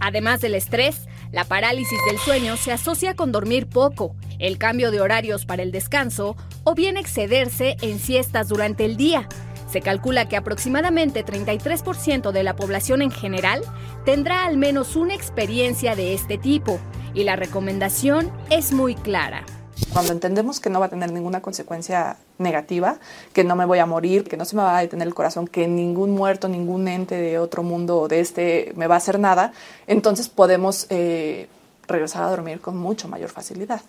Además 0.00 0.40
del 0.40 0.54
estrés, 0.54 1.06
la 1.32 1.44
parálisis 1.44 1.98
del 2.08 2.18
sueño 2.18 2.56
se 2.56 2.72
asocia 2.72 3.14
con 3.14 3.32
dormir 3.32 3.68
poco, 3.68 4.14
el 4.38 4.58
cambio 4.58 4.90
de 4.90 5.00
horarios 5.00 5.46
para 5.46 5.62
el 5.62 5.70
descanso 5.70 6.36
o 6.64 6.74
bien 6.74 6.96
excederse 6.96 7.76
en 7.82 7.98
siestas 7.98 8.48
durante 8.48 8.84
el 8.84 8.96
día. 8.96 9.28
Se 9.74 9.80
calcula 9.80 10.28
que 10.28 10.36
aproximadamente 10.36 11.26
33% 11.26 12.30
de 12.30 12.44
la 12.44 12.54
población 12.54 13.02
en 13.02 13.10
general 13.10 13.60
tendrá 14.04 14.44
al 14.44 14.56
menos 14.56 14.94
una 14.94 15.16
experiencia 15.16 15.96
de 15.96 16.14
este 16.14 16.38
tipo 16.38 16.78
y 17.12 17.24
la 17.24 17.34
recomendación 17.34 18.30
es 18.50 18.70
muy 18.70 18.94
clara. 18.94 19.44
Cuando 19.92 20.12
entendemos 20.12 20.60
que 20.60 20.70
no 20.70 20.78
va 20.78 20.86
a 20.86 20.90
tener 20.90 21.10
ninguna 21.10 21.42
consecuencia 21.42 22.18
negativa, 22.38 23.00
que 23.32 23.42
no 23.42 23.56
me 23.56 23.64
voy 23.64 23.80
a 23.80 23.86
morir, 23.86 24.22
que 24.22 24.36
no 24.36 24.44
se 24.44 24.54
me 24.54 24.62
va 24.62 24.78
a 24.78 24.80
detener 24.80 25.08
el 25.08 25.14
corazón, 25.14 25.48
que 25.48 25.66
ningún 25.66 26.12
muerto, 26.12 26.48
ningún 26.48 26.86
ente 26.86 27.16
de 27.16 27.40
otro 27.40 27.64
mundo 27.64 27.98
o 27.98 28.06
de 28.06 28.20
este 28.20 28.72
me 28.76 28.86
va 28.86 28.94
a 28.94 28.98
hacer 28.98 29.18
nada, 29.18 29.52
entonces 29.88 30.28
podemos 30.28 30.86
eh, 30.90 31.48
regresar 31.88 32.22
a 32.22 32.30
dormir 32.30 32.60
con 32.60 32.76
mucho 32.76 33.08
mayor 33.08 33.30
facilidad. 33.30 33.80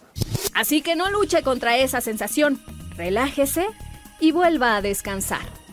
Así 0.56 0.82
que 0.82 0.96
no 0.96 1.12
luche 1.12 1.44
contra 1.44 1.78
esa 1.78 2.02
sensación, 2.02 2.60
relájese 2.98 3.68
y 4.20 4.32
vuelva 4.32 4.78
a 4.78 4.82
descansar. 4.82 5.65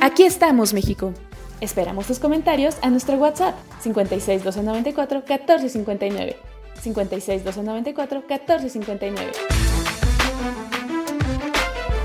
Aquí 0.00 0.24
estamos, 0.24 0.72
México. 0.72 1.12
Esperamos 1.60 2.06
tus 2.06 2.18
comentarios 2.18 2.76
a 2.82 2.90
nuestro 2.90 3.16
WhatsApp 3.16 3.54
56 3.80 4.44
294 4.44 5.22
1459. 5.26 6.36
56 6.82 7.44
294 7.44 8.22
1459. 8.28 9.32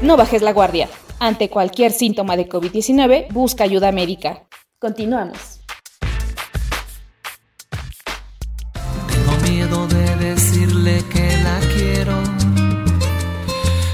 No 0.02 0.18
bajes 0.18 0.42
la 0.42 0.54
guardia. 0.54 0.88
Ante 1.20 1.50
cualquier 1.50 1.92
síntoma 1.92 2.38
de 2.38 2.48
COVID-19, 2.48 3.28
busca 3.32 3.66
ayuda 3.66 3.92
médica. 3.92 4.48
Continuamos. 4.80 5.60
Tengo 9.08 9.52
miedo 9.52 9.88
de 9.88 10.16
decirle 10.16 11.04
que 11.14 11.38
la 11.44 11.60
quiero, 11.76 12.18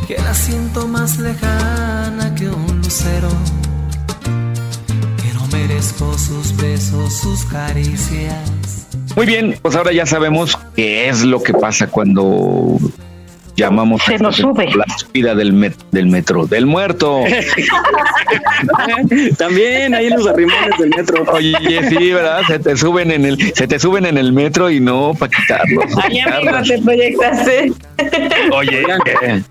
que 0.08 0.18
la 0.18 0.34
siento 0.34 0.88
más 0.88 1.18
lejana 1.20 2.34
que 2.36 2.48
un 2.48 2.82
lucero 2.82 3.30
sus 5.82 6.56
besos, 6.58 7.18
sus 7.20 7.46
caricias. 7.46 8.88
Muy 9.16 9.26
bien, 9.26 9.58
pues 9.62 9.76
ahora 9.76 9.92
ya 9.92 10.06
sabemos 10.06 10.58
qué 10.76 11.10
es 11.10 11.24
lo 11.24 11.42
que 11.42 11.54
pasa 11.54 11.88
cuando 11.88 12.78
llamamos 13.56 14.04
Se 14.04 14.18
nos 14.20 14.36
sube. 14.36 14.68
la 14.76 14.86
subida 14.98 15.34
del, 15.34 15.54
met- 15.54 15.76
del 15.92 16.06
metro, 16.08 16.46
del 16.46 16.66
muerto. 16.68 17.22
También 19.38 19.94
ahí 19.96 20.08
en 20.08 20.18
los 20.18 20.28
arrimones 20.28 20.78
del 20.80 20.90
metro. 20.90 21.24
Oye, 21.32 21.90
sí, 21.90 22.12
¿verdad? 22.12 22.42
Se 22.48 22.60
te 22.60 22.76
suben 22.78 23.12
en 23.12 23.26
el, 23.26 23.54
se 23.56 23.68
te 23.68 23.80
suben 23.80 24.06
en 24.06 24.18
el 24.18 24.34
metro 24.34 24.70
y 24.70 24.80
no 24.80 25.14
para 25.18 25.32
quitarlos. 25.32 25.86
Ay, 26.04 26.20
amigo, 26.20 26.58
te 26.68 26.82
proyectaste. 26.82 27.72
Oye, 28.52 28.84
¿qué? 29.06 29.44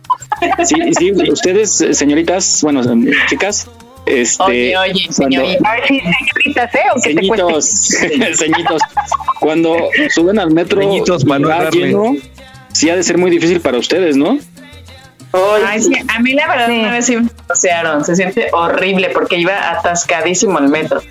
Sí, 0.65 0.75
sí, 0.99 1.13
ustedes, 1.31 1.81
eh, 1.81 1.95
señoritas, 1.95 2.61
bueno, 2.63 2.83
eh, 2.83 3.11
chicas, 3.29 3.69
este. 4.07 4.43
Oye, 4.45 4.77
oye, 4.79 5.09
cuando-. 5.17 5.43
Ay, 5.43 5.81
sí, 5.89 6.01
señoritas, 6.01 6.75
¿eh? 6.75 6.79
O 6.95 7.01
que 7.01 7.15
te 7.15 7.21
Ceñitos, 7.21 7.89
ceñitos. 8.39 8.83
Cuando 9.41 9.77
suben 10.15 10.39
al 10.39 10.51
metro 10.51 10.81
Ceñitos, 10.81 11.25
lleno, 11.73 12.17
sí 12.73 12.89
ha 12.89 12.97
de 12.97 13.03
ser 13.03 13.19
muy 13.19 13.31
difícil 13.31 13.61
para 13.61 13.79
ustedes, 13.79 14.17
¿no? 14.17 14.39
Ay, 15.67 15.83
sí, 15.83 15.93
a 16.09 16.21
mí 16.21 16.33
la 16.33 16.49
verdad 16.49 16.71
una 16.71 16.93
vez 16.93 17.07
sí 17.07 17.17
me 17.17 17.29
pasearon. 17.47 18.05
Se 18.05 18.17
siente 18.17 18.49
horrible 18.53 19.11
porque 19.11 19.37
iba 19.37 19.71
atascadísimo 19.71 20.59
el 20.59 20.69
metro. 20.69 21.03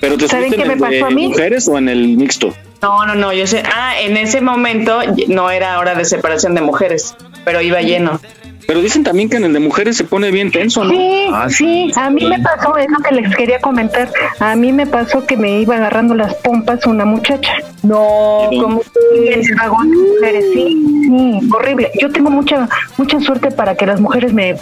Pero 0.00 0.18
te 0.18 0.26
¿Saben 0.28 0.46
subiste 0.50 0.56
qué 0.56 0.62
en 0.62 0.68
me 0.68 0.74
el 0.86 0.90
de 0.92 1.00
pasó 1.00 1.06
a 1.06 1.14
mí? 1.14 1.28
mujeres 1.28 1.68
o 1.68 1.78
en 1.78 1.88
el 1.88 2.08
mixto. 2.16 2.52
No, 2.82 3.06
no, 3.06 3.14
no, 3.14 3.32
yo 3.32 3.46
sé. 3.46 3.62
Ah, 3.72 3.94
en 4.00 4.16
ese 4.16 4.40
momento 4.40 5.00
no 5.28 5.50
era 5.50 5.78
hora 5.78 5.94
de 5.94 6.04
separación 6.04 6.54
de 6.54 6.60
mujeres, 6.60 7.14
pero 7.44 7.60
iba 7.62 7.80
lleno. 7.80 8.20
Pero 8.66 8.80
dicen 8.80 9.04
también 9.04 9.28
que 9.28 9.36
en 9.36 9.44
el 9.44 9.52
de 9.52 9.60
mujeres 9.60 9.96
se 9.96 10.04
pone 10.04 10.30
bien 10.30 10.50
tenso, 10.50 10.84
¿no? 10.84 10.90
Sí, 10.90 11.28
sí, 11.50 11.92
a 11.96 12.10
mí 12.10 12.24
me 12.24 12.38
pasó, 12.38 12.76
es 12.76 12.86
lo 12.90 12.98
que 12.98 13.14
les 13.14 13.36
quería 13.36 13.60
comentar. 13.60 14.10
A 14.40 14.56
mí 14.56 14.72
me 14.72 14.86
pasó 14.86 15.26
que 15.26 15.36
me 15.36 15.60
iba 15.60 15.76
agarrando 15.76 16.14
las 16.14 16.34
pompas 16.36 16.86
una 16.86 17.04
muchacha. 17.04 17.52
No, 17.82 18.48
como 18.60 18.82
en 19.14 19.32
el 19.32 19.54
vagón 19.56 19.90
de 19.90 19.96
mujeres, 19.96 20.44
sí, 20.52 21.06
sí, 21.06 21.50
horrible. 21.52 21.90
Yo 22.00 22.10
tengo 22.10 22.30
mucha 22.30 22.68
mucha 22.96 23.20
suerte 23.20 23.50
para 23.50 23.74
que 23.74 23.86
las 23.86 24.00
mujeres 24.00 24.32
me 24.32 24.56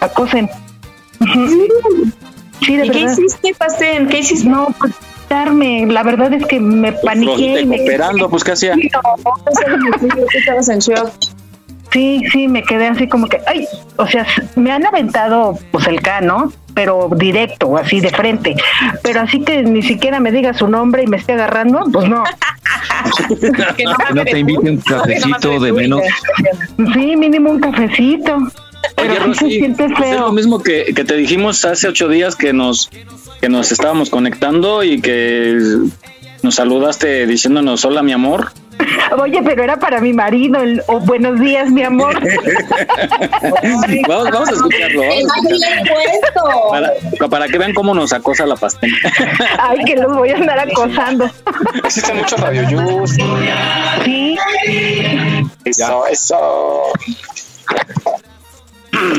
acosen. 0.00 0.48
Sí, 2.64 2.76
de 2.76 2.86
¿Y 2.86 2.90
qué 2.90 2.98
verdad. 3.00 3.12
hiciste, 3.18 3.54
Pastén? 3.54 4.08
¿Qué 4.08 4.20
hiciste? 4.20 4.48
No, 4.48 4.68
pues 4.78 4.92
darme, 5.28 5.86
la 5.86 6.02
verdad 6.02 6.32
es 6.32 6.46
que 6.46 6.60
me 6.60 6.92
paniqué 6.92 7.62
y 7.62 7.66
me 7.66 7.78
Cooperando, 7.78 8.30
pues, 8.30 8.44
¿qué 8.44 8.52
hacía? 8.52 8.74
Estabas 10.34 10.68
en 10.68 10.78
shock. 10.78 11.10
Sí, 11.94 12.24
sí, 12.32 12.48
me 12.48 12.64
quedé 12.64 12.88
así 12.88 13.06
como 13.06 13.28
que, 13.28 13.40
ay, 13.46 13.68
o 13.96 14.06
sea, 14.08 14.26
me 14.56 14.72
han 14.72 14.84
aventado 14.84 15.56
pues 15.70 15.86
el 15.86 16.02
cano, 16.02 16.52
pero 16.74 17.08
directo, 17.16 17.76
así 17.76 18.00
de 18.00 18.10
frente. 18.10 18.56
Pero 19.04 19.20
así 19.20 19.40
que 19.44 19.62
ni 19.62 19.80
siquiera 19.80 20.18
me 20.18 20.32
diga 20.32 20.52
su 20.54 20.66
nombre 20.66 21.04
y 21.04 21.06
me 21.06 21.18
esté 21.18 21.34
agarrando, 21.34 21.84
pues 21.92 22.08
no. 22.08 22.24
Que 23.76 23.84
no 24.12 24.24
te 24.24 24.38
invite 24.40 24.70
un 24.70 24.78
cafecito 24.78 25.60
de 25.60 25.72
menos. 25.72 26.00
Sí, 26.94 27.16
mínimo 27.16 27.50
un 27.50 27.60
cafecito. 27.60 28.38
Pero 28.96 29.12
Oye, 29.12 29.14
sí 29.14 29.20
se 29.20 29.26
Rosy, 29.26 29.50
siente 29.58 29.88
pues 29.88 30.10
es 30.10 30.20
lo 30.20 30.32
mismo 30.32 30.62
que, 30.62 30.92
que 30.94 31.04
te 31.04 31.14
dijimos 31.14 31.64
hace 31.64 31.86
ocho 31.86 32.08
días 32.08 32.34
que 32.34 32.52
nos, 32.52 32.90
que 33.40 33.48
nos 33.48 33.70
estábamos 33.70 34.10
conectando 34.10 34.82
y 34.82 35.00
que 35.00 35.58
nos 36.44 36.56
saludaste 36.56 37.26
diciéndonos 37.26 37.82
hola 37.86 38.02
mi 38.02 38.12
amor. 38.12 38.52
Oye, 39.18 39.40
pero 39.42 39.62
era 39.64 39.78
para 39.78 40.00
mi 40.00 40.12
marido. 40.12 40.60
el- 40.60 40.82
oh, 40.88 41.00
buenos 41.00 41.40
días, 41.40 41.70
mi 41.70 41.82
amor. 41.82 42.14
vamos, 44.08 44.30
vamos 44.30 44.48
a 44.48 44.52
escucharlo. 44.52 45.02
Vamos 45.02 45.32
a 45.32 45.38
escucharlo. 45.40 46.70
Para, 46.70 46.92
para 47.30 47.48
que 47.48 47.56
vean 47.58 47.72
cómo 47.72 47.94
nos 47.94 48.12
acosa 48.12 48.44
la 48.44 48.56
pastel. 48.56 48.92
Ay, 49.58 49.78
que 49.86 49.96
los 49.96 50.14
voy 50.14 50.30
a 50.30 50.36
andar 50.36 50.58
acosando. 50.58 51.30
Existe 51.82 52.12
mucho 52.12 52.36
Radio. 52.36 53.06
Sí. 54.04 54.36
Eso, 55.64 56.06
eso. 56.08 56.82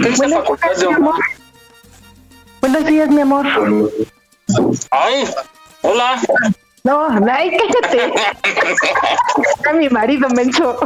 ¿Qué 0.03 0.09
dice 0.09 0.29
Facultad 0.29 0.69
de 0.77 0.85
Honor? 0.87 1.15
Buenos 2.61 2.85
días, 2.85 3.09
mi 3.09 3.21
amor. 3.21 3.47
Ay, 4.91 5.23
hola. 5.81 6.21
No, 6.85 7.07
ay, 7.31 7.49
cállate. 7.57 8.13
A 9.67 9.73
mi 9.73 9.89
marido, 9.89 10.29
menso. 10.29 10.77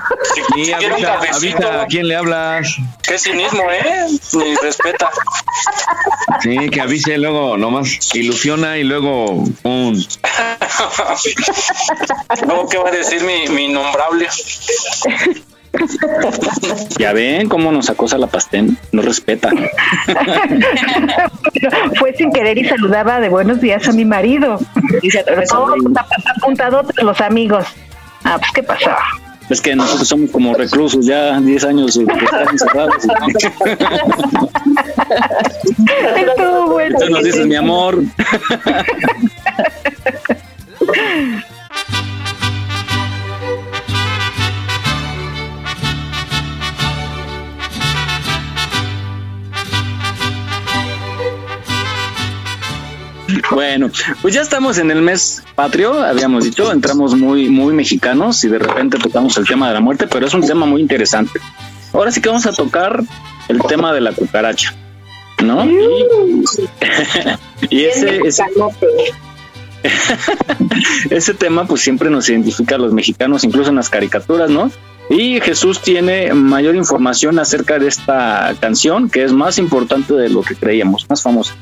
Sí, 0.55 0.71
avisa, 0.71 1.19
avisa 1.35 1.81
a 1.81 1.87
quién 1.87 2.07
le 2.07 2.15
hablas. 2.15 2.77
Qué 3.03 3.19
cinismo, 3.19 3.69
¿eh? 3.69 4.05
Ni 4.31 4.55
respeta. 4.55 5.09
Sí, 6.41 6.69
que 6.69 6.79
avise 6.79 7.17
luego, 7.17 7.57
nomás 7.57 8.15
ilusiona 8.15 8.77
y 8.77 8.85
luego 8.85 9.43
¡pum! 9.61 9.93
Luego, 12.45 12.69
¿qué 12.69 12.77
va 12.77 12.87
a 12.87 12.91
decir 12.91 13.21
mi, 13.23 13.49
mi 13.49 13.65
innombrable? 13.65 14.29
Ya 16.97 17.13
ven 17.13 17.47
cómo 17.47 17.71
nos 17.71 17.89
acosa 17.89 18.17
la 18.17 18.27
pastel. 18.27 18.77
No 18.91 19.01
respeta. 19.01 19.49
Fue 21.99 22.13
sin 22.15 22.31
querer 22.31 22.57
y 22.57 22.65
saludaba 22.65 23.19
de 23.19 23.29
buenos 23.29 23.61
días 23.61 23.87
a 23.87 23.91
mi 23.91 24.05
marido. 24.05 24.59
Dice, 25.01 25.23
todo 25.23 25.75
está 25.75 26.05
apuntado 26.37 26.83
a 26.97 27.03
los 27.03 27.21
amigos. 27.21 27.65
Ah, 28.23 28.37
pues, 28.39 28.51
¿qué 28.53 28.63
pasó? 28.63 28.91
Es 29.49 29.61
que 29.61 29.75
nosotros 29.75 30.07
somos 30.07 30.29
como 30.29 30.53
reclusos, 30.53 31.05
ya 31.05 31.39
10 31.39 31.63
años 31.65 31.95
de 31.95 32.03
estar 32.03 32.47
encerrados. 32.51 33.03
Estuvo 36.15 36.71
bueno. 36.71 36.97
Entonces 36.99 37.09
nos 37.09 37.23
dices, 37.23 37.47
mi 37.47 37.55
amor. 37.55 38.03
Bueno, 53.51 53.89
pues 54.21 54.33
ya 54.33 54.41
estamos 54.41 54.77
en 54.77 54.91
el 54.91 55.01
mes 55.01 55.43
patrio, 55.55 56.03
habíamos 56.03 56.43
dicho, 56.43 56.71
entramos 56.71 57.15
muy, 57.15 57.49
muy 57.49 57.73
mexicanos 57.73 58.43
y 58.43 58.49
de 58.49 58.59
repente 58.59 58.97
tocamos 58.99 59.37
el 59.37 59.47
tema 59.47 59.67
de 59.67 59.73
la 59.73 59.79
muerte, 59.79 60.07
pero 60.07 60.27
es 60.27 60.33
un 60.33 60.45
tema 60.45 60.65
muy 60.65 60.81
interesante. 60.81 61.39
Ahora 61.93 62.11
sí 62.11 62.21
que 62.21 62.29
vamos 62.29 62.45
a 62.45 62.53
tocar 62.53 63.03
el 63.47 63.59
tema 63.63 63.91
de 63.93 64.01
la 64.01 64.11
cucaracha, 64.11 64.73
¿no? 65.43 65.65
Y, 67.69 67.75
y 67.75 67.85
ese, 67.85 68.21
ese, 68.25 68.43
ese 71.09 71.33
tema 71.33 71.65
pues 71.65 71.81
siempre 71.81 72.09
nos 72.09 72.29
identifica 72.29 72.75
a 72.75 72.77
los 72.77 72.93
mexicanos, 72.93 73.43
incluso 73.43 73.69
en 73.69 73.75
las 73.75 73.89
caricaturas, 73.89 74.49
¿no? 74.49 74.71
Y 75.09 75.41
Jesús 75.41 75.81
tiene 75.81 76.33
mayor 76.33 76.75
información 76.75 77.39
acerca 77.39 77.79
de 77.79 77.87
esta 77.87 78.55
canción, 78.59 79.09
que 79.09 79.23
es 79.23 79.33
más 79.33 79.57
importante 79.57 80.13
de 80.13 80.29
lo 80.29 80.43
que 80.43 80.55
creíamos, 80.55 81.09
más 81.09 81.23
famosa. 81.23 81.55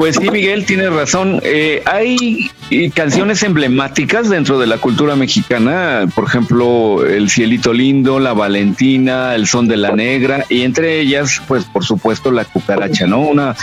Pues 0.00 0.16
sí, 0.16 0.30
Miguel, 0.30 0.64
tiene 0.64 0.88
razón. 0.88 1.42
Eh, 1.44 1.82
hay 1.84 2.50
eh, 2.70 2.90
canciones 2.90 3.42
emblemáticas 3.42 4.30
dentro 4.30 4.58
de 4.58 4.66
la 4.66 4.78
cultura 4.78 5.14
mexicana, 5.14 6.10
por 6.14 6.24
ejemplo, 6.24 7.04
El 7.04 7.28
Cielito 7.28 7.74
Lindo, 7.74 8.18
La 8.18 8.32
Valentina, 8.32 9.34
El 9.34 9.46
Son 9.46 9.68
de 9.68 9.76
la 9.76 9.90
Negra, 9.92 10.46
y 10.48 10.62
entre 10.62 11.00
ellas, 11.00 11.42
pues 11.46 11.66
por 11.66 11.84
supuesto, 11.84 12.30
La 12.30 12.46
Cucaracha, 12.46 13.06
¿no? 13.06 13.20
Una, 13.20 13.54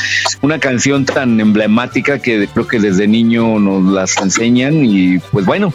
una 0.44 0.60
canción 0.60 1.06
tan 1.06 1.40
emblemática 1.40 2.20
que 2.20 2.48
creo 2.54 2.68
que 2.68 2.80
desde 2.80 3.08
niño 3.08 3.58
nos 3.58 3.92
las 3.92 4.16
enseñan 4.18 4.86
y 4.86 5.18
pues 5.32 5.44
bueno. 5.44 5.74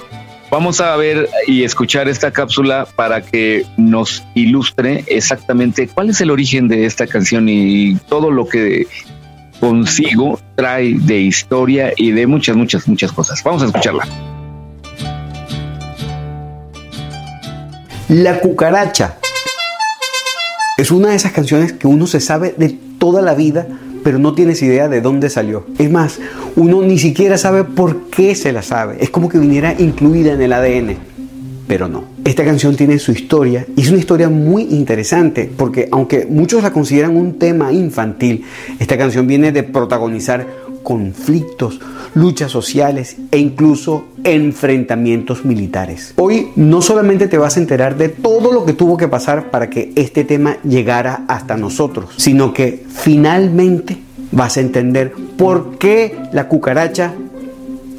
Vamos 0.49 0.83
a 0.83 0.95
ver 0.97 1.31
y 1.47 1.65
escuchar 1.65 2.11
esta 2.11 2.31
cápsula 2.31 2.87
para 2.95 3.23
que 3.23 3.65
nos 3.79 4.23
ilustre 4.35 5.03
exactamente 5.09 5.89
cuál 5.89 6.11
es 6.11 6.21
el 6.21 6.31
origen 6.31 6.69
de 6.69 6.85
esta 6.85 7.07
canción 7.07 7.49
y 7.49 7.97
todo 8.07 8.31
lo 8.31 8.47
que 8.47 8.87
consigo 9.63 10.41
trae 10.57 10.95
de 10.99 11.21
historia 11.21 11.93
y 11.97 12.11
de 12.11 12.27
muchas, 12.27 12.57
muchas, 12.57 12.89
muchas 12.89 13.13
cosas. 13.13 13.45
Vamos 13.45 13.63
a 13.63 13.67
escucharla. 13.67 14.09
La 18.09 18.41
cucaracha 18.41 19.19
es 20.77 20.91
una 20.91 21.11
de 21.11 21.15
esas 21.15 21.31
canciones 21.31 21.73
que 21.75 21.87
uno 21.87 22.09
se 22.09 22.19
sabe 22.19 22.57
de 22.59 22.77
toda 22.99 23.23
la 23.23 23.35
vida, 23.35 23.69
pero 24.03 24.19
no 24.19 24.35
tienes 24.35 24.61
idea 24.63 24.89
de 24.89 25.01
dónde 25.01 25.31
salió. 25.31 25.65
Es 25.79 25.89
más, 25.93 26.19
uno 26.57 26.83
ni 26.83 26.99
siquiera 26.99 27.39
sabe 27.39 27.63
por 27.63 28.11
qué 28.11 28.35
se 28.35 28.51
la 28.51 28.63
sabe. 28.63 28.97
Es 28.99 29.11
como 29.11 29.29
que 29.29 29.39
viniera 29.39 29.77
incluida 29.79 30.33
en 30.33 30.43
el 30.43 30.53
ADN, 30.55 30.97
pero 31.67 31.89
no. 31.89 32.05
Esta 32.25 32.45
canción 32.45 32.77
tiene 32.77 32.99
su 32.99 33.13
historia 33.13 33.67
y 33.77 33.83
es 33.83 33.91
una 33.91 33.99
historia 33.99 34.29
muy 34.29 34.63
interesante 34.65 35.51
porque 35.57 35.89
aunque 35.91 36.27
muchos 36.27 36.63
la 36.63 36.73
consideran 36.73 37.17
un 37.17 37.39
tema 37.39 37.73
infantil, 37.73 38.45
esta 38.79 38.99
canción 38.99 39.27
viene 39.27 39.53
de 39.53 39.63
protagonizar 39.63 40.47
conflictos, 40.83 41.81
luchas 42.15 42.51
sociales 42.51 43.17
e 43.31 43.39
incluso 43.39 44.07
enfrentamientos 44.25 45.45
militares. 45.45 46.15
Hoy 46.17 46.49
no 46.57 46.83
solamente 46.83 47.29
te 47.29 47.39
vas 47.39 47.57
a 47.57 47.61
enterar 47.61 47.97
de 47.97 48.09
todo 48.09 48.53
lo 48.53 48.65
que 48.65 48.73
tuvo 48.73 48.97
que 48.97 49.09
pasar 49.09 49.51
para 49.51 49.71
que 49.71 49.93
este 49.97 50.25
tema 50.25 50.59
llegara 50.63 51.25
hasta 51.29 51.57
nosotros, 51.57 52.11
sino 52.17 52.53
que 52.53 52.85
finalmente 52.89 53.99
vas 54.33 54.57
a 54.57 54.61
entender 54.61 55.13
por 55.37 55.79
qué 55.79 56.17
la 56.33 56.49
cucaracha 56.49 57.15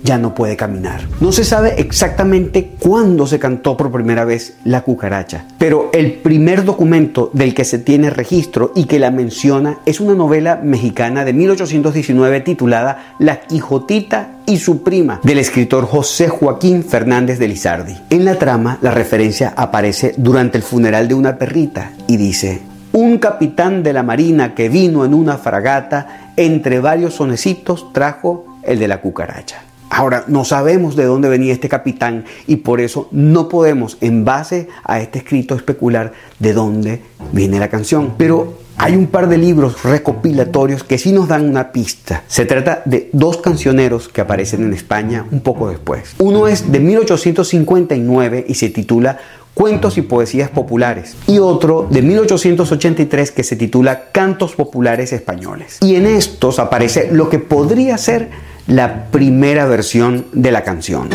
ya 0.03 0.17
no 0.17 0.35
puede 0.35 0.55
caminar. 0.55 1.01
No 1.19 1.31
se 1.31 1.43
sabe 1.43 1.75
exactamente 1.79 2.71
cuándo 2.79 3.25
se 3.25 3.39
cantó 3.39 3.75
por 3.77 3.91
primera 3.91 4.25
vez 4.25 4.57
la 4.63 4.81
cucaracha, 4.81 5.45
pero 5.57 5.89
el 5.93 6.13
primer 6.13 6.65
documento 6.65 7.31
del 7.33 7.53
que 7.53 7.65
se 7.65 7.79
tiene 7.79 8.09
registro 8.09 8.71
y 8.75 8.85
que 8.85 8.99
la 8.99 9.11
menciona 9.11 9.79
es 9.85 9.99
una 9.99 10.13
novela 10.13 10.59
mexicana 10.61 11.25
de 11.25 11.33
1819 11.33 12.41
titulada 12.41 13.15
La 13.19 13.41
Quijotita 13.41 14.31
y 14.45 14.57
su 14.57 14.83
prima 14.83 15.21
del 15.23 15.39
escritor 15.39 15.85
José 15.85 16.27
Joaquín 16.27 16.83
Fernández 16.83 17.39
de 17.39 17.47
Lizardi. 17.47 17.95
En 18.09 18.25
la 18.25 18.35
trama 18.35 18.77
la 18.81 18.91
referencia 18.91 19.53
aparece 19.55 20.13
durante 20.17 20.57
el 20.57 20.63
funeral 20.63 21.07
de 21.07 21.13
una 21.13 21.37
perrita 21.37 21.91
y 22.07 22.17
dice, 22.17 22.61
un 22.91 23.17
capitán 23.17 23.83
de 23.83 23.93
la 23.93 24.03
marina 24.03 24.53
que 24.53 24.69
vino 24.69 25.03
en 25.05 25.13
una 25.13 25.37
fragata, 25.37 26.31
entre 26.35 26.79
varios 26.79 27.15
sonecitos 27.15 27.91
trajo 27.91 28.59
el 28.63 28.79
de 28.79 28.87
la 28.87 29.01
cucaracha. 29.01 29.61
Ahora, 29.95 30.23
no 30.25 30.43
sabemos 30.43 30.95
de 30.95 31.05
dónde 31.05 31.29
venía 31.29 31.53
este 31.53 31.69
capitán 31.69 32.25
y 32.47 32.57
por 32.57 32.81
eso 32.81 33.09
no 33.11 33.47
podemos, 33.47 33.99
en 34.01 34.25
base 34.25 34.67
a 34.83 34.99
este 34.99 35.19
escrito, 35.19 35.53
especular 35.53 36.13
de 36.39 36.53
dónde 36.53 37.01
viene 37.31 37.59
la 37.59 37.69
canción. 37.69 38.15
Pero 38.17 38.57
hay 38.77 38.95
un 38.95 39.05
par 39.05 39.29
de 39.29 39.37
libros 39.37 39.83
recopilatorios 39.83 40.83
que 40.83 40.97
sí 40.97 41.11
nos 41.11 41.27
dan 41.27 41.47
una 41.47 41.71
pista. 41.71 42.23
Se 42.27 42.45
trata 42.45 42.81
de 42.85 43.11
dos 43.13 43.37
cancioneros 43.37 44.09
que 44.09 44.21
aparecen 44.21 44.63
en 44.63 44.73
España 44.73 45.27
un 45.29 45.41
poco 45.41 45.69
después. 45.69 46.15
Uno 46.17 46.47
es 46.47 46.71
de 46.71 46.79
1859 46.79 48.45
y 48.47 48.55
se 48.55 48.69
titula 48.69 49.19
Cuentos 49.53 49.99
y 49.99 50.01
Poesías 50.01 50.49
Populares 50.49 51.15
y 51.27 51.37
otro 51.37 51.87
de 51.87 52.01
1883 52.01 53.29
que 53.29 53.43
se 53.43 53.55
titula 53.55 54.05
Cantos 54.11 54.55
Populares 54.55 55.13
Españoles. 55.13 55.77
Y 55.81 55.95
en 55.95 56.07
estos 56.07 56.57
aparece 56.57 57.09
lo 57.11 57.29
que 57.29 57.37
podría 57.37 57.99
ser 57.99 58.31
la 58.67 59.07
primera 59.11 59.65
versión 59.65 60.27
de 60.31 60.51
la 60.51 60.63
canción. 60.63 61.09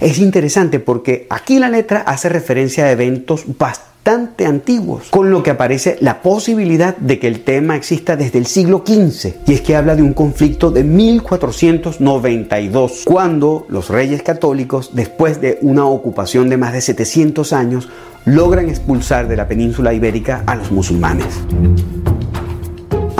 Es 0.00 0.18
interesante 0.18 0.80
porque 0.80 1.26
aquí 1.28 1.58
la 1.58 1.68
letra 1.68 2.00
hace 2.00 2.30
referencia 2.30 2.84
a 2.84 2.90
eventos 2.90 3.44
bastante 3.58 4.46
antiguos, 4.46 5.10
con 5.10 5.30
lo 5.30 5.42
que 5.42 5.50
aparece 5.50 5.98
la 6.00 6.22
posibilidad 6.22 6.96
de 6.96 7.18
que 7.18 7.28
el 7.28 7.44
tema 7.44 7.76
exista 7.76 8.16
desde 8.16 8.38
el 8.38 8.46
siglo 8.46 8.82
XV, 8.86 9.34
y 9.46 9.52
es 9.52 9.60
que 9.60 9.76
habla 9.76 9.96
de 9.96 10.02
un 10.02 10.14
conflicto 10.14 10.70
de 10.70 10.84
1492, 10.84 13.02
cuando 13.04 13.66
los 13.68 13.90
reyes 13.90 14.22
católicos, 14.22 14.92
después 14.94 15.42
de 15.42 15.58
una 15.60 15.84
ocupación 15.84 16.48
de 16.48 16.56
más 16.56 16.72
de 16.72 16.80
700 16.80 17.52
años, 17.52 17.90
logran 18.24 18.70
expulsar 18.70 19.28
de 19.28 19.36
la 19.36 19.46
península 19.46 19.92
ibérica 19.92 20.42
a 20.46 20.56
los 20.56 20.72
musulmanes. 20.72 21.26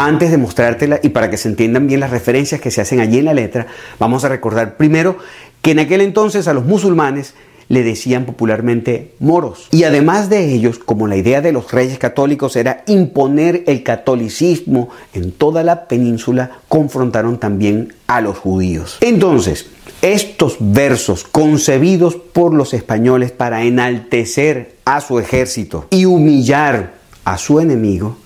Antes 0.02 0.31
de 0.31 0.39
mostrártela 0.39 0.98
y 1.02 1.10
para 1.10 1.28
que 1.28 1.36
se 1.36 1.47
entiendan 1.47 1.86
bien 1.86 2.01
las 2.01 2.09
referencias 2.09 2.59
que 2.59 2.70
se 2.70 2.81
hacen 2.81 3.01
allí 3.01 3.18
en 3.18 3.27
la 3.27 3.35
letra, 3.35 3.66
vamos 3.98 4.24
a 4.24 4.31
recordar 4.31 4.78
primero 4.78 5.18
que 5.60 5.72
en 5.72 5.78
aquel 5.78 6.01
entonces 6.01 6.48
a 6.48 6.55
los 6.55 6.64
musulmanes 6.64 7.35
le 7.68 7.82
decían 7.82 8.24
popularmente 8.24 9.12
moros. 9.18 9.68
Y 9.72 9.85
además 9.85 10.31
de 10.31 10.55
ellos, 10.55 10.78
como 10.78 11.06
la 11.06 11.16
idea 11.16 11.43
de 11.43 11.52
los 11.52 11.70
reyes 11.70 11.98
católicos 11.98 12.56
era 12.56 12.82
imponer 12.86 13.62
el 13.66 13.82
catolicismo 13.82 14.89
en 15.12 15.32
toda 15.32 15.62
la 15.64 15.86
península, 15.86 16.60
confrontaron 16.68 17.39
también 17.39 17.93
a 18.06 18.22
los 18.22 18.39
judíos. 18.39 18.97
Entonces, 19.02 19.66
estos 20.01 20.56
versos 20.60 21.24
concebidos 21.24 22.16
por 22.16 22.55
los 22.55 22.72
españoles 22.72 23.32
para 23.32 23.64
enaltecer 23.64 24.77
a 24.86 25.02
su 25.02 25.18
ejército 25.18 25.89
y 25.90 26.06
humillar 26.06 26.94
a 27.27 27.36
su 27.36 27.60
enemigo, 27.60 28.16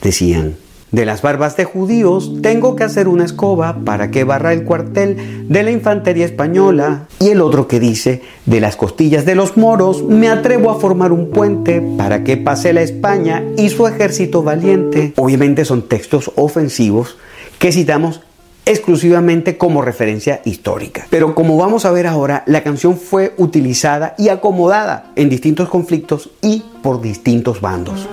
decían, 0.00 0.63
de 0.94 1.04
las 1.04 1.22
barbas 1.22 1.56
de 1.56 1.64
judíos 1.64 2.34
tengo 2.40 2.76
que 2.76 2.84
hacer 2.84 3.08
una 3.08 3.24
escoba 3.24 3.80
para 3.84 4.12
que 4.12 4.22
barra 4.22 4.52
el 4.52 4.62
cuartel 4.62 5.48
de 5.48 5.62
la 5.64 5.72
infantería 5.72 6.24
española. 6.24 7.08
Y 7.18 7.30
el 7.30 7.40
otro 7.40 7.66
que 7.66 7.80
dice, 7.80 8.22
de 8.46 8.60
las 8.60 8.76
costillas 8.76 9.24
de 9.24 9.34
los 9.34 9.56
moros 9.56 10.04
me 10.04 10.28
atrevo 10.28 10.70
a 10.70 10.78
formar 10.78 11.10
un 11.10 11.30
puente 11.30 11.82
para 11.98 12.22
que 12.22 12.36
pase 12.36 12.72
la 12.72 12.82
España 12.82 13.42
y 13.56 13.70
su 13.70 13.88
ejército 13.88 14.44
valiente. 14.44 15.12
Obviamente 15.16 15.64
son 15.64 15.88
textos 15.88 16.30
ofensivos 16.36 17.16
que 17.58 17.72
citamos 17.72 18.20
exclusivamente 18.64 19.58
como 19.58 19.82
referencia 19.82 20.42
histórica. 20.44 21.06
Pero 21.10 21.34
como 21.34 21.56
vamos 21.56 21.84
a 21.84 21.90
ver 21.90 22.06
ahora, 22.06 22.44
la 22.46 22.62
canción 22.62 22.96
fue 22.96 23.34
utilizada 23.36 24.14
y 24.16 24.28
acomodada 24.28 25.12
en 25.16 25.28
distintos 25.28 25.68
conflictos 25.68 26.30
y 26.40 26.64
por 26.82 27.02
distintos 27.02 27.60
bandos. 27.60 28.08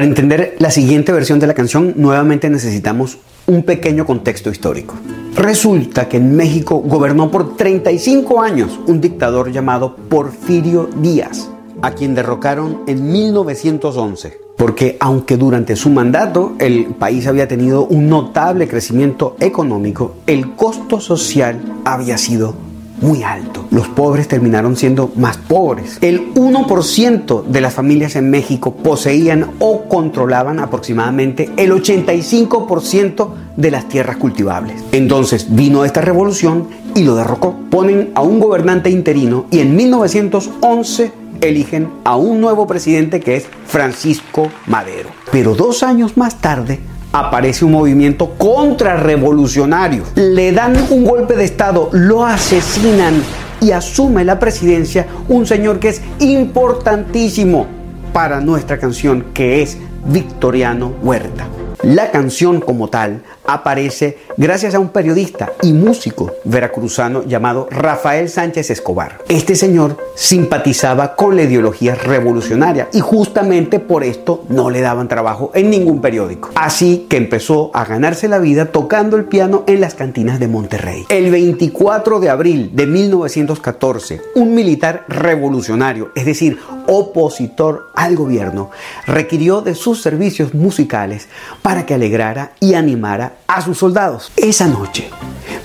Para 0.00 0.08
entender 0.08 0.56
la 0.58 0.70
siguiente 0.70 1.12
versión 1.12 1.38
de 1.40 1.46
la 1.46 1.52
canción, 1.52 1.92
nuevamente 1.94 2.48
necesitamos 2.48 3.18
un 3.46 3.64
pequeño 3.64 4.06
contexto 4.06 4.48
histórico. 4.48 4.94
Resulta 5.34 6.08
que 6.08 6.16
en 6.16 6.34
México 6.34 6.78
gobernó 6.78 7.30
por 7.30 7.54
35 7.54 8.40
años 8.40 8.80
un 8.86 9.02
dictador 9.02 9.52
llamado 9.52 9.94
Porfirio 9.94 10.88
Díaz, 11.02 11.50
a 11.82 11.90
quien 11.90 12.14
derrocaron 12.14 12.80
en 12.86 13.12
1911. 13.12 14.40
Porque 14.56 14.96
aunque 15.00 15.36
durante 15.36 15.76
su 15.76 15.90
mandato 15.90 16.54
el 16.58 16.94
país 16.94 17.26
había 17.26 17.46
tenido 17.46 17.84
un 17.84 18.08
notable 18.08 18.68
crecimiento 18.68 19.36
económico, 19.38 20.14
el 20.26 20.52
costo 20.52 20.98
social 20.98 21.60
había 21.84 22.16
sido 22.16 22.54
muy 23.00 23.22
alto. 23.22 23.66
Los 23.70 23.88
pobres 23.88 24.28
terminaron 24.28 24.76
siendo 24.76 25.10
más 25.16 25.36
pobres. 25.36 25.98
El 26.00 26.34
1% 26.34 27.44
de 27.44 27.60
las 27.60 27.74
familias 27.74 28.16
en 28.16 28.30
México 28.30 28.74
poseían 28.74 29.52
o 29.58 29.84
controlaban 29.88 30.60
aproximadamente 30.60 31.50
el 31.56 31.72
85% 31.72 33.28
de 33.56 33.70
las 33.70 33.88
tierras 33.88 34.16
cultivables. 34.16 34.82
Entonces 34.92 35.54
vino 35.54 35.84
esta 35.84 36.00
revolución 36.00 36.68
y 36.94 37.04
lo 37.04 37.16
derrocó. 37.16 37.56
Ponen 37.70 38.10
a 38.14 38.22
un 38.22 38.40
gobernante 38.40 38.90
interino 38.90 39.46
y 39.50 39.60
en 39.60 39.76
1911 39.76 41.12
eligen 41.40 41.88
a 42.04 42.16
un 42.16 42.40
nuevo 42.40 42.66
presidente 42.66 43.20
que 43.20 43.36
es 43.36 43.46
Francisco 43.66 44.50
Madero. 44.66 45.08
Pero 45.32 45.54
dos 45.54 45.82
años 45.82 46.16
más 46.16 46.40
tarde 46.40 46.80
aparece 47.12 47.64
un 47.64 47.72
movimiento 47.72 48.30
contrarrevolucionario. 48.38 50.04
Le 50.14 50.52
dan 50.52 50.74
un 50.90 51.04
golpe 51.04 51.34
de 51.36 51.44
Estado, 51.44 51.88
lo 51.92 52.24
asesinan 52.24 53.22
y 53.60 53.72
asume 53.72 54.24
la 54.24 54.38
presidencia 54.38 55.06
un 55.28 55.46
señor 55.46 55.78
que 55.78 55.90
es 55.90 56.02
importantísimo 56.18 57.66
para 58.12 58.40
nuestra 58.40 58.78
canción, 58.78 59.26
que 59.34 59.62
es 59.62 59.78
Victoriano 60.06 60.92
Huerta. 61.02 61.46
La 61.82 62.10
canción 62.10 62.60
como 62.60 62.88
tal 62.88 63.22
aparece 63.46 64.18
gracias 64.36 64.74
a 64.74 64.78
un 64.78 64.88
periodista 64.88 65.52
y 65.62 65.72
músico 65.72 66.32
veracruzano 66.44 67.24
llamado 67.24 67.68
Rafael 67.70 68.28
Sánchez 68.28 68.70
Escobar. 68.70 69.18
Este 69.28 69.56
señor 69.56 69.96
simpatizaba 70.14 71.14
con 71.16 71.36
la 71.36 71.42
ideología 71.42 71.94
revolucionaria 71.94 72.88
y 72.92 73.00
justamente 73.00 73.80
por 73.80 74.04
esto 74.04 74.44
no 74.48 74.70
le 74.70 74.80
daban 74.80 75.08
trabajo 75.08 75.50
en 75.54 75.70
ningún 75.70 76.00
periódico. 76.00 76.50
Así 76.54 77.06
que 77.08 77.16
empezó 77.16 77.70
a 77.74 77.84
ganarse 77.84 78.28
la 78.28 78.38
vida 78.38 78.66
tocando 78.66 79.16
el 79.16 79.24
piano 79.24 79.64
en 79.66 79.80
las 79.80 79.94
cantinas 79.94 80.40
de 80.40 80.48
Monterrey. 80.48 81.06
El 81.08 81.30
24 81.30 82.20
de 82.20 82.30
abril 82.30 82.70
de 82.74 82.86
1914, 82.86 84.20
un 84.34 84.54
militar 84.54 85.04
revolucionario, 85.08 86.10
es 86.14 86.24
decir, 86.24 86.58
opositor 86.86 87.90
al 87.94 88.16
gobierno, 88.16 88.70
requirió 89.06 89.60
de 89.60 89.74
sus 89.74 90.02
servicios 90.02 90.54
musicales 90.54 91.28
para 91.62 91.86
que 91.86 91.94
alegrara 91.94 92.52
y 92.60 92.74
animara 92.74 93.34
a 93.50 93.60
sus 93.60 93.78
soldados. 93.78 94.30
Esa 94.36 94.68
noche, 94.68 95.10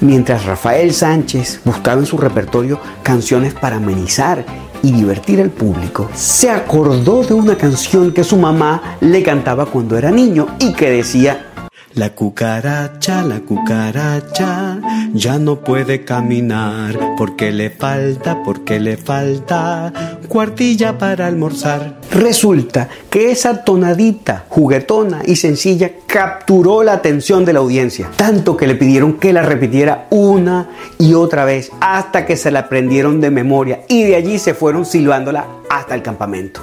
mientras 0.01 0.45
Rafael 0.45 0.91
Sánchez 0.93 1.61
buscaba 1.63 1.99
en 1.99 2.07
su 2.07 2.17
repertorio 2.17 2.79
canciones 3.03 3.53
para 3.53 3.75
amenizar 3.75 4.43
y 4.81 4.91
divertir 4.91 5.39
al 5.39 5.51
público, 5.51 6.09
se 6.15 6.49
acordó 6.49 7.23
de 7.23 7.35
una 7.35 7.55
canción 7.55 8.11
que 8.11 8.23
su 8.23 8.37
mamá 8.37 8.97
le 9.01 9.21
cantaba 9.21 9.67
cuando 9.67 9.97
era 9.97 10.09
niño 10.09 10.47
y 10.59 10.73
que 10.73 10.89
decía 10.89 11.51
la 11.95 12.09
cucaracha, 12.09 13.23
la 13.23 13.39
cucaracha, 13.39 14.79
ya 15.13 15.39
no 15.39 15.61
puede 15.61 16.03
caminar 16.03 16.99
porque 17.17 17.51
le 17.51 17.69
falta, 17.69 18.43
porque 18.43 18.81
le 18.81 18.97
falta 18.97 19.93
cuartilla 20.27 20.97
para 20.97 21.27
almorzar. 21.27 22.01
Resulta 22.11 22.89
que 23.09 23.31
esa 23.31 23.63
tonadita 23.63 24.43
juguetona 24.49 25.21
y 25.25 25.37
sencilla 25.37 25.89
capturó 26.05 26.83
la 26.83 26.93
atención 26.93 27.45
de 27.45 27.53
la 27.53 27.59
audiencia, 27.59 28.11
tanto 28.17 28.57
que 28.57 28.67
le 28.67 28.75
pidieron 28.75 29.13
que 29.13 29.31
la 29.31 29.43
repitiera 29.43 30.07
una 30.09 30.69
y 30.99 31.13
otra 31.13 31.45
vez 31.45 31.71
hasta 31.79 32.25
que 32.25 32.35
se 32.35 32.51
la 32.51 32.59
aprendieron 32.59 33.21
de 33.21 33.31
memoria 33.31 33.81
y 33.87 34.03
de 34.03 34.17
allí 34.17 34.37
se 34.37 34.53
fueron 34.53 34.85
silbándola 34.85 35.45
hasta 35.69 35.95
el 35.95 36.01
campamento. 36.01 36.61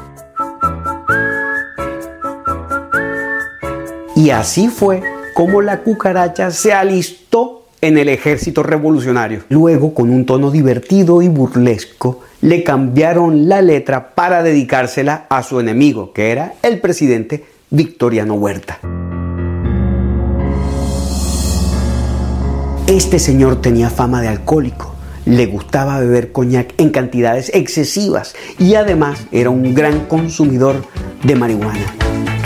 Y 4.14 4.30
así 4.30 4.68
fue 4.68 5.02
como 5.34 5.62
la 5.62 5.80
cucaracha 5.80 6.50
se 6.50 6.72
alistó 6.72 7.62
en 7.80 7.98
el 7.98 8.08
ejército 8.08 8.62
revolucionario. 8.62 9.42
Luego, 9.48 9.92
con 9.94 10.10
un 10.10 10.24
tono 10.24 10.50
divertido 10.50 11.20
y 11.20 11.28
burlesco, 11.28 12.20
le 12.40 12.62
cambiaron 12.62 13.48
la 13.48 13.60
letra 13.60 14.14
para 14.14 14.42
dedicársela 14.42 15.26
a 15.28 15.42
su 15.42 15.60
enemigo, 15.60 16.12
que 16.12 16.30
era 16.30 16.54
el 16.62 16.80
presidente 16.80 17.44
Victoriano 17.70 18.34
Huerta. 18.34 18.78
Este 22.86 23.18
señor 23.18 23.60
tenía 23.60 23.90
fama 23.90 24.20
de 24.20 24.28
alcohólico, 24.28 24.94
le 25.24 25.46
gustaba 25.46 25.98
beber 26.00 26.32
coñac 26.32 26.74
en 26.78 26.90
cantidades 26.90 27.50
excesivas 27.54 28.34
y 28.58 28.74
además 28.74 29.24
era 29.30 29.50
un 29.50 29.74
gran 29.74 30.06
consumidor 30.06 30.84
de 31.22 31.36
marihuana 31.36 31.94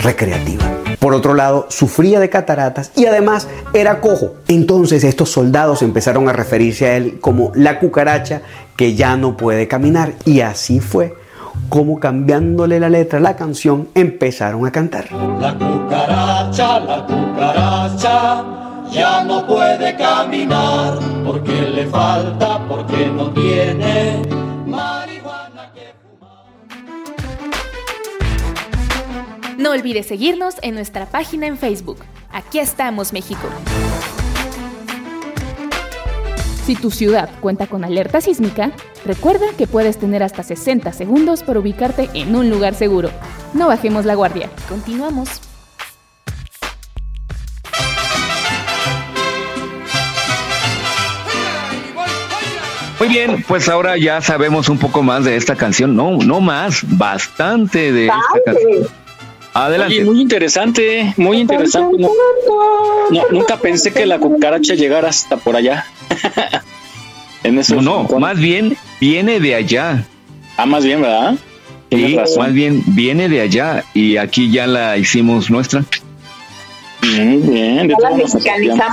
recreativa. 0.03 0.76
Por 1.07 1.15
otro 1.15 1.35
lado, 1.35 1.67
sufría 1.69 2.19
de 2.19 2.29
cataratas 2.29 2.91
y 2.93 3.05
además 3.05 3.47
era 3.71 4.01
cojo. 4.01 4.33
Entonces 4.49 5.05
estos 5.05 5.29
soldados 5.29 5.81
empezaron 5.81 6.27
a 6.27 6.33
referirse 6.33 6.85
a 6.85 6.97
él 6.97 7.19
como 7.21 7.53
la 7.55 7.79
cucaracha 7.79 8.41
que 8.75 8.93
ya 8.93 9.15
no 9.15 9.37
puede 9.37 9.69
caminar. 9.69 10.15
Y 10.25 10.41
así 10.41 10.81
fue 10.81 11.15
como 11.69 11.97
cambiándole 11.97 12.77
la 12.81 12.89
letra 12.89 13.19
a 13.19 13.21
la 13.21 13.37
canción 13.37 13.87
empezaron 13.95 14.67
a 14.67 14.71
cantar. 14.73 15.09
La 15.39 15.53
cucaracha, 15.53 16.79
la 16.81 17.05
cucaracha, 17.05 18.43
ya 18.91 19.23
no 19.23 19.47
puede 19.47 19.95
caminar 19.95 20.99
porque 21.25 21.61
le 21.73 21.87
falta, 21.87 22.59
porque 22.67 23.07
no 23.15 23.31
tiene 23.31 24.23
No 29.67 29.73
olvides 29.73 30.05
seguirnos 30.05 30.55
en 30.61 30.75
nuestra 30.75 31.07
página 31.07 31.45
en 31.45 31.57
Facebook. 31.57 31.97
Aquí 32.31 32.57
estamos, 32.57 33.11
México. 33.11 33.49
Si 36.65 36.77
tu 36.77 36.89
ciudad 36.89 37.29
cuenta 37.41 37.67
con 37.67 37.83
alerta 37.83 38.21
sísmica, 38.21 38.71
recuerda 39.03 39.45
que 39.57 39.67
puedes 39.67 39.97
tener 39.97 40.23
hasta 40.23 40.41
60 40.41 40.93
segundos 40.93 41.43
para 41.43 41.59
ubicarte 41.59 42.09
en 42.13 42.33
un 42.37 42.49
lugar 42.49 42.75
seguro. 42.75 43.09
No 43.53 43.67
bajemos 43.67 44.05
la 44.05 44.15
guardia. 44.15 44.49
Continuamos. 44.69 45.41
Muy 52.99 53.09
bien, 53.09 53.43
pues 53.45 53.67
ahora 53.67 53.97
ya 53.97 54.21
sabemos 54.21 54.69
un 54.69 54.77
poco 54.77 55.03
más 55.03 55.25
de 55.25 55.35
esta 55.35 55.57
canción. 55.57 55.93
No, 55.93 56.15
no 56.15 56.39
más, 56.39 56.85
bastante 56.97 57.91
de 57.91 58.05
esta 58.05 58.43
canción. 58.45 59.06
Adelante. 59.65 59.95
Oye, 59.95 60.05
muy 60.05 60.21
interesante, 60.21 61.13
muy 61.17 61.37
interesante. 61.37 61.97
No, 61.97 62.09
no, 63.09 63.21
nunca 63.31 63.57
pensé 63.57 63.91
que 63.91 64.05
la 64.05 64.19
cucaracha 64.19 64.75
llegara 64.75 65.09
hasta 65.09 65.37
por 65.37 65.55
allá. 65.55 65.85
en 67.43 67.57
eso 67.59 67.81
no, 67.81 68.07
no, 68.09 68.19
más 68.19 68.37
bien 68.39 68.77
viene 68.99 69.39
de 69.39 69.55
allá. 69.55 70.03
Ah, 70.57 70.65
más 70.65 70.83
bien, 70.85 71.01
¿verdad? 71.01 71.35
Sí, 71.91 72.17
más 72.37 72.51
bien 72.53 72.83
viene 72.87 73.29
de 73.29 73.41
allá 73.41 73.83
y 73.93 74.17
aquí 74.17 74.51
ya 74.51 74.67
la 74.67 74.97
hicimos 74.97 75.49
nuestra. 75.49 75.83
Bien, 77.01 77.49
bien. 77.51 77.87
De 77.87 77.95
Ya 77.99 78.09
la. 78.75 78.87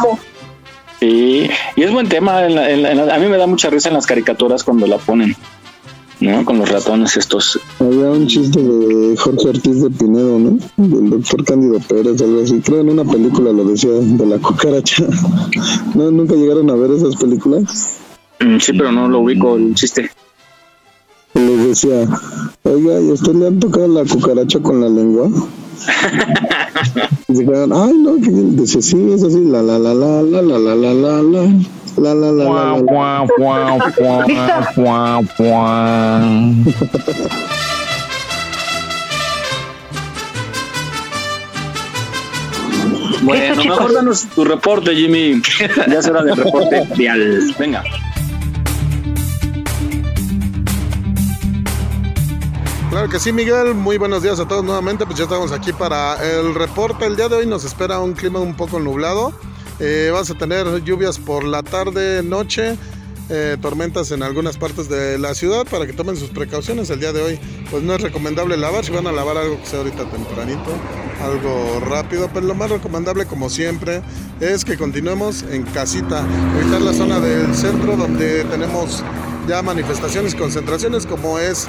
Sí, 1.00 1.50
y 1.76 1.82
es 1.82 1.90
buen 1.90 2.08
tema. 2.08 2.44
en 2.46 2.54
la- 2.54 2.70
en 2.70 2.82
la- 2.82 2.92
en 2.92 3.06
la- 3.06 3.14
a 3.14 3.18
mí 3.18 3.26
me 3.26 3.36
da 3.36 3.46
mucha 3.46 3.68
risa 3.68 3.88
en 3.88 3.94
las 3.96 4.06
caricaturas 4.06 4.62
cuando 4.62 4.86
la 4.86 4.96
ponen, 4.98 5.36
¿no? 6.24 6.44
Con 6.44 6.58
los 6.58 6.68
ratones 6.70 7.16
estos. 7.16 7.60
Había 7.78 8.10
un 8.10 8.26
chiste 8.26 8.60
de 8.62 9.16
Jorge 9.16 9.48
Ortiz 9.48 9.82
de 9.82 9.90
Pinedo, 9.90 10.38
¿no? 10.38 10.58
Del 10.76 11.10
doctor 11.10 11.44
Cándido 11.44 11.78
Pérez, 11.80 12.20
algo 12.22 12.42
así. 12.42 12.60
Creo 12.60 12.80
en 12.80 12.90
una 12.90 13.04
película 13.04 13.52
lo 13.52 13.64
decía, 13.64 13.90
de 13.90 14.26
la 14.26 14.38
cucaracha. 14.38 15.04
¿No, 15.94 16.10
¿Nunca 16.10 16.34
llegaron 16.34 16.70
a 16.70 16.74
ver 16.74 16.90
esas 16.92 17.16
películas? 17.16 17.98
Mm, 18.40 18.58
Sí, 18.58 18.72
pero 18.72 18.90
no 18.92 19.08
lo 19.08 19.20
ubico 19.20 19.56
el 19.56 19.74
chiste. 19.74 20.10
Les 21.34 21.66
decía, 21.66 22.08
oiga, 22.62 23.00
¿y 23.00 23.10
a 23.10 23.12
usted 23.12 23.34
le 23.34 23.48
han 23.48 23.58
tocado 23.58 23.88
la 23.88 24.04
cucaracha 24.04 24.60
con 24.60 24.80
la 24.80 24.88
lengua? 24.88 25.28
Y 27.28 27.34
se 27.34 27.44
quedaban, 27.44 27.72
ay, 27.72 27.98
no, 27.98 28.14
que 28.16 28.30
dice, 28.30 28.80
sí, 28.80 28.96
es 29.12 29.22
así, 29.24 29.44
la, 29.44 29.62
la, 29.62 29.78
la, 29.78 29.94
la, 29.94 30.22
la, 30.22 30.42
la, 30.42 30.58
la, 30.58 30.94
la, 30.94 31.22
la, 31.22 31.52
la, 31.96 32.14
la, 32.14 32.32
la, 32.32 32.44
la, 32.44 33.24
la, 34.78 35.24
la. 35.48 36.60
Bueno, 43.24 43.64
mejor 43.64 43.94
danos 43.94 44.26
tu 44.34 44.44
reporte, 44.44 44.94
Jimmy. 44.94 45.40
Ya 45.88 46.02
será 46.02 46.22
del 46.22 46.36
reporte 46.36 46.86
vial. 46.94 47.54
Venga. 47.58 47.82
Claro 52.90 53.08
que 53.08 53.18
sí, 53.18 53.32
Miguel. 53.32 53.74
Muy 53.74 53.96
buenos 53.96 54.22
días 54.22 54.38
a 54.40 54.46
todos 54.46 54.62
nuevamente. 54.62 55.06
Pues 55.06 55.16
ya 55.18 55.24
estamos 55.24 55.52
aquí 55.52 55.72
para 55.72 56.22
el 56.22 56.54
reporte. 56.54 57.06
El 57.06 57.16
día 57.16 57.28
de 57.28 57.36
hoy 57.36 57.46
nos 57.46 57.64
espera 57.64 57.98
un 57.98 58.12
clima 58.12 58.40
un 58.40 58.54
poco 58.54 58.78
nublado. 58.78 59.32
Eh, 59.80 60.10
vas 60.12 60.30
a 60.30 60.34
tener 60.34 60.84
lluvias 60.84 61.18
por 61.18 61.44
la 61.44 61.62
tarde, 61.62 62.22
noche, 62.22 62.76
eh, 63.28 63.56
tormentas 63.60 64.10
en 64.10 64.22
algunas 64.22 64.56
partes 64.58 64.88
de 64.88 65.18
la 65.18 65.34
ciudad 65.34 65.66
para 65.66 65.86
que 65.86 65.92
tomen 65.92 66.16
sus 66.16 66.30
precauciones. 66.30 66.90
El 66.90 67.00
día 67.00 67.12
de 67.12 67.22
hoy, 67.22 67.40
pues 67.70 67.82
no 67.82 67.94
es 67.94 68.00
recomendable 68.00 68.56
lavar. 68.56 68.84
Si 68.84 68.92
van 68.92 69.06
a 69.06 69.12
lavar 69.12 69.36
algo 69.36 69.60
que 69.60 69.66
sea 69.66 69.80
ahorita 69.80 70.04
tempranito, 70.10 70.70
algo 71.22 71.80
rápido, 71.80 72.30
pero 72.32 72.46
lo 72.46 72.54
más 72.54 72.70
recomendable, 72.70 73.26
como 73.26 73.50
siempre, 73.50 74.02
es 74.40 74.64
que 74.64 74.76
continuemos 74.76 75.42
en 75.42 75.62
casita. 75.64 76.26
Evitar 76.60 76.82
la 76.82 76.92
zona 76.92 77.18
del 77.20 77.54
centro 77.54 77.96
donde 77.96 78.44
tenemos 78.44 79.02
ya 79.48 79.62
manifestaciones, 79.62 80.34
concentraciones, 80.34 81.06
como 81.06 81.38
es 81.38 81.68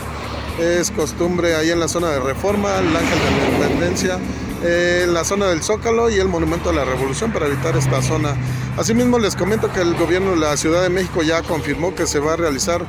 es 0.59 0.89
costumbre 0.91 1.55
ahí 1.55 1.69
en 1.69 1.79
la 1.79 1.87
zona 1.87 2.09
de 2.11 2.19
Reforma, 2.19 2.79
el 2.79 2.87
Ángel 2.87 3.19
de 3.19 3.31
la 3.31 3.67
Independencia, 3.67 4.19
eh, 4.63 5.05
la 5.09 5.23
zona 5.23 5.47
del 5.47 5.61
Zócalo 5.63 6.09
y 6.09 6.15
el 6.15 6.27
Monumento 6.27 6.69
a 6.69 6.73
la 6.73 6.85
Revolución 6.85 7.31
para 7.31 7.47
evitar 7.47 7.75
esta 7.75 8.01
zona. 8.01 8.35
Asimismo 8.77 9.19
les 9.19 9.35
comento 9.35 9.71
que 9.71 9.81
el 9.81 9.95
gobierno 9.95 10.31
de 10.31 10.37
la 10.37 10.57
Ciudad 10.57 10.83
de 10.83 10.89
México 10.89 11.23
ya 11.23 11.41
confirmó 11.43 11.93
que 11.95 12.07
se 12.07 12.19
va 12.19 12.33
a 12.33 12.35
realizar 12.35 12.85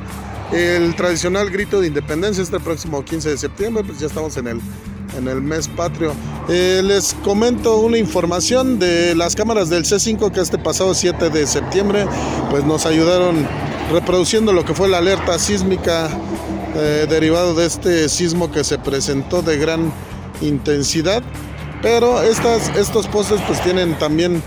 el 0.51 0.95
tradicional 0.95 1.49
grito 1.49 1.81
de 1.81 1.87
independencia 1.87 2.41
este 2.41 2.59
próximo 2.59 3.03
15 3.03 3.29
de 3.31 3.37
septiembre, 3.37 3.83
pues 3.83 3.99
ya 3.99 4.07
estamos 4.07 4.37
en 4.37 4.47
el, 4.47 4.61
en 5.17 5.27
el 5.27 5.41
mes 5.41 5.67
patrio. 5.67 6.13
Eh, 6.47 6.81
les 6.83 7.13
comento 7.15 7.77
una 7.77 7.97
información 7.97 8.79
de 8.79 9.13
las 9.15 9.35
cámaras 9.35 9.69
del 9.69 9.83
C5 9.83 10.31
que 10.31 10.39
este 10.39 10.57
pasado 10.57 10.93
7 10.93 11.29
de 11.29 11.45
septiembre 11.45 12.05
pues 12.49 12.63
nos 12.63 12.85
ayudaron 12.85 13.45
reproduciendo 13.91 14.53
lo 14.53 14.63
que 14.63 14.73
fue 14.73 14.87
la 14.87 14.99
alerta 14.99 15.37
sísmica 15.39 16.09
eh, 16.75 17.07
derivado 17.09 17.53
de 17.55 17.65
este 17.65 18.07
sismo 18.07 18.51
que 18.51 18.63
se 18.63 18.77
presentó 18.77 19.41
de 19.41 19.57
gran 19.57 19.91
intensidad. 20.41 21.23
Pero 21.81 22.21
estas, 22.21 22.69
estos 22.75 23.07
postes 23.07 23.41
pues 23.47 23.61
tienen 23.61 23.97
también 23.99 24.41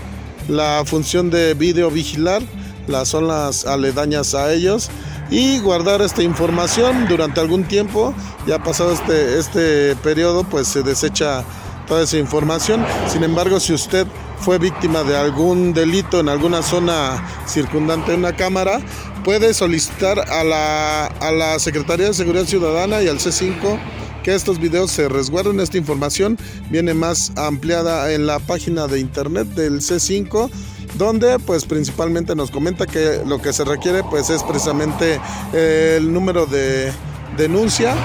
la 0.47 0.83
función 0.85 1.29
de 1.29 1.53
video 1.53 1.89
vigilar 1.89 2.41
las 2.87 3.09
zonas 3.09 3.65
aledañas 3.65 4.33
a 4.35 4.53
ellos 4.53 4.89
y 5.29 5.59
guardar 5.59 6.01
esta 6.01 6.23
información 6.23 7.07
durante 7.07 7.39
algún 7.39 7.63
tiempo. 7.63 8.13
Ya 8.45 8.61
pasado 8.61 8.91
este, 8.93 9.39
este 9.39 9.95
periodo 9.97 10.43
pues 10.43 10.67
se 10.67 10.83
desecha 10.83 11.43
toda 11.87 12.03
esa 12.03 12.17
información. 12.17 12.85
Sin 13.07 13.23
embargo, 13.23 13.59
si 13.59 13.73
usted 13.73 14.05
fue 14.39 14.57
víctima 14.57 15.03
de 15.03 15.15
algún 15.15 15.73
delito 15.73 16.19
en 16.19 16.29
alguna 16.29 16.61
zona 16.61 17.23
circundante 17.47 18.11
de 18.11 18.17
una 18.17 18.35
cámara, 18.35 18.79
puede 19.23 19.53
solicitar 19.53 20.19
a 20.19 20.43
la, 20.43 21.05
a 21.05 21.31
la 21.31 21.59
Secretaría 21.59 22.07
de 22.07 22.13
Seguridad 22.13 22.45
Ciudadana 22.45 23.01
y 23.01 23.07
al 23.07 23.19
C5 23.19 23.79
que 24.23 24.33
estos 24.35 24.59
videos 24.59 24.91
se 24.91 25.09
resguarden. 25.09 25.59
Esta 25.59 25.77
información 25.77 26.37
viene 26.69 26.93
más 26.93 27.31
ampliada 27.35 28.13
en 28.13 28.25
la 28.25 28.39
página 28.39 28.87
de 28.87 28.99
internet 28.99 29.47
del 29.49 29.81
C5 29.81 30.49
donde 30.95 31.39
pues 31.39 31.65
principalmente 31.65 32.35
nos 32.35 32.51
comenta 32.51 32.85
que 32.85 33.21
lo 33.25 33.41
que 33.41 33.53
se 33.53 33.63
requiere 33.63 34.03
pues 34.03 34.29
es 34.29 34.43
precisamente 34.43 35.19
eh, 35.53 35.95
el 35.97 36.11
número 36.11 36.45
de 36.45 36.91
denuncia, 37.37 37.95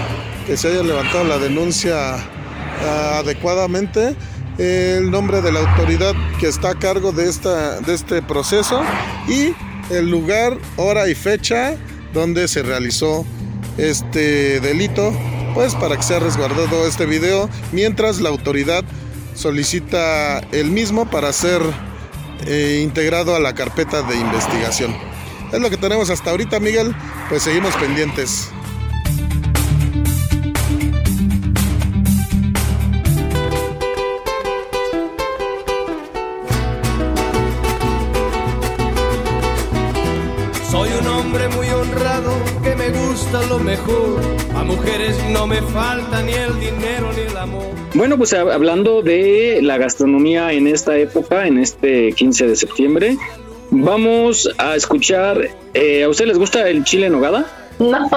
que 0.46 0.56
se 0.56 0.68
haya 0.68 0.82
levantado 0.82 1.24
la 1.24 1.38
denuncia 1.38 2.14
ah, 2.14 3.18
adecuadamente, 3.18 4.14
el 4.58 5.10
nombre 5.10 5.42
de 5.42 5.52
la 5.52 5.60
autoridad 5.60 6.14
que 6.40 6.48
está 6.48 6.70
a 6.70 6.78
cargo 6.78 7.12
de, 7.12 7.28
esta, 7.28 7.80
de 7.80 7.94
este 7.94 8.22
proceso 8.22 8.82
y 9.28 9.54
el 9.92 10.10
lugar, 10.10 10.56
hora 10.76 11.08
y 11.08 11.14
fecha 11.14 11.76
donde 12.14 12.48
se 12.48 12.62
realizó 12.62 13.26
este 13.76 14.60
delito, 14.60 15.12
pues 15.56 15.74
para 15.74 15.96
que 15.96 16.02
sea 16.02 16.18
resguardado 16.18 16.86
este 16.86 17.06
video, 17.06 17.48
mientras 17.72 18.20
la 18.20 18.28
autoridad 18.28 18.84
solicita 19.34 20.40
el 20.52 20.70
mismo 20.70 21.08
para 21.10 21.32
ser 21.32 21.62
eh, 22.46 22.80
integrado 22.82 23.34
a 23.34 23.40
la 23.40 23.54
carpeta 23.54 24.02
de 24.02 24.16
investigación. 24.16 24.94
Es 25.54 25.58
lo 25.58 25.70
que 25.70 25.78
tenemos 25.78 26.10
hasta 26.10 26.30
ahorita, 26.30 26.60
Miguel, 26.60 26.94
pues 27.30 27.42
seguimos 27.44 27.74
pendientes. 27.76 28.50
A 44.56 44.64
mujeres 44.64 45.16
no 45.30 45.46
me 45.46 45.60
falta 45.62 46.22
ni 46.22 46.32
el 46.32 46.58
dinero 46.58 47.10
ni 47.14 47.22
el 47.30 47.36
amor. 47.36 47.62
Bueno, 47.94 48.16
pues 48.16 48.32
hab- 48.32 48.52
hablando 48.52 49.02
de 49.02 49.60
la 49.62 49.76
gastronomía 49.78 50.52
en 50.52 50.66
esta 50.66 50.96
época, 50.96 51.46
en 51.46 51.58
este 51.58 52.12
15 52.12 52.46
de 52.48 52.56
septiembre, 52.56 53.16
vamos 53.70 54.48
a 54.58 54.74
escuchar. 54.74 55.48
eh, 55.74 56.04
¿A 56.04 56.08
usted 56.08 56.26
les 56.26 56.38
gusta 56.38 56.68
el 56.68 56.84
chile 56.84 57.06
en 57.06 57.12
nogada? 57.12 57.46
No, 57.78 58.08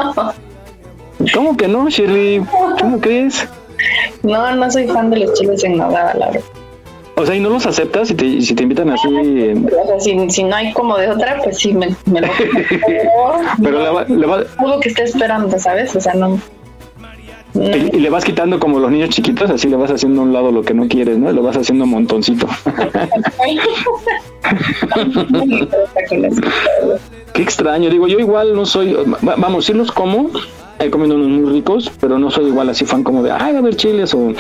¿Cómo 1.33 1.57
que 1.57 1.67
no, 1.67 1.89
Shirley? 1.89 2.41
¿Cómo 2.79 2.99
crees? 3.01 3.45
no, 4.23 4.55
no 4.55 4.71
soy 4.71 4.87
fan 4.87 5.09
de 5.09 5.17
los 5.19 5.33
chiles 5.33 5.63
en 5.63 5.77
nogada, 5.77 6.13
la 6.13 6.27
verdad. 6.27 6.43
O 7.21 7.25
sea, 7.25 7.35
¿y 7.35 7.41
no 7.41 7.49
los 7.49 7.65
aceptas 7.65 8.07
si 8.07 8.15
te, 8.15 8.41
si 8.41 8.55
te 8.55 8.63
invitan 8.63 8.89
así? 8.91 9.07
O 9.07 9.85
sea, 9.87 9.99
si, 9.99 10.29
si 10.29 10.43
no 10.45 10.55
hay 10.55 10.71
como 10.71 10.97
de 10.97 11.09
otra, 11.09 11.37
pues 11.43 11.57
sí, 11.57 11.73
me, 11.73 11.89
me 12.05 12.21
lo 12.21 12.27
Pero 13.61 13.79
le, 13.83 13.89
va- 13.89 14.05
le 14.05 14.25
va- 14.25 14.43
Algo 14.57 14.79
que 14.79 14.87
esté 14.89 15.03
esperando, 15.03 15.59
¿sabes? 15.59 15.93
O 15.95 15.99
sea, 15.99 16.13
no. 16.13 16.39
y, 17.55 17.97
y 17.97 17.99
le 17.99 18.09
vas 18.09 18.23
quitando 18.23 18.57
como 18.59 18.79
los 18.79 18.89
niños 18.89 19.09
chiquitos, 19.09 19.49
así 19.49 19.67
le 19.67 19.75
vas 19.75 19.91
haciendo 19.91 20.21
a 20.21 20.23
un 20.23 20.31
lado 20.33 20.49
lo 20.51 20.61
que 20.63 20.73
no 20.73 20.87
quieres, 20.87 21.17
¿no? 21.17 21.29
Lo 21.33 21.43
vas 21.43 21.57
haciendo 21.57 21.85
montoncito. 21.85 22.47
Qué 27.33 27.41
extraño, 27.41 27.89
digo, 27.89 28.07
yo 28.07 28.19
igual 28.19 28.55
no 28.55 28.65
soy, 28.65 28.93
va- 28.93 29.35
vamos, 29.37 29.65
sí 29.65 29.73
los 29.73 29.91
como, 29.91 30.29
he 30.79 30.89
comido 30.89 31.15
unos 31.15 31.27
muy 31.27 31.51
ricos, 31.53 31.91
pero 31.99 32.17
no 32.17 32.31
soy 32.31 32.47
igual 32.47 32.69
así 32.69 32.85
fan 32.85 33.03
como 33.03 33.23
de, 33.23 33.31
ay, 33.31 33.55
a 33.55 33.61
ver 33.61 33.75
chiles 33.75 34.13
o 34.13 34.33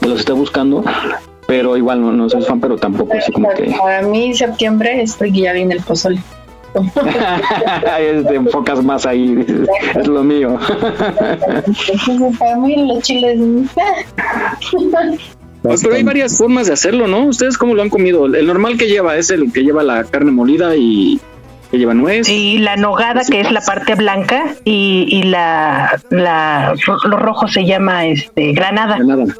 de 0.00 0.08
los 0.08 0.20
está 0.20 0.32
buscando, 0.32 0.84
pero 1.52 1.76
igual 1.76 2.00
no, 2.00 2.12
no 2.12 2.30
soy 2.30 2.40
fan, 2.40 2.58
pero 2.58 2.78
tampoco 2.78 3.12
así 3.14 3.30
como 3.30 3.50
que 3.50 3.74
Para 3.78 4.00
mí, 4.00 4.32
septiembre 4.32 5.02
es 5.02 5.16
porque 5.16 5.42
ya 5.42 5.52
viene 5.52 5.74
el 5.74 5.82
pozole. 5.82 6.18
te 6.72 8.34
enfocas 8.34 8.82
más 8.82 9.04
ahí, 9.04 9.34
dices, 9.34 9.68
es 9.94 10.06
lo 10.06 10.24
mío. 10.24 10.58
Para 12.38 12.56
mí 12.56 12.86
los 12.88 13.02
chiles. 13.02 13.38
Pero 15.62 15.94
hay 15.94 16.02
varias 16.02 16.38
formas 16.38 16.68
de 16.68 16.72
hacerlo, 16.72 17.06
¿no? 17.06 17.26
¿Ustedes 17.26 17.58
cómo 17.58 17.74
lo 17.74 17.82
han 17.82 17.90
comido? 17.90 18.24
El 18.24 18.46
normal 18.46 18.78
que 18.78 18.88
lleva 18.88 19.18
es 19.18 19.28
el 19.28 19.52
que 19.52 19.62
lleva 19.62 19.82
la 19.82 20.04
carne 20.04 20.32
molida 20.32 20.74
y 20.74 21.20
que 21.70 21.76
lleva 21.76 21.92
nuez. 21.92 22.30
Y 22.30 22.60
la 22.60 22.76
nogada, 22.76 23.20
que 23.30 23.42
es 23.42 23.52
la 23.52 23.60
parte 23.60 23.94
blanca, 23.94 24.54
y, 24.64 25.06
y 25.06 25.24
la, 25.24 26.00
la 26.08 26.74
lo 27.04 27.18
rojo 27.18 27.46
se 27.46 27.66
llama 27.66 28.06
este 28.06 28.52
granada. 28.52 28.96
Granada. 28.96 29.34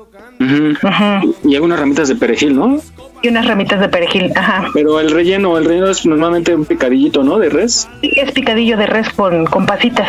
Y 1.44 1.54
algunas 1.54 1.78
ramitas 1.80 2.08
de 2.08 2.16
perejil, 2.16 2.56
¿no? 2.56 2.80
Y 3.22 3.28
unas 3.28 3.46
ramitas 3.46 3.80
de 3.80 3.88
perejil, 3.88 4.32
ajá. 4.34 4.66
Pero 4.74 4.98
el 5.00 5.10
relleno, 5.10 5.56
el 5.58 5.64
relleno 5.64 5.88
es 5.90 6.04
normalmente 6.04 6.54
un 6.54 6.64
picadillito, 6.64 7.22
¿no? 7.22 7.38
De 7.38 7.48
res. 7.48 7.88
Sí, 8.00 8.10
es 8.16 8.32
picadillo 8.32 8.76
de 8.76 8.86
res 8.86 9.08
con, 9.10 9.46
con 9.46 9.64
pasitas. 9.66 10.08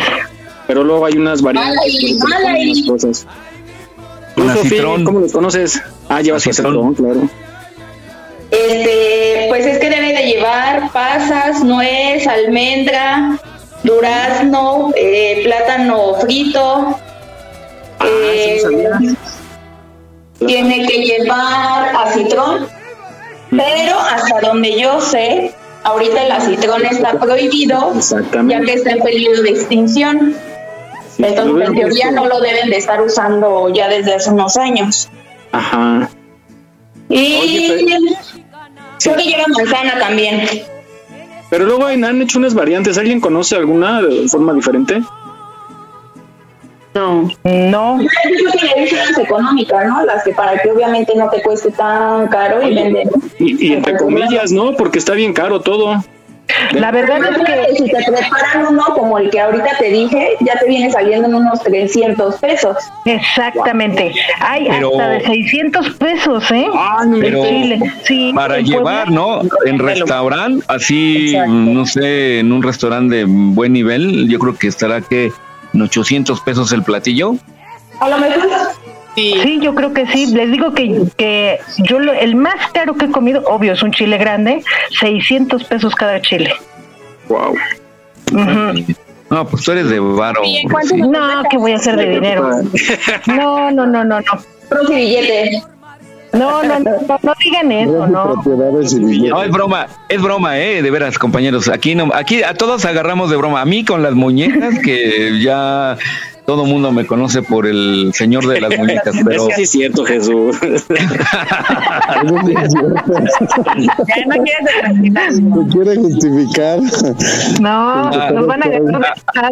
Pero 0.66 0.82
luego 0.82 1.06
hay 1.06 1.16
unas 1.16 1.42
variantes. 1.42 2.18
Unas 2.24 2.82
cosas. 2.88 3.26
¿Tú, 4.34 4.42
Con 4.42 4.54
Sofía. 4.54 4.82
¿Cómo 5.04 5.20
los 5.20 5.32
conoces? 5.32 5.80
Ah, 6.08 6.20
llevas 6.22 6.46
acitrón, 6.46 6.94
claro. 6.94 7.28
Este, 8.50 9.46
pues 9.48 9.66
es 9.66 9.78
que 9.78 9.90
debe 9.90 10.12
de 10.12 10.26
llevar 10.26 10.90
pasas, 10.92 11.62
nuez, 11.64 12.26
almendra, 12.26 13.38
durazno, 13.82 14.90
eh, 14.96 15.42
plátano 15.44 16.14
frito. 16.20 16.96
eh, 18.04 18.60
tiene 20.38 20.86
que 20.86 20.98
llevar 20.98 21.94
acitrón, 21.96 22.66
pero 23.50 23.98
hasta 23.98 24.40
donde 24.40 24.80
yo 24.80 25.00
sé, 25.00 25.54
ahorita 25.84 26.24
el 26.24 26.32
acitrón 26.32 26.84
está 26.84 27.18
prohibido, 27.18 27.92
ya 28.46 28.60
que 28.60 28.72
está 28.72 28.90
en 28.90 29.02
peligro 29.02 29.42
de 29.42 29.50
extinción. 29.50 30.34
Entonces, 31.18 31.68
en 31.68 31.74
teoría 31.74 32.10
no 32.10 32.26
lo 32.26 32.40
deben 32.40 32.70
de 32.70 32.76
estar 32.76 33.00
usando 33.00 33.72
ya 33.72 33.88
desde 33.88 34.14
hace 34.14 34.30
unos 34.30 34.56
años. 34.56 35.08
Ajá. 35.52 36.08
Y 37.08 37.86
creo 38.98 39.16
que 39.16 39.22
lleva 39.22 39.44
manzana 39.46 39.98
también. 39.98 40.48
Pero 41.50 41.66
luego 41.66 41.86
han 41.86 42.02
han 42.02 42.20
hecho 42.20 42.38
unas 42.38 42.54
variantes. 42.54 42.98
¿Alguien 42.98 43.20
conoce 43.20 43.54
alguna 43.54 44.02
de 44.02 44.28
forma 44.28 44.52
diferente? 44.54 45.02
No. 46.94 47.28
No. 47.44 48.00
Yo 48.00 48.08
creo 48.08 48.52
que 48.52 48.66
le 48.76 48.82
dicen 48.82 48.98
las 48.98 49.18
económicas, 49.18 49.86
¿no? 49.86 50.04
Las 50.04 50.22
que 50.24 50.32
para 50.32 50.56
que 50.58 50.70
obviamente 50.70 51.12
no 51.16 51.28
te 51.28 51.42
cueste 51.42 51.70
tan 51.72 52.28
caro 52.28 52.62
y 52.68 52.74
venden. 52.74 53.10
Y, 53.38 53.66
y 53.68 53.72
entre 53.72 53.96
comillas, 53.96 54.52
¿no? 54.52 54.72
Porque 54.76 54.98
está 54.98 55.14
bien 55.14 55.32
caro 55.32 55.60
todo. 55.60 56.02
La 56.72 56.90
verdad 56.92 57.20
es 57.30 57.38
que 57.38 57.74
si 57.74 57.84
te 57.90 57.96
preparan 58.04 58.66
uno 58.68 58.84
como 58.94 59.16
el 59.18 59.30
que 59.30 59.40
ahorita 59.40 59.78
te 59.78 59.86
dije, 59.90 60.28
ya 60.40 60.58
te 60.58 60.68
viene 60.68 60.90
saliendo 60.90 61.26
en 61.26 61.34
unos 61.36 61.62
300 61.62 62.36
pesos. 62.36 62.76
Exactamente. 63.06 64.12
Hay 64.40 64.66
Pero- 64.68 64.90
hasta 64.90 65.08
de 65.08 65.20
600 65.24 65.90
pesos, 65.94 66.50
¿eh? 66.50 66.66
Pero 67.20 67.44
En 67.46 67.48
Chile. 67.62 67.92
Sí, 68.04 68.32
para 68.34 68.60
llevar. 68.60 69.10
¿no? 69.10 69.40
En 69.64 69.78
restaurante, 69.78 70.64
así, 70.68 71.34
no 71.48 71.86
sé, 71.86 72.40
en 72.40 72.52
un 72.52 72.62
restaurante 72.62 73.16
de 73.16 73.24
buen 73.26 73.72
nivel, 73.72 74.28
yo 74.28 74.38
creo 74.38 74.54
que 74.56 74.68
estará 74.68 75.00
que 75.00 75.32
en 75.74 75.82
800 75.82 76.40
pesos 76.40 76.72
el 76.72 76.82
platillo. 76.82 77.34
A 78.00 78.08
lo 78.08 78.18
mejor. 78.18 78.48
Sí. 79.16 79.60
yo 79.62 79.74
creo 79.74 79.92
que 79.92 80.06
sí. 80.06 80.26
Les 80.34 80.50
digo 80.50 80.72
que, 80.74 81.02
que 81.16 81.58
yo 81.78 81.98
lo- 82.00 82.12
el 82.12 82.34
más 82.34 82.54
caro 82.72 82.94
que 82.94 83.04
he 83.06 83.10
comido, 83.10 83.44
obvio, 83.46 83.72
es 83.72 83.82
un 83.82 83.92
chile 83.92 84.18
grande, 84.18 84.64
600 84.98 85.62
pesos 85.64 85.94
cada 85.94 86.20
chile. 86.20 86.52
Wow. 87.28 87.54
No, 89.30 89.46
pues 89.46 89.64
tú 89.64 89.72
eres 89.72 89.88
de 89.88 90.00
varo. 90.00 90.42
No, 90.96 91.42
¿qué 91.50 91.56
voy 91.58 91.72
a 91.72 91.76
hacer 91.76 91.96
de 91.96 92.08
dinero? 92.10 92.50
No, 93.26 93.70
no, 93.70 93.86
no, 93.86 94.04
no, 94.04 94.20
no. 94.20 94.88
billete. 94.88 95.62
No, 96.34 96.62
no, 96.62 96.78
no, 96.80 96.90
no, 97.08 97.18
no 97.22 97.32
digan 97.38 97.72
eso, 97.72 98.06
no. 98.06 98.42
No, 98.42 99.42
es 99.42 99.50
broma, 99.50 99.86
es 100.08 100.20
broma, 100.20 100.58
eh, 100.58 100.82
de 100.82 100.90
veras, 100.90 101.18
compañeros. 101.18 101.68
Aquí 101.68 101.94
no, 101.94 102.10
aquí 102.12 102.42
a 102.42 102.54
todos 102.54 102.84
agarramos 102.84 103.30
de 103.30 103.36
broma. 103.36 103.60
A 103.60 103.64
mí 103.64 103.84
con 103.84 104.02
las 104.02 104.14
muñecas, 104.14 104.78
que 104.80 105.40
ya 105.40 105.96
todo 106.46 106.66
mundo 106.66 106.92
me 106.92 107.06
conoce 107.06 107.42
por 107.42 107.66
el 107.66 108.12
señor 108.14 108.46
de 108.46 108.60
las 108.60 108.76
muñecas, 108.76 109.14
pero 109.24 109.48
Es 109.48 109.48
que 109.48 109.54
sí 109.54 109.62
es 109.62 109.70
cierto, 109.70 110.04
Jesús. 110.04 110.56
Ya 112.14 112.22
no 114.26 114.44
quieres 114.44 115.40
¿Te 115.40 115.72
quiere 115.72 115.96
justificar? 115.96 116.80
No, 117.60 118.10
nos 118.30 118.46
van 118.46 118.62
a 118.62 118.66
agarrar 118.66 118.92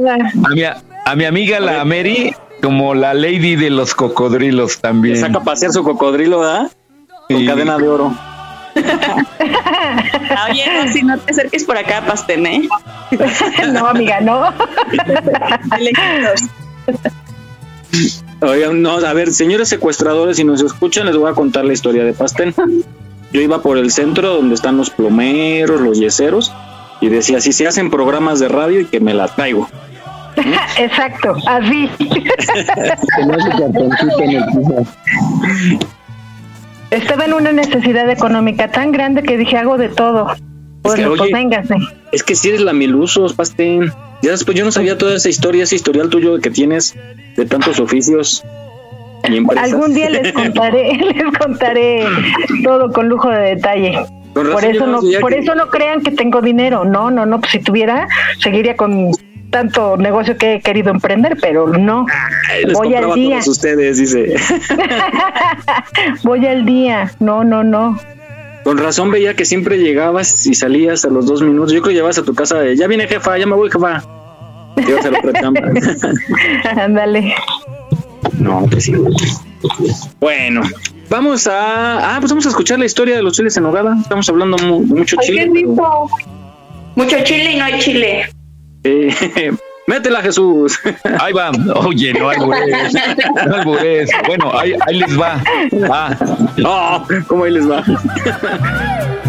nada. 0.01 0.33
a 0.45 0.55
mi, 0.55 0.63
a 0.65 1.17
mi 1.17 1.25
amiga 1.25 1.61
la 1.61 1.85
Mary, 1.85 2.35
como 2.63 2.95
la 2.95 3.13
lady 3.13 3.57
de 3.57 3.71
los 3.71 3.95
cocodrilos 3.95 4.79
también. 4.81 5.17
Saca 5.17 5.39
a 5.39 5.45
pasear 5.45 5.73
su 5.73 5.83
cocodrilo, 5.83 6.41
¿verdad? 6.41 6.71
Con 7.29 7.45
cadena 7.45 7.77
de 7.77 7.89
oro. 7.89 8.15
Oye, 10.49 10.65
no, 10.73 10.93
si 10.93 11.03
no 11.03 11.19
te 11.19 11.33
acerques 11.33 11.65
por 11.65 11.77
acá, 11.77 12.05
Pastén, 12.07 12.47
¿eh? 12.47 12.69
No, 13.73 13.89
amiga, 13.89 14.21
no. 14.21 14.55
Oigan, 18.41 18.81
no, 18.81 18.93
a 18.93 19.13
ver, 19.13 19.33
señores 19.33 19.69
secuestradores, 19.69 20.37
si 20.37 20.45
nos 20.45 20.63
escuchan, 20.63 21.07
les 21.07 21.17
voy 21.17 21.31
a 21.31 21.35
contar 21.35 21.65
la 21.65 21.73
historia 21.73 22.05
de 22.05 22.13
Pastén. 22.13 22.55
Yo 23.33 23.41
iba 23.41 23.61
por 23.61 23.77
el 23.77 23.91
centro 23.91 24.35
donde 24.35 24.55
están 24.55 24.77
los 24.77 24.91
plomeros, 24.91 25.81
los 25.81 25.99
yeseros, 25.99 26.53
y 27.01 27.09
decía, 27.09 27.41
si 27.41 27.53
se 27.53 27.67
hacen 27.67 27.91
programas 27.91 28.39
de 28.39 28.49
radio 28.49 28.81
y 28.81 28.85
que 28.87 29.01
me 29.01 29.15
la 29.15 29.29
traigo. 29.29 29.69
Exacto, 30.79 31.37
así. 31.47 31.91
Estaba 36.91 37.25
en 37.25 37.33
una 37.33 37.53
necesidad 37.53 38.09
económica 38.11 38.69
tan 38.69 38.93
grande 38.93 39.23
que 39.23 39.37
dije, 39.39 39.57
hago 39.57 39.79
de 39.79 39.89
todo. 39.89 40.27
Pues, 40.83 40.97
que, 40.97 41.07
pues 41.07 41.21
oye, 41.21 41.33
véngase. 41.33 41.77
Es 42.11 42.23
que 42.23 42.35
si 42.35 42.51
eres 42.51 42.61
la 42.61 42.73
milusos, 42.73 43.33
Pastén. 43.35 43.93
Ya 44.23 44.33
después 44.33 44.57
yo 44.57 44.65
no 44.65 44.73
sabía 44.73 44.99
toda 44.99 45.15
esa 45.17 45.29
historia, 45.29 45.65
ese 45.65 45.77
historial 45.77 46.11
tuyo 46.11 46.39
que 46.41 46.51
tienes 46.51 46.95
de 47.37 47.47
tantos 47.47 47.81
oficios 47.81 48.45
y 49.29 49.37
empresas. 49.37 49.73
Algún 49.73 49.95
día 49.95 50.11
les 50.11 50.33
contaré, 50.35 50.93
les 50.97 51.39
contaré 51.39 52.05
todo 52.63 52.93
con 52.93 53.09
lujo 53.09 53.31
de 53.31 53.55
detalle. 53.55 53.99
Por 54.35 54.65
eso 54.65 54.87
no 54.87 55.01
por 55.21 55.33
que- 55.33 55.39
eso 55.41 55.55
no 55.55 55.69
crean 55.69 56.03
que 56.03 56.11
tengo 56.11 56.41
dinero. 56.43 56.85
No, 56.85 57.11
no, 57.11 57.27
no. 57.27 57.41
Pues 57.41 57.53
si 57.53 57.61
tuviera, 57.61 58.07
seguiría 58.39 58.77
con 58.77 59.11
tanto 59.53 59.97
negocio 59.97 60.37
que 60.37 60.55
he 60.55 60.61
querido 60.61 60.91
emprender, 60.91 61.37
pero 61.41 61.69
no. 61.69 62.07
Ay, 62.51 62.65
les 62.65 62.73
Voy 62.73 62.93
al 62.97 63.15
día. 63.15 63.37
todos 63.37 63.49
ustedes, 63.49 63.99
dice. 63.99 64.35
Voy 66.25 66.45
al 66.47 66.65
día. 66.67 67.13
No, 67.21 67.45
no, 67.45 67.63
no. 67.63 67.97
Con 68.65 68.79
razón 68.79 69.11
veía 69.11 69.35
que 69.35 69.45
siempre 69.45 69.79
llegabas 69.79 70.47
y 70.47 70.55
salías 70.55 71.05
a 71.05 71.09
los 71.09 71.27
dos 71.27 71.43
minutos. 71.43 71.73
Yo 71.73 71.81
creo 71.83 71.91
que 71.91 71.95
llevabas 71.95 72.19
a 72.19 72.23
tu 72.25 72.35
casa 72.35 72.59
de, 72.59 72.77
ya 72.77 72.87
viene 72.87 73.07
jefa, 73.07 73.37
ya 73.39 73.47
me 73.47 73.55
voy 73.55 73.71
jefa. 73.71 74.03
Ibas 74.77 75.05
a 75.07 75.11
la 75.11 75.19
otra 75.19 75.41
chamba. 75.41 75.61
Ándale. 76.77 77.35
No, 78.39 78.67
pues 78.71 78.85
sí. 78.85 78.95
Bueno, 80.21 80.63
vamos 81.11 81.47
a. 81.47 82.15
Ah, 82.15 82.21
pues 82.21 82.31
vamos 82.33 82.47
a 82.47 82.49
escuchar 82.49 82.79
la 82.79 82.87
historia 82.87 83.17
de 83.17 83.23
los 83.23 83.35
chiles 83.37 83.57
en 83.57 83.65
nogada. 83.65 83.97
Estamos 84.01 84.29
hablando 84.29 84.57
mu- 84.59 84.81
mucho 84.87 85.17
Ay, 85.21 85.27
chile. 85.27 85.51
rico. 85.53 86.09
Mucho 86.95 87.17
chile 87.25 87.53
y 87.53 87.57
no 87.57 87.65
hay 87.65 87.79
chile. 87.81 88.27
Eh, 88.85 89.53
métela, 89.87 90.23
Jesús. 90.23 90.79
Ahí 91.21 91.33
va. 91.33 91.51
Oye, 91.87 92.13
no 92.15 92.31
albures. 92.31 92.95
No 93.47 93.55
albures. 93.57 94.11
Bueno, 94.27 94.53
ahí, 94.59 94.75
ahí 94.87 94.99
les 94.99 95.21
va. 95.21 95.43
Ah. 95.91 96.17
Oh, 96.65 97.07
¿Cómo 97.27 97.45
ahí 97.45 97.53
les 97.53 97.69
va? 97.71 97.85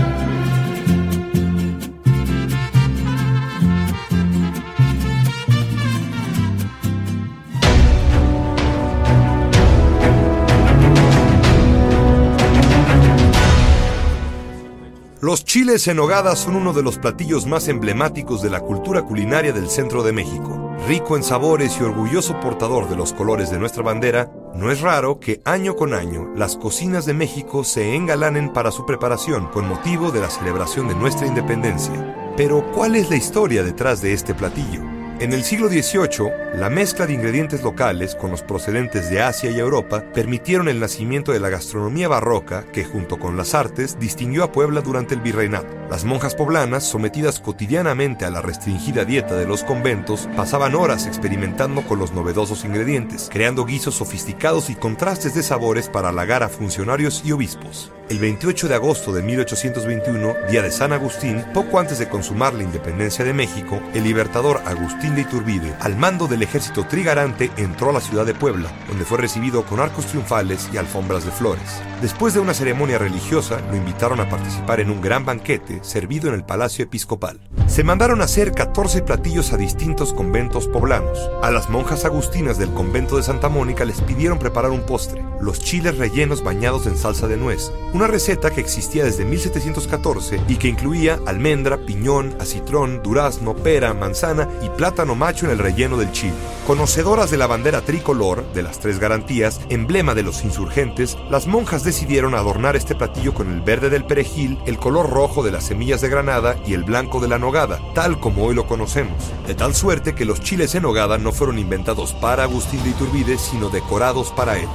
Los 15.23 15.45
chiles 15.45 15.87
en 15.87 15.95
nogada 15.95 16.35
son 16.35 16.57
uno 16.57 16.73
de 16.73 16.83
los 16.83 16.97
platillos 16.97 17.45
más 17.45 17.69
emblemáticos 17.69 18.41
de 18.41 18.49
la 18.49 18.59
cultura 18.59 19.03
culinaria 19.03 19.53
del 19.53 19.69
centro 19.69 20.03
de 20.03 20.11
México. 20.11 20.75
Rico 20.85 21.15
en 21.15 21.23
sabores 21.23 21.77
y 21.79 21.83
orgulloso 21.85 22.37
portador 22.41 22.89
de 22.89 22.97
los 22.97 23.13
colores 23.13 23.49
de 23.49 23.57
nuestra 23.57 23.83
bandera, 23.83 24.29
no 24.53 24.69
es 24.69 24.81
raro 24.81 25.21
que 25.21 25.39
año 25.45 25.77
con 25.77 25.93
año 25.93 26.27
las 26.35 26.57
cocinas 26.57 27.05
de 27.05 27.13
México 27.13 27.63
se 27.63 27.95
engalanen 27.95 28.51
para 28.51 28.71
su 28.71 28.85
preparación 28.85 29.47
con 29.47 29.65
motivo 29.65 30.11
de 30.11 30.19
la 30.19 30.29
celebración 30.29 30.89
de 30.89 30.95
nuestra 30.95 31.25
independencia. 31.25 32.33
Pero, 32.35 32.69
¿cuál 32.73 32.97
es 32.97 33.09
la 33.09 33.15
historia 33.15 33.63
detrás 33.63 34.01
de 34.01 34.11
este 34.11 34.33
platillo? 34.33 34.92
En 35.19 35.31
el 35.31 35.43
siglo 35.43 35.69
XVIII, 35.69 36.31
la 36.55 36.69
mezcla 36.69 37.05
de 37.05 37.13
ingredientes 37.13 37.61
locales 37.61 38.15
con 38.15 38.31
los 38.31 38.41
procedentes 38.41 39.09
de 39.09 39.21
Asia 39.21 39.51
y 39.51 39.59
Europa 39.59 40.03
permitieron 40.11 40.67
el 40.67 40.79
nacimiento 40.79 41.31
de 41.31 41.39
la 41.39 41.49
gastronomía 41.49 42.07
barroca 42.07 42.65
que, 42.73 42.83
junto 42.83 43.19
con 43.19 43.37
las 43.37 43.53
artes, 43.53 43.97
distinguió 43.99 44.43
a 44.43 44.51
Puebla 44.51 44.81
durante 44.81 45.13
el 45.13 45.21
virreinato. 45.21 45.67
Las 45.89 46.03
monjas 46.03 46.35
poblanas, 46.35 46.83
sometidas 46.83 47.39
cotidianamente 47.39 48.25
a 48.25 48.31
la 48.31 48.41
restringida 48.41 49.05
dieta 49.05 49.35
de 49.35 49.45
los 49.45 49.63
conventos, 49.63 50.27
pasaban 50.35 50.75
horas 50.75 51.05
experimentando 51.05 51.83
con 51.83 51.99
los 51.99 52.11
novedosos 52.11 52.65
ingredientes, 52.65 53.29
creando 53.31 53.65
guisos 53.65 53.95
sofisticados 53.95 54.69
y 54.71 54.75
contrastes 54.75 55.35
de 55.35 55.43
sabores 55.43 55.89
para 55.89 56.09
halagar 56.09 56.41
a 56.43 56.49
funcionarios 56.49 57.21
y 57.23 57.31
obispos. 57.31 57.91
El 58.13 58.19
28 58.19 58.67
de 58.67 58.75
agosto 58.75 59.11
de 59.11 59.23
1821, 59.23 60.35
día 60.47 60.61
de 60.61 60.69
San 60.69 60.93
Agustín, 60.93 61.43
poco 61.51 61.79
antes 61.79 61.97
de 61.97 62.09
consumar 62.09 62.53
la 62.53 62.61
independencia 62.61 63.25
de 63.25 63.33
México, 63.33 63.81
el 63.95 64.03
libertador 64.03 64.61
Agustín 64.65 65.15
de 65.15 65.21
Iturbide, 65.21 65.73
al 65.79 65.97
mando 65.97 66.27
del 66.27 66.43
ejército 66.43 66.85
trigarante, 66.85 67.49
entró 67.57 67.89
a 67.89 67.93
la 67.93 68.01
ciudad 68.01 68.27
de 68.27 68.35
Puebla, 68.35 68.71
donde 68.87 69.03
fue 69.03 69.17
recibido 69.17 69.65
con 69.65 69.79
arcos 69.79 70.05
triunfales 70.05 70.69
y 70.71 70.77
alfombras 70.77 71.25
de 71.25 71.31
flores. 71.31 71.81
Después 72.03 72.35
de 72.35 72.39
una 72.39 72.53
ceremonia 72.53 72.99
religiosa, 72.99 73.59
lo 73.71 73.77
invitaron 73.77 74.19
a 74.19 74.29
participar 74.29 74.79
en 74.79 74.91
un 74.91 75.01
gran 75.01 75.25
banquete 75.25 75.83
servido 75.83 76.27
en 76.29 76.35
el 76.35 76.45
Palacio 76.45 76.85
Episcopal. 76.85 77.39
Se 77.65 77.83
mandaron 77.83 78.21
a 78.21 78.25
hacer 78.25 78.51
14 78.51 79.01
platillos 79.01 79.53
a 79.53 79.57
distintos 79.57 80.13
conventos 80.13 80.67
poblanos. 80.67 81.17
A 81.41 81.49
las 81.49 81.71
monjas 81.71 82.05
agustinas 82.05 82.59
del 82.59 82.73
convento 82.73 83.17
de 83.17 83.23
Santa 83.23 83.49
Mónica 83.49 83.85
les 83.85 84.01
pidieron 84.01 84.37
preparar 84.37 84.69
un 84.69 84.85
postre, 84.85 85.25
los 85.41 85.59
chiles 85.59 85.97
rellenos 85.97 86.43
bañados 86.43 86.85
en 86.85 86.95
salsa 86.95 87.27
de 87.27 87.37
nuez, 87.37 87.71
una 88.03 88.11
receta 88.11 88.51
que 88.51 88.59
existía 88.59 89.05
desde 89.05 89.23
1714 89.23 90.41
y 90.49 90.57
que 90.57 90.67
incluía 90.67 91.21
almendra, 91.25 91.77
piñón, 91.77 92.35
acitrón, 92.37 93.01
durazno, 93.01 93.55
pera, 93.55 93.93
manzana 93.93 94.49
y 94.61 94.67
plátano 94.67 95.15
macho 95.15 95.45
en 95.45 95.53
el 95.53 95.59
relleno 95.59 95.95
del 95.95 96.11
chile. 96.11 96.33
Conocedoras 96.67 97.31
de 97.31 97.37
la 97.37 97.47
bandera 97.47 97.79
tricolor, 97.79 98.43
de 98.51 98.61
las 98.61 98.79
tres 98.79 98.99
garantías, 98.99 99.61
emblema 99.69 100.15
de 100.15 100.23
los 100.23 100.43
insurgentes, 100.43 101.17
las 101.29 101.47
monjas 101.47 101.85
decidieron 101.85 102.35
adornar 102.35 102.75
este 102.75 102.93
platillo 102.93 103.33
con 103.33 103.49
el 103.49 103.61
verde 103.61 103.89
del 103.89 104.03
perejil, 104.03 104.59
el 104.65 104.79
color 104.79 105.09
rojo 105.09 105.41
de 105.41 105.51
las 105.51 105.63
semillas 105.63 106.01
de 106.01 106.09
granada 106.09 106.57
y 106.67 106.73
el 106.73 106.83
blanco 106.83 107.21
de 107.21 107.29
la 107.29 107.39
nogada, 107.39 107.79
tal 107.95 108.19
como 108.19 108.43
hoy 108.43 108.53
lo 108.53 108.67
conocemos. 108.67 109.15
De 109.47 109.55
tal 109.55 109.73
suerte 109.73 110.13
que 110.13 110.25
los 110.25 110.41
chiles 110.41 110.75
en 110.75 110.83
nogada 110.83 111.17
no 111.17 111.31
fueron 111.31 111.57
inventados 111.57 112.11
para 112.11 112.43
Agustín 112.43 112.83
de 112.83 112.89
Iturbide, 112.89 113.37
sino 113.37 113.69
decorados 113.69 114.33
para 114.33 114.57
él. 114.57 114.67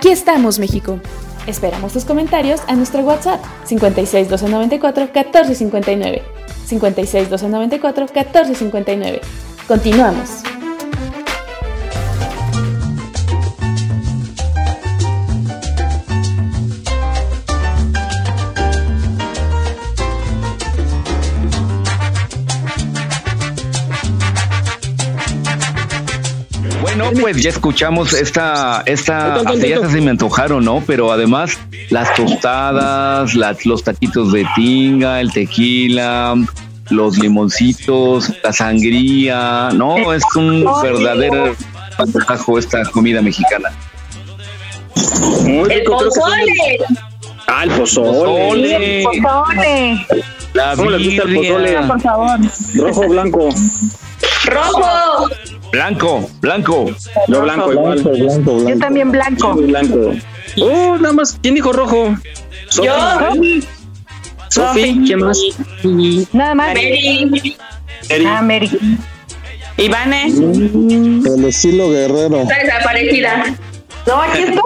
Aquí 0.00 0.08
estamos, 0.08 0.58
México. 0.58 0.98
Esperamos 1.46 1.92
tus 1.92 2.06
comentarios 2.06 2.62
a 2.68 2.74
nuestro 2.74 3.02
WhatsApp 3.02 3.38
56 3.66 4.30
294 4.30 5.10
1459. 5.12 6.22
56 6.64 7.28
294 7.28 8.06
1459. 8.06 9.20
Continuamos. 9.68 10.42
Pues 27.20 27.42
ya 27.42 27.50
escuchamos 27.50 28.12
esta, 28.12 28.82
esta, 28.86 29.34
hasta 29.36 29.54
ya 29.66 29.88
se 29.88 30.00
me 30.00 30.10
antojaron, 30.10 30.64
¿no? 30.64 30.82
Pero 30.86 31.12
además 31.12 31.58
las 31.90 32.14
tostadas, 32.14 33.34
las- 33.34 33.64
los 33.66 33.82
taquitos 33.84 34.32
de 34.32 34.46
tinga, 34.54 35.20
el 35.20 35.32
tequila, 35.32 36.34
los 36.90 37.18
limoncitos, 37.18 38.32
la 38.42 38.52
sangría, 38.52 39.70
¿no? 39.74 40.12
Es 40.12 40.24
un 40.34 40.64
verdadero 40.82 41.54
antojo 41.98 42.58
esta 42.58 42.82
comida 42.90 43.22
mexicana. 43.22 43.70
Muy 45.42 45.70
El 45.72 45.80
rico, 45.80 45.98
son 46.00 46.08
pozole. 46.08 46.78
Ah, 47.46 47.64
el 47.64 47.70
pozole. 47.70 49.04
Pozole. 49.04 50.06
La 50.52 50.74
¿Cómo 50.76 50.90
les 50.90 51.04
gusta 51.06 51.22
el 51.28 51.34
pozole? 51.36 51.76
Por 51.86 52.00
favor. 52.00 52.38
Rojo 52.74 53.00
o 53.00 53.08
blanco. 53.08 53.48
Rojo. 54.46 55.28
Blanco, 55.72 56.28
blanco. 56.40 56.90
Yo 57.28 57.42
blanco 57.42 57.72
igual. 57.72 58.02
Yo 58.02 58.78
también 58.78 59.10
blanco. 59.10 59.54
Blanco. 59.54 60.14
Oh, 60.60 60.96
nada 60.98 61.12
más. 61.12 61.38
¿Quién 61.42 61.54
dijo 61.54 61.72
rojo? 61.72 62.16
Sofi. 62.68 62.86
Yo. 62.86 63.66
Sofi, 64.48 65.00
¿quién 65.06 65.20
más? 65.20 65.38
Nada 66.32 66.54
más. 66.54 66.68
Mary. 66.68 67.56
Eri. 68.08 68.26
Ah, 68.26 68.42
Mary. 68.42 68.70
Ivane. 69.76 70.26
El 70.26 71.44
estilo 71.44 71.90
guerrero. 71.90 72.42
Está 72.42 72.58
desaparecida. 72.58 73.56
No, 74.06 74.20
aquí 74.20 74.42
estoy. 74.42 74.58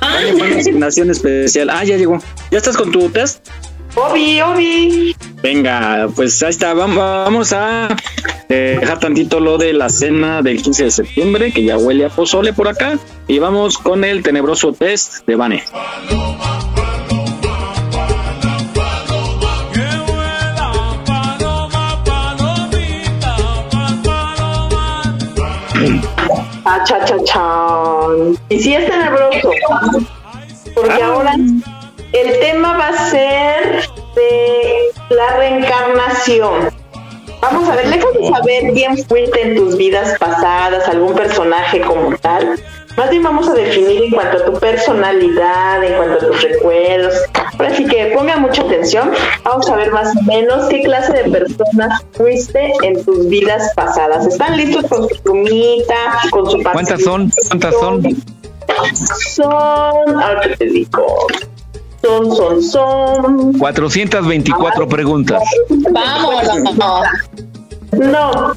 Una 0.40 0.56
asignación 0.56 1.10
especial. 1.10 1.70
Ah, 1.70 1.84
ya 1.84 1.96
llegó. 1.96 2.18
¿Ya 2.50 2.58
estás 2.58 2.76
con 2.76 2.92
tu 2.92 3.08
test? 3.08 3.48
Obi, 3.94 4.40
Obi. 4.40 5.16
Venga, 5.42 6.08
pues 6.14 6.42
ahí 6.42 6.50
está. 6.50 6.74
Vam- 6.74 6.96
Vamos 6.96 7.52
a 7.52 7.88
eh, 8.48 8.78
dejar 8.80 8.98
tantito 8.98 9.40
lo 9.40 9.56
de 9.58 9.72
la 9.72 9.88
cena 9.88 10.42
del 10.42 10.60
15 10.62 10.84
de 10.84 10.90
septiembre, 10.90 11.52
que 11.52 11.62
ya 11.64 11.76
huele 11.78 12.04
a 12.04 12.08
pozole 12.08 12.52
por 12.52 12.68
acá. 12.68 12.98
Y 13.26 13.38
vamos 13.38 13.78
con 13.78 14.04
el 14.04 14.22
tenebroso 14.22 14.72
test 14.72 15.26
de 15.26 15.36
Vane. 15.36 15.62
Ah, 26.64 26.82
cha, 26.84 27.04
cha, 27.04 27.16
chan. 27.24 28.36
Y 28.48 28.60
sí 28.60 28.74
es 28.74 28.88
tenebroso. 28.90 29.50
Porque 30.74 31.02
ahora 31.02 31.34
el 32.12 32.40
tema 32.40 32.76
va 32.76 32.88
a 32.88 33.10
ser 33.10 33.88
de 34.14 34.90
la 35.10 35.36
reencarnación. 35.36 36.70
Vamos 37.40 37.68
a 37.68 37.76
ver, 37.76 37.88
de 37.88 38.00
saber 38.00 38.72
quién 38.74 38.98
fuiste 39.04 39.42
en 39.42 39.56
tus 39.56 39.76
vidas 39.76 40.18
pasadas, 40.18 40.88
algún 40.88 41.14
personaje 41.14 41.80
como 41.80 42.16
tal. 42.16 42.58
Más 42.96 43.10
bien 43.10 43.22
vamos 43.22 43.48
a 43.48 43.54
definir 43.54 44.02
en 44.02 44.10
cuanto 44.10 44.38
a 44.38 44.44
tu 44.44 44.58
personalidad, 44.58 45.84
en 45.84 45.96
cuanto 45.96 46.16
a 46.16 46.30
tus 46.30 46.42
recuerdos. 46.42 47.14
Ahora 47.52 47.72
sí 47.76 47.84
que 47.84 48.06
pongan 48.06 48.42
mucha 48.42 48.62
atención. 48.62 49.12
Vamos 49.44 49.70
a 49.70 49.76
ver 49.76 49.92
más 49.92 50.16
o 50.16 50.22
menos 50.22 50.68
qué 50.68 50.82
clase 50.82 51.12
de 51.12 51.30
persona 51.30 52.00
fuiste 52.12 52.72
en 52.82 53.04
tus 53.04 53.28
vidas 53.28 53.72
pasadas. 53.76 54.26
¿Están 54.26 54.56
listos 54.56 54.86
con 54.86 55.08
su 55.08 55.22
plumita, 55.22 55.94
con 56.30 56.50
su 56.50 56.60
¿Cuántas 56.60 57.02
son? 57.02 57.30
¿Cuántas 57.46 57.74
son? 57.74 58.02
Son, 59.28 60.22
ahora 60.22 60.56
te 60.58 60.66
digo, 60.66 61.06
son, 62.02 62.36
son, 62.36 62.62
son. 62.62 63.52
424 63.58 64.88
preguntas. 64.88 65.42
Vamos. 65.90 66.42
No, 67.92 68.52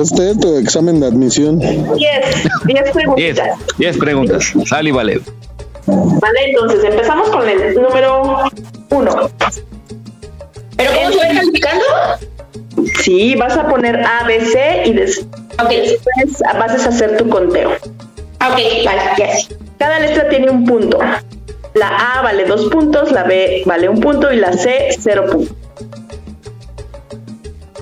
Este 0.00 0.30
es 0.30 0.40
tu 0.40 0.56
examen 0.56 1.00
de 1.00 1.06
admisión. 1.06 1.58
10, 1.58 1.96
10 1.96 2.48
10, 2.66 2.90
preguntas. 2.92 3.48
10 3.78 3.98
preguntas. 3.98 4.52
Sal 4.66 4.88
y 4.88 4.90
vale. 4.90 5.20
Vale, 5.86 6.50
entonces 6.50 6.84
empezamos 6.84 7.28
con 7.30 7.48
el 7.48 7.74
número 7.74 8.44
1. 8.90 9.30
¿Pero 10.76 10.90
cómo 10.94 11.10
se 11.10 11.16
va 11.18 11.34
calificando? 11.34 11.84
Sí, 13.02 13.34
vas 13.36 13.56
a 13.56 13.66
poner 13.68 14.00
A, 14.04 14.24
B, 14.26 14.40
C 14.44 14.82
y 14.86 14.92
des- 14.92 15.26
después 15.68 16.42
vas 16.58 16.86
a 16.86 16.88
hacer 16.88 17.16
tu 17.16 17.28
conteo. 17.28 17.70
Ah, 18.40 18.50
Ok, 18.52 18.60
vale, 18.84 19.00
yes. 19.16 19.48
Cada 19.78 19.98
letra 19.98 20.28
tiene 20.28 20.50
un 20.50 20.64
punto. 20.64 20.98
La 21.78 22.18
A 22.18 22.22
vale 22.22 22.44
dos 22.44 22.66
puntos, 22.66 23.12
la 23.12 23.22
B 23.22 23.62
vale 23.64 23.88
un 23.88 24.00
punto 24.00 24.32
y 24.32 24.36
la 24.36 24.52
C 24.52 24.88
cero 24.98 25.26
puntos. 25.30 25.56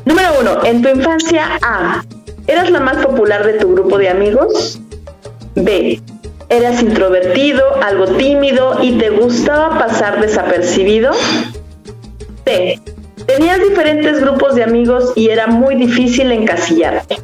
Número 0.05 0.29
uno, 0.39 0.65
en 0.65 0.83
tu 0.83 0.89
infancia 0.91 1.59
A, 1.63 2.05
¿eras 2.47 2.71
la 2.71 2.81
más 2.81 2.99
popular 2.99 3.47
de 3.47 3.55
tu 3.55 3.73
grupo 3.73 3.97
de 3.97 4.11
amigos? 4.11 4.81
B, 5.55 6.03
¿eras 6.51 6.83
introvertido, 6.83 7.65
algo 7.83 8.05
tímido 8.05 8.79
y 8.83 8.99
te 8.99 9.09
gustaba 9.09 9.79
pasar 9.79 10.21
desapercibido? 10.21 11.13
C, 12.45 12.79
¿tenías 13.27 13.61
diferentes 13.61 14.21
grupos 14.21 14.57
de 14.57 14.65
amigos 14.65 15.13
y 15.17 15.31
era 15.31 15.47
muy 15.47 15.75
difícil 15.75 16.31
encasillarte? 16.33 17.17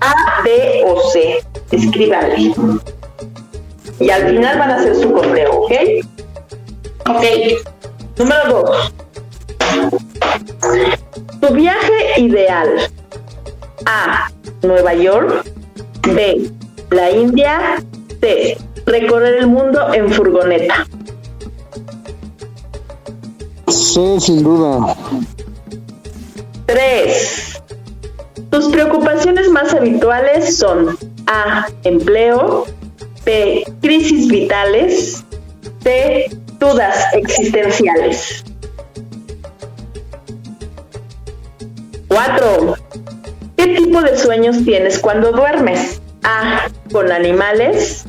A, 0.00 0.42
B 0.42 0.82
o 0.86 1.10
C, 1.10 1.44
escríbanle. 1.70 2.54
Y 3.98 4.10
al 4.10 4.28
final 4.28 4.58
van 4.58 4.70
a 4.70 4.76
hacer 4.76 4.94
su 4.96 5.12
conteo, 5.12 5.52
¿ok? 5.52 5.72
Ok. 7.08 7.24
Número 8.18 8.48
dos. 8.48 8.92
Tu 11.40 11.54
viaje 11.54 12.20
ideal. 12.20 12.68
A. 13.86 14.28
Nueva 14.62 14.94
York. 14.94 15.44
B. 16.14 16.50
La 16.90 17.10
India. 17.10 17.82
C. 18.20 18.56
Recorrer 18.86 19.36
el 19.36 19.46
mundo 19.46 19.92
en 19.92 20.10
furgoneta. 20.12 20.86
Sí, 23.68 24.20
sin 24.20 24.42
duda. 24.42 24.94
3. 26.66 27.62
Tus 28.50 28.68
preocupaciones 28.68 29.48
más 29.50 29.72
habituales 29.74 30.56
son 30.58 30.96
A. 31.26 31.66
Empleo. 31.84 32.66
B. 33.26 33.64
Crisis 33.82 34.28
vitales. 34.28 35.24
C. 35.82 36.30
Dudas 36.60 36.96
existenciales. 37.12 38.44
4. 42.06 42.76
¿Qué 43.56 43.66
tipo 43.74 44.00
de 44.00 44.16
sueños 44.16 44.64
tienes 44.64 45.00
cuando 45.00 45.32
duermes? 45.32 46.00
A. 46.22 46.68
Con 46.92 47.10
animales. 47.10 48.04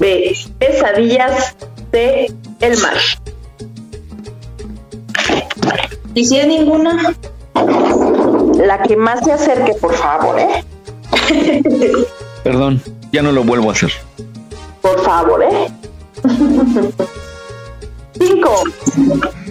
B. 0.00 0.36
Pesadillas. 0.58 1.54
C. 1.92 2.26
El 2.60 2.78
mar. 2.78 2.96
¿Y 6.14 6.24
si 6.24 6.38
es 6.40 6.46
ninguna? 6.48 7.14
La 8.56 8.82
que 8.82 8.96
más 8.96 9.20
se 9.24 9.32
acerque, 9.32 9.74
por 9.74 9.94
favor, 9.94 10.40
¿eh? 10.40 10.64
Perdón, 12.42 12.82
ya 13.12 13.22
no 13.22 13.30
lo 13.32 13.44
vuelvo 13.44 13.70
a 13.70 13.72
hacer. 13.72 13.92
Por 14.86 15.02
favor, 15.02 15.42
¿eh? 15.42 15.68
5. 18.18 18.62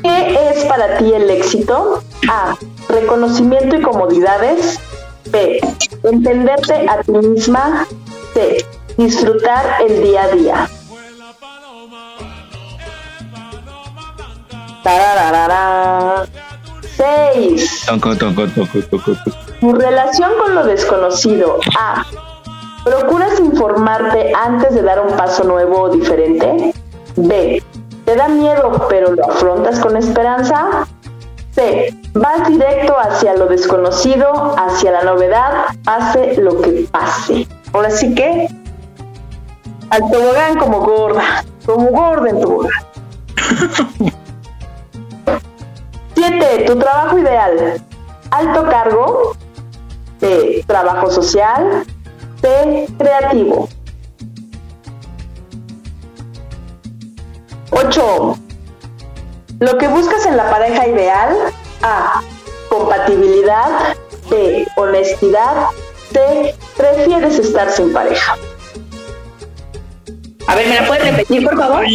¿Qué 0.02 0.50
es 0.50 0.64
para 0.64 0.98
ti 0.98 1.12
el 1.12 1.30
éxito? 1.30 2.02
A. 2.30 2.56
Reconocimiento 2.88 3.76
y 3.76 3.82
comodidades. 3.82 4.80
B. 5.32 5.60
entenderte 6.04 6.88
a 6.90 7.02
ti 7.02 7.12
misma. 7.12 7.86
C. 8.34 8.66
Disfrutar 8.96 9.82
el 9.82 10.04
día 10.04 10.24
a 10.24 10.28
día. 10.30 10.70
Tarararara. 14.84 16.28
6. 16.96 17.84
Toco, 17.88 18.16
toco, 18.16 18.48
toco, 18.48 18.80
toco, 18.90 19.14
toco. 19.16 19.38
Tu 19.60 19.74
relación 19.74 20.32
con 20.40 20.56
lo 20.56 20.64
desconocido. 20.66 21.60
A. 21.78 22.06
¿Procuras 22.86 23.40
informarte 23.40 24.32
antes 24.36 24.76
de 24.76 24.84
dar 24.84 25.02
un 25.02 25.18
paso 25.18 25.44
nuevo 25.44 25.82
o 25.82 25.90
diferente? 25.90 26.72
B. 27.16 27.64
¿Te 28.06 28.16
da 28.16 28.28
miedo 28.28 28.86
pero 28.88 29.14
lo 29.14 29.26
afrontas 29.26 29.80
con 29.80 29.98
esperanza? 29.98 30.86
C. 31.56 32.00
Vas 32.14 32.48
directo 32.48 32.96
hacia 32.96 33.34
lo 33.34 33.48
desconocido, 33.48 34.54
hacia 34.56 34.92
la 34.92 35.02
novedad, 35.02 35.66
pase 35.84 36.40
lo 36.40 36.62
que 36.62 36.88
pase. 36.92 37.48
Ahora 37.74 37.90
sí 37.90 38.14
que 38.14 38.48
al 39.90 40.02
tobogán 40.12 40.60
como 40.60 40.82
gorda, 40.82 41.44
como 41.66 41.88
gorda 41.88 42.30
en 42.30 42.40
tobogán. 42.40 42.72
7. 46.14 46.66
Tu 46.68 46.76
trabajo 46.76 47.18
ideal. 47.18 47.82
Alto 48.30 48.64
cargo. 48.70 49.36
Trabajo 50.68 51.10
social. 51.10 51.84
C. 52.42 52.88
Creativo. 52.98 53.70
8. 57.72 58.38
Lo 59.60 59.78
que 59.78 59.88
buscas 59.88 60.26
en 60.26 60.38
la 60.38 60.50
pareja 60.50 60.88
ideal. 60.88 61.36
A. 61.82 62.22
Compatibilidad. 62.70 63.96
B. 64.30 64.68
Honestidad. 64.78 65.68
C. 66.12 66.56
Prefieres 66.78 67.40
estar 67.40 67.70
sin 67.72 67.94
pareja. 67.94 68.36
A 70.48 70.56
ver, 70.56 70.68
¿me 70.68 70.76
la 70.76 70.88
puedes 70.88 71.04
repetir, 71.06 71.44
por 71.44 71.58
favor? 71.58 71.86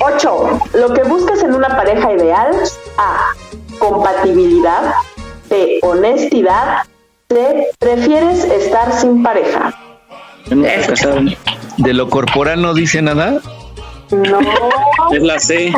8. 0.00 0.60
Lo 0.74 0.94
que 0.94 1.02
buscas 1.04 1.42
en 1.42 1.54
una 1.54 1.68
pareja 1.68 2.12
ideal. 2.12 2.50
A. 2.96 3.32
Compatibilidad. 3.78 4.94
B. 5.48 5.78
Honestidad. 5.82 6.84
C. 7.30 7.66
Prefieres 7.78 8.42
estar 8.44 8.90
sin 8.90 9.22
pareja. 9.22 9.74
¿De 11.76 11.92
lo 11.92 12.08
corporal 12.08 12.62
no 12.62 12.72
dice 12.72 13.02
nada? 13.02 13.38
No. 14.10 14.38
Es 15.12 15.22
la 15.22 15.38
C. 15.38 15.72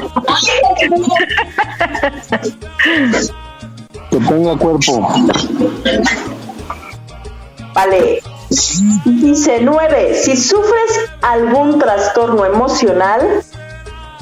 Que 4.10 4.16
tenga 4.16 4.56
cuerpo. 4.56 5.08
Vale. 7.74 8.22
Dice 9.04 9.58
9. 9.60 10.14
Si 10.14 10.36
sufres 10.36 11.10
algún 11.22 11.80
trastorno 11.80 12.44
emocional, 12.44 13.42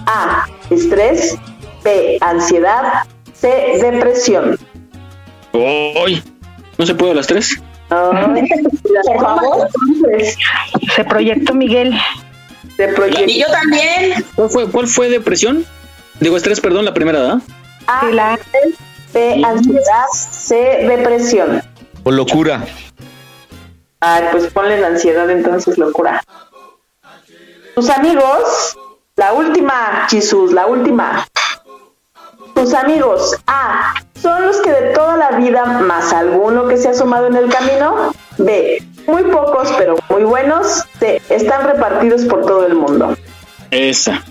A. 0.07 0.47
Estrés. 0.71 1.37
B. 1.85 2.17
Ansiedad. 2.23 3.05
C. 3.35 3.79
Depresión. 3.83 4.59
Uy, 5.53 6.23
¿no 6.79 6.87
se 6.87 6.95
puede 6.95 7.13
a 7.13 7.17
las 7.17 7.27
tres? 7.27 7.61
Por 7.89 9.21
favor. 9.21 9.69
Se 10.95 11.05
proyectó 11.05 11.55
Miguel. 11.55 11.99
Se 12.77 12.89
proyectó. 12.89 13.25
Y 13.31 13.41
yo 13.41 13.47
también. 13.51 14.25
¿Cuál 14.35 14.51
fue, 14.51 14.71
cuál 14.71 14.87
fue 14.87 15.09
depresión? 15.09 15.65
Digo, 16.21 16.37
estrés, 16.37 16.61
perdón, 16.61 16.85
la 16.85 16.95
primera, 16.95 17.21
¿verdad? 17.21 17.39
A. 17.87 18.37
B. 19.13 19.43
Ansiedad. 19.45 20.05
C. 20.13 20.55
Depresión. 20.87 21.63
¿O 22.05 22.11
locura? 22.11 22.65
Ay, 24.01 24.25
pues 24.31 24.47
ponle 24.53 24.81
la 24.81 24.89
ansiedad 24.89 25.29
entonces, 25.31 25.79
locura. 25.79 26.23
Tus 27.75 27.91
amigos, 27.91 28.77
la 29.17 29.33
última, 29.33 30.07
Jesús, 30.11 30.53
la 30.53 30.67
última. 30.67 31.27
Tus 32.59 32.75
amigos, 32.75 33.37
A, 33.47 33.95
son 34.21 34.45
los 34.45 34.57
que 34.57 34.73
de 34.73 34.93
toda 34.93 35.17
la 35.17 35.31
vida, 35.39 35.65
más 35.65 36.13
alguno 36.13 36.67
que 36.67 36.77
se 36.77 36.89
ha 36.89 36.95
sumado 36.95 37.29
en 37.29 37.37
el 37.37 37.49
camino. 37.49 38.13
B, 38.37 38.83
muy 39.07 39.23
pocos 39.23 39.73
pero 39.79 39.95
muy 40.11 40.25
buenos. 40.25 40.83
C, 40.99 41.23
están 41.29 41.63
repartidos 41.63 42.25
por 42.25 42.45
todo 42.45 42.67
el 42.67 42.75
mundo. 42.75 43.17
Esa. 43.71 44.25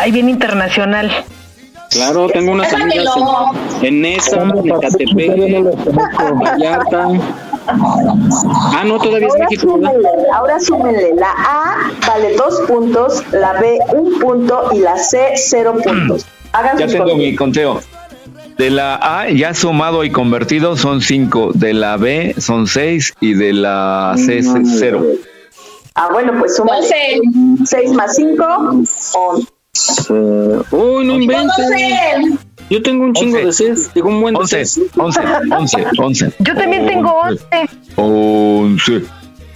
Ay, 0.00 0.10
bien 0.10 0.28
internacional. 0.28 1.08
Claro, 1.92 2.28
tengo 2.30 2.50
unas 2.50 2.66
Esa 2.66 2.82
amigas 2.82 3.14
en, 3.80 3.86
en 3.86 4.04
esa, 4.04 4.42
en 4.42 4.68
Ecatepec, 4.68 5.38
en 5.38 5.64
Vallarta. 6.40 7.08
Ah, 7.68 8.82
no, 8.84 8.98
todavía 8.98 9.28
es 9.28 9.34
Ahora 9.34 9.46
México. 9.50 9.78
¿verdad? 9.78 9.92
súmenle, 9.92 10.30
ahora 10.34 10.60
súmenle. 10.60 11.14
La 11.14 11.30
A 11.30 11.76
vale 12.08 12.34
dos 12.34 12.60
puntos, 12.66 13.22
la 13.30 13.52
B 13.52 13.78
un 13.94 14.18
punto 14.18 14.70
y 14.72 14.80
la 14.80 14.96
C 14.96 15.34
cero 15.36 15.76
puntos. 15.80 16.26
Hagan 16.52 16.78
Ya 16.78 16.86
tengo 16.86 17.04
cosas. 17.04 17.18
mi 17.18 17.34
conteo. 17.36 17.80
De 18.56 18.70
la 18.70 18.96
A 18.96 19.30
ya 19.30 19.54
sumado 19.54 20.02
y 20.04 20.10
convertido 20.10 20.76
son 20.76 21.00
5, 21.00 21.52
de 21.54 21.74
la 21.74 21.96
B 21.96 22.34
son 22.38 22.66
6 22.66 23.14
y 23.20 23.34
de 23.34 23.52
la 23.52 24.14
C 24.16 24.38
es 24.38 24.48
0. 24.78 25.04
Ah, 25.94 26.08
bueno, 26.12 26.32
pues 26.38 26.56
súmale. 26.56 26.86
6 27.64 27.92
más 27.92 28.16
5, 28.16 28.44
11. 29.14 29.48
Eh, 30.10 30.58
Uy, 30.72 31.06
no 31.06 31.14
inventes. 31.20 32.38
Yo 32.70 32.82
tengo 32.82 33.04
un 33.04 33.14
chingo 33.14 33.38
de 33.38 33.52
ses. 33.52 33.92
Digo 33.94 34.08
un 34.08 34.20
buen 34.20 34.34
de 34.34 34.40
11, 34.40 34.64
ses. 34.64 34.80
11, 34.96 35.20
11, 35.56 35.86
11. 35.98 36.32
Yo 36.40 36.54
también 36.54 36.86
tengo 36.86 37.12
11. 37.12 37.46
11. 37.96 39.04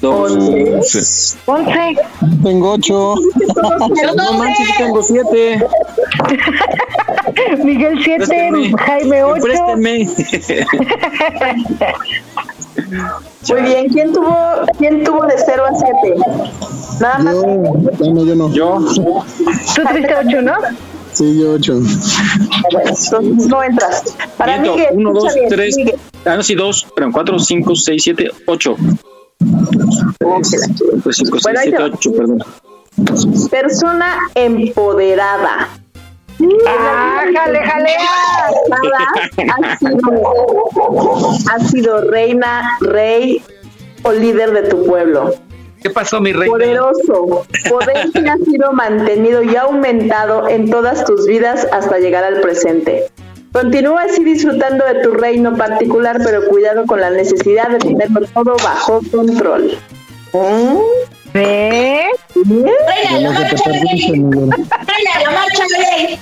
11. 0.02 1.38
11. 1.46 1.96
Tengo 2.42 2.72
ocho. 2.72 3.14
No 4.16 4.32
manches, 4.34 4.76
tengo 4.76 5.02
7. 5.02 5.66
Miguel 7.64 7.98
7, 8.02 8.72
Jaime 8.78 9.22
8. 9.22 9.42
Préstame. 9.42 10.08
Muy 13.48 13.62
bien, 13.62 13.88
¿quién 13.88 14.12
tuvo, 14.12 14.36
quién 14.78 15.04
tuvo 15.04 15.26
de 15.26 15.34
0 15.44 15.64
a 15.66 15.74
7? 15.74 16.16
Nada 17.00 17.18
más. 17.18 17.34
Yo, 17.34 18.12
no, 18.12 18.24
yo 18.24 18.34
no. 18.34 18.52
Yo. 18.52 18.78
Tú 19.74 19.82
tuviste 19.88 20.14
8, 20.14 20.42
¿no? 20.42 20.54
Sí, 21.12 21.38
yo 21.38 21.52
ocho. 21.52 21.74
Bueno, 22.72 22.90
entonces 22.90 23.46
no 23.46 23.62
entras. 23.62 24.02
Para 24.38 24.58
Miento, 24.58 24.76
Miguel, 24.76 24.96
1, 24.96 25.12
2, 25.12 25.24
escucha 25.24 25.40
bien, 25.40 25.50
3. 25.50 25.76
Miguel. 25.76 25.94
Ah, 26.24 26.36
no, 26.36 26.42
sí, 26.42 26.54
2. 26.54 26.86
Pero 26.96 27.12
4, 27.12 27.38
5, 27.38 27.76
6, 27.76 28.02
7, 28.02 28.30
8. 28.46 28.76
Pues 31.02 31.16
5, 31.16 31.39
6, 31.39 31.43
Bueno, 31.43 31.60
ahí 31.60 31.69
7, 31.69 31.77
te 31.77 31.82
va. 31.82 31.94
8, 31.94 32.12
perdón. 32.12 32.44
Persona 33.51 34.16
empoderada. 34.35 35.69
¡Ah, 36.66 37.24
jale, 37.35 37.59
jale! 37.60 37.90
Ha 39.48 39.77
sido, 39.78 39.98
ha 41.51 41.59
sido 41.60 42.01
reina, 42.10 42.77
rey 42.81 43.43
o 44.02 44.12
líder 44.12 44.52
de 44.52 44.62
tu 44.69 44.85
pueblo. 44.85 45.35
¿Qué 45.82 45.90
pasó, 45.90 46.20
mi 46.20 46.32
rey? 46.32 46.48
Poderoso, 46.48 47.44
poder 47.69 48.10
que 48.12 48.28
ha 48.28 48.36
sido 48.36 48.73
mantenido 48.73 49.43
y 49.43 49.56
aumentado 49.56 50.48
en 50.48 50.70
todas 50.70 51.05
tus 51.05 51.27
vidas 51.27 51.66
hasta 51.73 51.98
llegar 51.98 52.24
al 52.24 52.40
presente. 52.40 53.10
Continúa 53.52 54.04
así 54.04 54.24
disfrutando 54.24 54.84
de 54.86 55.02
tu 55.02 55.10
reino 55.12 55.54
particular, 55.56 56.18
pero 56.24 56.46
cuidado 56.48 56.86
con 56.86 57.00
la 57.00 57.10
necesidad 57.10 57.68
de 57.68 57.78
tenerlo 57.78 58.20
todo 58.32 58.56
bajo 58.62 59.00
control. 59.10 59.76
¿Mm? 60.32 60.78
¿Ves? 61.34 62.16
Reina 62.34 63.14
de 63.14 63.20
la 63.20 63.30
marcha 63.30 63.70
ley. 63.70 64.10
Reina 64.10 65.18
de 65.18 65.24
la 65.24 65.30
marcha 65.30 65.64
ley. 65.78 66.18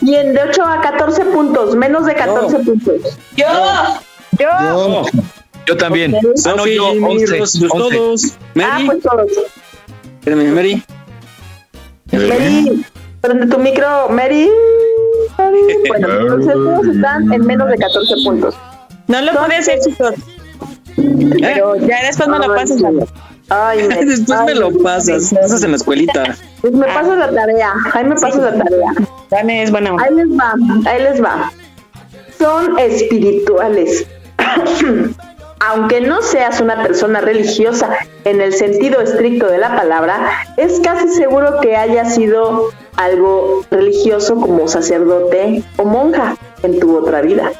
Bien, 0.00 0.32
de 0.34 0.42
8 0.42 0.64
a 0.64 0.80
14 0.80 1.24
puntos, 1.26 1.76
menos 1.76 2.06
de 2.06 2.14
14 2.14 2.58
puntos. 2.60 3.18
Yo. 3.36 3.46
Yo. 4.38 5.02
Yo 5.66 5.76
también. 5.76 6.16
Ah, 6.44 6.54
no, 6.56 6.66
yo, 6.66 6.92
Jimmy, 6.92 7.04
11, 7.04 7.38
Ros, 7.38 7.58
pues 7.58 7.72
11. 7.72 7.96
todos. 7.96 8.24
Ah, 8.26 8.38
Mary. 8.54 8.86
pues 8.86 9.02
todos. 9.02 9.30
Espérame, 10.20 10.54
Mary. 10.54 10.82
Mary, 12.12 12.84
prende 13.20 13.46
tu 13.46 13.58
micro, 13.58 14.08
Mary. 14.08 14.50
Mary. 15.38 15.58
Bueno, 15.88 16.08
entonces 16.20 16.52
todos 16.52 16.86
están 16.86 17.32
en 17.32 17.46
menos 17.46 17.68
de 17.68 17.76
14 17.76 18.14
puntos. 18.24 18.54
No 19.08 19.20
lo 19.22 19.32
pude 19.32 19.56
hacer, 19.56 19.80
chicos. 19.80 20.14
Pero 21.40 21.76
ya 21.76 22.02
después 22.04 22.28
me 22.28 22.38
lo 22.38 22.54
pasas. 22.54 22.82
Ay, 23.48 23.82
me, 23.88 24.04
Después 24.04 24.40
me 24.44 24.54
lo 24.54 24.70
pasas. 24.82 25.32
Eso 25.32 25.56
es 25.56 25.62
en 25.62 25.70
la 25.70 25.76
escuelita. 25.76 26.36
Pues 26.60 26.72
me 26.72 26.86
pasas 26.86 27.18
la 27.18 27.32
tarea. 27.32 27.72
Ahí 27.92 28.04
me 28.04 28.14
pasas 28.14 28.36
la 28.36 28.52
tarea. 28.52 28.92
Dame, 29.30 29.62
es 29.62 29.70
buena. 29.70 29.96
Ahí 29.98 30.14
les 30.14 30.28
va, 30.28 30.54
ahí 30.86 31.02
les 31.02 31.22
va. 31.22 31.52
Son 32.38 32.78
espirituales. 32.78 34.06
Aunque 35.62 36.00
no 36.00 36.22
seas 36.22 36.60
una 36.60 36.82
persona 36.82 37.20
religiosa 37.20 37.90
en 38.24 38.40
el 38.40 38.54
sentido 38.54 39.00
estricto 39.00 39.46
de 39.46 39.58
la 39.58 39.76
palabra, 39.76 40.30
es 40.56 40.80
casi 40.80 41.08
seguro 41.08 41.60
que 41.60 41.76
haya 41.76 42.06
sido 42.06 42.70
algo 43.04 43.64
religioso 43.70 44.36
como 44.36 44.68
sacerdote 44.68 45.62
o 45.76 45.84
monja 45.84 46.36
en 46.62 46.78
tu 46.78 46.96
otra 46.98 47.22
vida. 47.22 47.50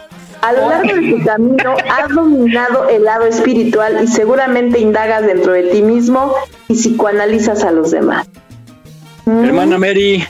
A 0.42 0.52
lo 0.52 0.68
largo 0.68 0.94
de 0.94 1.10
tu 1.18 1.24
camino 1.24 1.76
has 1.90 2.08
dominado 2.08 2.88
el 2.88 3.04
lado 3.04 3.26
espiritual 3.26 4.00
y 4.02 4.06
seguramente 4.06 4.78
indagas 4.78 5.22
dentro 5.26 5.52
de 5.52 5.64
ti 5.64 5.82
mismo 5.82 6.34
y 6.68 6.74
psicoanalizas 6.74 7.62
a 7.64 7.70
los 7.72 7.90
demás. 7.90 8.26
Hermana 9.26 9.78
Mary. 9.78 10.24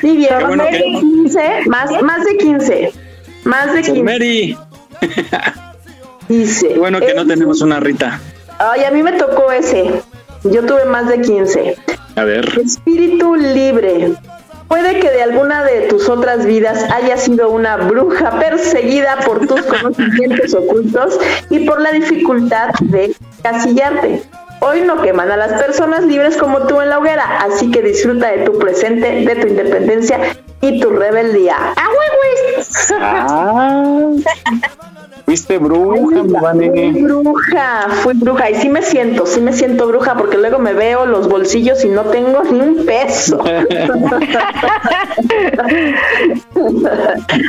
Sí, 0.00 0.16
bien, 0.16 0.28
Qué 0.38 0.44
bueno 0.44 0.64
más 0.64 0.68
que- 0.72 0.78
de 0.78 0.82
15, 1.00 1.40
más, 1.66 2.02
más 2.02 2.24
de 2.24 2.36
15. 2.38 2.92
Más 3.44 3.72
de 3.74 3.82
15. 3.82 4.02
Mary. 4.02 4.56
Dice. 6.28 6.68
Qué 6.68 6.78
bueno 6.78 7.00
que 7.00 7.14
no 7.14 7.26
tenemos 7.26 7.60
una 7.60 7.80
Rita. 7.80 8.20
Ay, 8.58 8.84
a 8.84 8.90
mí 8.90 9.02
me 9.02 9.12
tocó 9.12 9.50
ese. 9.52 10.02
Yo 10.44 10.64
tuve 10.66 10.84
más 10.84 11.08
de 11.08 11.20
15. 11.20 11.76
A 12.16 12.24
ver. 12.24 12.58
Espíritu 12.58 13.36
libre. 13.36 14.14
Puede 14.68 15.00
que 15.00 15.10
de 15.10 15.22
alguna 15.22 15.64
de 15.64 15.82
tus 15.88 16.08
otras 16.08 16.46
vidas 16.46 16.90
haya 16.90 17.16
sido 17.16 17.50
una 17.50 17.76
bruja 17.76 18.38
perseguida 18.38 19.18
por 19.24 19.46
tus 19.46 19.62
conocimientos 19.66 20.54
ocultos 20.54 21.18
y 21.50 21.60
por 21.66 21.80
la 21.80 21.92
dificultad 21.92 22.70
de 22.80 23.14
casillarte. 23.42 24.22
Hoy 24.60 24.80
no 24.82 25.02
queman 25.02 25.30
a 25.30 25.36
las 25.36 25.60
personas 25.60 26.04
libres 26.04 26.36
como 26.36 26.66
tú 26.66 26.80
en 26.80 26.88
la 26.88 26.98
hoguera, 26.98 27.38
así 27.40 27.70
que 27.70 27.82
disfruta 27.82 28.30
de 28.30 28.44
tu 28.44 28.58
presente, 28.58 29.24
de 29.26 29.36
tu 29.36 29.48
independencia 29.48 30.20
y 30.60 30.80
tu 30.80 30.90
rebeldía. 30.90 31.56
¡Ah, 31.58 31.88
güey, 31.94 32.08
güey! 32.16 32.64
Ah, 33.00 34.10
fuiste 35.24 35.58
bruja, 35.58 36.22
mi 36.22 36.32
Vane. 36.32 36.92
Fui 36.92 37.02
bruja, 37.02 37.88
fui 38.02 38.14
bruja 38.14 38.50
y 38.50 38.54
sí 38.56 38.68
me 38.68 38.82
siento, 38.82 39.26
sí 39.26 39.40
me 39.40 39.52
siento 39.52 39.86
bruja 39.86 40.14
porque 40.16 40.38
luego 40.38 40.58
me 40.58 40.72
veo 40.72 41.06
los 41.06 41.28
bolsillos 41.28 41.84
y 41.84 41.88
no 41.88 42.02
tengo 42.02 42.42
ni 42.44 42.60
un 42.60 42.84
peso. 42.86 43.42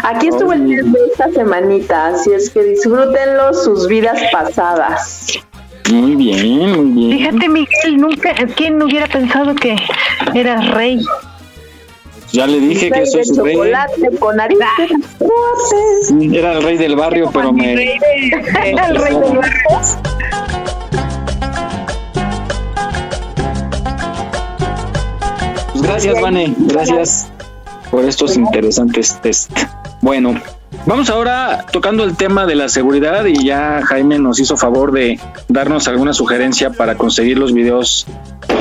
Aquí 0.04 0.28
estuvo 0.28 0.54
el 0.54 0.62
mes 0.62 0.92
de 0.92 1.00
esta 1.12 1.30
semanita, 1.32 2.08
así 2.08 2.32
es 2.32 2.50
que 2.50 2.64
disfrútenlo 2.64 3.54
sus 3.54 3.88
vidas 3.88 4.20
pasadas. 4.32 5.40
Muy 5.92 6.16
bien, 6.16 6.72
muy 6.72 6.92
bien. 6.92 7.18
Fíjate, 7.18 7.50
Miguel, 7.50 7.98
nunca, 7.98 8.34
¿quién 8.56 8.82
hubiera 8.82 9.08
pensado 9.08 9.54
que 9.56 9.76
eras 10.34 10.72
rey? 10.72 11.00
Ya 12.34 12.48
le 12.48 12.60
dije 12.60 12.90
que 12.90 13.06
soy 13.06 13.24
su 13.26 13.44
rey. 13.44 13.54
chocolate 13.54 14.18
con. 14.20 14.40
Era 16.34 16.54
el 16.54 16.64
rey 16.64 16.78
del 16.78 16.96
barrio, 16.96 17.30
pero 17.32 17.54
me. 17.54 17.74
El 17.74 17.78
rey 17.78 18.74
del 18.74 18.98
barrio. 18.98 19.42
Pues 25.74 25.84
gracias, 25.84 26.20
Vane. 26.20 26.56
Gracias 26.58 27.28
por 27.92 28.04
estos 28.04 28.36
interesantes 28.36 29.22
test. 29.22 29.52
Bueno, 30.02 30.42
vamos 30.86 31.10
ahora 31.10 31.66
tocando 31.72 32.04
el 32.04 32.16
tema 32.16 32.46
de 32.46 32.56
la 32.56 32.70
seguridad 32.70 33.26
y 33.26 33.46
ya 33.46 33.82
Jaime 33.84 34.20
nos 34.20 34.40
hizo 34.40 34.58
favor 34.58 34.92
de 34.92 35.20
darnos 35.48 35.88
alguna 35.88 36.14
sugerencia 36.14 36.72
para 36.72 36.96
conseguir 36.96 37.38
los 37.38 37.54
videos 37.54 38.06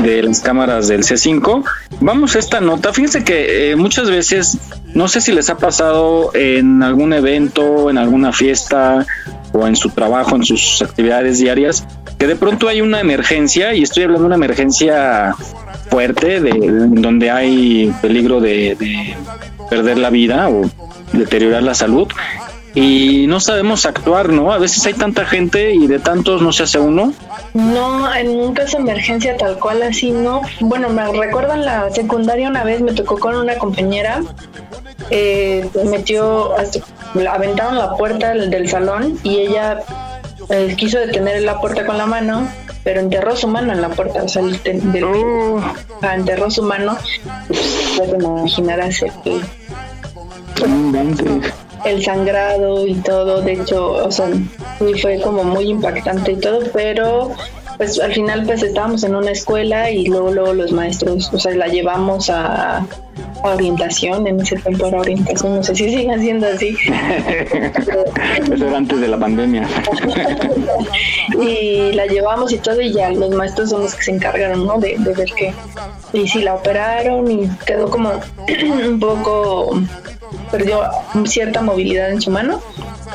de 0.03 0.23
las 0.23 0.41
cámaras 0.41 0.89
del 0.89 1.03
C5. 1.03 1.65
Vamos 2.01 2.37
a 2.37 2.39
esta 2.39 2.61
nota. 2.61 2.93
Fíjense 2.93 3.25
que 3.25 3.71
eh, 3.71 3.77
muchas 3.77 4.11
veces, 4.11 4.59
no 4.95 5.09
sé 5.09 5.21
si 5.21 5.33
les 5.33 5.49
ha 5.51 5.59
pasado 5.59 6.31
en 6.35 6.83
algún 6.83 7.13
evento, 7.13 7.91
en 7.91 7.99
alguna 7.99 8.33
fiesta 8.33 9.07
o 9.53 9.67
en 9.67 9.77
su 9.77 9.91
trabajo, 9.91 10.35
en 10.37 10.45
sus 10.45 10.83
actividades 10.83 11.39
diarias, 11.39 11.87
que 12.19 12.27
de 12.27 12.37
pronto 12.37 12.69
hay 12.69 12.81
una 12.81 13.01
emergencia, 13.01 13.75
y 13.75 13.83
estoy 13.83 14.05
hablando 14.05 14.23
de 14.23 14.27
una 14.27 14.37
emergencia 14.37 15.35
fuerte, 15.91 16.41
de, 16.41 16.53
donde 16.89 17.31
hay 17.31 17.93
peligro 18.01 18.41
de, 18.41 18.77
de 18.79 19.17
perder 19.73 19.97
la 19.97 20.11
vida 20.11 20.51
o 20.51 20.63
deteriorar 21.15 21.63
la 21.63 21.75
salud, 21.75 22.07
y 22.75 23.27
no 23.27 23.41
sabemos 23.41 23.87
actuar, 23.87 24.29
¿no? 24.29 24.53
A 24.53 24.59
veces 24.59 24.85
hay 24.85 24.93
tanta 24.93 25.25
gente 25.25 25.73
y 25.75 25.87
de 25.87 25.99
tantos 25.99 26.43
no 26.43 26.53
se 26.53 26.65
hace 26.65 26.79
uno. 26.79 27.15
No, 27.55 28.15
en 28.15 28.29
un 28.29 28.53
caso 28.53 28.77
de 28.77 28.83
emergencia 28.83 29.37
tal 29.39 29.59
cual 29.59 29.83
así, 29.83 30.11
no. 30.11 30.43
Bueno, 30.61 30.91
me 30.91 31.11
recuerdo 31.11 31.55
en 31.55 31.65
la 31.65 31.91
secundaria 31.91 32.49
una 32.49 32.65
vez 32.65 32.83
me 32.83 32.93
tocó 32.93 33.19
con 33.19 33.35
una 33.35 33.57
compañera, 33.57 34.23
eh, 35.09 35.67
metió, 35.85 36.55
aventaron 37.31 37.79
la 37.79 37.95
puerta 37.97 38.35
del, 38.35 38.69
salón 38.69 39.19
y 39.23 39.39
ella 39.39 39.81
eh, 40.51 40.75
quiso 40.77 40.99
detener 40.99 41.43
la 41.43 41.61
puerta 41.61 41.87
con 41.87 41.97
la 41.97 42.07
mano, 42.07 42.47
pero 42.85 43.01
enterró 43.01 43.37
su 43.37 43.49
mano 43.49 43.73
en 43.73 43.81
la 43.81 43.91
puerta, 43.91 44.23
o 44.23 44.29
sea, 44.29 44.43
del- 44.43 45.59
ah, 46.03 46.15
enterró 46.15 46.51
su 46.51 46.63
mano. 46.63 46.97
Ya 47.99 48.05
te 48.05 48.17
imaginarás 48.17 49.03
el, 49.03 49.13
el 51.85 52.05
sangrado 52.05 52.87
y 52.87 52.95
todo, 52.95 53.43
de 53.43 53.55
hecho, 53.55 53.93
o 54.05 54.11
sea, 54.11 54.29
sí 54.79 54.95
fue 55.01 55.21
como 55.21 55.45
muy 55.45 55.69
impactante 55.69 56.33
y 56.33 56.37
todo, 56.37 56.61
pero 56.73 57.33
pues 57.77 57.99
al 57.99 58.13
final 58.13 58.45
pues 58.45 58.63
estábamos 58.63 59.03
en 59.03 59.15
una 59.15 59.33
escuela 59.33 59.91
y 59.91 60.07
luego 60.07 60.31
luego 60.33 60.55
los 60.55 60.73
maestros, 60.73 61.33
o 61.33 61.39
sea, 61.39 61.55
la 61.55 61.67
llevamos 61.67 62.31
a, 62.31 62.87
orientación, 63.43 64.27
en 64.27 64.41
ese 64.41 64.57
tiempo 64.57 64.87
era 64.87 65.01
orientación, 65.01 65.57
no 65.57 65.63
sé 65.63 65.75
si 65.75 65.89
sigan 65.91 66.21
siendo 66.21 66.47
así. 66.47 66.77
Eso 68.53 68.67
era 68.67 68.77
antes 68.77 69.01
de 69.01 69.09
la 69.09 69.19
pandemia. 69.19 69.69
y 71.41 71.93
la 71.93 72.07
llevamos 72.07 72.53
y 72.53 72.59
todo 72.59 72.81
y 72.81 72.93
ya 72.93 73.11
los 73.11 73.31
maestros 73.31 73.71
son 73.71 73.83
los 73.83 73.95
que 73.95 74.03
se 74.03 74.11
encargaron, 74.13 74.67
¿no? 74.67 74.79
De, 74.79 74.97
de 74.99 75.15
ver 75.15 75.29
qué. 75.37 75.55
Y 76.13 76.29
sí, 76.29 76.43
la 76.43 76.55
operaron 76.55 77.31
y 77.31 77.49
quedó 77.67 77.91
como 77.91 78.11
un 78.89 79.01
poco, 79.01 79.81
perdió 80.51 80.83
cierta 81.25 81.63
movilidad 81.63 82.11
en 82.11 82.21
su 82.21 82.31
mano, 82.31 82.61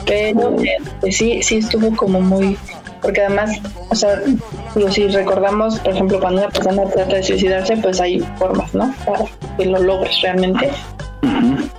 pero 0.06 0.60
eh, 0.62 0.78
pues 1.02 1.18
sí, 1.18 1.42
sí 1.44 1.58
estuvo 1.58 1.96
como 1.96 2.22
muy, 2.22 2.58
porque 3.02 3.22
además, 3.22 3.60
o 3.90 3.96
sea, 3.96 4.22
digo, 4.76 4.92
si 4.92 5.08
recordamos, 5.08 5.80
por 5.80 5.94
ejemplo, 5.94 6.20
cuando 6.20 6.42
una 6.42 6.50
persona 6.50 6.84
trata 6.86 7.16
de 7.16 7.24
suicidarse, 7.24 7.78
pues 7.78 8.00
hay 8.00 8.20
formas, 8.38 8.74
¿no? 8.74 8.94
Para 9.06 9.26
que 9.58 9.66
lo 9.66 9.82
logres 9.82 10.22
realmente. 10.22 10.70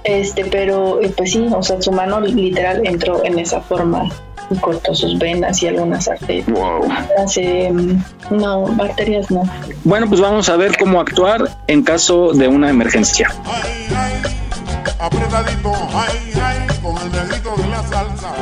Este, 0.04 0.44
pero 0.44 1.00
eh, 1.02 1.12
pues 1.16 1.32
sí, 1.32 1.46
o 1.50 1.62
sea, 1.62 1.80
su 1.82 1.92
mano 1.92 2.20
literal 2.20 2.80
entró 2.84 3.24
en 3.24 3.38
esa 3.38 3.60
forma 3.60 4.08
y 4.50 4.56
cortó 4.56 4.94
sus 4.94 5.18
venas 5.18 5.62
y 5.62 5.68
algunas 5.68 6.08
arterias. 6.08 6.46
Eh, 7.36 7.72
no, 8.30 8.66
arterias 8.80 9.30
no. 9.30 9.42
Bueno, 9.84 10.08
pues 10.08 10.20
vamos 10.20 10.48
a 10.48 10.56
ver 10.56 10.76
cómo 10.78 11.00
actuar 11.00 11.48
en 11.66 11.82
caso 11.82 12.32
de 12.32 12.48
una 12.48 12.70
emergencia. 12.70 13.28
apretadito, 14.98 15.72
ay, 15.94 16.32
ay, 16.42 16.66
con 16.82 16.96
el 16.96 17.12
de 17.12 17.68
la 17.68 17.82
salsa. 17.82 18.34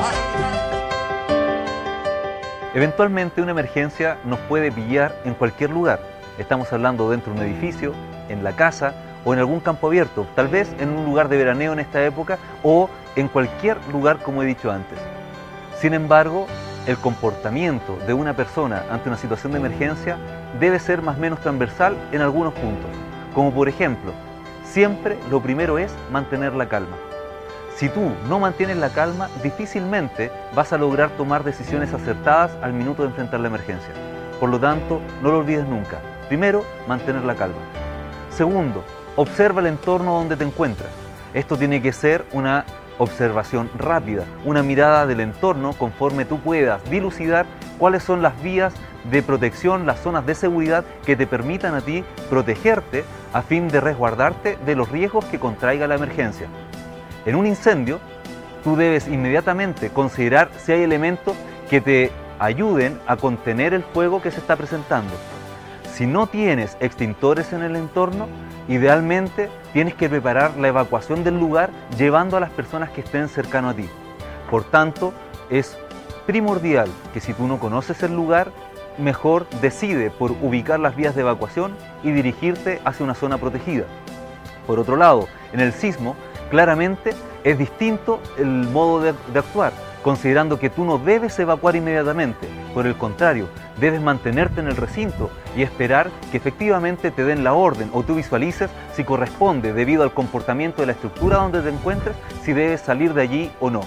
Eventualmente 2.77 3.41
una 3.41 3.53
emergencia 3.53 4.19
nos 4.27 4.39
puede 4.41 4.71
pillar 4.71 5.17
en 5.25 5.33
cualquier 5.33 5.71
lugar. 5.71 5.99
Estamos 6.37 6.71
hablando 6.75 7.09
dentro 7.09 7.33
de 7.33 7.41
un 7.41 7.47
edificio, 7.47 7.95
en 8.29 8.45
la 8.45 8.53
casa 8.53 8.93
o 9.25 9.33
en 9.33 9.39
algún 9.39 9.61
campo 9.61 9.87
abierto, 9.87 10.27
tal 10.35 10.49
vez 10.49 10.71
en 10.79 10.91
un 10.91 11.07
lugar 11.07 11.31
de 11.31 11.39
veraneo 11.39 11.73
en 11.73 11.79
esta 11.79 12.05
época 12.05 12.37
o 12.63 12.91
en 13.17 13.29
cualquier 13.29 13.79
lugar 13.91 14.19
como 14.19 14.43
he 14.43 14.47
dicho 14.47 14.71
antes. 14.71 14.99
Sin 15.81 15.95
embargo, 15.95 16.47
el 16.87 16.99
comportamiento 16.99 17.97
de 18.07 18.13
una 18.13 18.35
persona 18.35 18.83
ante 18.91 19.09
una 19.09 19.17
situación 19.17 19.53
de 19.53 19.59
emergencia 19.59 20.19
debe 20.61 20.79
ser 20.79 21.01
más 21.01 21.17
o 21.17 21.21
menos 21.21 21.41
transversal 21.41 21.97
en 22.13 22.21
algunos 22.21 22.53
puntos, 22.53 22.91
como 23.33 23.55
por 23.55 23.71
ejemplo, 23.71 24.13
siempre 24.65 25.17
lo 25.31 25.41
primero 25.41 25.79
es 25.79 25.95
mantener 26.13 26.53
la 26.53 26.69
calma. 26.69 27.06
Si 27.77 27.91
tú 27.91 28.11
no 28.27 28.41
mantienes 28.41 28.79
la 28.79 28.89
calma, 28.89 29.29
difícilmente 29.43 30.33
vas 30.55 30.73
a 30.73 30.79
lograr 30.79 31.11
tomar 31.11 31.45
decisiones 31.45 31.93
acertadas 31.93 32.53
al 32.63 32.73
minuto 32.73 33.03
de 33.03 33.09
enfrentar 33.09 33.41
la 33.41 33.49
emergencia. 33.49 33.93
Por 34.41 34.49
lo 34.49 34.59
tanto, 34.59 35.03
no 35.23 35.31
lo 35.31 35.41
olvides 35.41 35.69
nunca. 35.69 35.99
Primero, 36.29 36.65
mantener 36.89 37.23
la 37.25 37.35
calma. 37.35 37.59
Segundo, 38.31 38.83
observa 39.17 39.61
el 39.61 39.67
entorno 39.67 40.15
donde 40.15 40.37
te 40.37 40.45
encuentras. 40.45 40.89
Esto 41.35 41.59
tiene 41.59 41.83
que 41.83 41.93
ser 41.93 42.25
una 42.33 42.65
observación 42.97 43.69
rápida, 43.77 44.25
una 44.47 44.63
mirada 44.63 45.07
del 45.07 45.21
entorno 45.21 45.75
conforme 45.75 46.25
tú 46.25 46.39
puedas 46.39 46.83
dilucidar 46.89 47.45
cuáles 47.79 48.03
son 48.03 48.23
las 48.23 48.43
vías 48.43 48.73
de 49.11 49.23
protección, 49.23 49.85
las 49.85 50.01
zonas 50.01 50.25
de 50.25 50.35
seguridad 50.35 50.83
que 51.05 51.15
te 51.15 51.27
permitan 51.27 51.75
a 51.75 51.83
ti 51.83 52.05
protegerte 52.31 53.05
a 53.35 53.43
fin 53.43 53.69
de 53.69 53.81
resguardarte 53.81 54.57
de 54.65 54.75
los 54.77 54.91
riesgos 54.91 55.27
que 55.27 55.39
contraiga 55.39 55.87
la 55.87 55.97
emergencia. 55.97 56.49
En 57.27 57.35
un 57.35 57.45
incendio, 57.45 57.99
tú 58.63 58.77
debes 58.77 59.09
inmediatamente 59.09 59.91
considerar 59.91 60.49
si 60.59 60.73
hay 60.73 60.83
elementos 60.83 61.37
que 61.69 61.81
te 61.81 62.13
ayuden 62.39 63.01
a 63.09 63.17
contener 63.17 63.75
el 63.75 63.83
fuego 63.83 64.23
que 64.23 64.31
se 64.31 64.39
está 64.39 64.55
presentando. 64.55 65.13
Si 65.93 66.07
no 66.07 66.29
tienes 66.29 66.77
extintores 66.79 67.53
en 67.53 67.63
el 67.63 67.75
entorno, 67.75 68.29
idealmente 68.69 69.51
tienes 69.73 69.95
que 69.95 70.09
preparar 70.09 70.57
la 70.57 70.69
evacuación 70.69 71.25
del 71.25 71.41
lugar 71.41 71.71
llevando 71.99 72.37
a 72.37 72.41
las 72.41 72.51
personas 72.51 72.91
que 72.91 73.01
estén 73.01 73.29
cercano 73.29 73.71
a 73.71 73.75
ti. 73.75 73.89
Por 74.49 74.63
tanto, 74.63 75.13
es 75.51 75.77
primordial 76.27 76.89
que 77.13 77.21
si 77.21 77.33
tú 77.33 77.49
no 77.49 77.59
conoces 77.59 78.05
el 78.05 78.15
lugar, 78.15 78.53
mejor 78.99 79.49
decide 79.61 80.11
por 80.11 80.31
ubicar 80.31 80.79
las 80.79 80.95
vías 80.95 81.17
de 81.17 81.23
evacuación 81.23 81.73
y 82.05 82.13
dirigirte 82.13 82.81
hacia 82.85 83.05
una 83.05 83.15
zona 83.15 83.39
protegida. 83.39 83.85
Por 84.67 84.79
otro 84.79 84.97
lado, 84.97 85.29
En 85.53 85.61
el 85.61 85.73
sismo, 85.73 86.17
claramente 86.51 87.11
es 87.45 87.59
distinto 87.59 88.21
el 88.39 88.47
modo 88.47 89.01
de, 89.01 89.15
actuar, 89.39 89.73
considerando 90.03 90.59
que 90.59 90.71
tú 90.71 90.85
no 90.85 90.99
debes 90.99 91.39
evacuar 91.39 91.77
inmediatamente, 91.77 92.49
por 92.75 92.87
el 92.87 92.97
contrario, 92.97 93.49
debes 93.79 94.01
mantenerte 94.01 94.61
en 94.61 94.69
el 94.69 94.77
recinto 94.77 95.31
y 95.57 95.63
esperar 95.63 96.11
que 96.31 96.37
efectivamente 96.37 97.11
te 97.11 97.25
den 97.25 97.45
la 97.45 97.55
orden 97.55 97.91
o 97.93 98.03
tú 98.03 98.17
visualices 98.17 98.71
si 98.95 99.05
corresponde 99.05 99.73
debido 99.73 100.03
al 100.03 100.13
comportamiento 100.13 100.83
de 100.83 100.87
la 100.87 100.93
estructura 100.93 101.37
donde 101.37 101.63
te 101.63 101.69
encuentres, 101.69 102.17
si 102.43 102.53
debes 102.53 102.81
salir 102.81 103.15
de 103.15 103.23
allí 103.23 103.51
o 103.61 103.71
no. 103.71 103.83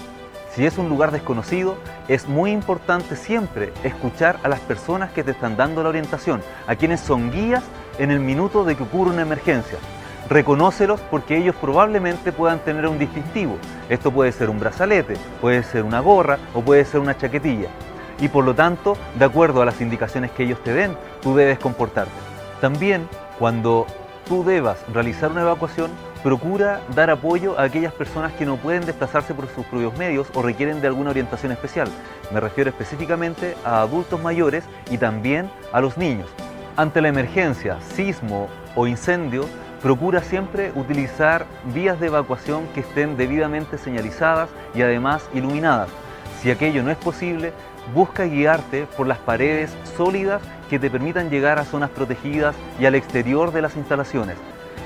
Si 0.54 0.66
es 0.66 0.78
un 0.78 0.88
lugar 0.88 1.12
desconocido, 1.12 1.76
es 2.08 2.26
muy 2.26 2.50
importante 2.50 3.14
siempre 3.14 3.72
escuchar 3.84 4.38
a 4.42 4.48
las 4.48 4.58
personas 4.60 5.12
que 5.12 5.22
te 5.22 5.30
están 5.30 5.56
dando 5.56 5.82
la 5.82 5.90
orientación, 5.90 6.42
a 6.66 6.74
quienes 6.74 7.00
son 7.00 7.30
guías 7.30 7.62
en 7.98 8.10
el 8.10 8.18
minuto 8.18 8.64
de 8.64 8.74
que 8.74 8.82
ocurre 8.82 9.12
una 9.12 9.22
emergencia. 9.22 9.78
Reconócelos 10.30 11.00
porque 11.10 11.36
ellos 11.36 11.56
probablemente 11.60 12.30
puedan 12.30 12.60
tener 12.60 12.86
un 12.86 13.00
distintivo. 13.00 13.58
Esto 13.88 14.12
puede 14.12 14.30
ser 14.30 14.48
un 14.48 14.60
brazalete, 14.60 15.14
puede 15.40 15.64
ser 15.64 15.82
una 15.82 15.98
gorra 15.98 16.38
o 16.54 16.62
puede 16.62 16.84
ser 16.84 17.00
una 17.00 17.18
chaquetilla. 17.18 17.68
Y 18.20 18.28
por 18.28 18.44
lo 18.44 18.54
tanto, 18.54 18.96
de 19.18 19.24
acuerdo 19.24 19.60
a 19.60 19.64
las 19.64 19.80
indicaciones 19.80 20.30
que 20.30 20.44
ellos 20.44 20.62
te 20.62 20.72
den, 20.72 20.96
tú 21.20 21.34
debes 21.34 21.58
comportarte. 21.58 22.12
También, 22.60 23.08
cuando 23.40 23.88
tú 24.28 24.44
debas 24.44 24.78
realizar 24.92 25.32
una 25.32 25.40
evacuación, 25.40 25.90
procura 26.22 26.80
dar 26.94 27.10
apoyo 27.10 27.58
a 27.58 27.64
aquellas 27.64 27.92
personas 27.92 28.32
que 28.34 28.46
no 28.46 28.56
pueden 28.56 28.86
desplazarse 28.86 29.34
por 29.34 29.48
sus 29.48 29.66
propios 29.66 29.98
medios 29.98 30.28
o 30.34 30.42
requieren 30.42 30.80
de 30.80 30.86
alguna 30.86 31.10
orientación 31.10 31.50
especial. 31.50 31.88
Me 32.32 32.38
refiero 32.38 32.70
específicamente 32.70 33.56
a 33.64 33.80
adultos 33.80 34.22
mayores 34.22 34.62
y 34.92 34.98
también 34.98 35.50
a 35.72 35.80
los 35.80 35.98
niños. 35.98 36.28
Ante 36.76 37.00
la 37.00 37.08
emergencia, 37.08 37.78
sismo 37.80 38.48
o 38.76 38.86
incendio, 38.86 39.46
procura 39.82 40.22
siempre 40.22 40.72
utilizar 40.74 41.46
vías 41.74 41.98
de 42.00 42.08
evacuación 42.08 42.66
que 42.74 42.80
estén 42.80 43.16
debidamente 43.16 43.78
señalizadas 43.78 44.50
y 44.74 44.82
además 44.82 45.28
iluminadas. 45.34 45.88
Si 46.40 46.50
aquello 46.50 46.82
no 46.82 46.90
es 46.90 46.98
posible, 46.98 47.52
busca 47.94 48.24
guiarte 48.24 48.86
por 48.96 49.06
las 49.06 49.18
paredes 49.18 49.74
sólidas 49.96 50.42
que 50.68 50.78
te 50.78 50.90
permitan 50.90 51.30
llegar 51.30 51.58
a 51.58 51.64
zonas 51.64 51.90
protegidas 51.90 52.54
y 52.78 52.86
al 52.86 52.94
exterior 52.94 53.52
de 53.52 53.62
las 53.62 53.76
instalaciones. 53.76 54.36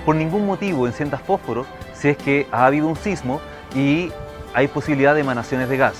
Por 0.05 0.17
ningún 0.17 0.47
motivo 0.47 0.87
enciendas 0.87 1.23
fósforos 1.23 1.67
si 1.95 2.09
es 2.09 2.17
que 2.17 2.47
ha 2.53 2.67
habido 2.67 2.87
un 2.87 2.97
sismo 2.97 3.41
y 3.75 4.11
hay 4.55 4.69
posibilidad 4.69 5.15
de 5.15 5.21
emanaciones 5.21 5.69
de 5.69 5.77
gas. 5.77 5.95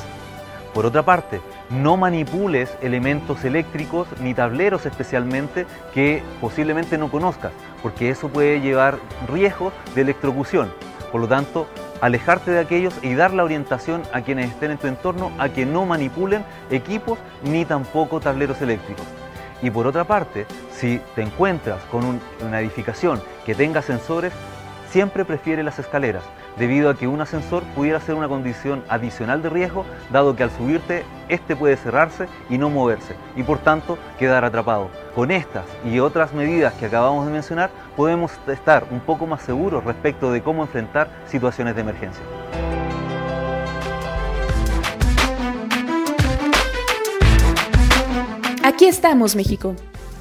Por 0.73 0.87
otra 0.87 1.03
parte, 1.03 1.41
no 1.71 1.97
manipules 1.97 2.77
elementos 2.83 3.45
eléctricos 3.45 4.09
ni 4.21 4.35
tableros 4.35 4.87
especialmente 4.87 5.67
que 5.93 6.23
posiblemente 6.41 6.99
no 6.99 7.11
conozcas, 7.11 7.53
porque 7.83 8.11
eso 8.11 8.29
puede 8.29 8.61
llevar 8.61 8.99
riesgos 9.29 9.73
de 9.95 10.03
electrocución. 10.03 10.73
Por 11.11 11.21
lo 11.21 11.29
tanto, 11.29 11.67
alejarte 12.01 12.51
de 12.51 12.59
aquellos 12.59 12.95
y 13.03 13.15
dar 13.15 13.33
la 13.33 13.45
orientación 13.45 14.03
a 14.13 14.21
quienes 14.23 14.51
estén 14.51 14.73
en 14.73 14.79
tu 14.79 14.89
entorno 14.89 15.31
a 15.39 15.49
que 15.49 15.65
no 15.65 15.87
manipulen 15.87 16.45
equipos 16.71 17.19
ni 17.45 17.65
tampoco 17.65 18.21
tableros 18.21 18.61
eléctricos. 18.61 19.07
Y 19.63 19.71
por 19.71 19.87
otra 19.87 20.05
parte, 20.05 20.47
si 20.73 21.01
te 21.15 21.23
encuentras 21.23 21.83
con 21.85 22.05
un- 22.05 22.21
una 22.45 22.61
edificación 22.61 23.23
que 23.47 23.55
tenga 23.55 23.81
sensores, 23.81 24.33
siempre 24.95 25.25
prefiere 25.25 25.65
las 25.65 25.81
escaleras, 25.81 26.23
debido 26.57 26.89
a 26.89 26.97
que 26.97 27.09
un 27.09 27.21
ascensor 27.21 27.65
pudiera 27.75 27.99
ser 27.99 28.15
una 28.15 28.29
condición 28.29 28.85
adicional 28.89 29.43
de 29.43 29.51
riesgo, 29.51 29.85
dado 30.13 30.37
que 30.37 30.45
al 30.45 30.53
subirte, 30.53 31.03
este 31.29 31.57
puede 31.57 31.77
cerrarse 31.77 32.29
y 32.49 32.59
no 32.59 32.71
moverse, 32.71 33.17
y 33.35 33.43
por 33.43 33.59
tanto 33.59 33.99
quedar 34.21 34.45
atrapado. 34.45 34.91
Con 35.17 35.33
estas 35.33 35.65
y 35.85 35.99
otras 35.99 36.33
medidas 36.33 36.75
que 36.75 36.87
acabamos 36.87 37.27
de 37.27 37.33
mencionar, 37.33 37.71
podemos 37.97 38.31
estar 38.47 38.87
un 38.93 39.01
poco 39.01 39.27
más 39.27 39.43
seguros 39.43 39.83
respecto 39.83 40.31
de 40.31 40.45
cómo 40.45 40.63
enfrentar 40.63 41.11
situaciones 41.27 41.75
de 41.75 41.81
emergencia. 41.81 42.23
Aquí 48.63 48.87
estamos, 48.87 49.35
México. 49.35 49.75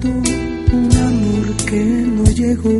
Tanto 0.00 0.08
un 0.72 0.92
amor 0.96 1.56
que 1.66 1.76
no 1.76 2.24
llegó. 2.24 2.70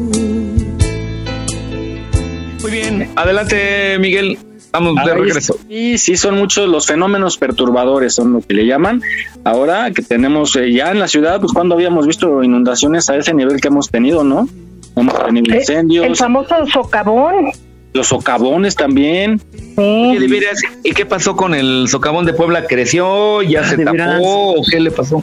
Muy 2.60 2.70
bien, 2.70 3.10
adelante 3.16 3.98
Miguel, 3.98 4.38
vamos 4.72 4.96
de 5.04 5.12
Ahí 5.12 5.18
regreso. 5.18 5.56
Sí, 5.68 5.98
sí, 5.98 6.16
son 6.16 6.36
muchos 6.36 6.68
los 6.68 6.86
fenómenos 6.86 7.38
perturbadores, 7.38 8.14
son 8.14 8.32
lo 8.34 8.40
que 8.40 8.54
le 8.54 8.66
llaman. 8.66 9.02
Ahora 9.44 9.90
que 9.92 10.02
tenemos 10.02 10.54
eh, 10.56 10.72
ya 10.72 10.90
en 10.90 10.98
la 10.98 11.08
ciudad, 11.08 11.40
pues 11.40 11.52
cuando 11.52 11.74
habíamos 11.74 12.06
visto 12.06 12.42
inundaciones 12.42 13.08
a 13.10 13.16
ese 13.16 13.32
nivel 13.34 13.60
que 13.60 13.68
hemos 13.68 13.90
tenido, 13.90 14.24
¿no? 14.24 14.48
Hemos 14.96 15.24
tenido 15.24 15.52
El 15.54 15.60
incendios, 15.60 16.18
famoso 16.18 16.54
socavón. 16.66 17.52
los 17.94 18.08
socavones 18.08 18.74
también. 18.74 19.40
Oye, 19.76 20.18
de 20.18 20.26
veras, 20.26 20.60
¿y 20.82 20.90
qué 20.92 21.06
pasó 21.06 21.36
con 21.36 21.54
el 21.54 21.86
socavón 21.88 22.26
de 22.26 22.32
Puebla? 22.32 22.64
¿Creció? 22.66 23.42
¿Ya 23.42 23.64
se 23.64 23.76
de 23.76 23.84
veras. 23.84 24.16
tapó? 24.16 24.54
¿O 24.54 24.62
qué 24.68 24.80
le 24.80 24.90
pasó? 24.90 25.22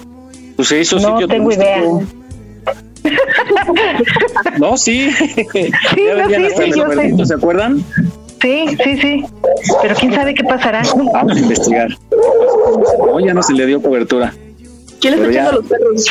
Pues 0.55 0.67
se 0.67 0.79
hizo 0.79 0.97
No 0.99 1.11
sitio 1.13 1.27
tengo 1.27 1.49
turístico. 1.49 2.03
No, 4.59 4.77
sí. 4.77 5.09
ya 5.35 6.15
no, 6.15 6.27
sí, 6.27 6.35
hasta 6.45 6.63
sí, 6.63 6.71
yo 6.75 6.89
sé. 6.91 7.25
¿se 7.25 7.33
acuerdan? 7.33 7.83
Sí, 8.41 8.65
sí, 8.83 8.97
sí. 8.97 9.23
Pero 9.81 9.95
quién 9.95 10.13
sabe 10.13 10.33
qué 10.33 10.43
pasará. 10.43 10.83
Vamos 11.13 11.35
a 11.35 11.39
investigar. 11.39 11.89
No, 13.05 13.19
ya 13.19 13.33
no 13.33 13.43
se 13.43 13.53
le 13.53 13.65
dio 13.65 13.81
cobertura. 13.81 14.33
¿Quién 15.01 15.15
le 15.15 15.19
está 15.21 15.31
echando 15.31 15.51
los 15.61 15.65
perros? 15.65 16.05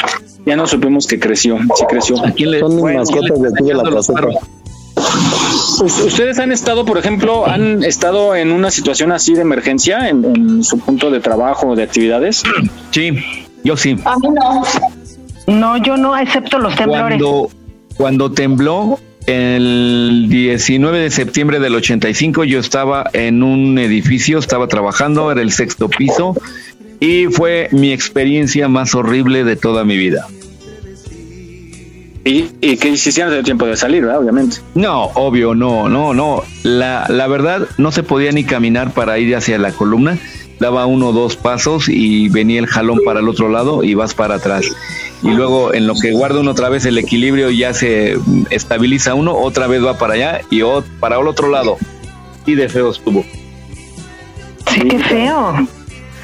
Ya 0.47 0.57
no 0.57 0.67
supimos 0.67 1.07
que 1.07 1.19
creció, 1.19 1.59
sí 1.75 1.85
creció. 1.89 2.17
Son 2.17 2.35
mis 2.37 2.95
mascotas 2.97 3.41
de 3.41 3.49
aquí 3.49 3.65
de 3.65 3.75
la 3.75 3.83
placeta. 3.83 4.27
Us- 5.83 6.01
¿Ustedes 6.07 6.39
han 6.39 6.53
estado, 6.53 6.85
por 6.85 6.99
ejemplo, 6.99 7.47
han 7.49 7.83
estado 7.83 8.37
en 8.37 8.53
una 8.53 8.71
situación 8.71 9.11
así 9.11 9.35
de 9.35 9.41
emergencia 9.41 10.09
en, 10.09 10.25
en 10.25 10.65
su 10.65 10.79
punto 10.79 11.11
de 11.11 11.21
trabajo 11.21 11.69
o 11.69 11.77
de 11.77 11.83
actividades? 11.83 12.43
Sí, 12.91 13.11
yo 13.65 13.77
sí. 13.77 13.97
A 14.05 14.17
mí 14.19 14.29
no. 14.29 14.63
No, 15.47 15.77
yo 15.77 15.97
no, 15.97 16.17
excepto 16.17 16.59
los 16.59 16.75
temblores. 16.75 17.21
Cuando, 17.21 17.51
cuando 17.97 18.33
tembló 18.33 18.99
el 19.27 20.27
19 20.29 20.99
de 20.99 21.11
septiembre 21.11 21.61
del 21.61 21.75
85, 21.75 22.45
yo 22.45 22.61
estaba 22.61 23.11
en 23.13 23.43
un 23.43 23.79
edificio, 23.79 24.39
estaba 24.39 24.69
trabajando, 24.69 25.31
era 25.31 25.43
el 25.43 25.53
sexto 25.53 25.89
piso, 25.89 26.35
y 27.01 27.27
fue 27.27 27.69
mi 27.73 27.93
experiencia 27.93 28.69
más 28.69 28.95
horrible 28.95 29.45
de 29.45 29.57
toda 29.57 29.85
mi 29.85 29.97
vida. 29.97 30.27
Y, 32.27 32.47
y 32.63 32.79
que 32.79 32.89
hicieron 32.89 33.35
de 33.35 33.43
tiempo 33.43 33.67
de 33.67 33.77
salir, 33.77 34.03
¿verdad? 34.03 34.21
Obviamente. 34.21 34.57
No, 34.75 35.05
obvio, 35.15 35.55
no, 35.55 35.91
no, 35.91 36.15
no. 36.15 36.43
La, 36.63 37.05
la 37.11 37.27
verdad, 37.27 37.69
no 37.77 37.93
se 37.93 38.03
podía 38.03 38.33
ni 38.33 38.45
caminar 38.45 38.95
para 38.95 39.19
ir 39.19 39.37
hacia 39.37 39.59
la 39.59 39.73
columna. 39.73 40.19
Daba 40.65 40.87
uno 40.87 41.09
o 41.09 41.13
dos 41.13 41.37
pasos 41.37 41.91
y 41.91 42.31
venía 42.31 42.59
el 42.59 42.67
jalón 42.67 43.01
para 43.05 43.21
el 43.21 43.29
otro 43.29 43.51
lado 43.51 43.85
y 43.85 43.93
vas 43.93 44.15
para 44.15 44.37
atrás. 44.37 44.65
Y 45.23 45.29
luego, 45.29 45.75
en 45.75 45.87
lo 45.87 45.95
que 45.95 46.13
guarda 46.13 46.41
uno 46.41 46.53
otra 46.53 46.71
vez 46.71 46.87
el 46.87 46.97
equilibrio, 46.97 47.51
ya 47.51 47.75
se 47.75 48.17
estabiliza 48.49 49.13
uno, 49.13 49.37
otra 49.37 49.67
vez 49.67 49.85
va 49.85 49.99
para 49.99 50.15
allá 50.15 50.41
y 50.49 50.63
para 51.01 51.21
el 51.21 51.29
otro 51.29 51.49
lado. 51.49 51.77
Y 52.47 52.55
de 52.55 52.71
feo 52.71 52.93
estuvo. 52.93 53.27
Sí, 54.73 54.81
qué 54.89 54.99
feo. 55.01 55.69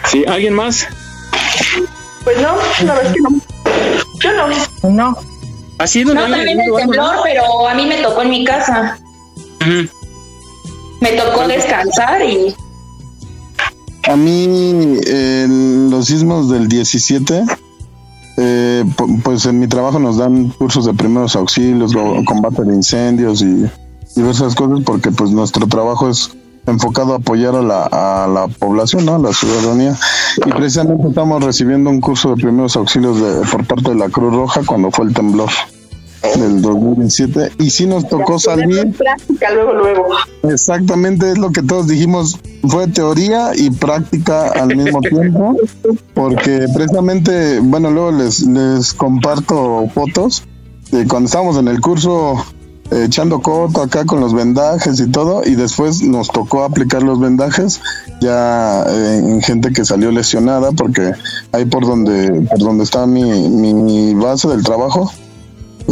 Sí, 0.06 0.24
¿alguien 0.26 0.54
más? 0.54 0.88
Pues 2.24 2.40
no, 2.40 2.56
la 2.86 2.94
verdad 2.94 3.06
es 3.08 3.12
que 3.12 3.20
no. 3.20 3.28
Yo 4.22 4.32
no. 4.32 4.90
No. 4.90 5.18
Así 5.76 6.02
No, 6.02 6.14
también 6.14 6.48
el 6.48 6.74
temblor, 6.74 7.16
pero 7.24 7.68
a 7.68 7.74
mí 7.74 7.84
me 7.84 7.96
tocó 7.96 8.22
en 8.22 8.30
mi 8.30 8.44
casa. 8.46 8.98
Me 11.00 11.12
tocó 11.12 11.46
descansar 11.46 12.22
y 12.22 12.54
A 14.10 14.16
mí, 14.16 14.98
los 15.90 16.06
sismos 16.06 16.48
del 16.50 16.66
17, 16.68 17.44
eh, 18.38 18.84
pu- 18.96 19.22
pues 19.22 19.46
en 19.46 19.60
mi 19.60 19.68
trabajo 19.68 20.00
nos 20.00 20.16
dan 20.16 20.48
cursos 20.48 20.86
de 20.86 20.94
primeros 20.94 21.36
auxilios, 21.36 21.92
combate 22.26 22.64
de 22.64 22.74
incendios 22.74 23.40
y 23.42 23.66
diversas 24.16 24.56
cosas, 24.56 24.80
porque 24.84 25.12
pues 25.12 25.30
nuestro 25.30 25.66
trabajo 25.68 26.08
es 26.08 26.30
enfocado 26.66 27.12
a 27.12 27.16
apoyar 27.18 27.54
a 27.54 27.62
la, 27.62 27.84
a 27.84 28.26
la 28.26 28.48
población, 28.48 29.04
¿no? 29.06 29.14
a 29.14 29.18
la 29.18 29.32
ciudadanía. 29.32 29.96
Y 30.44 30.50
precisamente 30.50 31.08
estamos 31.08 31.42
recibiendo 31.44 31.88
un 31.90 32.00
curso 32.00 32.30
de 32.30 32.42
primeros 32.42 32.76
auxilios 32.76 33.20
de, 33.20 33.48
por 33.50 33.64
parte 33.64 33.90
de 33.90 33.94
la 33.96 34.08
Cruz 34.08 34.34
Roja 34.34 34.62
cuando 34.66 34.90
fue 34.90 35.06
el 35.06 35.14
temblor 35.14 35.50
del 36.22 36.60
2017 36.60 37.52
y 37.58 37.70
sí 37.70 37.86
nos 37.86 38.08
tocó 38.08 38.38
salir. 38.38 38.92
práctica 38.96 39.54
luego 39.54 39.72
luego. 39.72 40.08
Exactamente 40.42 41.32
es 41.32 41.38
lo 41.38 41.50
que 41.50 41.62
todos 41.62 41.88
dijimos 41.88 42.38
fue 42.68 42.86
teoría 42.88 43.52
y 43.54 43.70
práctica 43.70 44.48
al 44.50 44.76
mismo 44.76 45.00
tiempo 45.00 45.56
porque 46.14 46.66
precisamente 46.74 47.60
bueno 47.60 47.90
luego 47.90 48.12
les 48.12 48.40
les 48.42 48.92
comparto 48.92 49.88
fotos 49.94 50.44
de 50.90 51.06
cuando 51.06 51.26
estábamos 51.26 51.56
en 51.56 51.68
el 51.68 51.80
curso 51.80 52.34
eh, 52.90 53.04
echando 53.04 53.40
coto 53.40 53.82
acá 53.82 54.04
con 54.04 54.20
los 54.20 54.34
vendajes 54.34 55.00
y 55.00 55.10
todo 55.10 55.42
y 55.44 55.54
después 55.54 56.02
nos 56.02 56.28
tocó 56.28 56.64
aplicar 56.64 57.02
los 57.02 57.18
vendajes 57.18 57.80
ya 58.20 58.84
eh, 58.86 59.22
en 59.24 59.40
gente 59.40 59.72
que 59.72 59.84
salió 59.84 60.10
lesionada 60.10 60.72
porque 60.72 61.12
ahí 61.52 61.64
por 61.64 61.86
donde 61.86 62.46
por 62.50 62.58
donde 62.58 62.84
está 62.84 63.06
mi, 63.06 63.22
mi 63.48 64.14
base 64.14 64.48
del 64.48 64.62
trabajo 64.62 65.10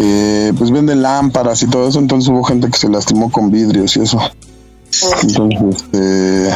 eh, 0.01 0.53
pues 0.57 0.71
venden 0.71 1.03
lámparas 1.03 1.63
y 1.63 1.67
todo 1.67 1.89
eso, 1.89 1.99
entonces 1.99 2.31
hubo 2.31 2.45
gente 2.45 2.71
que 2.71 2.79
se 2.79 2.89
lastimó 2.89 3.33
con 3.33 3.51
vidrios 3.51 3.97
y 3.97 4.03
eso. 4.03 4.21
Entonces, 5.23 5.83
este, 5.83 6.51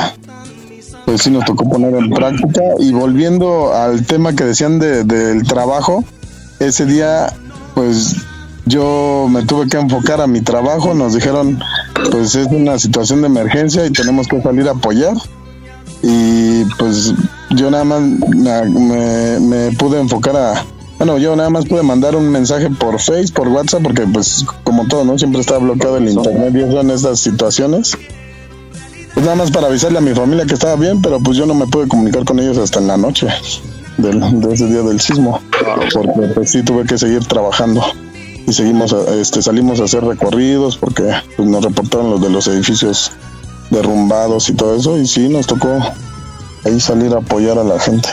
pues 1.05 1.23
sí 1.23 1.31
nos 1.31 1.44
tocó 1.44 1.69
poner 1.69 1.94
en 1.94 2.10
práctica. 2.10 2.62
Y 2.78 2.93
volviendo 2.93 3.74
al 3.74 4.06
tema 4.06 4.35
que 4.35 4.44
decían 4.44 4.78
de, 4.78 5.05
del 5.05 5.43
trabajo, 5.43 6.05
ese 6.60 6.86
día, 6.86 7.32
pues 7.74 8.14
yo 8.66 9.27
me 9.28 9.43
tuve 9.43 9.69
que 9.69 9.77
enfocar 9.77 10.20
a 10.20 10.28
mi 10.28 10.40
trabajo, 10.40 10.94
nos 10.94 11.14
dijeron, 11.14 11.59
pues 12.12 12.36
es 12.36 12.47
una 12.47 12.78
situación 12.78 13.23
de 13.23 13.27
emergencia 13.27 13.85
y 13.86 13.90
tenemos 13.90 14.28
que 14.28 14.40
salir 14.40 14.69
a 14.69 14.73
apoyar. 14.73 15.14
Y 16.05 16.64
pues 16.78 17.12
yo 17.51 17.70
nada 17.70 17.85
más 17.85 18.01
me, 18.02 19.40
me 19.40 19.73
pude 19.73 20.01
enfocar 20.01 20.36
a, 20.36 20.64
bueno, 21.05 21.19
yo 21.19 21.35
nada 21.35 21.51
más 21.51 21.65
pude 21.65 21.83
mandar 21.83 22.15
un 22.15 22.31
mensaje 22.31 22.70
por 22.70 23.01
Face, 23.01 23.33
por 23.35 23.49
WhatsApp, 23.49 23.83
porque 23.83 24.03
pues 24.03 24.47
como 24.62 24.87
todo, 24.87 25.05
¿no? 25.05 25.19
Siempre 25.19 25.41
está 25.41 25.59
bloqueado 25.59 25.97
el 25.97 26.09
internet 26.09 26.55
y 26.55 26.61
eso 26.61 26.81
en 26.81 26.91
estas 26.91 27.19
situaciones. 27.19 27.99
Pues 29.12 29.27
nada 29.27 29.35
más 29.35 29.51
para 29.51 29.66
avisarle 29.66 29.99
a 29.99 30.01
mi 30.01 30.15
familia 30.15 30.47
que 30.47 30.55
estaba 30.55 30.77
bien, 30.77 31.03
pero 31.03 31.19
pues 31.19 31.37
yo 31.37 31.45
no 31.45 31.55
me 31.55 31.66
pude 31.66 31.89
comunicar 31.89 32.24
con 32.24 32.39
ellos 32.39 32.57
hasta 32.57 32.79
en 32.79 32.87
la 32.87 32.97
noche 32.97 33.27
del, 33.99 34.20
de 34.41 34.55
ese 34.55 34.69
día 34.69 34.83
del 34.83 35.01
sismo, 35.01 35.41
porque 35.93 36.29
pues 36.35 36.51
sí 36.51 36.62
tuve 36.62 36.85
que 36.85 36.97
seguir 36.97 37.24
trabajando 37.27 37.83
y 38.47 38.53
seguimos, 38.53 38.93
este, 38.93 39.43
salimos 39.43 39.81
a 39.81 39.85
hacer 39.85 40.05
recorridos 40.05 40.79
porque 40.79 41.11
pues, 41.37 41.49
nos 41.49 41.65
reportaron 41.65 42.12
los 42.12 42.20
de 42.20 42.31
los 42.31 42.47
edificios 42.47 43.11
derrumbados 43.70 44.49
y 44.49 44.55
todo 44.55 44.77
eso 44.77 44.97
y 44.97 45.09
sí 45.09 45.29
nos 45.29 45.49
tocó 45.49 45.81
ahí 46.65 46.79
salir 46.79 47.12
a 47.12 47.19
apoyar 47.19 47.59
a 47.59 47.65
la 47.65 47.81
gente. 47.81 48.09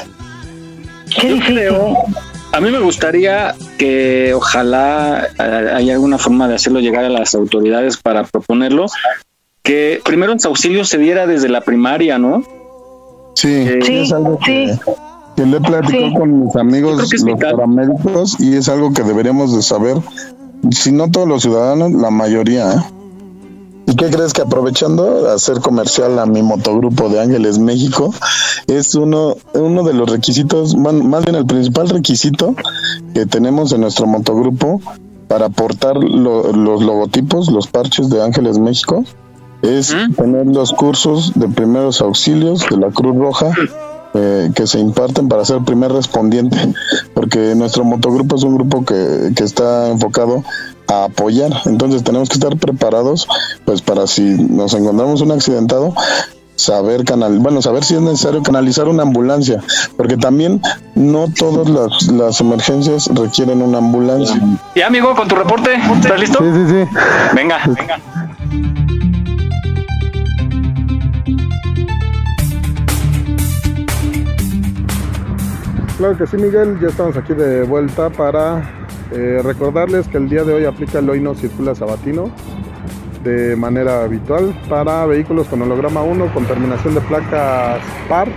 Yo 1.22 1.40
creo, 1.46 1.94
a 2.52 2.62
mí 2.62 2.72
me 2.72 2.80
gustaría 2.80 3.56
que 3.78 4.34
ojalá 4.34 5.28
eh, 5.38 5.72
haya 5.74 5.94
alguna 5.94 6.18
forma 6.18 6.48
de 6.48 6.56
hacerlo 6.56 6.80
llegar 6.80 7.06
a 7.06 7.10
las 7.10 7.36
autoridades 7.36 7.98
para 7.98 8.24
proponerlo, 8.24 8.88
que 9.64 10.02
primero 10.04 10.32
en 10.32 10.40
auxilio 10.44 10.84
se 10.86 10.98
diera 10.98 11.28
desde 11.28 11.50
la 11.50 11.62
primaria, 11.62 12.18
¿no? 12.18 12.44
Sí, 13.36 13.52
es 13.52 14.12
algo 14.12 14.40
que, 14.40 14.78
que 15.36 15.46
le 15.46 15.58
he 15.58 15.62
platicado 15.62 16.14
con 16.14 16.46
mis 16.46 16.56
amigos 16.56 16.98
los 16.98 17.40
paramédicos 17.40 18.40
y 18.40 18.56
es 18.56 18.68
algo 18.68 18.94
que 18.94 19.04
deberíamos 19.04 19.56
de 19.56 19.62
saber, 19.62 19.98
si 20.72 20.92
no 20.92 21.10
todos 21.10 21.28
los 21.28 21.44
ciudadanos, 21.44 21.92
la 21.92 22.10
mayoría, 22.10 22.74
¿eh? 22.74 22.99
¿Y 23.90 23.96
qué 23.96 24.12
crees 24.12 24.34
que 24.34 24.44
aprovechando 24.44 25.32
hacer 25.32 25.62
comercial 25.62 26.20
a 26.20 26.28
mi 26.28 26.44
motogrupo 26.44 27.10
de 27.10 27.22
Ángeles 27.22 27.58
México 27.58 28.14
es 28.68 28.94
uno, 28.94 29.36
uno 29.56 29.84
de 29.84 29.96
los 29.96 30.12
requisitos, 30.12 30.76
más 30.76 31.26
bien 31.26 31.36
el 31.36 31.48
principal 31.48 31.90
requisito 31.90 32.54
que 33.16 33.26
tenemos 33.26 33.72
en 33.72 33.82
nuestro 33.82 34.06
motogrupo 34.06 34.80
para 35.28 35.48
aportar 35.48 35.98
los 35.98 36.84
logotipos, 36.84 37.50
los 37.50 37.66
parches 37.66 38.12
de 38.12 38.22
Ángeles 38.22 38.60
México, 38.60 39.04
es 39.64 39.96
tener 40.16 40.46
los 40.46 40.72
cursos 40.72 41.34
de 41.34 41.48
primeros 41.48 42.00
auxilios 42.02 42.68
de 42.70 42.78
la 42.78 42.92
Cruz 42.92 43.16
Roja 43.16 43.52
eh, 44.14 44.52
que 44.54 44.68
se 44.68 44.80
imparten 44.80 45.30
para 45.30 45.46
ser 45.46 45.62
primer 45.62 45.92
respondiente, 45.92 46.58
porque 47.16 47.56
nuestro 47.56 47.84
motogrupo 47.84 48.36
es 48.36 48.44
un 48.44 48.54
grupo 48.54 48.86
que, 48.86 49.32
que 49.36 49.44
está 49.44 49.90
enfocado 49.90 50.44
a 50.90 51.06
apoyar. 51.06 51.52
Entonces 51.66 52.04
tenemos 52.04 52.28
que 52.30 52.36
estar 52.36 52.58
preparados, 52.58 53.28
pues 53.66 53.82
para 53.82 54.08
si 54.08 54.22
nos 54.22 54.74
encontramos 54.74 55.22
un 55.22 55.32
accidentado, 55.32 55.94
saber 56.56 57.06
canal, 57.06 57.40
bueno, 57.40 57.62
saber 57.62 57.86
si 57.86 57.96
es 57.96 58.02
necesario 58.02 58.44
canalizar 58.44 58.88
una 58.90 59.04
ambulancia, 59.04 59.64
porque 59.96 60.18
también 60.18 60.62
no 60.96 61.28
todas 61.34 61.70
las, 61.70 62.08
las 62.12 62.42
emergencias 62.42 63.08
requieren 63.14 63.62
una 63.62 63.78
ambulancia. 63.78 64.42
Y 64.76 64.82
amigo, 64.82 65.16
con 65.16 65.28
tu 65.28 65.36
reporte, 65.36 65.76
¿estás 65.76 66.20
listo? 66.20 66.40
Sí, 66.40 66.52
sí, 66.54 66.68
sí. 66.68 66.98
Venga, 67.34 67.60
venga. 67.68 68.00
Claro 75.98 76.18
que 76.18 76.28
sí, 76.28 76.38
Miguel, 76.38 76.80
ya 76.82 76.88
estamos 76.88 77.18
aquí 77.18 77.34
de 77.34 77.64
vuelta 77.64 78.10
para 78.10 78.79
eh, 79.12 79.42
recordarles 79.44 80.08
que 80.08 80.18
el 80.18 80.30
día 80.30 80.44
de 80.44 80.54
hoy 80.54 80.66
aplica 80.66 81.00
el 81.00 81.10
hoy 81.10 81.20
no 81.20 81.34
circula 81.34 81.74
sabatino 81.74 82.32
de 83.24 83.56
manera 83.56 84.04
habitual 84.04 84.56
para 84.70 85.06
vehículos 85.06 85.48
con 85.48 85.62
holograma 85.62 86.02
1 86.04 86.34
con 86.34 86.46
terminación 86.46 86.96
de 86.96 87.02
placas 87.02 87.82
par, 88.08 88.30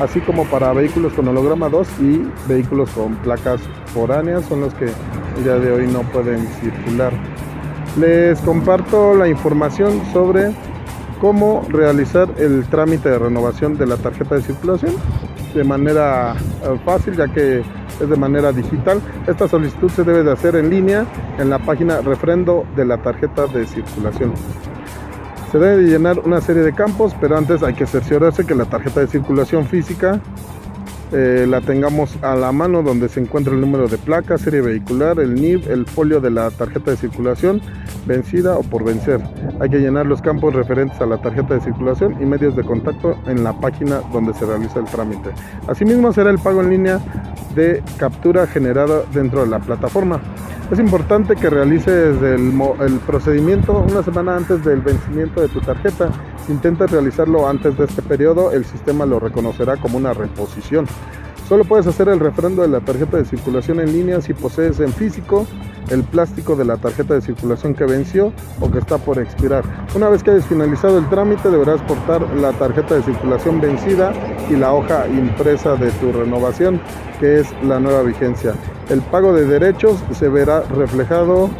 así 0.00 0.20
como 0.20 0.44
para 0.46 0.72
vehículos 0.72 1.12
con 1.12 1.28
holograma 1.28 1.68
2 1.68 1.88
y 2.00 2.22
vehículos 2.48 2.90
con 2.90 3.16
placas 3.16 3.60
foráneas 3.94 4.44
son 4.46 4.62
los 4.62 4.74
que 4.74 4.86
el 4.86 5.44
día 5.44 5.56
de 5.56 5.70
hoy 5.70 5.86
no 5.86 6.02
pueden 6.02 6.46
circular. 6.60 7.12
Les 7.98 8.38
comparto 8.40 9.14
la 9.14 9.28
información 9.28 10.02
sobre 10.12 10.52
cómo 11.20 11.66
realizar 11.68 12.28
el 12.38 12.64
trámite 12.68 13.10
de 13.10 13.18
renovación 13.18 13.76
de 13.76 13.86
la 13.86 13.96
tarjeta 13.96 14.36
de 14.36 14.42
circulación 14.42 14.92
de 15.54 15.64
manera 15.64 16.34
eh, 16.62 16.78
fácil 16.84 17.16
ya 17.16 17.28
que 17.28 17.62
es 18.00 18.08
de 18.08 18.16
manera 18.16 18.52
digital. 18.52 19.00
Esta 19.26 19.48
solicitud 19.48 19.90
se 19.90 20.04
debe 20.04 20.22
de 20.22 20.32
hacer 20.32 20.56
en 20.56 20.70
línea 20.70 21.06
en 21.38 21.50
la 21.50 21.58
página 21.58 22.00
refrendo 22.00 22.66
de 22.76 22.84
la 22.84 22.98
tarjeta 22.98 23.46
de 23.46 23.66
circulación. 23.66 24.32
Se 25.50 25.58
debe 25.58 25.82
de 25.82 25.90
llenar 25.90 26.18
una 26.18 26.40
serie 26.40 26.62
de 26.62 26.74
campos, 26.74 27.14
pero 27.20 27.36
antes 27.36 27.62
hay 27.62 27.74
que 27.74 27.86
cerciorarse 27.86 28.44
que 28.44 28.54
la 28.54 28.66
tarjeta 28.66 29.00
de 29.00 29.06
circulación 29.06 29.64
física 29.66 30.20
eh, 31.12 31.46
la 31.48 31.60
tengamos 31.60 32.16
a 32.22 32.34
la 32.36 32.52
mano 32.52 32.82
donde 32.82 33.08
se 33.08 33.20
encuentra 33.20 33.54
el 33.54 33.60
número 33.60 33.88
de 33.88 33.96
placa, 33.98 34.36
serie 34.36 34.60
vehicular, 34.60 35.18
el 35.18 35.34
NIB, 35.34 35.70
el 35.70 35.86
folio 35.86 36.20
de 36.20 36.30
la 36.30 36.50
tarjeta 36.50 36.90
de 36.90 36.96
circulación 36.96 37.62
vencida 38.06 38.56
o 38.56 38.62
por 38.62 38.84
vencer. 38.84 39.20
Hay 39.60 39.70
que 39.70 39.78
llenar 39.78 40.06
los 40.06 40.20
campos 40.20 40.54
referentes 40.54 41.00
a 41.00 41.06
la 41.06 41.18
tarjeta 41.18 41.54
de 41.54 41.60
circulación 41.60 42.20
y 42.20 42.26
medios 42.26 42.56
de 42.56 42.64
contacto 42.64 43.18
en 43.26 43.44
la 43.44 43.58
página 43.58 44.00
donde 44.12 44.34
se 44.34 44.46
realiza 44.46 44.80
el 44.80 44.86
trámite. 44.86 45.30
Asimismo 45.66 46.12
será 46.12 46.30
el 46.30 46.38
pago 46.38 46.60
en 46.62 46.70
línea 46.70 47.00
de 47.54 47.82
captura 47.96 48.46
generada 48.46 49.02
dentro 49.12 49.42
de 49.42 49.48
la 49.48 49.58
plataforma. 49.58 50.20
Es 50.70 50.78
importante 50.78 51.34
que 51.34 51.48
realices 51.48 52.20
el, 52.20 52.60
el 52.80 52.98
procedimiento 53.06 53.84
una 53.90 54.02
semana 54.02 54.36
antes 54.36 54.62
del 54.64 54.82
vencimiento 54.82 55.40
de 55.40 55.48
tu 55.48 55.60
tarjeta. 55.60 56.10
Si 56.48 56.54
intentas 56.54 56.90
realizarlo 56.90 57.46
antes 57.46 57.76
de 57.76 57.84
este 57.84 58.00
periodo, 58.00 58.52
el 58.52 58.64
sistema 58.64 59.04
lo 59.04 59.20
reconocerá 59.20 59.76
como 59.76 59.98
una 59.98 60.14
reposición. 60.14 60.86
Solo 61.46 61.62
puedes 61.66 61.86
hacer 61.86 62.08
el 62.08 62.20
refrendo 62.20 62.62
de 62.62 62.68
la 62.68 62.80
tarjeta 62.80 63.18
de 63.18 63.26
circulación 63.26 63.80
en 63.80 63.92
línea 63.92 64.22
si 64.22 64.32
posees 64.32 64.80
en 64.80 64.90
físico 64.90 65.46
el 65.90 66.04
plástico 66.04 66.56
de 66.56 66.64
la 66.64 66.78
tarjeta 66.78 67.12
de 67.12 67.20
circulación 67.20 67.74
que 67.74 67.84
venció 67.84 68.32
o 68.60 68.70
que 68.70 68.78
está 68.78 68.96
por 68.96 69.18
expirar. 69.18 69.62
Una 69.94 70.08
vez 70.08 70.22
que 70.22 70.30
hayas 70.30 70.46
finalizado 70.46 70.96
el 70.96 71.06
trámite 71.10 71.50
deberás 71.50 71.82
portar 71.82 72.22
la 72.36 72.52
tarjeta 72.52 72.94
de 72.94 73.02
circulación 73.02 73.60
vencida 73.60 74.14
y 74.48 74.56
la 74.56 74.72
hoja 74.72 75.06
impresa 75.06 75.76
de 75.76 75.90
tu 75.90 76.12
renovación, 76.12 76.80
que 77.20 77.40
es 77.40 77.46
la 77.62 77.78
nueva 77.78 78.00
vigencia. 78.02 78.54
El 78.88 79.02
pago 79.02 79.34
de 79.34 79.44
derechos 79.44 80.02
se 80.18 80.30
verá 80.30 80.62
reflejado 80.62 81.50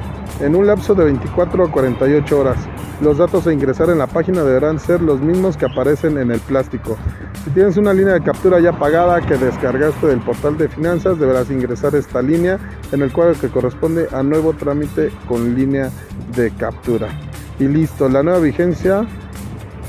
en 0.40 0.54
un 0.54 0.66
lapso 0.66 0.94
de 0.94 1.04
24 1.04 1.64
a 1.64 1.70
48 1.70 2.38
horas. 2.38 2.56
Los 3.00 3.18
datos 3.18 3.46
a 3.46 3.52
ingresar 3.52 3.90
en 3.90 3.98
la 3.98 4.06
página 4.06 4.42
deberán 4.42 4.78
ser 4.78 5.00
los 5.00 5.20
mismos 5.20 5.56
que 5.56 5.66
aparecen 5.66 6.18
en 6.18 6.30
el 6.30 6.40
plástico. 6.40 6.96
Si 7.44 7.50
tienes 7.50 7.76
una 7.76 7.92
línea 7.92 8.14
de 8.14 8.22
captura 8.22 8.60
ya 8.60 8.72
pagada 8.72 9.20
que 9.20 9.36
descargaste 9.36 10.06
del 10.06 10.20
portal 10.20 10.58
de 10.58 10.68
finanzas, 10.68 11.18
deberás 11.18 11.50
ingresar 11.50 11.94
esta 11.94 12.22
línea 12.22 12.58
en 12.92 13.02
el 13.02 13.12
cuadro 13.12 13.40
que 13.40 13.48
corresponde 13.48 14.08
a 14.12 14.22
nuevo 14.22 14.52
trámite 14.52 15.10
con 15.28 15.54
línea 15.54 15.90
de 16.34 16.50
captura. 16.52 17.08
Y 17.58 17.64
listo, 17.64 18.08
la 18.08 18.22
nueva 18.22 18.40
vigencia 18.40 19.06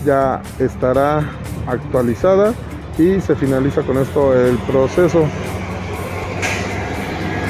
ya 0.06 0.42
estará 0.60 1.24
actualizada 1.68 2.54
y 2.98 3.20
se 3.22 3.36
finaliza 3.36 3.82
con 3.82 3.98
esto 3.98 4.34
el 4.34 4.58
proceso 4.60 5.26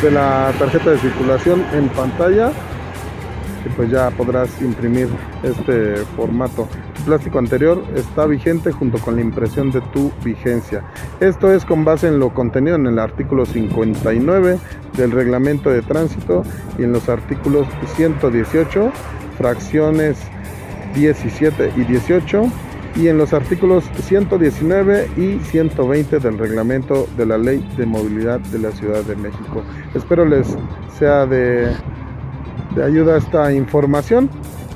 de 0.02 0.12
la 0.12 0.54
tarjeta 0.58 0.92
de 0.92 0.98
circulación 1.00 1.66
en 1.74 1.90
pantalla 1.90 2.52
y 3.66 3.70
pues 3.70 3.90
ya 3.92 4.10
podrás 4.12 4.62
imprimir 4.62 5.08
este 5.44 5.98
formato. 6.16 6.68
El 6.98 7.04
plástico 7.04 7.40
anterior 7.40 7.84
está 7.96 8.26
vigente 8.26 8.72
junto 8.72 8.98
con 9.00 9.16
la 9.16 9.22
impresión 9.22 9.72
de 9.72 9.82
tu 9.94 10.12
vigencia. 10.24 10.84
Esto 11.20 11.52
es 11.52 11.66
con 11.66 11.86
base 11.86 12.08
en 12.08 12.20
lo 12.20 12.34
contenido 12.34 12.76
en 12.76 12.86
el 12.86 13.00
artículo 13.00 13.46
59 13.46 14.60
del 14.98 15.12
reglamento 15.12 15.70
de 15.70 15.82
tránsito 15.82 16.44
y 16.78 16.84
en 16.84 16.92
los 16.92 17.10
artículos 17.10 17.68
118, 17.96 18.92
fracciones 19.38 20.18
17 20.96 21.74
y 21.76 21.84
18 21.84 22.52
y 22.96 23.08
en 23.08 23.18
los 23.18 23.34
artículos 23.34 23.86
119 24.02 25.10
y 25.16 25.40
120 25.40 26.20
del 26.20 26.38
reglamento 26.38 27.08
de 27.18 27.26
la 27.26 27.38
Ley 27.38 27.66
de 27.78 27.86
Movilidad 27.86 28.40
de 28.40 28.60
la 28.60 28.72
Ciudad 28.72 29.04
de 29.04 29.16
México. 29.16 29.64
Espero 29.94 30.26
les 30.26 30.48
sea 30.98 31.26
de, 31.26 31.72
de 32.76 32.84
ayuda 32.84 33.18
esta 33.18 33.54
información 33.54 34.30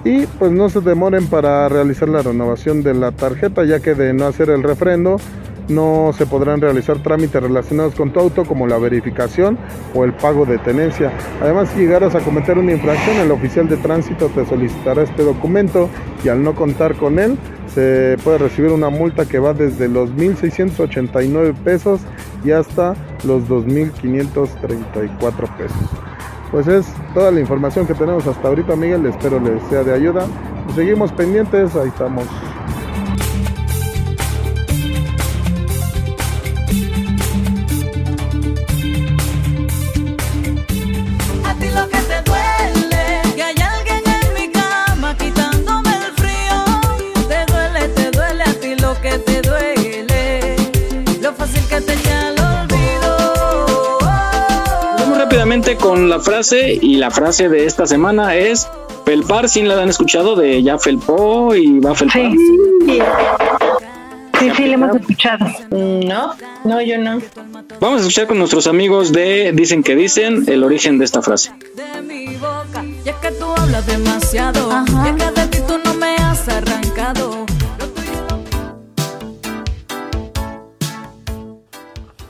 y 0.03 0.25
pues 0.25 0.51
no 0.51 0.69
se 0.69 0.81
demoren 0.81 1.27
para 1.27 1.69
realizar 1.69 2.09
la 2.09 2.21
renovación 2.21 2.83
de 2.83 2.93
la 2.93 3.11
tarjeta 3.11 3.63
ya 3.63 3.79
que 3.79 3.95
de 3.95 4.13
no 4.13 4.27
hacer 4.27 4.49
el 4.49 4.63
refrendo 4.63 5.17
no 5.69 6.11
se 6.17 6.25
podrán 6.25 6.61
realizar 6.61 7.01
trámites 7.01 7.41
relacionados 7.41 7.95
con 7.95 8.11
tu 8.11 8.19
auto 8.19 8.45
como 8.45 8.67
la 8.67 8.77
verificación 8.77 9.57
o 9.93 10.03
el 10.03 10.13
pago 10.13 10.45
de 10.45 10.57
tenencia. 10.57 11.11
Además, 11.41 11.69
si 11.69 11.79
llegaras 11.79 12.15
a 12.15 12.19
cometer 12.19 12.57
una 12.57 12.73
infracción, 12.73 13.17
el 13.17 13.31
oficial 13.31 13.69
de 13.69 13.77
tránsito 13.77 14.27
te 14.27 14.45
solicitará 14.45 15.03
este 15.03 15.23
documento 15.23 15.89
y 16.23 16.29
al 16.29 16.43
no 16.43 16.55
contar 16.55 16.95
con 16.95 17.19
él, 17.19 17.37
se 17.67 18.17
puede 18.23 18.37
recibir 18.37 18.71
una 18.71 18.89
multa 18.89 19.25
que 19.25 19.39
va 19.39 19.53
desde 19.53 19.87
los 19.87 20.09
1.689 20.11 21.53
pesos 21.55 22.01
y 22.43 22.51
hasta 22.51 22.95
los 23.25 23.43
2.534 23.43 25.57
pesos. 25.57 26.12
Pues 26.53 26.67
es 26.67 26.85
toda 27.15 27.31
la 27.31 27.39
información 27.39 27.87
que 27.87 27.95
tenemos 27.95 28.27
hasta 28.27 28.47
ahorita, 28.47 28.75
Miguel. 28.75 29.07
Espero 29.07 29.39
les 29.39 29.59
sea 29.63 29.83
de 29.83 29.91
ayuda. 29.91 30.27
Seguimos 30.75 31.11
pendientes, 31.11 31.75
ahí 31.75 31.87
estamos. 31.87 32.25
Rápidamente 55.53 55.75
con 55.77 56.09
la 56.09 56.19
frase 56.19 56.79
y 56.81 56.95
la 56.95 57.11
frase 57.11 57.47
de 57.47 57.65
esta 57.65 57.85
semana 57.85 58.35
es 58.35 58.67
felpar, 59.05 59.47
si 59.47 59.61
la 59.61 59.81
han 59.81 59.89
escuchado 59.89 60.35
de 60.35 60.63
ya 60.63 60.79
felpó 60.79 61.53
y 61.53 61.79
va 61.79 61.91
a 61.91 61.95
felpar. 61.95 62.31
Sí, 64.39 64.49
sí, 64.57 64.63
le 64.63 64.73
hemos 64.73 64.95
escuchado. 64.95 65.45
No, 65.69 66.33
no, 66.63 66.81
yo 66.81 66.97
no. 66.97 67.19
Vamos 67.79 67.97
a 67.97 68.01
escuchar 68.01 68.27
con 68.27 68.39
nuestros 68.39 68.65
amigos 68.67 69.11
de 69.13 69.51
Dicen 69.53 69.83
que 69.83 69.95
Dicen 69.95 70.45
el 70.47 70.63
origen 70.63 70.97
de 70.97 71.05
esta 71.05 71.21
frase. 71.21 71.51
de 71.75 72.01
mi 72.01 72.35
boca. 72.37 72.83
Y 73.05 73.09
es 73.09 73.15
que 73.17 73.31
tú 73.31 73.45
hablas 73.55 73.85
demasiado. 73.85 74.69
Y 75.05 75.09
es 75.09 75.23
que 75.23 75.39
de 75.41 75.47
ti 75.47 75.57
tú 75.67 75.77
no 75.85 75.93
me 75.93 76.15
has 76.15 76.47
arrancado. 76.49 77.45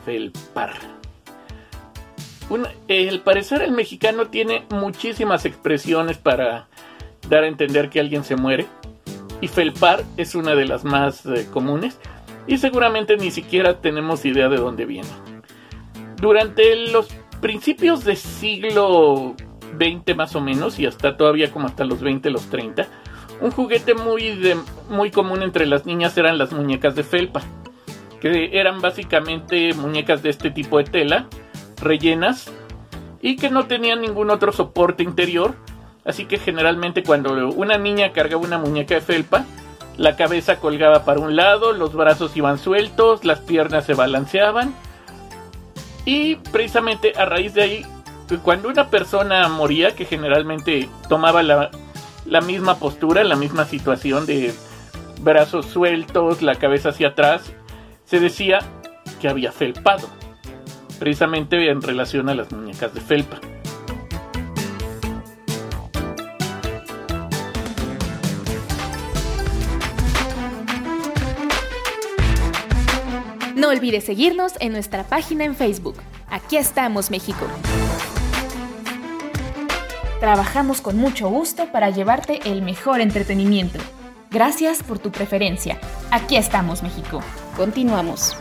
Felpar. 0.05 0.93
Un- 2.49 2.68
eh, 2.88 3.10
al 3.10 3.22
parecer 3.22 3.61
el 3.61 3.72
mexicano 3.72 4.28
tiene 4.28 4.64
muchísimas 4.70 5.45
expresiones 5.45 6.18
para 6.18 6.68
dar 7.30 7.44
a 7.44 7.48
entender 7.48 7.90
que 7.90 7.99
alguien 7.99 8.24
se 8.24 8.36
muere. 8.36 8.65
Y 9.41 9.48
felpar 9.48 10.03
es 10.18 10.36
una 10.36 10.56
de 10.56 10.65
las 10.65 10.84
más 10.84 11.26
eh, 11.26 11.48
comunes. 11.52 11.99
Y 12.48 12.57
seguramente 12.57 13.18
ni 13.18 13.32
siquiera 13.32 13.80
tenemos 13.82 14.26
idea 14.26 14.49
de 14.49 14.57
dónde 14.57 14.86
viene. 14.86 15.07
Durante 16.18 16.76
los 16.91 17.07
principios 17.41 18.03
del 18.06 18.18
siglo 18.18 19.36
XX 19.78 20.15
más 20.15 20.36
o 20.36 20.41
menos, 20.41 20.80
y 20.80 20.86
hasta 20.86 21.18
todavía 21.18 21.52
como 21.52 21.68
hasta 21.68 21.84
los 21.84 22.02
20, 22.02 22.30
los 22.30 22.49
30, 22.49 22.88
un 23.41 23.52
juguete 23.52 23.94
muy, 23.94 24.56
muy 24.90 25.11
común 25.11 25.41
entre 25.44 25.65
las 25.65 25.86
niñas 25.86 26.18
eran 26.18 26.38
las 26.38 26.52
muñecas 26.53 26.95
de 26.95 27.03
felpa 27.03 27.41
que 28.22 28.52
eran 28.57 28.80
básicamente 28.80 29.74
muñecas 29.74 30.24
de 30.24 30.30
este 30.30 30.49
tipo 30.49 30.78
de 30.78 30.86
tela, 30.86 31.28
rellenas, 31.84 32.51
y 33.22 33.38
que 33.38 33.49
no 33.49 33.68
tenían 33.68 34.01
ningún 34.01 34.30
otro 34.30 34.51
soporte 34.51 35.03
interior. 35.03 35.55
Así 36.05 36.26
que 36.26 36.38
generalmente 36.38 37.03
cuando 37.03 37.49
una 37.49 37.77
niña 37.77 38.11
cargaba 38.11 38.43
una 38.43 38.57
muñeca 38.57 38.95
de 38.95 39.01
felpa, 39.01 39.45
la 39.97 40.15
cabeza 40.15 40.60
colgaba 40.60 41.05
para 41.05 41.22
un 41.22 41.35
lado, 41.35 41.72
los 41.72 41.93
brazos 41.93 42.35
iban 42.35 42.57
sueltos, 42.57 43.23
las 43.23 43.39
piernas 43.39 43.85
se 43.85 43.93
balanceaban. 43.93 44.73
Y 46.05 46.35
precisamente 46.35 47.14
a 47.15 47.26
raíz 47.26 47.53
de 47.53 47.61
ahí, 47.61 47.85
cuando 48.43 48.68
una 48.68 48.89
persona 48.89 49.47
moría, 49.47 49.95
que 49.95 50.03
generalmente 50.03 50.89
tomaba 51.07 51.43
la, 51.43 51.72
la 52.26 52.41
misma 52.41 52.76
postura, 52.76 53.23
la 53.23 53.38
misma 53.38 53.64
situación 53.65 54.26
de 54.26 54.53
brazos 55.22 55.68
sueltos, 55.68 56.41
la 56.41 56.55
cabeza 56.55 56.89
hacia 56.89 57.10
atrás, 57.10 57.53
se 58.05 58.19
decía 58.19 58.60
que 59.22 59.30
había 59.30 59.53
felpado, 59.53 60.10
precisamente 60.99 61.70
en 61.70 61.82
relación 61.82 62.30
a 62.30 62.36
las 62.36 62.52
muñecas 62.52 62.94
de 62.94 63.02
felpa. 63.02 63.40
No 73.56 73.70
olvides 73.70 74.03
seguirnos 74.03 74.53
en 74.60 74.74
nuestra 74.74 75.03
página 75.06 75.45
en 75.45 75.56
Facebook. 75.56 75.95
Aquí 76.30 76.57
estamos, 76.57 77.11
México. 77.11 77.48
Trabajamos 80.20 80.82
con 80.82 80.98
mucho 80.98 81.30
gusto 81.30 81.72
para 81.72 81.90
llevarte 81.90 82.40
el 82.45 82.61
mejor 82.61 82.99
entretenimiento. 83.02 83.80
Gracias 84.32 84.82
por 84.82 84.99
tu 84.99 85.11
preferencia. 85.11 85.80
Aquí 86.11 86.36
estamos, 86.36 86.82
México. 86.82 87.22
Continuamos. 87.56 88.36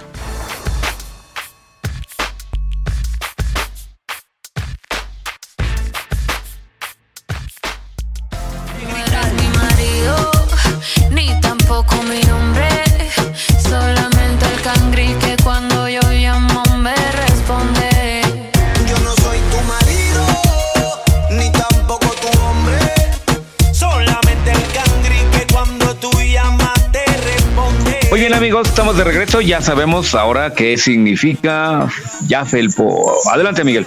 Amigos, 28.43 28.71
estamos 28.71 28.97
de 28.97 29.05
regreso. 29.05 29.41
Ya 29.41 29.61
sabemos 29.61 30.17
ahora 30.17 30.53
qué 30.53 30.77
significa 30.77 31.89
ya 32.27 32.45
felpo. 32.45 33.13
Adelante 33.33 33.63
Miguel. 33.63 33.87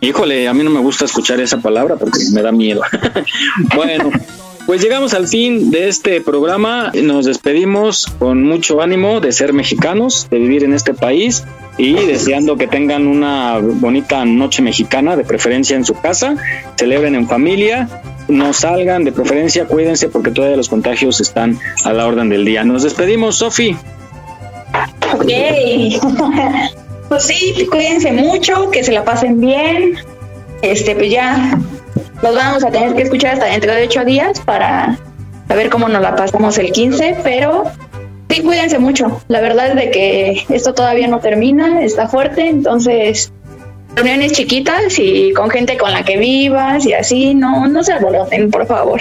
Híjole, 0.00 0.48
a 0.48 0.52
mí 0.52 0.64
no 0.64 0.70
me 0.70 0.80
gusta 0.80 1.04
escuchar 1.04 1.38
esa 1.38 1.58
palabra 1.58 1.94
porque 1.94 2.18
me 2.32 2.42
da 2.42 2.50
miedo. 2.50 2.82
bueno, 3.76 4.10
pues 4.66 4.82
llegamos 4.82 5.14
al 5.14 5.28
fin 5.28 5.70
de 5.70 5.86
este 5.86 6.20
programa. 6.20 6.90
Nos 7.04 7.26
despedimos 7.26 8.06
con 8.18 8.42
mucho 8.42 8.82
ánimo 8.82 9.20
de 9.20 9.30
ser 9.30 9.52
mexicanos, 9.52 10.26
de 10.28 10.40
vivir 10.40 10.64
en 10.64 10.72
este 10.72 10.92
país 10.92 11.44
y 11.78 11.94
deseando 11.94 12.56
que 12.56 12.66
tengan 12.66 13.06
una 13.06 13.60
bonita 13.60 14.24
noche 14.24 14.60
mexicana, 14.60 15.14
de 15.14 15.22
preferencia 15.22 15.76
en 15.76 15.84
su 15.84 15.94
casa, 15.94 16.34
celebren 16.76 17.14
en 17.14 17.28
familia. 17.28 17.88
No 18.28 18.52
salgan, 18.52 19.04
de 19.04 19.12
preferencia 19.12 19.66
cuídense 19.66 20.08
porque 20.08 20.30
todavía 20.30 20.56
los 20.56 20.68
contagios 20.68 21.20
están 21.20 21.58
a 21.84 21.92
la 21.92 22.06
orden 22.06 22.28
del 22.28 22.44
día. 22.44 22.64
Nos 22.64 22.82
despedimos, 22.82 23.36
Sofi. 23.36 23.76
Ok. 25.12 25.30
Pues 27.08 27.24
sí, 27.24 27.68
cuídense 27.70 28.12
mucho, 28.12 28.70
que 28.70 28.82
se 28.82 28.90
la 28.90 29.04
pasen 29.04 29.38
bien. 29.38 29.94
Este, 30.62 30.94
pues 30.96 31.10
ya 31.10 31.58
nos 32.22 32.34
vamos 32.34 32.64
a 32.64 32.70
tener 32.70 32.94
que 32.94 33.02
escuchar 33.02 33.34
hasta 33.34 33.44
dentro 33.46 33.72
de 33.74 33.84
ocho 33.84 34.04
días 34.04 34.40
para 34.40 34.98
saber 35.46 35.68
cómo 35.68 35.88
nos 35.88 36.00
la 36.00 36.16
pasamos 36.16 36.56
el 36.58 36.72
15, 36.72 37.18
pero 37.22 37.64
sí, 38.30 38.42
cuídense 38.42 38.78
mucho. 38.78 39.20
La 39.28 39.40
verdad 39.40 39.68
es 39.68 39.76
de 39.76 39.90
que 39.90 40.44
esto 40.48 40.72
todavía 40.74 41.06
no 41.06 41.20
termina, 41.20 41.82
está 41.82 42.08
fuerte, 42.08 42.48
entonces 42.48 43.32
reuniones 43.96 44.32
chiquitas 44.32 44.98
y 44.98 45.32
con 45.32 45.50
gente 45.50 45.76
con 45.76 45.92
la 45.92 46.04
que 46.04 46.16
vivas 46.18 46.84
y 46.86 46.92
así, 46.92 47.34
no, 47.34 47.66
no 47.66 47.82
se 47.84 47.92
alboroten, 47.92 48.50
por 48.50 48.66
favor. 48.66 49.00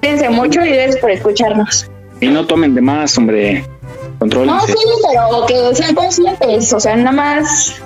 Cuídense 0.00 0.28
mucho 0.30 0.64
y 0.64 0.70
gracias 0.70 0.96
por 0.96 1.10
escucharnos. 1.10 1.90
Y 2.20 2.28
no 2.28 2.46
tomen 2.46 2.74
de 2.74 2.80
más, 2.80 3.16
hombre. 3.18 3.60
No, 3.62 4.18
Contrólense. 4.18 4.66
sí, 4.68 4.78
pero 5.08 5.46
que 5.46 5.74
sean 5.74 5.94
conscientes, 5.94 6.72
o 6.72 6.80
sea, 6.80 6.96
nada 6.96 7.12
más 7.12 7.80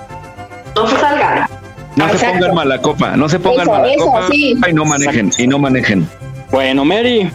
no 0.75 0.87
se 0.87 0.95
salgan. 0.97 1.47
No 1.95 2.07
se 2.09 2.25
pongan 2.25 2.55
mala 2.55 2.81
copa, 2.81 3.17
no 3.17 3.27
se 3.27 3.37
pongan 3.39 3.61
Eso, 3.63 3.71
mala 3.71 3.93
eso, 3.93 4.05
copa 4.05 4.27
sí. 4.31 4.55
y 4.69 4.73
no 4.73 4.85
manejen, 4.85 5.31
y 5.37 5.47
no 5.47 5.59
manejen. 5.59 6.07
Bueno, 6.51 6.85
Mary. 6.85 7.29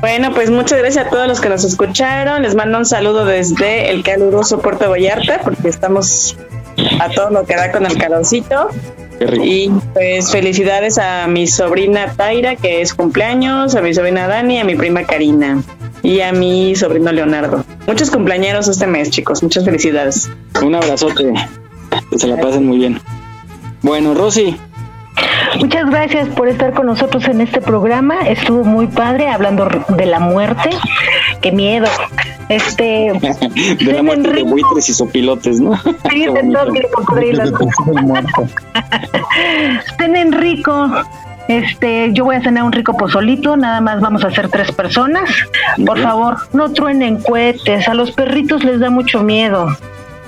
Bueno, 0.00 0.32
pues 0.32 0.50
muchas 0.50 0.78
gracias 0.78 1.06
a 1.06 1.10
todos 1.10 1.26
los 1.26 1.40
que 1.40 1.48
nos 1.48 1.64
escucharon. 1.64 2.42
Les 2.42 2.54
mando 2.54 2.78
un 2.78 2.84
saludo 2.84 3.24
desde 3.24 3.90
el 3.90 4.04
caluroso 4.04 4.60
Puerto 4.60 4.88
Vallarta, 4.88 5.40
porque 5.42 5.68
estamos 5.68 6.36
a 7.00 7.08
todo 7.10 7.30
lo 7.30 7.44
que 7.44 7.54
da 7.54 7.72
con 7.72 7.86
el 7.86 7.96
calorcito. 7.98 8.68
Y 9.42 9.70
pues 9.94 10.30
felicidades 10.30 10.98
a 10.98 11.26
mi 11.26 11.46
sobrina 11.46 12.12
Taira, 12.16 12.56
que 12.56 12.82
es 12.82 12.92
cumpleaños, 12.92 13.74
a 13.74 13.80
mi 13.80 13.94
sobrina 13.94 14.28
Dani, 14.28 14.60
a 14.60 14.64
mi 14.64 14.74
prima 14.74 15.04
Karina 15.04 15.62
y 16.02 16.20
a 16.20 16.32
mi 16.32 16.76
sobrino 16.76 17.10
Leonardo. 17.12 17.64
Muchos 17.86 18.10
cumpleaños 18.10 18.68
este 18.68 18.86
mes, 18.86 19.10
chicos. 19.10 19.42
Muchas 19.42 19.64
felicidades. 19.64 20.30
Un 20.62 20.74
abrazote. 20.74 21.32
Que 22.10 22.18
se 22.18 22.26
la 22.26 22.36
pasen 22.36 22.66
muy 22.66 22.78
bien. 22.78 23.00
Bueno, 23.82 24.14
Rosy. 24.14 24.56
Muchas 25.60 25.88
gracias 25.88 26.28
por 26.28 26.48
estar 26.48 26.74
con 26.74 26.86
nosotros 26.86 27.24
en 27.28 27.40
este 27.40 27.60
programa. 27.60 28.28
Estuvo 28.28 28.64
muy 28.64 28.86
padre 28.86 29.28
hablando 29.28 29.66
de 29.88 30.06
la 30.06 30.20
muerte. 30.20 30.70
Qué 31.40 31.52
miedo. 31.52 31.88
Este. 32.48 33.12
De 33.84 33.92
la 33.92 34.02
muerte 34.02 34.30
de 34.32 34.42
buitres 34.44 34.88
y 34.88 34.94
sopilotes, 34.94 35.60
¿no? 35.60 35.76
Sí, 36.10 36.26
de 36.26 36.52
todo 36.52 36.72
cocodrilos. 36.94 37.52
Cenen 39.98 40.32
rico. 40.40 40.90
Este, 41.48 42.10
yo 42.12 42.24
voy 42.24 42.34
a 42.36 42.42
cenar 42.42 42.64
un 42.64 42.72
rico 42.72 42.96
pozolito, 42.96 43.56
nada 43.56 43.80
más 43.80 44.00
vamos 44.00 44.24
a 44.24 44.28
hacer 44.28 44.48
tres 44.48 44.72
personas. 44.72 45.30
Por 45.86 46.00
favor, 46.00 46.36
no 46.52 46.72
truenen 46.72 47.18
cohetes, 47.22 47.86
a 47.88 47.94
los 47.94 48.10
perritos 48.10 48.64
les 48.64 48.80
da 48.80 48.90
mucho 48.90 49.22
miedo. 49.22 49.68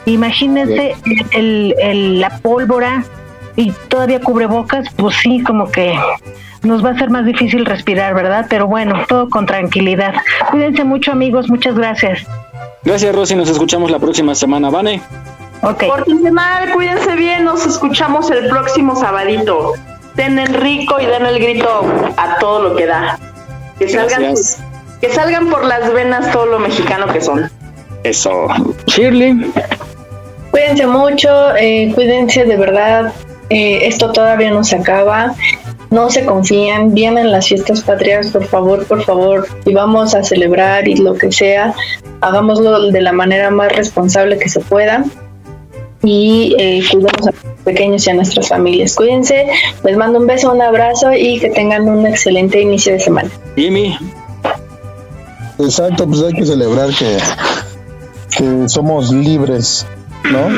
Imagínense 0.06 0.94
el, 1.32 1.74
el- 1.82 2.20
la 2.20 2.38
pólvora 2.38 3.04
y 3.56 3.72
todavía 3.88 4.20
cubrebocas, 4.20 4.86
pues 4.94 5.16
sí, 5.16 5.42
como 5.42 5.68
que 5.72 5.98
nos 6.68 6.84
va 6.84 6.90
a 6.90 6.98
ser 6.98 7.10
más 7.10 7.24
difícil 7.24 7.64
respirar, 7.66 8.14
¿verdad? 8.14 8.46
Pero 8.48 8.66
bueno, 8.66 8.94
todo 9.08 9.28
con 9.28 9.46
tranquilidad. 9.46 10.14
Cuídense 10.50 10.84
mucho 10.84 11.10
amigos, 11.12 11.48
muchas 11.48 11.74
gracias. 11.74 12.20
Gracias, 12.84 13.14
Rosy. 13.14 13.34
Nos 13.34 13.48
escuchamos 13.48 13.90
la 13.90 13.98
próxima 13.98 14.34
semana. 14.34 14.70
Vane. 14.70 15.02
Pórtense 15.60 16.30
mal, 16.30 16.70
cuídense 16.72 17.16
bien, 17.16 17.44
nos 17.44 17.66
escuchamos 17.66 18.30
el 18.30 18.48
próximo 18.48 18.94
sabadito. 18.94 19.72
Cenen 20.14 20.54
rico 20.54 21.00
y 21.00 21.06
den 21.06 21.26
el 21.26 21.38
grito 21.40 21.68
a 22.16 22.38
todo 22.38 22.68
lo 22.68 22.76
que 22.76 22.86
da. 22.86 23.18
Que 23.78 23.88
salgan, 23.88 24.22
Gracias. 24.22 24.62
que 25.00 25.10
salgan 25.10 25.48
por 25.48 25.64
las 25.64 25.92
venas 25.92 26.30
todo 26.32 26.46
lo 26.46 26.58
mexicano 26.58 27.12
que 27.12 27.20
son. 27.20 27.50
Eso. 28.04 28.46
Shirley. 28.86 29.52
Cuídense 30.50 30.86
mucho, 30.86 31.56
eh, 31.56 31.92
cuídense 31.94 32.44
de 32.44 32.56
verdad. 32.56 33.12
Eh, 33.50 33.86
esto 33.86 34.12
todavía 34.12 34.50
no 34.50 34.64
se 34.64 34.76
acaba. 34.76 35.34
No 35.90 36.10
se 36.10 36.26
confíen, 36.26 36.92
vienen 36.92 37.30
las 37.30 37.48
fiestas 37.48 37.80
patrias, 37.80 38.26
por 38.26 38.44
favor, 38.44 38.84
por 38.84 39.04
favor, 39.04 39.48
y 39.64 39.72
vamos 39.72 40.14
a 40.14 40.22
celebrar 40.22 40.86
y 40.86 40.96
lo 40.96 41.14
que 41.14 41.32
sea, 41.32 41.74
hagámoslo 42.20 42.90
de 42.90 43.00
la 43.00 43.12
manera 43.12 43.50
más 43.50 43.72
responsable 43.72 44.38
que 44.38 44.50
se 44.50 44.60
pueda 44.60 45.02
y 46.02 46.54
eh, 46.58 46.82
cuidemos 46.90 47.26
a 47.26 47.30
los 47.30 47.64
pequeños 47.64 48.06
y 48.06 48.10
a 48.10 48.14
nuestras 48.14 48.48
familias. 48.48 48.94
Cuídense, 48.94 49.46
les 49.84 49.96
mando 49.96 50.18
un 50.18 50.26
beso, 50.26 50.52
un 50.52 50.62
abrazo 50.62 51.12
y 51.12 51.40
que 51.40 51.50
tengan 51.50 51.88
un 51.88 52.06
excelente 52.06 52.60
inicio 52.60 52.92
de 52.92 53.00
semana. 53.00 53.30
Jimmy. 53.56 53.96
Exacto, 55.58 56.06
pues 56.06 56.22
hay 56.22 56.34
que 56.34 56.46
celebrar 56.46 56.90
que, 56.90 57.18
que 58.36 58.68
somos 58.68 59.10
libres, 59.10 59.86
¿no? 60.30 60.48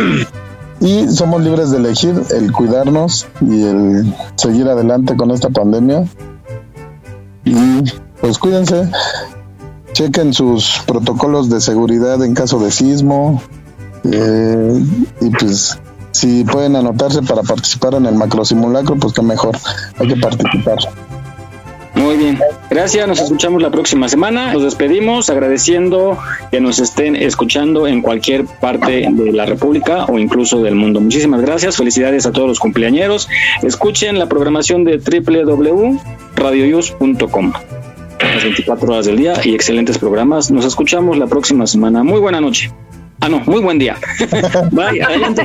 Y 0.81 1.09
somos 1.09 1.43
libres 1.43 1.71
de 1.71 1.77
elegir 1.77 2.23
el 2.31 2.53
cuidarnos 2.53 3.27
y 3.41 3.65
el 3.65 4.15
seguir 4.37 4.67
adelante 4.69 5.17
con 5.17 5.31
esta 5.31 5.51
pandemia. 5.51 6.07
Y 7.45 7.85
pues 8.21 8.39
cuídense, 8.39 8.91
chequen 9.93 10.33
sus 10.33 10.81
protocolos 10.87 11.51
de 11.51 11.61
seguridad 11.61 12.23
en 12.25 12.35
caso 12.35 12.59
de 12.59 12.71
sismo. 12.71 13.43
eh, 14.05 14.85
y 15.21 15.31
pues 15.31 15.79
si 16.13 16.45
pueden 16.45 16.77
anotarse 16.77 17.23
para 17.23 17.43
participar 17.43 17.95
en 17.95 18.07
el 18.07 18.15
macro 18.15 18.45
simulacro, 18.45 18.97
pues 18.97 19.13
que 19.13 19.23
mejor, 19.23 19.57
hay 19.99 20.09
que 20.09 20.17
participar. 20.17 20.79
Muy 22.11 22.19
bien. 22.19 22.39
Gracias. 22.69 23.07
Nos 23.07 23.21
escuchamos 23.21 23.63
la 23.63 23.71
próxima 23.71 24.09
semana. 24.09 24.53
Nos 24.53 24.65
despedimos 24.65 25.31
agradeciendo 25.31 26.19
que 26.51 26.61
nos 26.61 26.81
estén 26.81 27.15
escuchando 27.15 27.87
en 27.87 28.03
cualquier 28.03 28.47
parte 28.47 29.07
de 29.09 29.31
la 29.31 29.47
República 29.47 30.07
o 30.07 30.19
incluso 30.19 30.61
del 30.61 30.75
mundo. 30.75 31.01
Muchísimas 31.01 31.41
gracias. 31.41 31.77
Felicidades 31.77 32.27
a 32.27 32.33
todos 32.33 32.49
los 32.49 32.59
cumpleañeros. 32.59 33.29
Escuchen 33.63 34.19
la 34.19 34.27
programación 34.27 34.83
de 34.83 34.99
www.radioyus.com. 34.99 37.53
Las 38.21 38.43
24 38.43 38.93
horas 38.93 39.07
del 39.07 39.17
día 39.17 39.35
y 39.45 39.55
excelentes 39.55 39.99
programas. 39.99 40.51
Nos 40.51 40.65
escuchamos 40.65 41.17
la 41.17 41.29
próxima 41.29 41.69
semana. 41.69 42.03
Muy 42.03 42.19
buena 42.19 42.41
noche. 42.41 42.73
Ah, 43.23 43.29
no, 43.29 43.41
muy 43.41 43.61
buen 43.61 43.79
día. 43.79 43.97
Bye. 44.73 45.03
Adelante. 45.03 45.43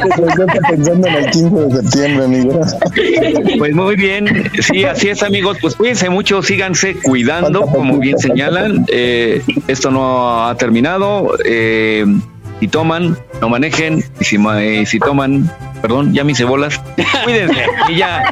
pensando 0.70 1.08
en 1.08 1.16
el 1.16 1.30
15 1.30 1.56
de 1.56 1.82
septiembre, 1.82 2.28
Miguel. 2.28 2.60
Pues 3.58 3.74
muy 3.74 3.96
bien, 3.96 4.50
sí, 4.62 4.86
así 4.86 5.10
es 5.10 5.24
amigos, 5.24 5.58
pues 5.60 5.76
cuídense 5.76 6.10
mucho, 6.10 6.42
síganse 6.42 6.96
cuidando, 6.96 7.62
como 7.62 7.98
bien 8.00 8.18
señalan, 8.18 8.86
eh, 8.88 9.42
esto 9.68 9.92
no 9.92 10.48
ha 10.48 10.56
terminado, 10.56 11.38
eh, 11.44 12.06
si 12.60 12.68
toman, 12.68 13.18
no 13.42 13.50
manejen, 13.50 14.04
y 14.20 14.24
si, 14.24 14.38
ma- 14.38 14.62
eh, 14.64 14.86
si 14.86 14.98
toman, 15.00 15.50
perdón, 15.82 16.14
ya 16.14 16.24
mis 16.24 16.38
cebolas, 16.38 16.80
cuídense, 17.24 17.66
y 17.90 17.98
ya, 17.98 18.24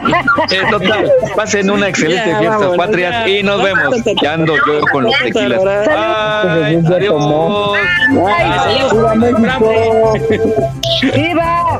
eh, 0.51 0.61
total, 0.69 1.11
pasen 1.35 1.69
una 1.69 1.89
excelente 1.89 2.29
Ya, 2.29 2.39
fiestas 2.39 2.59
vámonos, 2.61 2.77
patrias 2.77 3.11
ya. 3.11 3.29
y 3.29 3.43
nos 3.43 3.61
vemos, 3.63 3.95
ya 4.21 4.33
ando 4.33 4.55
yo 4.65 4.81
con 4.91 5.03
los 5.03 5.13
tequilas, 5.19 5.61
Bye, 5.63 6.83
adiós. 6.97 8.93
¡Viva 8.93 9.15
México! 9.15 10.13
¡Viva! 11.15 11.79